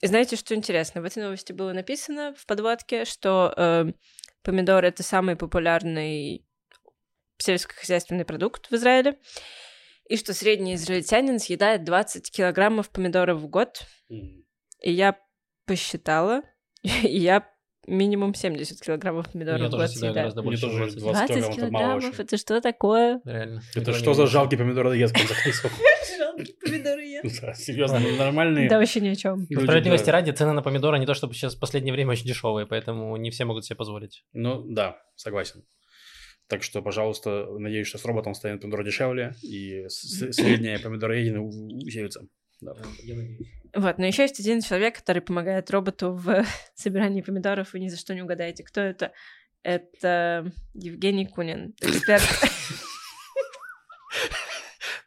и 0.00 0.06
знаете, 0.06 0.36
что 0.36 0.54
интересно? 0.54 1.00
В 1.00 1.04
этой 1.04 1.22
новости 1.22 1.52
было 1.52 1.72
написано 1.72 2.34
в 2.36 2.46
подводке, 2.46 3.04
что 3.04 3.54
эм, 3.56 3.94
помидор 4.42 4.84
это 4.84 5.04
самый 5.04 5.36
популярный 5.36 6.44
сельскохозяйственный 7.38 8.24
продукт 8.24 8.68
в 8.70 8.74
Израиле, 8.74 9.18
и 10.08 10.16
что 10.16 10.34
средний 10.34 10.74
израильтянин 10.74 11.38
съедает 11.38 11.84
20 11.84 12.30
килограммов 12.30 12.90
помидоров 12.90 13.38
в 13.38 13.46
год. 13.46 13.82
И 14.08 14.92
я 14.92 15.16
посчитала, 15.64 16.42
и 16.82 17.18
я 17.18 17.48
минимум 17.88 18.34
70 18.34 18.80
килограммов 18.80 19.28
помидоров 19.30 19.60
Я 19.60 19.68
в 19.68 19.70
год 19.70 19.90
съедаю. 19.90 20.14
гораздо 20.14 20.42
Мне 20.42 20.50
больше. 20.50 20.62
тоже 20.62 20.78
20. 20.78 20.98
20 21.00 21.02
20 21.02 21.28
килограммов, 21.28 21.58
это 21.58 21.72
мало 21.72 21.82
килограммов, 21.84 22.04
очень. 22.14 22.24
это 22.24 22.36
что 22.36 22.60
такое? 22.60 23.20
Реально. 23.24 23.62
Это 23.74 23.92
что 23.94 24.14
за 24.14 24.26
жалкий 24.26 24.58
помидороед, 24.58 25.10
в 25.10 25.12
конце 25.14 25.34
концов? 25.42 25.72
Жалкие 26.18 26.54
помидоры 26.64 27.04
ем. 27.04 27.22
Да, 27.42 27.54
Серьезно, 27.54 28.00
нормальные 28.18 28.68
Да, 28.68 28.78
вообще 28.78 29.00
ни 29.00 29.08
о 29.08 29.16
чем. 29.16 29.44
Справедливости 29.46 30.10
ради, 30.10 30.30
цены 30.30 30.52
на 30.52 30.62
помидоры 30.62 30.98
не 30.98 31.06
то 31.06 31.14
чтобы 31.14 31.34
сейчас 31.34 31.54
в 31.56 31.60
последнее 31.60 31.92
время 31.92 32.12
очень 32.12 32.26
дешевые, 32.26 32.66
поэтому 32.66 33.16
не 33.16 33.30
все 33.30 33.44
могут 33.44 33.64
себе 33.64 33.76
позволить. 33.76 34.24
Ну, 34.32 34.62
да, 34.68 34.98
согласен. 35.16 35.64
Так 36.48 36.62
что, 36.62 36.80
пожалуйста, 36.80 37.46
надеюсь, 37.58 37.88
что 37.88 37.98
с 37.98 38.04
роботом 38.06 38.34
станет 38.34 38.62
помидор 38.62 38.82
дешевле, 38.84 39.34
и 39.42 39.86
средняя 39.88 40.78
помидороедина 40.78 41.42
у- 41.42 41.76
усилится. 41.84 42.22
Да. 42.60 42.74
Вот, 43.74 43.98
но 43.98 44.06
еще 44.06 44.22
есть 44.22 44.40
один 44.40 44.60
человек, 44.60 44.96
который 44.96 45.22
помогает 45.22 45.70
роботу 45.70 46.12
в 46.12 46.44
собирании 46.74 47.22
помидоров, 47.22 47.72
вы 47.72 47.80
ни 47.80 47.88
за 47.88 47.96
что 47.96 48.14
не 48.14 48.22
угадаете, 48.22 48.64
кто 48.64 48.80
это. 48.80 49.12
Это 49.62 50.50
Евгений 50.74 51.26
Кунин, 51.26 51.74
эксперт. 51.80 52.22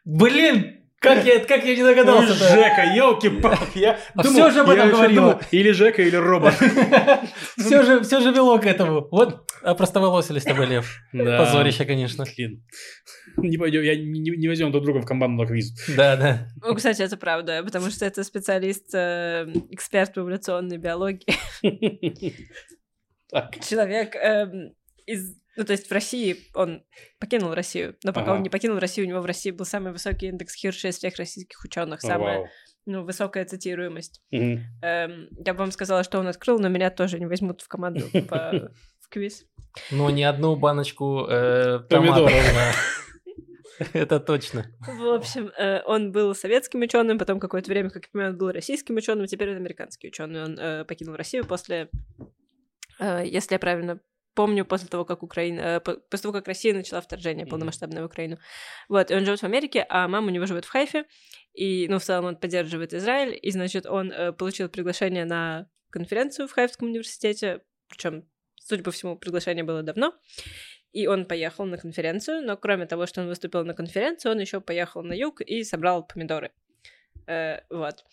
Блин! 0.04 0.81
Как 1.02 1.24
я, 1.24 1.40
как 1.40 1.64
я 1.64 1.74
не 1.76 1.82
догадался 1.82 2.32
Жека, 2.34 2.84
елки-палки, 2.94 3.78
я 3.78 3.98
А 4.14 4.22
думал- 4.22 4.32
всё 4.34 4.50
же 4.50 4.60
об 4.60 4.68
я 4.68 4.86
этом 4.86 5.14
думал, 5.14 5.40
Или 5.50 5.72
Жека, 5.72 6.00
или 6.02 6.14
робот. 6.14 6.54
Все 7.58 7.82
же, 7.82 8.02
все 8.02 8.20
же 8.20 8.32
вело 8.32 8.58
к 8.58 8.66
этому. 8.66 9.08
Вот, 9.10 9.50
а 9.62 9.74
простоволосили 9.74 10.38
с 10.38 10.44
тобой, 10.44 10.66
Лев. 10.66 10.96
Да. 11.12 11.38
Позорище, 11.38 11.84
конечно. 11.84 12.24
Блин. 12.36 12.64
Не 13.36 13.58
пойдем, 13.58 13.82
я 13.82 13.96
не, 13.96 14.20
не 14.20 14.48
возьмем 14.48 14.70
друг 14.70 14.84
друга 14.84 15.00
в 15.00 15.06
команду 15.06 15.42
на 15.42 15.48
квиз. 15.48 15.74
Да, 15.96 16.16
да. 16.16 16.46
Ну, 16.62 16.74
кстати, 16.74 17.02
это 17.02 17.16
правда, 17.16 17.62
потому 17.64 17.90
что 17.90 18.04
это 18.04 18.22
специалист, 18.24 18.94
э, 18.94 19.46
эксперт 19.70 20.14
в 20.16 20.20
эволюционной 20.20 20.78
биологии. 20.78 21.26
Человек 23.68 24.14
эм, 24.16 24.74
из... 25.06 25.36
Ну, 25.56 25.64
то 25.64 25.72
есть 25.72 25.88
в 25.88 25.92
России 25.92 26.36
он 26.54 26.82
покинул 27.20 27.52
Россию, 27.54 27.96
но 28.04 28.12
пока 28.12 28.28
Ага. 28.30 28.36
он 28.36 28.42
не 28.42 28.48
покинул 28.48 28.78
Россию, 28.78 29.06
у 29.06 29.10
него 29.10 29.20
в 29.20 29.26
России 29.26 29.50
был 29.50 29.66
самый 29.66 29.92
высокий 29.92 30.28
индекс 30.28 30.54
Хирша 30.54 30.88
из 30.88 30.96
всех 30.96 31.16
российских 31.16 31.62
ученых, 31.64 32.00
самая 32.00 32.38
вау. 32.38 32.48
ну, 32.86 33.04
высокая 33.04 33.44
цитируемость. 33.44 34.22
Мгм. 34.30 34.60
Эм, 34.82 35.28
я 35.44 35.52
бы 35.52 35.58
вам 35.60 35.70
сказала, 35.72 36.04
что 36.04 36.18
он 36.18 36.26
открыл, 36.28 36.58
но 36.58 36.68
меня 36.68 36.90
тоже 36.90 37.18
не 37.18 37.26
возьмут 37.26 37.60
в 37.60 37.68
команду 37.68 38.06
по- 38.28 38.70
в 39.00 39.08
квиз. 39.10 39.44
Но 39.90 40.08
ни 40.10 40.22
одну 40.22 40.56
баночку 40.56 41.26
э, 41.28 41.80
Помидоров. 41.88 42.32
Это 43.92 44.20
точно. 44.20 44.66
В 44.80 45.14
общем, 45.14 45.48
э, 45.58 45.82
он 45.84 46.12
был 46.12 46.34
советским 46.34 46.80
ученым, 46.80 47.18
потом 47.18 47.40
какое-то 47.40 47.70
время, 47.70 47.90
как 47.90 48.04
я 48.04 48.10
понимаю, 48.12 48.32
он 48.32 48.38
был 48.38 48.50
российским 48.52 48.96
ученым, 48.96 49.26
теперь 49.26 49.50
он 49.50 49.56
американский 49.56 50.08
ученый. 50.08 50.44
Он 50.44 50.58
э, 50.58 50.84
покинул 50.84 51.16
Россию 51.16 51.44
после, 51.46 51.88
э, 53.00 53.22
если 53.26 53.54
я 53.54 53.58
правильно 53.58 54.00
помню, 54.34 54.64
после 54.64 54.88
того, 54.88 55.04
как 55.04 55.22
Украина, 55.22 55.60
э, 55.60 55.80
по- 55.80 55.96
после 55.96 56.22
того, 56.22 56.32
как 56.32 56.48
Россия 56.48 56.74
начала 56.74 57.00
вторжение 57.00 57.44
Мгм. 57.44 57.50
полномасштабное 57.50 58.02
в 58.02 58.06
Украину. 58.06 58.38
Вот, 58.88 59.10
и 59.10 59.14
он 59.14 59.24
живет 59.24 59.40
в 59.40 59.44
Америке, 59.44 59.86
а 59.88 60.08
мама 60.08 60.28
у 60.28 60.30
него 60.30 60.46
живет 60.46 60.64
в 60.64 60.68
Хайфе, 60.70 61.04
и, 61.52 61.86
ну, 61.88 61.98
в 61.98 62.02
целом 62.04 62.24
он 62.24 62.36
поддерживает 62.36 62.94
Израиль, 62.94 63.38
и, 63.40 63.50
значит, 63.50 63.86
он 63.86 64.10
э, 64.10 64.32
получил 64.32 64.68
приглашение 64.68 65.24
на 65.24 65.68
конференцию 65.90 66.48
в 66.48 66.52
Хайфском 66.52 66.88
университете, 66.88 67.60
причем, 67.88 68.26
судя 68.56 68.82
по 68.82 68.90
всему, 68.90 69.16
приглашение 69.16 69.64
было 69.64 69.82
давно, 69.82 70.14
и 70.92 71.06
он 71.06 71.26
поехал 71.26 71.64
на 71.64 71.78
конференцию, 71.78 72.42
но 72.42 72.56
кроме 72.56 72.86
того, 72.86 73.06
что 73.06 73.20
он 73.22 73.28
выступил 73.28 73.64
на 73.64 73.74
конференции, 73.74 74.28
он 74.28 74.38
еще 74.38 74.60
поехал 74.60 75.02
на 75.02 75.12
юг 75.12 75.40
и 75.40 75.64
собрал 75.64 76.06
помидоры. 76.06 76.52
Э, 77.26 77.60
вот. 77.70 78.04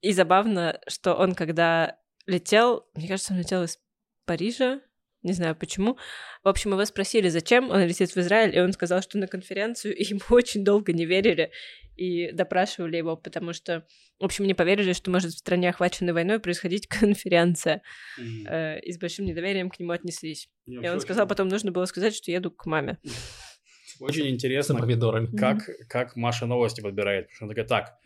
И 0.00 0.12
забавно, 0.12 0.80
что 0.86 1.14
он 1.14 1.34
когда 1.34 1.98
летел, 2.26 2.86
мне 2.94 3.08
кажется, 3.08 3.32
он 3.32 3.40
летел 3.40 3.64
из 3.64 3.78
Парижа, 4.26 4.80
не 5.22 5.32
знаю 5.32 5.56
почему. 5.56 5.98
В 6.44 6.48
общем, 6.48 6.72
его 6.72 6.84
спросили, 6.84 7.28
зачем 7.28 7.70
он 7.70 7.82
летит 7.82 8.10
в 8.10 8.16
Израиль, 8.18 8.54
и 8.56 8.60
он 8.60 8.72
сказал, 8.72 9.02
что 9.02 9.18
на 9.18 9.26
конференцию, 9.26 9.96
и 9.96 10.04
ему 10.04 10.20
очень 10.30 10.64
долго 10.64 10.92
не 10.92 11.06
верили 11.06 11.50
и 11.96 12.30
допрашивали 12.30 12.96
его, 12.96 13.16
потому 13.16 13.52
что, 13.52 13.84
в 14.20 14.24
общем, 14.24 14.46
не 14.46 14.54
поверили, 14.54 14.92
что 14.92 15.10
может 15.10 15.32
в 15.32 15.38
стране, 15.38 15.68
охваченной 15.70 16.12
войной, 16.12 16.38
происходить 16.38 16.86
конференция, 16.88 17.82
Мгм. 18.16 18.46
э, 18.48 18.80
и 18.80 18.92
с 18.92 18.98
большим 18.98 19.24
недоверием 19.26 19.68
к 19.68 19.80
нему 19.80 19.92
отнеслись. 19.92 20.48
Мне 20.66 20.86
И 20.86 20.90
он 20.90 21.00
сказал, 21.00 21.26
потом 21.26 21.48
нужно 21.48 21.72
было 21.72 21.86
сказать, 21.86 22.14
что 22.14 22.30
еду 22.30 22.50
к 22.50 22.66
маме. 22.66 22.98
Очень 24.00 24.28
интересно, 24.28 24.78
помидорами. 24.78 25.34
как, 25.36 25.68
как 25.88 26.16
Маша 26.16 26.46
новости 26.46 26.80
подбирает. 26.80 27.26
Потому 27.26 27.36
что 27.36 27.44
она 27.44 27.54
такая, 27.54 27.66
так, 27.66 27.98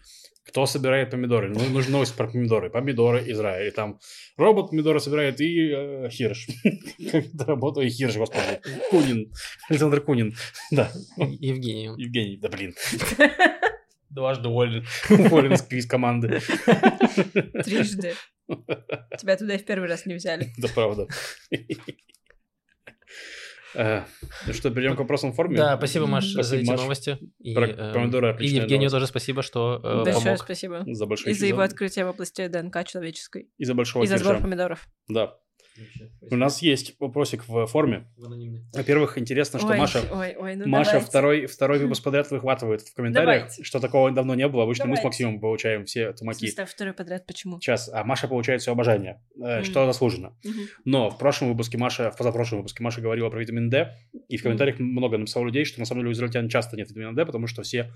кто 0.45 0.67
собирает 0.67 1.11
помидоры? 1.11 1.49
Ну, 1.51 1.65
нужна 1.71 1.93
новость 1.93 2.17
про 2.17 2.27
помидоры. 2.27 2.69
Помидоры, 2.69 3.23
Израиль. 3.31 3.69
И 3.69 3.71
там 3.71 4.01
робот 4.37 4.71
помидоры 4.71 4.99
собирает 4.99 5.41
и 5.41 5.71
э, 5.71 6.09
Хирш. 6.11 6.49
Как 7.13 7.27
это 7.27 7.45
работает? 7.45 7.93
Хирш, 7.93 8.17
господи. 8.17 8.61
Кунин. 8.91 9.33
Александр 9.69 10.01
Кунин. 10.01 10.35
Да. 10.71 10.91
Евгений. 11.17 11.91
Евгений, 11.97 12.37
да 12.39 12.49
блин. 12.49 12.75
Дважды 14.11 14.49
уволен. 14.49 14.85
Уволен 15.11 15.53
из 15.53 15.65
из 15.71 15.87
команды. 15.87 16.41
Трижды. 17.65 18.15
Тебя 19.19 19.37
туда 19.37 19.55
и 19.55 19.59
в 19.59 19.65
первый 19.65 19.89
раз 19.89 20.07
не 20.07 20.15
взяли. 20.15 20.49
Да 20.59 20.69
правда. 20.75 21.07
Э, 23.75 24.03
Ну 24.47 24.53
что, 24.53 24.71
перейдем 24.71 24.97
к 24.97 24.99
вопросам 25.01 25.33
в 25.33 25.35
форме? 25.37 25.57
Да, 25.57 25.77
спасибо, 25.77 26.07
Маш, 26.07 26.25
Спасибо, 26.25 26.43
за 26.45 26.57
эти 26.57 26.69
Маш. 26.71 26.81
новости. 26.81 27.19
И, 27.39 27.55
э, 27.55 27.93
помидоры 27.93 28.37
и 28.41 28.47
Евгению 28.47 28.79
новость. 28.91 28.93
тоже 28.93 29.07
спасибо, 29.07 29.43
что 29.43 29.81
э, 29.83 30.05
Большое 30.05 30.25
помог. 30.25 30.39
спасибо. 30.45 30.85
За 30.87 31.07
большой 31.07 31.33
И 31.33 31.35
за 31.35 31.47
его 31.47 31.61
открытие 31.63 32.05
в 32.05 32.11
области 32.11 32.47
ДНК 32.49 32.85
человеческой. 32.87 33.49
И 33.59 33.65
за 33.65 33.75
большого 33.75 34.05
И 34.05 34.07
за 34.07 34.19
сбор 34.19 34.41
помидоров. 34.41 34.87
Да. 35.09 35.35
У 36.31 36.37
нас 36.37 36.63
есть 36.63 36.95
вопросик 36.99 37.47
в 37.49 37.67
форме. 37.67 38.07
Во-первых, 38.75 39.19
интересно, 39.19 39.59
что 39.59 39.69
ой, 39.69 39.79
Маша 39.79 40.01
ой, 40.13 40.35
ой, 40.39 40.57
ну 40.57 40.67
Маша 40.67 40.93
давайте. 40.93 41.09
второй, 41.09 41.47
второй 41.47 41.79
выпуск 41.79 42.03
подряд 42.05 42.31
выхватывает 42.31 42.83
в 42.83 42.95
комментариях, 42.95 43.43
Давайте. 43.43 43.65
что 43.65 43.81
такого 43.81 44.11
давно 44.11 44.35
не 44.35 44.49
было. 44.49 44.65
Обычно 44.65 44.87
мы 44.87 44.97
с 44.97 45.01
Давайте. 45.01 45.07
Максимом 45.07 45.41
получаем 45.41 45.85
все 45.85 46.13
тумаки. 46.13 46.39
смысле, 46.39 46.65
второй 46.67 46.95
подряд, 46.95 47.27
почему? 47.27 47.61
Сейчас, 47.61 47.89
а 47.93 48.05
Маша 48.05 48.29
получает 48.29 48.63
все 48.63 48.73
обожание, 48.73 49.21
э, 49.37 49.57
Мгм. 49.57 49.65
что 49.65 49.87
заслуженно. 49.87 50.37
Мгм. 50.45 50.61
Но 50.85 51.11
в 51.11 51.19
прошлом 51.19 51.49
выпуске 51.51 51.79
Маша, 51.79 52.11
в 52.11 52.17
позапрошлом 52.17 52.59
выпуске 52.61 52.83
Маша 52.83 53.01
говорила 53.01 53.29
про 53.31 53.41
витамин 53.41 53.69
D, 53.71 53.95
и 54.29 54.37
в 54.37 54.43
комментариях 54.43 54.79
много 54.79 55.19
написало 55.19 55.45
людей, 55.47 55.65
что 55.65 55.81
на 55.81 55.87
самом 55.87 56.03
деле 56.03 56.11
у 56.11 56.13
израильтян 56.13 56.49
часто 56.49 56.77
нет 56.77 56.89
витамина 56.91 57.15
D, 57.15 57.27
потому 57.27 57.47
что 57.47 57.63
все 57.63 57.93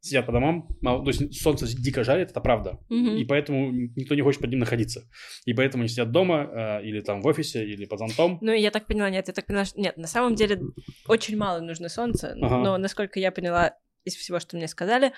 сидят 0.00 0.26
по 0.26 0.32
домам, 0.32 0.68
мало- 0.82 1.02
то 1.04 1.10
есть 1.10 1.40
солнце 1.40 1.66
дико 1.66 2.04
жарит, 2.04 2.30
это 2.30 2.40
правда, 2.40 2.78
Мгм. 2.88 3.16
и 3.16 3.24
поэтому 3.24 3.72
никто 3.72 4.14
не 4.14 4.22
хочет 4.22 4.40
под 4.40 4.50
ним 4.50 4.60
находиться. 4.60 5.02
И 5.44 5.54
поэтому 5.54 5.82
они 5.82 5.88
сидят 5.88 6.10
дома, 6.12 6.78
э, 6.80 6.84
или 6.86 7.00
там 7.00 7.22
в 7.22 7.26
офисе, 7.26 7.64
или 7.64 7.86
под 7.86 7.98
зонтом. 7.98 8.38
Ну, 8.40 8.52
я 8.52 8.70
так 8.70 8.86
поняла, 8.86 9.10
нет, 9.10 9.26
я 9.28 9.34
так 9.34 9.46
поняла, 9.46 9.64
что... 9.64 9.80
Нет, 9.80 9.96
на 9.96 10.06
самом 10.06 10.34
деле 10.34 10.60
очень 11.08 11.36
мало 11.36 11.60
нужно 11.60 11.88
солнца, 11.88 12.36
Ага. 12.40 12.58
но, 12.58 12.78
насколько 12.78 13.18
я 13.18 13.32
поняла 13.32 13.74
из 14.04 14.14
всего, 14.14 14.38
что 14.38 14.56
мне 14.56 14.68
сказали, 14.68 15.12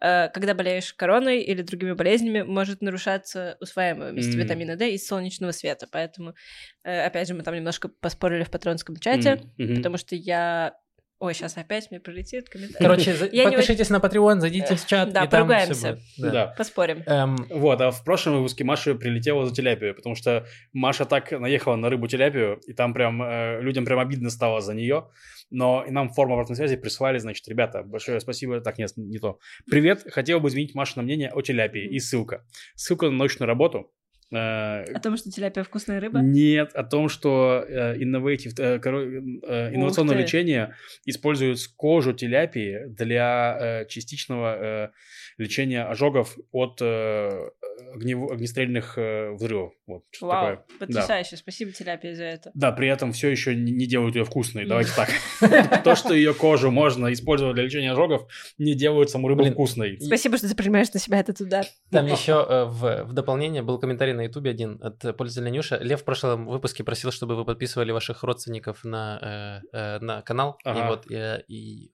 э, 0.00 0.28
когда 0.30 0.54
болеешь 0.54 0.92
короной 0.94 1.42
или 1.42 1.62
другими 1.62 1.92
болезнями, 1.92 2.42
может 2.42 2.82
нарушаться 2.82 3.56
усваиваемость 3.60 4.34
М. 4.34 4.40
витамина 4.40 4.74
D 4.74 4.94
из 4.94 5.06
солнечного 5.06 5.52
света, 5.52 5.86
поэтому, 5.92 6.34
э, 6.82 7.04
опять 7.06 7.28
же, 7.28 7.34
мы 7.34 7.44
там 7.44 7.54
немножко 7.54 7.88
поспорили 7.88 8.42
в 8.42 8.50
патронском 8.50 8.96
чате, 8.96 9.40
мгм. 9.58 9.76
потому 9.76 9.98
что 9.98 10.16
я 10.16 10.74
Ой, 11.22 11.34
сейчас 11.34 11.56
опять 11.56 11.88
мне 11.92 12.00
прилетит 12.00 12.48
комментарий. 12.48 12.84
Короче, 12.84 13.14
за- 13.14 13.26
Я 13.26 13.44
не 13.44 13.52
подпишитесь 13.56 13.90
на 13.90 13.98
Patreon, 13.98 14.40
зайдите 14.40 14.74
в 14.74 14.84
чат, 14.84 15.12
Да, 15.12 15.22
и 15.22 15.28
там 15.28 15.46
поругаемся. 15.46 16.00
будет. 16.18 16.32
Да. 16.32 16.46
Поспорим. 16.58 17.04
Эм, 17.06 17.36
Вот, 17.48 17.80
а 17.80 17.92
в 17.92 18.02
прошлом 18.02 18.38
выпуске 18.38 18.64
Маша 18.64 18.96
прилетела 18.96 19.46
за 19.46 19.54
теляпию, 19.54 19.94
потому 19.94 20.16
что 20.16 20.44
Маша 20.72 21.04
так 21.04 21.30
наехала 21.30 21.76
на 21.76 21.90
рыбу 21.90 22.08
теляпию, 22.08 22.58
и 22.66 22.72
там 22.72 22.92
прям 22.92 23.22
э, 23.22 23.60
людям 23.60 23.84
прям 23.84 24.00
обидно 24.00 24.30
стало 24.30 24.60
за 24.60 24.74
нее. 24.74 25.06
Но 25.50 25.84
и 25.86 25.92
нам 25.92 26.08
форму 26.08 26.34
обратной 26.34 26.56
связи 26.56 26.74
прислали, 26.74 27.18
значит, 27.18 27.46
ребята, 27.46 27.84
большое 27.84 28.18
спасибо. 28.18 28.60
Так, 28.60 28.78
нет, 28.78 28.90
не 28.96 29.20
то. 29.20 29.38
Привет, 29.70 30.02
хотел 30.10 30.40
бы 30.40 30.48
изменить 30.48 30.74
Машино 30.74 31.04
мнение 31.04 31.30
о 31.30 31.40
теляпии. 31.40 31.86
И 31.86 32.00
ссылка. 32.00 32.44
Ссылка 32.74 33.06
на 33.06 33.12
научную 33.12 33.46
работу. 33.46 33.92
Э, 34.32 34.84
О 34.84 35.00
том, 35.00 35.16
что 35.16 35.30
теляпия 35.30 35.62
вкусная 35.62 36.00
рыба? 36.00 36.20
Нет, 36.20 36.72
о 36.74 36.84
том, 36.84 37.08
что 37.08 37.64
innovative, 37.68 38.54
э, 38.58 38.80
э, 38.82 39.74
инновационное 39.74 40.16
лечение 40.16 40.74
использует 41.04 41.58
кожу 41.76 42.14
теляпии 42.14 42.86
для 42.88 43.84
частичного 43.88 44.92
лечения 45.38 45.84
ожогов 45.84 46.36
от 46.50 46.80
э, 46.80 47.50
огнев- 47.94 48.30
огнестрельных 48.30 48.96
э, 48.98 49.32
взрывов. 49.32 49.72
Вот, 49.86 50.04
что 50.10 50.26
Вау, 50.26 50.56
такое. 50.56 50.78
потрясающе. 50.78 51.36
Спасибо 51.36 51.72
теляпия 51.72 52.14
за 52.14 52.24
это. 52.24 52.50
Да, 52.54 52.72
при 52.72 52.88
этом 52.88 53.12
все 53.12 53.28
еще 53.28 53.54
не 53.54 53.86
делают 53.86 54.16
ее 54.16 54.24
вкусной. 54.24 54.66
Давайте 54.66 54.92
так. 54.94 55.10
То, 55.84 55.94
что 55.94 56.14
ее 56.14 56.34
кожу 56.34 56.70
можно 56.70 57.12
использовать 57.12 57.54
для 57.54 57.64
лечения 57.64 57.92
ожогов, 57.92 58.26
не 58.58 58.74
делают 58.74 59.10
саму 59.10 59.28
рыбу 59.28 59.44
вкусной. 59.44 59.98
Спасибо, 60.00 60.36
что 60.36 60.48
ты 60.48 60.54
принимаешь 60.54 60.92
на 60.92 61.00
себя 61.00 61.20
этот 61.20 61.40
удар. 61.40 61.66
Там 61.90 62.06
еще 62.06 62.44
э, 62.48 62.64
в, 62.64 63.12
дополнение 63.12 63.62
был 63.62 63.78
комментарий 63.78 64.14
на 64.14 64.22
Ютубе 64.22 64.50
один 64.50 64.78
от 64.82 65.16
пользователя 65.16 65.50
Нюша. 65.50 65.78
Лев 65.78 66.02
в 66.02 66.04
прошлом 66.04 66.46
выпуске 66.46 66.84
просил, 66.84 67.10
чтобы 67.12 67.36
вы 67.36 67.44
подписывали 67.44 67.92
ваших 67.92 68.22
родственников 68.22 68.84
на, 68.84 69.60
э, 69.72 69.98
на 69.98 70.22
канал. 70.22 70.58
И 70.64 70.80
вот 70.88 71.06
и 71.48 71.90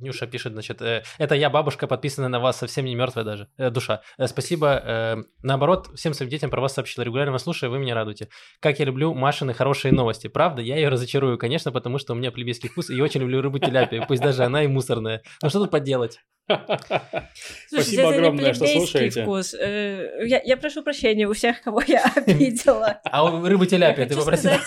Нюша 0.00 0.26
пишет, 0.26 0.52
значит, 0.52 0.80
э, 0.82 1.02
это 1.18 1.34
я, 1.34 1.50
бабушка, 1.50 1.86
подписана 1.86 2.28
на 2.28 2.40
вас, 2.40 2.58
совсем 2.58 2.84
не 2.84 2.94
мертвая 2.94 3.24
даже, 3.24 3.48
э, 3.58 3.70
душа. 3.70 4.02
Э, 4.18 4.26
спасибо. 4.26 4.82
э, 4.84 5.16
наоборот, 5.42 5.88
всем 5.94 6.14
своим 6.14 6.30
детям 6.30 6.50
про 6.50 6.60
вас 6.60 6.74
сообщила. 6.74 7.04
Регулярно 7.04 7.32
вас 7.32 7.42
слушаю, 7.42 7.70
вы 7.70 7.78
меня 7.78 7.94
радуете. 7.94 8.28
Как 8.60 8.78
я 8.78 8.84
люблю 8.84 9.14
Машины 9.14 9.54
хорошие 9.54 9.92
новости. 9.92 10.28
Правда, 10.28 10.62
я 10.62 10.76
ее 10.76 10.88
разочарую, 10.88 11.38
конечно, 11.38 11.72
потому 11.72 11.98
что 11.98 12.12
у 12.12 12.16
меня 12.16 12.30
плебейский 12.30 12.68
вкус, 12.68 12.90
и 12.90 12.96
я 12.96 13.02
очень 13.04 13.20
люблю 13.20 13.40
рыбу 13.40 13.58
теляпию, 13.58 14.04
пусть 14.06 14.22
даже 14.22 14.44
она 14.44 14.64
и 14.64 14.66
мусорная. 14.66 15.22
Ну 15.42 15.48
что 15.48 15.60
тут 15.60 15.70
поделать? 15.70 16.20
Слушайте, 16.48 17.22
Спасибо 17.68 18.08
огромное, 18.14 18.54
что 18.54 18.66
слушаете. 18.66 19.22
вкус. 19.22 19.54
Э, 19.54 20.26
Я, 20.26 20.40
я 20.42 20.56
прошу 20.56 20.82
прощения 20.82 21.26
у 21.28 21.32
всех, 21.32 21.62
кого 21.62 21.82
я 21.86 22.04
обидела. 22.16 23.00
А 23.04 23.24
у 23.24 23.44
рыбы 23.46 23.66
теляпия, 23.66 24.06
ты 24.06 24.16
попросила? 24.16 24.58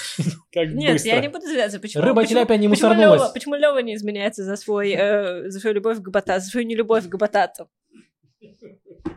Нет, 0.56 1.04
я 1.06 1.20
не 1.20 1.28
буду 1.28 1.46
зляться. 1.48 1.80
Почему, 1.80 2.04
Рыба 2.04 2.26
теляпия 2.26 2.58
не 2.58 2.68
мусорнулась. 2.68 3.32
Почему 3.32 3.56
Лёва 3.56 3.80
не 3.80 3.96
изменяется 3.96 4.44
за, 4.44 4.56
свой, 4.56 4.92
э, 4.94 5.50
за 5.50 5.60
свою 5.60 5.76
любовь 5.76 6.00
к 6.00 6.10
батату, 6.10 6.42
за 6.42 6.50
свою 6.50 6.66
нелюбовь 6.66 7.08
к 7.08 7.16
батату? 7.18 7.70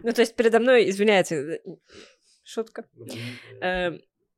Ну, 0.02 0.12
то 0.12 0.20
есть 0.20 0.34
передо 0.36 0.58
мной 0.60 0.88
извиняется. 0.90 1.58
Шутка. 2.44 2.84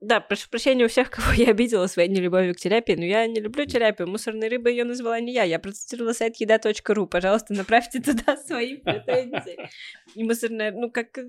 Э, 0.01 0.07
да, 0.07 0.21
прошу 0.21 0.49
прощения 0.49 0.85
у 0.85 0.89
всех, 0.89 1.11
кого 1.11 1.33
я 1.33 1.51
обидела 1.51 1.87
своей 1.87 2.09
нелюбовью 2.09 2.55
к 2.55 2.59
терапии, 2.59 2.95
но 2.95 3.05
я 3.05 3.27
не 3.27 3.41
люблю 3.41 3.65
терапию. 3.67 4.09
Мусорной 4.09 4.49
рыбой 4.49 4.73
ее 4.73 4.85
назвала 4.85 5.21
не 5.21 5.33
я. 5.33 5.45
Я 5.45 5.59
процитировала 5.59 6.13
сайт 6.13 6.37
еда.ру. 6.37 7.07
Пожалуйста, 7.07 7.55
направьте 7.55 8.01
туда 8.01 8.37
свои 8.37 8.77
претензии. 8.77 9.59
И 10.15 10.25
мусорная, 10.25 10.73
ну 10.73 10.91
как... 10.91 11.19
э, 11.19 11.23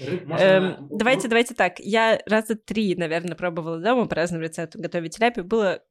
Эм, 0.00 0.88
давайте, 0.90 1.28
давайте 1.28 1.54
так. 1.54 1.78
Я 1.80 2.20
раза 2.26 2.54
три, 2.54 2.94
наверное, 2.94 3.36
пробовала 3.36 3.78
дома 3.78 4.06
по 4.06 4.16
разным 4.16 4.40
рецептам 4.40 4.82
готовить 4.82 5.16
терапию. 5.16 5.44
Было... 5.44 5.82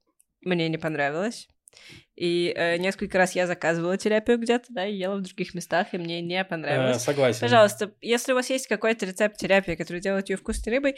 Мне 0.41 0.69
не 0.69 0.77
понравилось. 0.77 1.49
И 2.15 2.53
э, 2.55 2.77
несколько 2.77 3.17
раз 3.17 3.33
я 3.33 3.45
заказывала 3.45 3.97
терапию 3.97 4.39
где-то, 4.39 4.65
да, 4.69 4.85
и 4.85 4.95
ела 4.95 5.17
в 5.17 5.21
других 5.21 5.53
местах, 5.53 5.93
и 5.93 5.97
мне 5.97 6.21
не 6.21 6.39
Э, 6.39 6.45
понравилось. 6.45 7.01
Согласен. 7.01 7.41
Пожалуйста, 7.41 7.93
если 8.01 8.31
у 8.31 8.35
вас 8.35 8.49
есть 8.49 8.67
какой-то 8.67 9.05
рецепт 9.05 9.37
терапии, 9.37 9.75
который 9.75 10.01
делает 10.01 10.29
ее 10.29 10.37
вкусной 10.37 10.75
рыбой, 10.75 10.95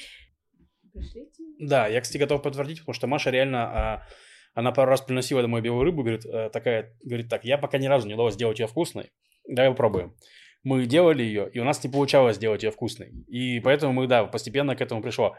пришлите. 0.92 1.44
Да, 1.60 1.88
я, 1.88 2.02
кстати, 2.02 2.18
готов 2.18 2.42
подтвердить, 2.42 2.80
потому 2.80 2.94
что 2.94 3.08
Маша 3.08 3.30
реально, 3.30 3.64
а, 3.64 4.08
она 4.54 4.72
пару 4.72 4.90
раз 4.90 5.02
приносила 5.02 5.42
домой 5.42 5.62
белую 5.62 5.84
рыбу, 5.84 6.02
говорит, 6.04 6.26
э, 6.26 6.50
такая, 6.52 6.96
говорит, 7.04 7.30
так, 7.30 7.46
я 7.46 7.58
пока 7.58 7.78
ни 7.78 7.88
разу 7.88 8.08
не 8.08 8.14
удалось 8.14 8.34
сделать 8.34 8.60
ее 8.60 8.68
вкусной, 8.68 9.12
давай 9.48 9.72
попробуем. 9.72 10.16
Мы 10.64 10.86
делали 10.86 11.24
ее, 11.24 11.50
и 11.52 11.60
у 11.60 11.64
нас 11.64 11.84
не 11.84 11.90
получалось 11.90 12.36
сделать 12.36 12.64
ее 12.64 12.72
вкусной. 12.72 13.12
И 13.28 13.60
поэтому 13.62 13.94
мы, 13.94 14.08
да, 14.08 14.26
постепенно 14.26 14.76
к 14.76 14.82
этому 14.82 15.02
пришло. 15.02 15.36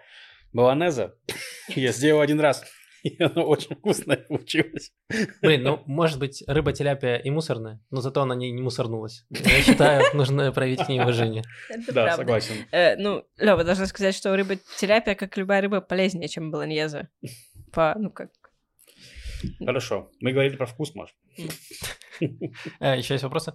Баланеза 0.53 1.16
я 1.69 1.93
сделал 1.93 2.20
один 2.20 2.41
раз, 2.41 2.65
и 3.19 3.23
она 3.23 3.43
очень 3.45 3.74
вкусная 3.77 4.16
получилась. 4.16 4.93
Блин, 5.43 5.62
ну, 5.62 5.83
может 5.87 6.19
быть, 6.19 6.43
рыба 6.47 6.73
теляпия 6.73 7.16
и 7.16 7.31
мусорная, 7.31 7.81
но 7.91 8.01
зато 8.01 8.23
она 8.23 8.35
не, 8.35 8.51
не 8.53 8.62
мусорнулась. 8.62 9.24
Я 9.31 9.62
считаю, 9.62 10.05
нужно 10.15 10.53
проявить 10.53 10.85
к 10.85 10.89
ней 10.89 11.01
уважение. 11.01 11.43
Это 11.69 11.87
Да, 11.93 12.05
правда. 12.05 12.16
согласен. 12.16 12.55
Э, 12.73 12.97
ну, 12.97 13.24
Лёва, 13.39 13.65
должна 13.65 13.87
сказать, 13.87 14.15
что 14.15 14.37
рыба 14.37 14.57
терапия, 14.79 15.15
как 15.15 15.37
любая 15.37 15.61
рыба, 15.62 15.81
полезнее, 15.81 16.29
чем 16.29 16.51
баланьеза. 16.51 17.09
По, 17.73 17.95
ну 17.99 18.11
как... 18.11 18.31
Хорошо. 19.59 20.11
Мы 20.20 20.33
говорили 20.33 20.57
про 20.57 20.66
вкус, 20.66 20.95
Маш. 20.95 21.15
Э, 22.81 22.97
еще 22.97 23.15
есть 23.15 23.24
вопросы? 23.24 23.55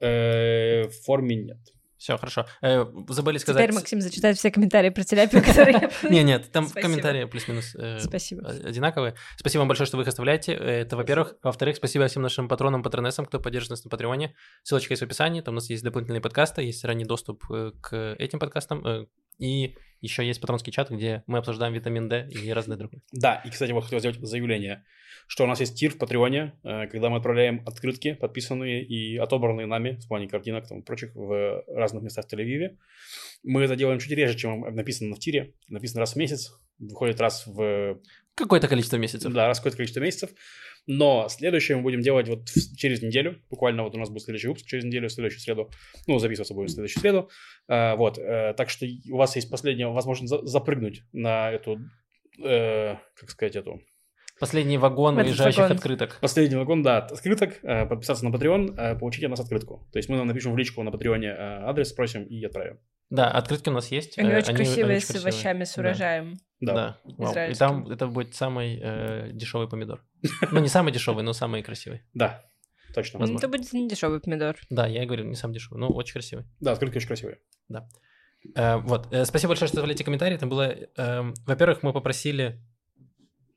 Э, 0.00 0.84
В 0.88 0.92
форме 1.04 1.36
нет. 1.36 1.58
Все, 1.98 2.18
хорошо. 2.18 2.46
Э, 2.62 2.84
забыли 3.08 3.38
сказать... 3.38 3.62
Теперь 3.62 3.74
Максим 3.74 4.00
зачитает 4.00 4.36
все 4.36 4.50
комментарии 4.50 4.90
про 4.90 5.02
терапию, 5.02 5.42
которые 5.42 5.90
я... 6.02 6.08
Не, 6.08 6.22
нет, 6.22 6.50
там 6.52 6.68
комментарии 6.68 7.24
плюс-минус 7.24 7.74
э, 7.74 7.98
одинаковые. 8.64 9.14
Спасибо 9.36 9.60
вам 9.60 9.68
большое, 9.68 9.86
что 9.86 9.96
вы 9.96 10.02
их 10.02 10.08
оставляете. 10.08 10.52
Э, 10.52 10.82
Это, 10.82 10.96
во-первых. 10.96 11.36
Во-вторых, 11.42 11.76
спасибо 11.76 12.06
всем 12.06 12.22
нашим 12.22 12.48
патронам, 12.48 12.82
патронессам, 12.82 13.24
кто 13.24 13.40
поддерживает 13.40 13.70
нас 13.70 13.84
на 13.84 13.90
Патреоне. 13.90 14.34
Ссылочка 14.62 14.92
есть 14.92 15.02
в 15.02 15.04
описании. 15.06 15.40
Там 15.40 15.54
у 15.54 15.56
нас 15.56 15.70
есть 15.70 15.82
дополнительные 15.82 16.20
подкасты, 16.20 16.62
есть 16.62 16.84
ранний 16.84 17.04
доступ 17.04 17.44
э, 17.50 17.72
к 17.80 18.14
этим 18.18 18.38
подкастам. 18.38 19.08
И 19.38 19.74
еще 20.00 20.26
есть 20.26 20.40
патронский 20.40 20.72
чат, 20.72 20.90
где 20.90 21.22
мы 21.26 21.38
обсуждаем 21.38 21.72
витамин 21.72 22.08
D 22.08 22.28
и 22.30 22.52
разные 22.52 22.76
другие. 22.76 23.02
Да, 23.12 23.42
и, 23.44 23.50
кстати, 23.50 23.72
вот 23.72 23.84
хотел 23.84 23.98
сделать 23.98 24.18
заявление, 24.20 24.84
что 25.26 25.44
у 25.44 25.46
нас 25.46 25.60
есть 25.60 25.78
тир 25.78 25.92
в 25.92 25.98
Патреоне, 25.98 26.58
э, 26.62 26.86
когда 26.86 27.08
мы 27.08 27.16
отправляем 27.16 27.62
открытки, 27.66 28.14
подписанные 28.14 28.84
и 28.84 29.16
отобранные 29.16 29.66
нами 29.66 29.98
в 30.00 30.08
плане 30.08 30.28
картинок 30.28 30.68
там, 30.68 30.80
и 30.80 30.84
прочих 30.84 31.14
в 31.14 31.64
разных 31.66 32.02
местах 32.02 32.26
в 32.26 32.32
Тель-Авиве. 32.32 32.76
Мы 33.42 33.62
это 33.62 33.76
делаем 33.76 33.98
чуть 33.98 34.12
реже, 34.12 34.36
чем 34.36 34.60
написано 34.74 35.16
в 35.16 35.18
тире. 35.18 35.54
Написано 35.68 36.00
раз 36.00 36.12
в 36.12 36.16
месяц, 36.16 36.52
выходит 36.78 37.20
раз 37.20 37.46
в... 37.46 38.00
Какое-то 38.34 38.68
количество 38.68 38.96
месяцев. 38.96 39.32
Да, 39.32 39.46
раз 39.48 39.58
в 39.58 39.60
какое-то 39.60 39.78
количество 39.78 40.00
месяцев. 40.00 40.30
Но 40.86 41.28
следующее 41.28 41.76
мы 41.76 41.82
будем 41.82 42.00
делать 42.00 42.28
вот 42.28 42.48
в- 42.48 42.76
через 42.76 43.02
неделю. 43.02 43.40
Буквально 43.50 43.82
вот 43.82 43.94
у 43.94 43.98
нас 43.98 44.08
будет 44.08 44.22
следующий 44.22 44.48
выпуск 44.48 44.66
через 44.66 44.84
неделю, 44.84 45.08
в 45.08 45.12
следующую 45.12 45.40
среду. 45.40 45.70
Ну, 46.06 46.18
записываться 46.18 46.54
будет 46.54 46.70
в 46.70 46.74
следующую 46.74 47.00
среду. 47.00 47.28
А, 47.68 47.96
вот, 47.96 48.18
э, 48.18 48.54
так 48.56 48.70
что 48.70 48.86
у 49.10 49.16
вас 49.16 49.34
есть 49.36 49.50
последняя 49.50 49.88
возможность 49.88 50.30
за- 50.30 50.46
запрыгнуть 50.46 51.02
на 51.12 51.50
эту, 51.50 51.78
э, 52.42 52.94
как 53.18 53.30
сказать, 53.30 53.56
эту 53.56 53.80
Последний 54.38 54.76
вагон 54.76 55.14
Этот 55.18 55.30
уезжающих 55.30 55.62
вагон. 55.62 55.76
открыток. 55.78 56.18
Последний 56.20 56.56
вагон, 56.56 56.82
да, 56.82 56.98
от 56.98 57.10
открыток, 57.10 57.58
э, 57.62 57.86
подписаться 57.86 58.22
на 58.22 58.28
Patreon, 58.36 58.74
э, 58.76 58.98
получить 58.98 59.24
от 59.24 59.30
нас 59.30 59.40
открытку. 59.40 59.88
То 59.92 59.98
есть 59.98 60.10
мы 60.10 60.18
вам 60.18 60.26
напишем 60.26 60.52
в 60.52 60.58
личку 60.58 60.82
на 60.82 60.90
Патреоне 60.92 61.28
э, 61.28 61.34
адрес, 61.38 61.88
спросим 61.88 62.22
и 62.24 62.44
отправим. 62.44 62.78
Да, 63.10 63.30
открытки 63.30 63.68
у 63.68 63.72
нас 63.72 63.90
есть. 63.92 64.18
Они 64.18 64.30
э, 64.30 64.38
очень 64.38 64.54
красивые, 64.54 65.00
с 65.00 65.06
красивые. 65.06 65.32
овощами, 65.32 65.64
с 65.64 65.74
Да. 65.74 65.80
урожаем. 65.82 66.36
Да. 66.60 66.74
Да. 66.74 66.98
вау. 67.04 67.50
И 67.50 67.54
там 67.54 67.90
это 67.90 68.06
будет 68.06 68.34
самый 68.34 68.80
э, 68.82 69.30
дешевый 69.32 69.68
помидор. 69.68 70.04
Ну, 70.50 70.60
не 70.60 70.68
самый 70.68 70.92
дешевый, 70.92 71.22
но 71.22 71.32
самый 71.32 71.62
красивый. 71.62 72.02
Да, 72.14 72.44
точно. 72.94 73.20
Возможно. 73.20 73.38
Это 73.38 73.48
будет 73.48 73.72
не 73.72 73.88
дешевый 73.88 74.20
помидор. 74.20 74.56
Да, 74.70 74.86
я 74.86 75.02
и 75.02 75.06
говорю, 75.06 75.24
не 75.24 75.36
самый 75.36 75.54
дешевый, 75.54 75.78
но 75.78 75.88
очень 75.88 76.14
красивый. 76.14 76.46
Да, 76.60 76.72
открытки 76.72 76.96
очень 76.96 77.08
красивые. 77.08 77.38
Э, 78.54 78.76
вот, 78.78 79.12
э, 79.12 79.24
спасибо 79.24 79.50
большое, 79.50 79.68
что 79.68 79.76
оставляете 79.78 80.04
комментарии. 80.04 80.36
Там 80.36 80.48
было, 80.48 80.74
эм, 80.96 81.34
во-первых, 81.46 81.82
мы 81.82 81.92
попросили... 81.92 82.62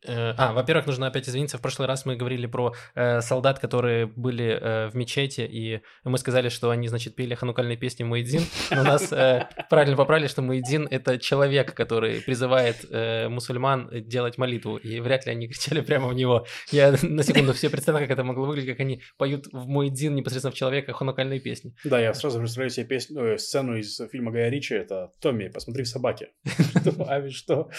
э, 0.06 0.34
а, 0.38 0.54
во-первых, 0.54 0.88
нужно 0.88 1.08
опять 1.08 1.28
извиниться. 1.28 1.58
В 1.58 1.62
прошлый 1.62 1.88
раз 1.88 2.06
мы 2.06 2.16
говорили 2.16 2.48
про 2.48 2.74
э, 2.96 3.22
солдат, 3.22 3.60
которые 3.60 4.06
были 4.06 4.58
э, 4.60 4.90
в 4.90 4.96
мечети, 4.96 5.42
и 5.42 5.82
мы 6.04 6.18
сказали, 6.18 6.50
что 6.50 6.70
они, 6.70 6.88
значит, 6.88 7.16
пели 7.16 7.36
ханукальные 7.36 7.78
песни 7.78 8.04
Муэдзин. 8.04 8.42
Но 8.72 8.84
нас 8.84 9.12
э, 9.12 9.48
правильно 9.70 9.96
поправили, 9.96 10.28
что 10.28 10.42
Муэдзин— 10.42 10.88
это 10.92 11.18
человек, 11.18 11.74
который 11.74 12.22
призывает 12.22 12.86
э, 12.90 13.28
мусульман 13.30 13.90
делать 14.08 14.38
молитву, 14.38 14.78
и 14.78 15.00
вряд 15.00 15.26
ли 15.26 15.32
они 15.32 15.48
кричали 15.48 15.82
прямо 15.82 16.08
в 16.08 16.14
него. 16.14 16.46
Я 16.72 16.96
на 17.02 17.24
секунду 17.24 17.54
все 17.54 17.70
представил, 17.70 18.00
как 18.00 18.10
это 18.10 18.24
могло 18.24 18.46
выглядеть, 18.46 18.72
как 18.72 18.80
они 18.82 19.02
поют 19.18 19.48
в 19.52 19.68
Муэдзин 19.68 20.16
непосредственно 20.16 20.52
в 20.52 20.56
человека 20.56 20.94
ханукальные 20.94 21.40
песни. 21.40 21.74
Да, 21.84 22.00
я 22.00 22.14
сразу 22.14 22.40
представляю 22.40 22.70
себе 22.70 22.86
песню, 22.86 23.24
э, 23.24 23.38
сцену 23.38 23.78
из 23.78 24.00
фильма 24.12 24.32
Гая 24.32 24.50
Ричи, 24.50 24.76
это 24.76 25.12
«Томми, 25.20 25.48
посмотри 25.50 25.84
в 25.84 25.88
собаке». 25.88 26.30
Что, 26.82 27.06
А 27.08 27.20
ведь 27.20 27.34
что? 27.34 27.70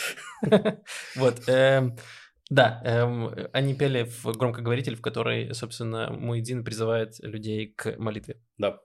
Вот. 1.17 1.49
Да, 2.51 2.83
эм, 2.85 3.31
они 3.53 3.75
пели 3.75 4.03
в 4.03 4.37
громкоговоритель, 4.37 4.97
в 4.97 5.01
который, 5.01 5.55
собственно, 5.55 6.11
Муэдзин 6.11 6.65
призывает 6.65 7.19
людей 7.21 7.73
к 7.77 7.97
молитве. 7.97 8.37
Да. 8.59 8.79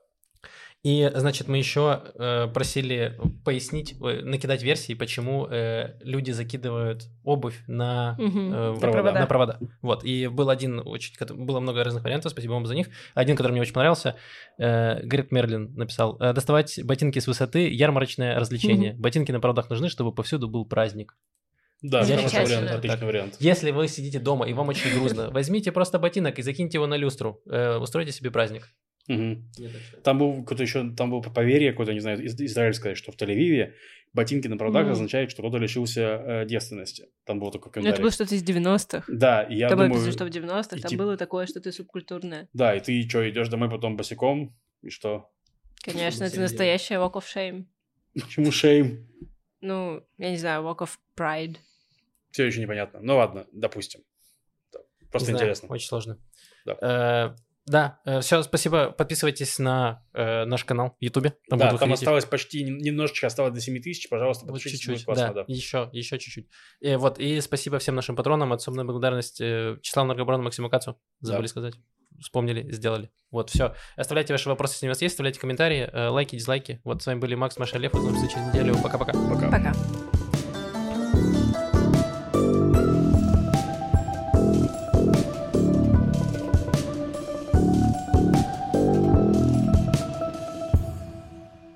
И, 0.84 1.10
значит, 1.16 1.48
мы 1.48 1.58
еще 1.58 2.00
э, 2.14 2.46
просили 2.46 3.18
пояснить, 3.44 3.96
э, 4.00 4.20
накидать 4.22 4.62
версии, 4.62 4.94
почему 4.94 5.48
э, 5.48 5.98
люди 6.00 6.30
закидывают 6.30 7.08
обувь 7.24 7.60
на, 7.66 8.14
Мгм. 8.20 8.54
э, 8.54 8.72
На 8.74 8.78
провода. 8.80 9.12
на 9.12 9.26
провода. 9.26 9.58
Вот. 9.82 10.04
И 10.04 10.28
был 10.28 10.48
один 10.48 10.80
очень, 10.84 11.12
было 11.34 11.58
много 11.58 11.82
разных 11.82 12.04
вариантов, 12.04 12.30
спасибо 12.30 12.52
вам 12.52 12.66
за 12.66 12.76
них. 12.76 12.86
Один, 13.14 13.34
который 13.34 13.50
мне 13.52 13.62
очень 13.62 13.72
понравился, 13.72 14.14
э, 14.58 15.02
Грет 15.02 15.32
Мерлин 15.32 15.74
написал: 15.74 16.18
«Э, 16.20 16.32
доставать 16.32 16.78
ботинки 16.84 17.18
с 17.18 17.26
высоты 17.26 17.68
ярмарочное 17.68 18.38
развлечение. 18.38 18.92
Ботинки 18.96 19.32
на 19.32 19.40
проводах 19.40 19.68
нужны, 19.70 19.88
чтобы 19.88 20.12
повсюду 20.14 20.46
был 20.46 20.66
праздник. 20.66 21.16
Да, 21.82 22.02
хороший 22.04 22.16
Замечательно. 22.16 22.44
вариант, 22.60 22.70
отличный 22.78 22.98
Так. 22.98 23.06
вариант. 23.08 23.36
Если 23.38 23.70
вы 23.70 23.88
сидите 23.88 24.18
дома 24.18 24.48
и 24.48 24.52
вам 24.54 24.68
очень 24.68 24.92
грустно, 24.94 25.30
возьмите 25.32 25.72
просто 25.72 25.98
ботинок 25.98 26.38
и 26.38 26.42
закиньте 26.42 26.78
его 26.78 26.86
на 26.86 26.96
люстру. 26.96 27.42
Э, 27.46 27.76
устройте 27.76 28.12
себе 28.12 28.30
праздник. 28.30 28.68
Мгм. 29.08 29.48
Там 30.02 30.18
был 30.18 30.42
какой-то 30.42 30.62
еще, 30.64 30.90
там 30.96 31.10
было 31.10 31.20
поверье 31.20 31.70
какое-то, 31.70 31.92
не 31.92 32.00
знаю, 32.00 32.20
из- 32.24 32.40
израильское, 32.40 32.96
что 32.96 33.12
в 33.12 33.16
Тель-Авиве 33.16 33.72
ботинки 34.12 34.48
на 34.48 34.56
проводах 34.56 34.84
Мгм. 34.84 34.92
означает, 34.92 35.30
что 35.30 35.42
кто-то 35.42 35.58
лишился 35.58 36.00
э, 36.02 36.46
девственности. 36.46 37.08
Там 37.24 37.38
был 37.38 37.50
такой 37.52 37.66
Ну, 37.66 37.70
это 37.70 37.74
комментарий. 37.74 38.02
было 38.02 38.10
что-то 38.10 38.34
из 38.34 38.42
90-х. 38.42 39.04
Да, 39.06 39.42
и 39.44 39.56
я 39.58 39.68
Там 39.68 39.78
думаю... 39.78 40.10
что 40.10 40.24
в 40.24 40.28
90-х 40.28 40.76
и 40.76 40.80
там 40.80 40.90
тип- 40.90 40.98
было 40.98 41.16
такое 41.16 41.46
что-то 41.46 41.70
субкультурное. 41.70 42.48
Да, 42.52 42.74
и 42.74 42.80
ты 42.80 43.08
что, 43.08 43.28
идешь 43.30 43.48
домой 43.48 43.70
потом 43.70 43.96
босиком, 43.96 44.56
и 44.82 44.88
что? 44.90 45.30
Конечно, 45.84 46.24
это 46.24 46.40
настоящая 46.40 46.96
walk 46.96 47.12
of 47.12 47.24
shame. 47.32 47.66
Почему 48.14 48.50
шейм? 48.50 49.06
Ну, 49.60 50.02
я 50.18 50.30
не 50.30 50.36
знаю, 50.36 50.62
walk 50.64 50.78
of 50.78 50.90
pride. 51.16 51.56
Все 52.36 52.44
еще 52.44 52.60
непонятно. 52.60 53.00
Ну 53.02 53.16
ладно, 53.16 53.46
допустим. 53.50 54.02
Да, 54.70 54.80
Просто 55.10 55.30
Не 55.32 55.38
знаю, 55.38 55.46
интересно. 55.52 55.68
Очень 55.70 55.88
сложно. 55.88 56.18
Да. 56.66 56.76
Э, 56.82 57.36
Да, 57.66 58.20
все, 58.20 58.42
спасибо. 58.42 58.90
Подписывайтесь 58.90 59.58
на 59.58 60.04
э, 60.12 60.44
наш 60.44 60.64
канал 60.64 60.96
в 61.00 61.02
Ютубе. 61.02 61.32
да, 61.48 61.56
будут 61.66 61.80
там 61.80 61.92
осталось 61.94 62.26
почти 62.26 62.62
нем- 62.62 62.76
немножечко, 62.78 63.26
осталось 63.26 63.54
до 63.54 63.60
7 63.62 63.80
тысяч. 63.80 64.06
Пожалуйста, 64.10 64.44
Вот 64.44 64.52
подпишитесь, 64.52 64.80
чуть-чуть, 64.80 65.06
будет 65.06 65.06
классно, 65.06 65.34
да, 65.34 65.44
да. 65.44 65.44
еще, 65.48 65.88
еще 65.92 66.18
чуть-чуть. 66.18 66.46
И 66.80 66.94
вот, 66.96 67.18
и 67.18 67.40
спасибо 67.40 67.78
всем 67.78 67.94
нашим 67.94 68.14
патронам, 68.16 68.52
особенная 68.52 68.84
благодарность 68.84 69.40
э, 69.40 69.78
Числаву 69.80 70.08
Наргоброну, 70.08 70.42
Максиму 70.44 70.68
Кацу, 70.68 71.00
забыли 71.20 71.46
Да. 71.46 71.48
сказать. 71.48 71.74
Вспомнили, 72.20 72.70
сделали. 72.70 73.10
Вот, 73.30 73.50
все. 73.50 73.74
Оставляйте 73.96 74.32
ваши 74.32 74.48
вопросы, 74.48 74.74
если 74.74 74.86
у 74.86 74.90
вас 74.90 75.02
есть, 75.02 75.14
оставляйте 75.14 75.40
комментарии, 75.40 75.88
э, 75.92 76.08
лайки, 76.08 76.36
дизлайки. 76.36 76.80
Вот 76.84 77.02
с 77.02 77.06
вами 77.06 77.18
были 77.18 77.34
Макс, 77.34 77.56
Маша, 77.58 77.78
Лев. 77.78 77.94
Услышимся 77.94 78.28
через 78.28 78.46
неделю. 78.46 78.76
Пока-пока. 78.82 79.12
Пока. 79.12 79.50
Пока. 79.50 80.15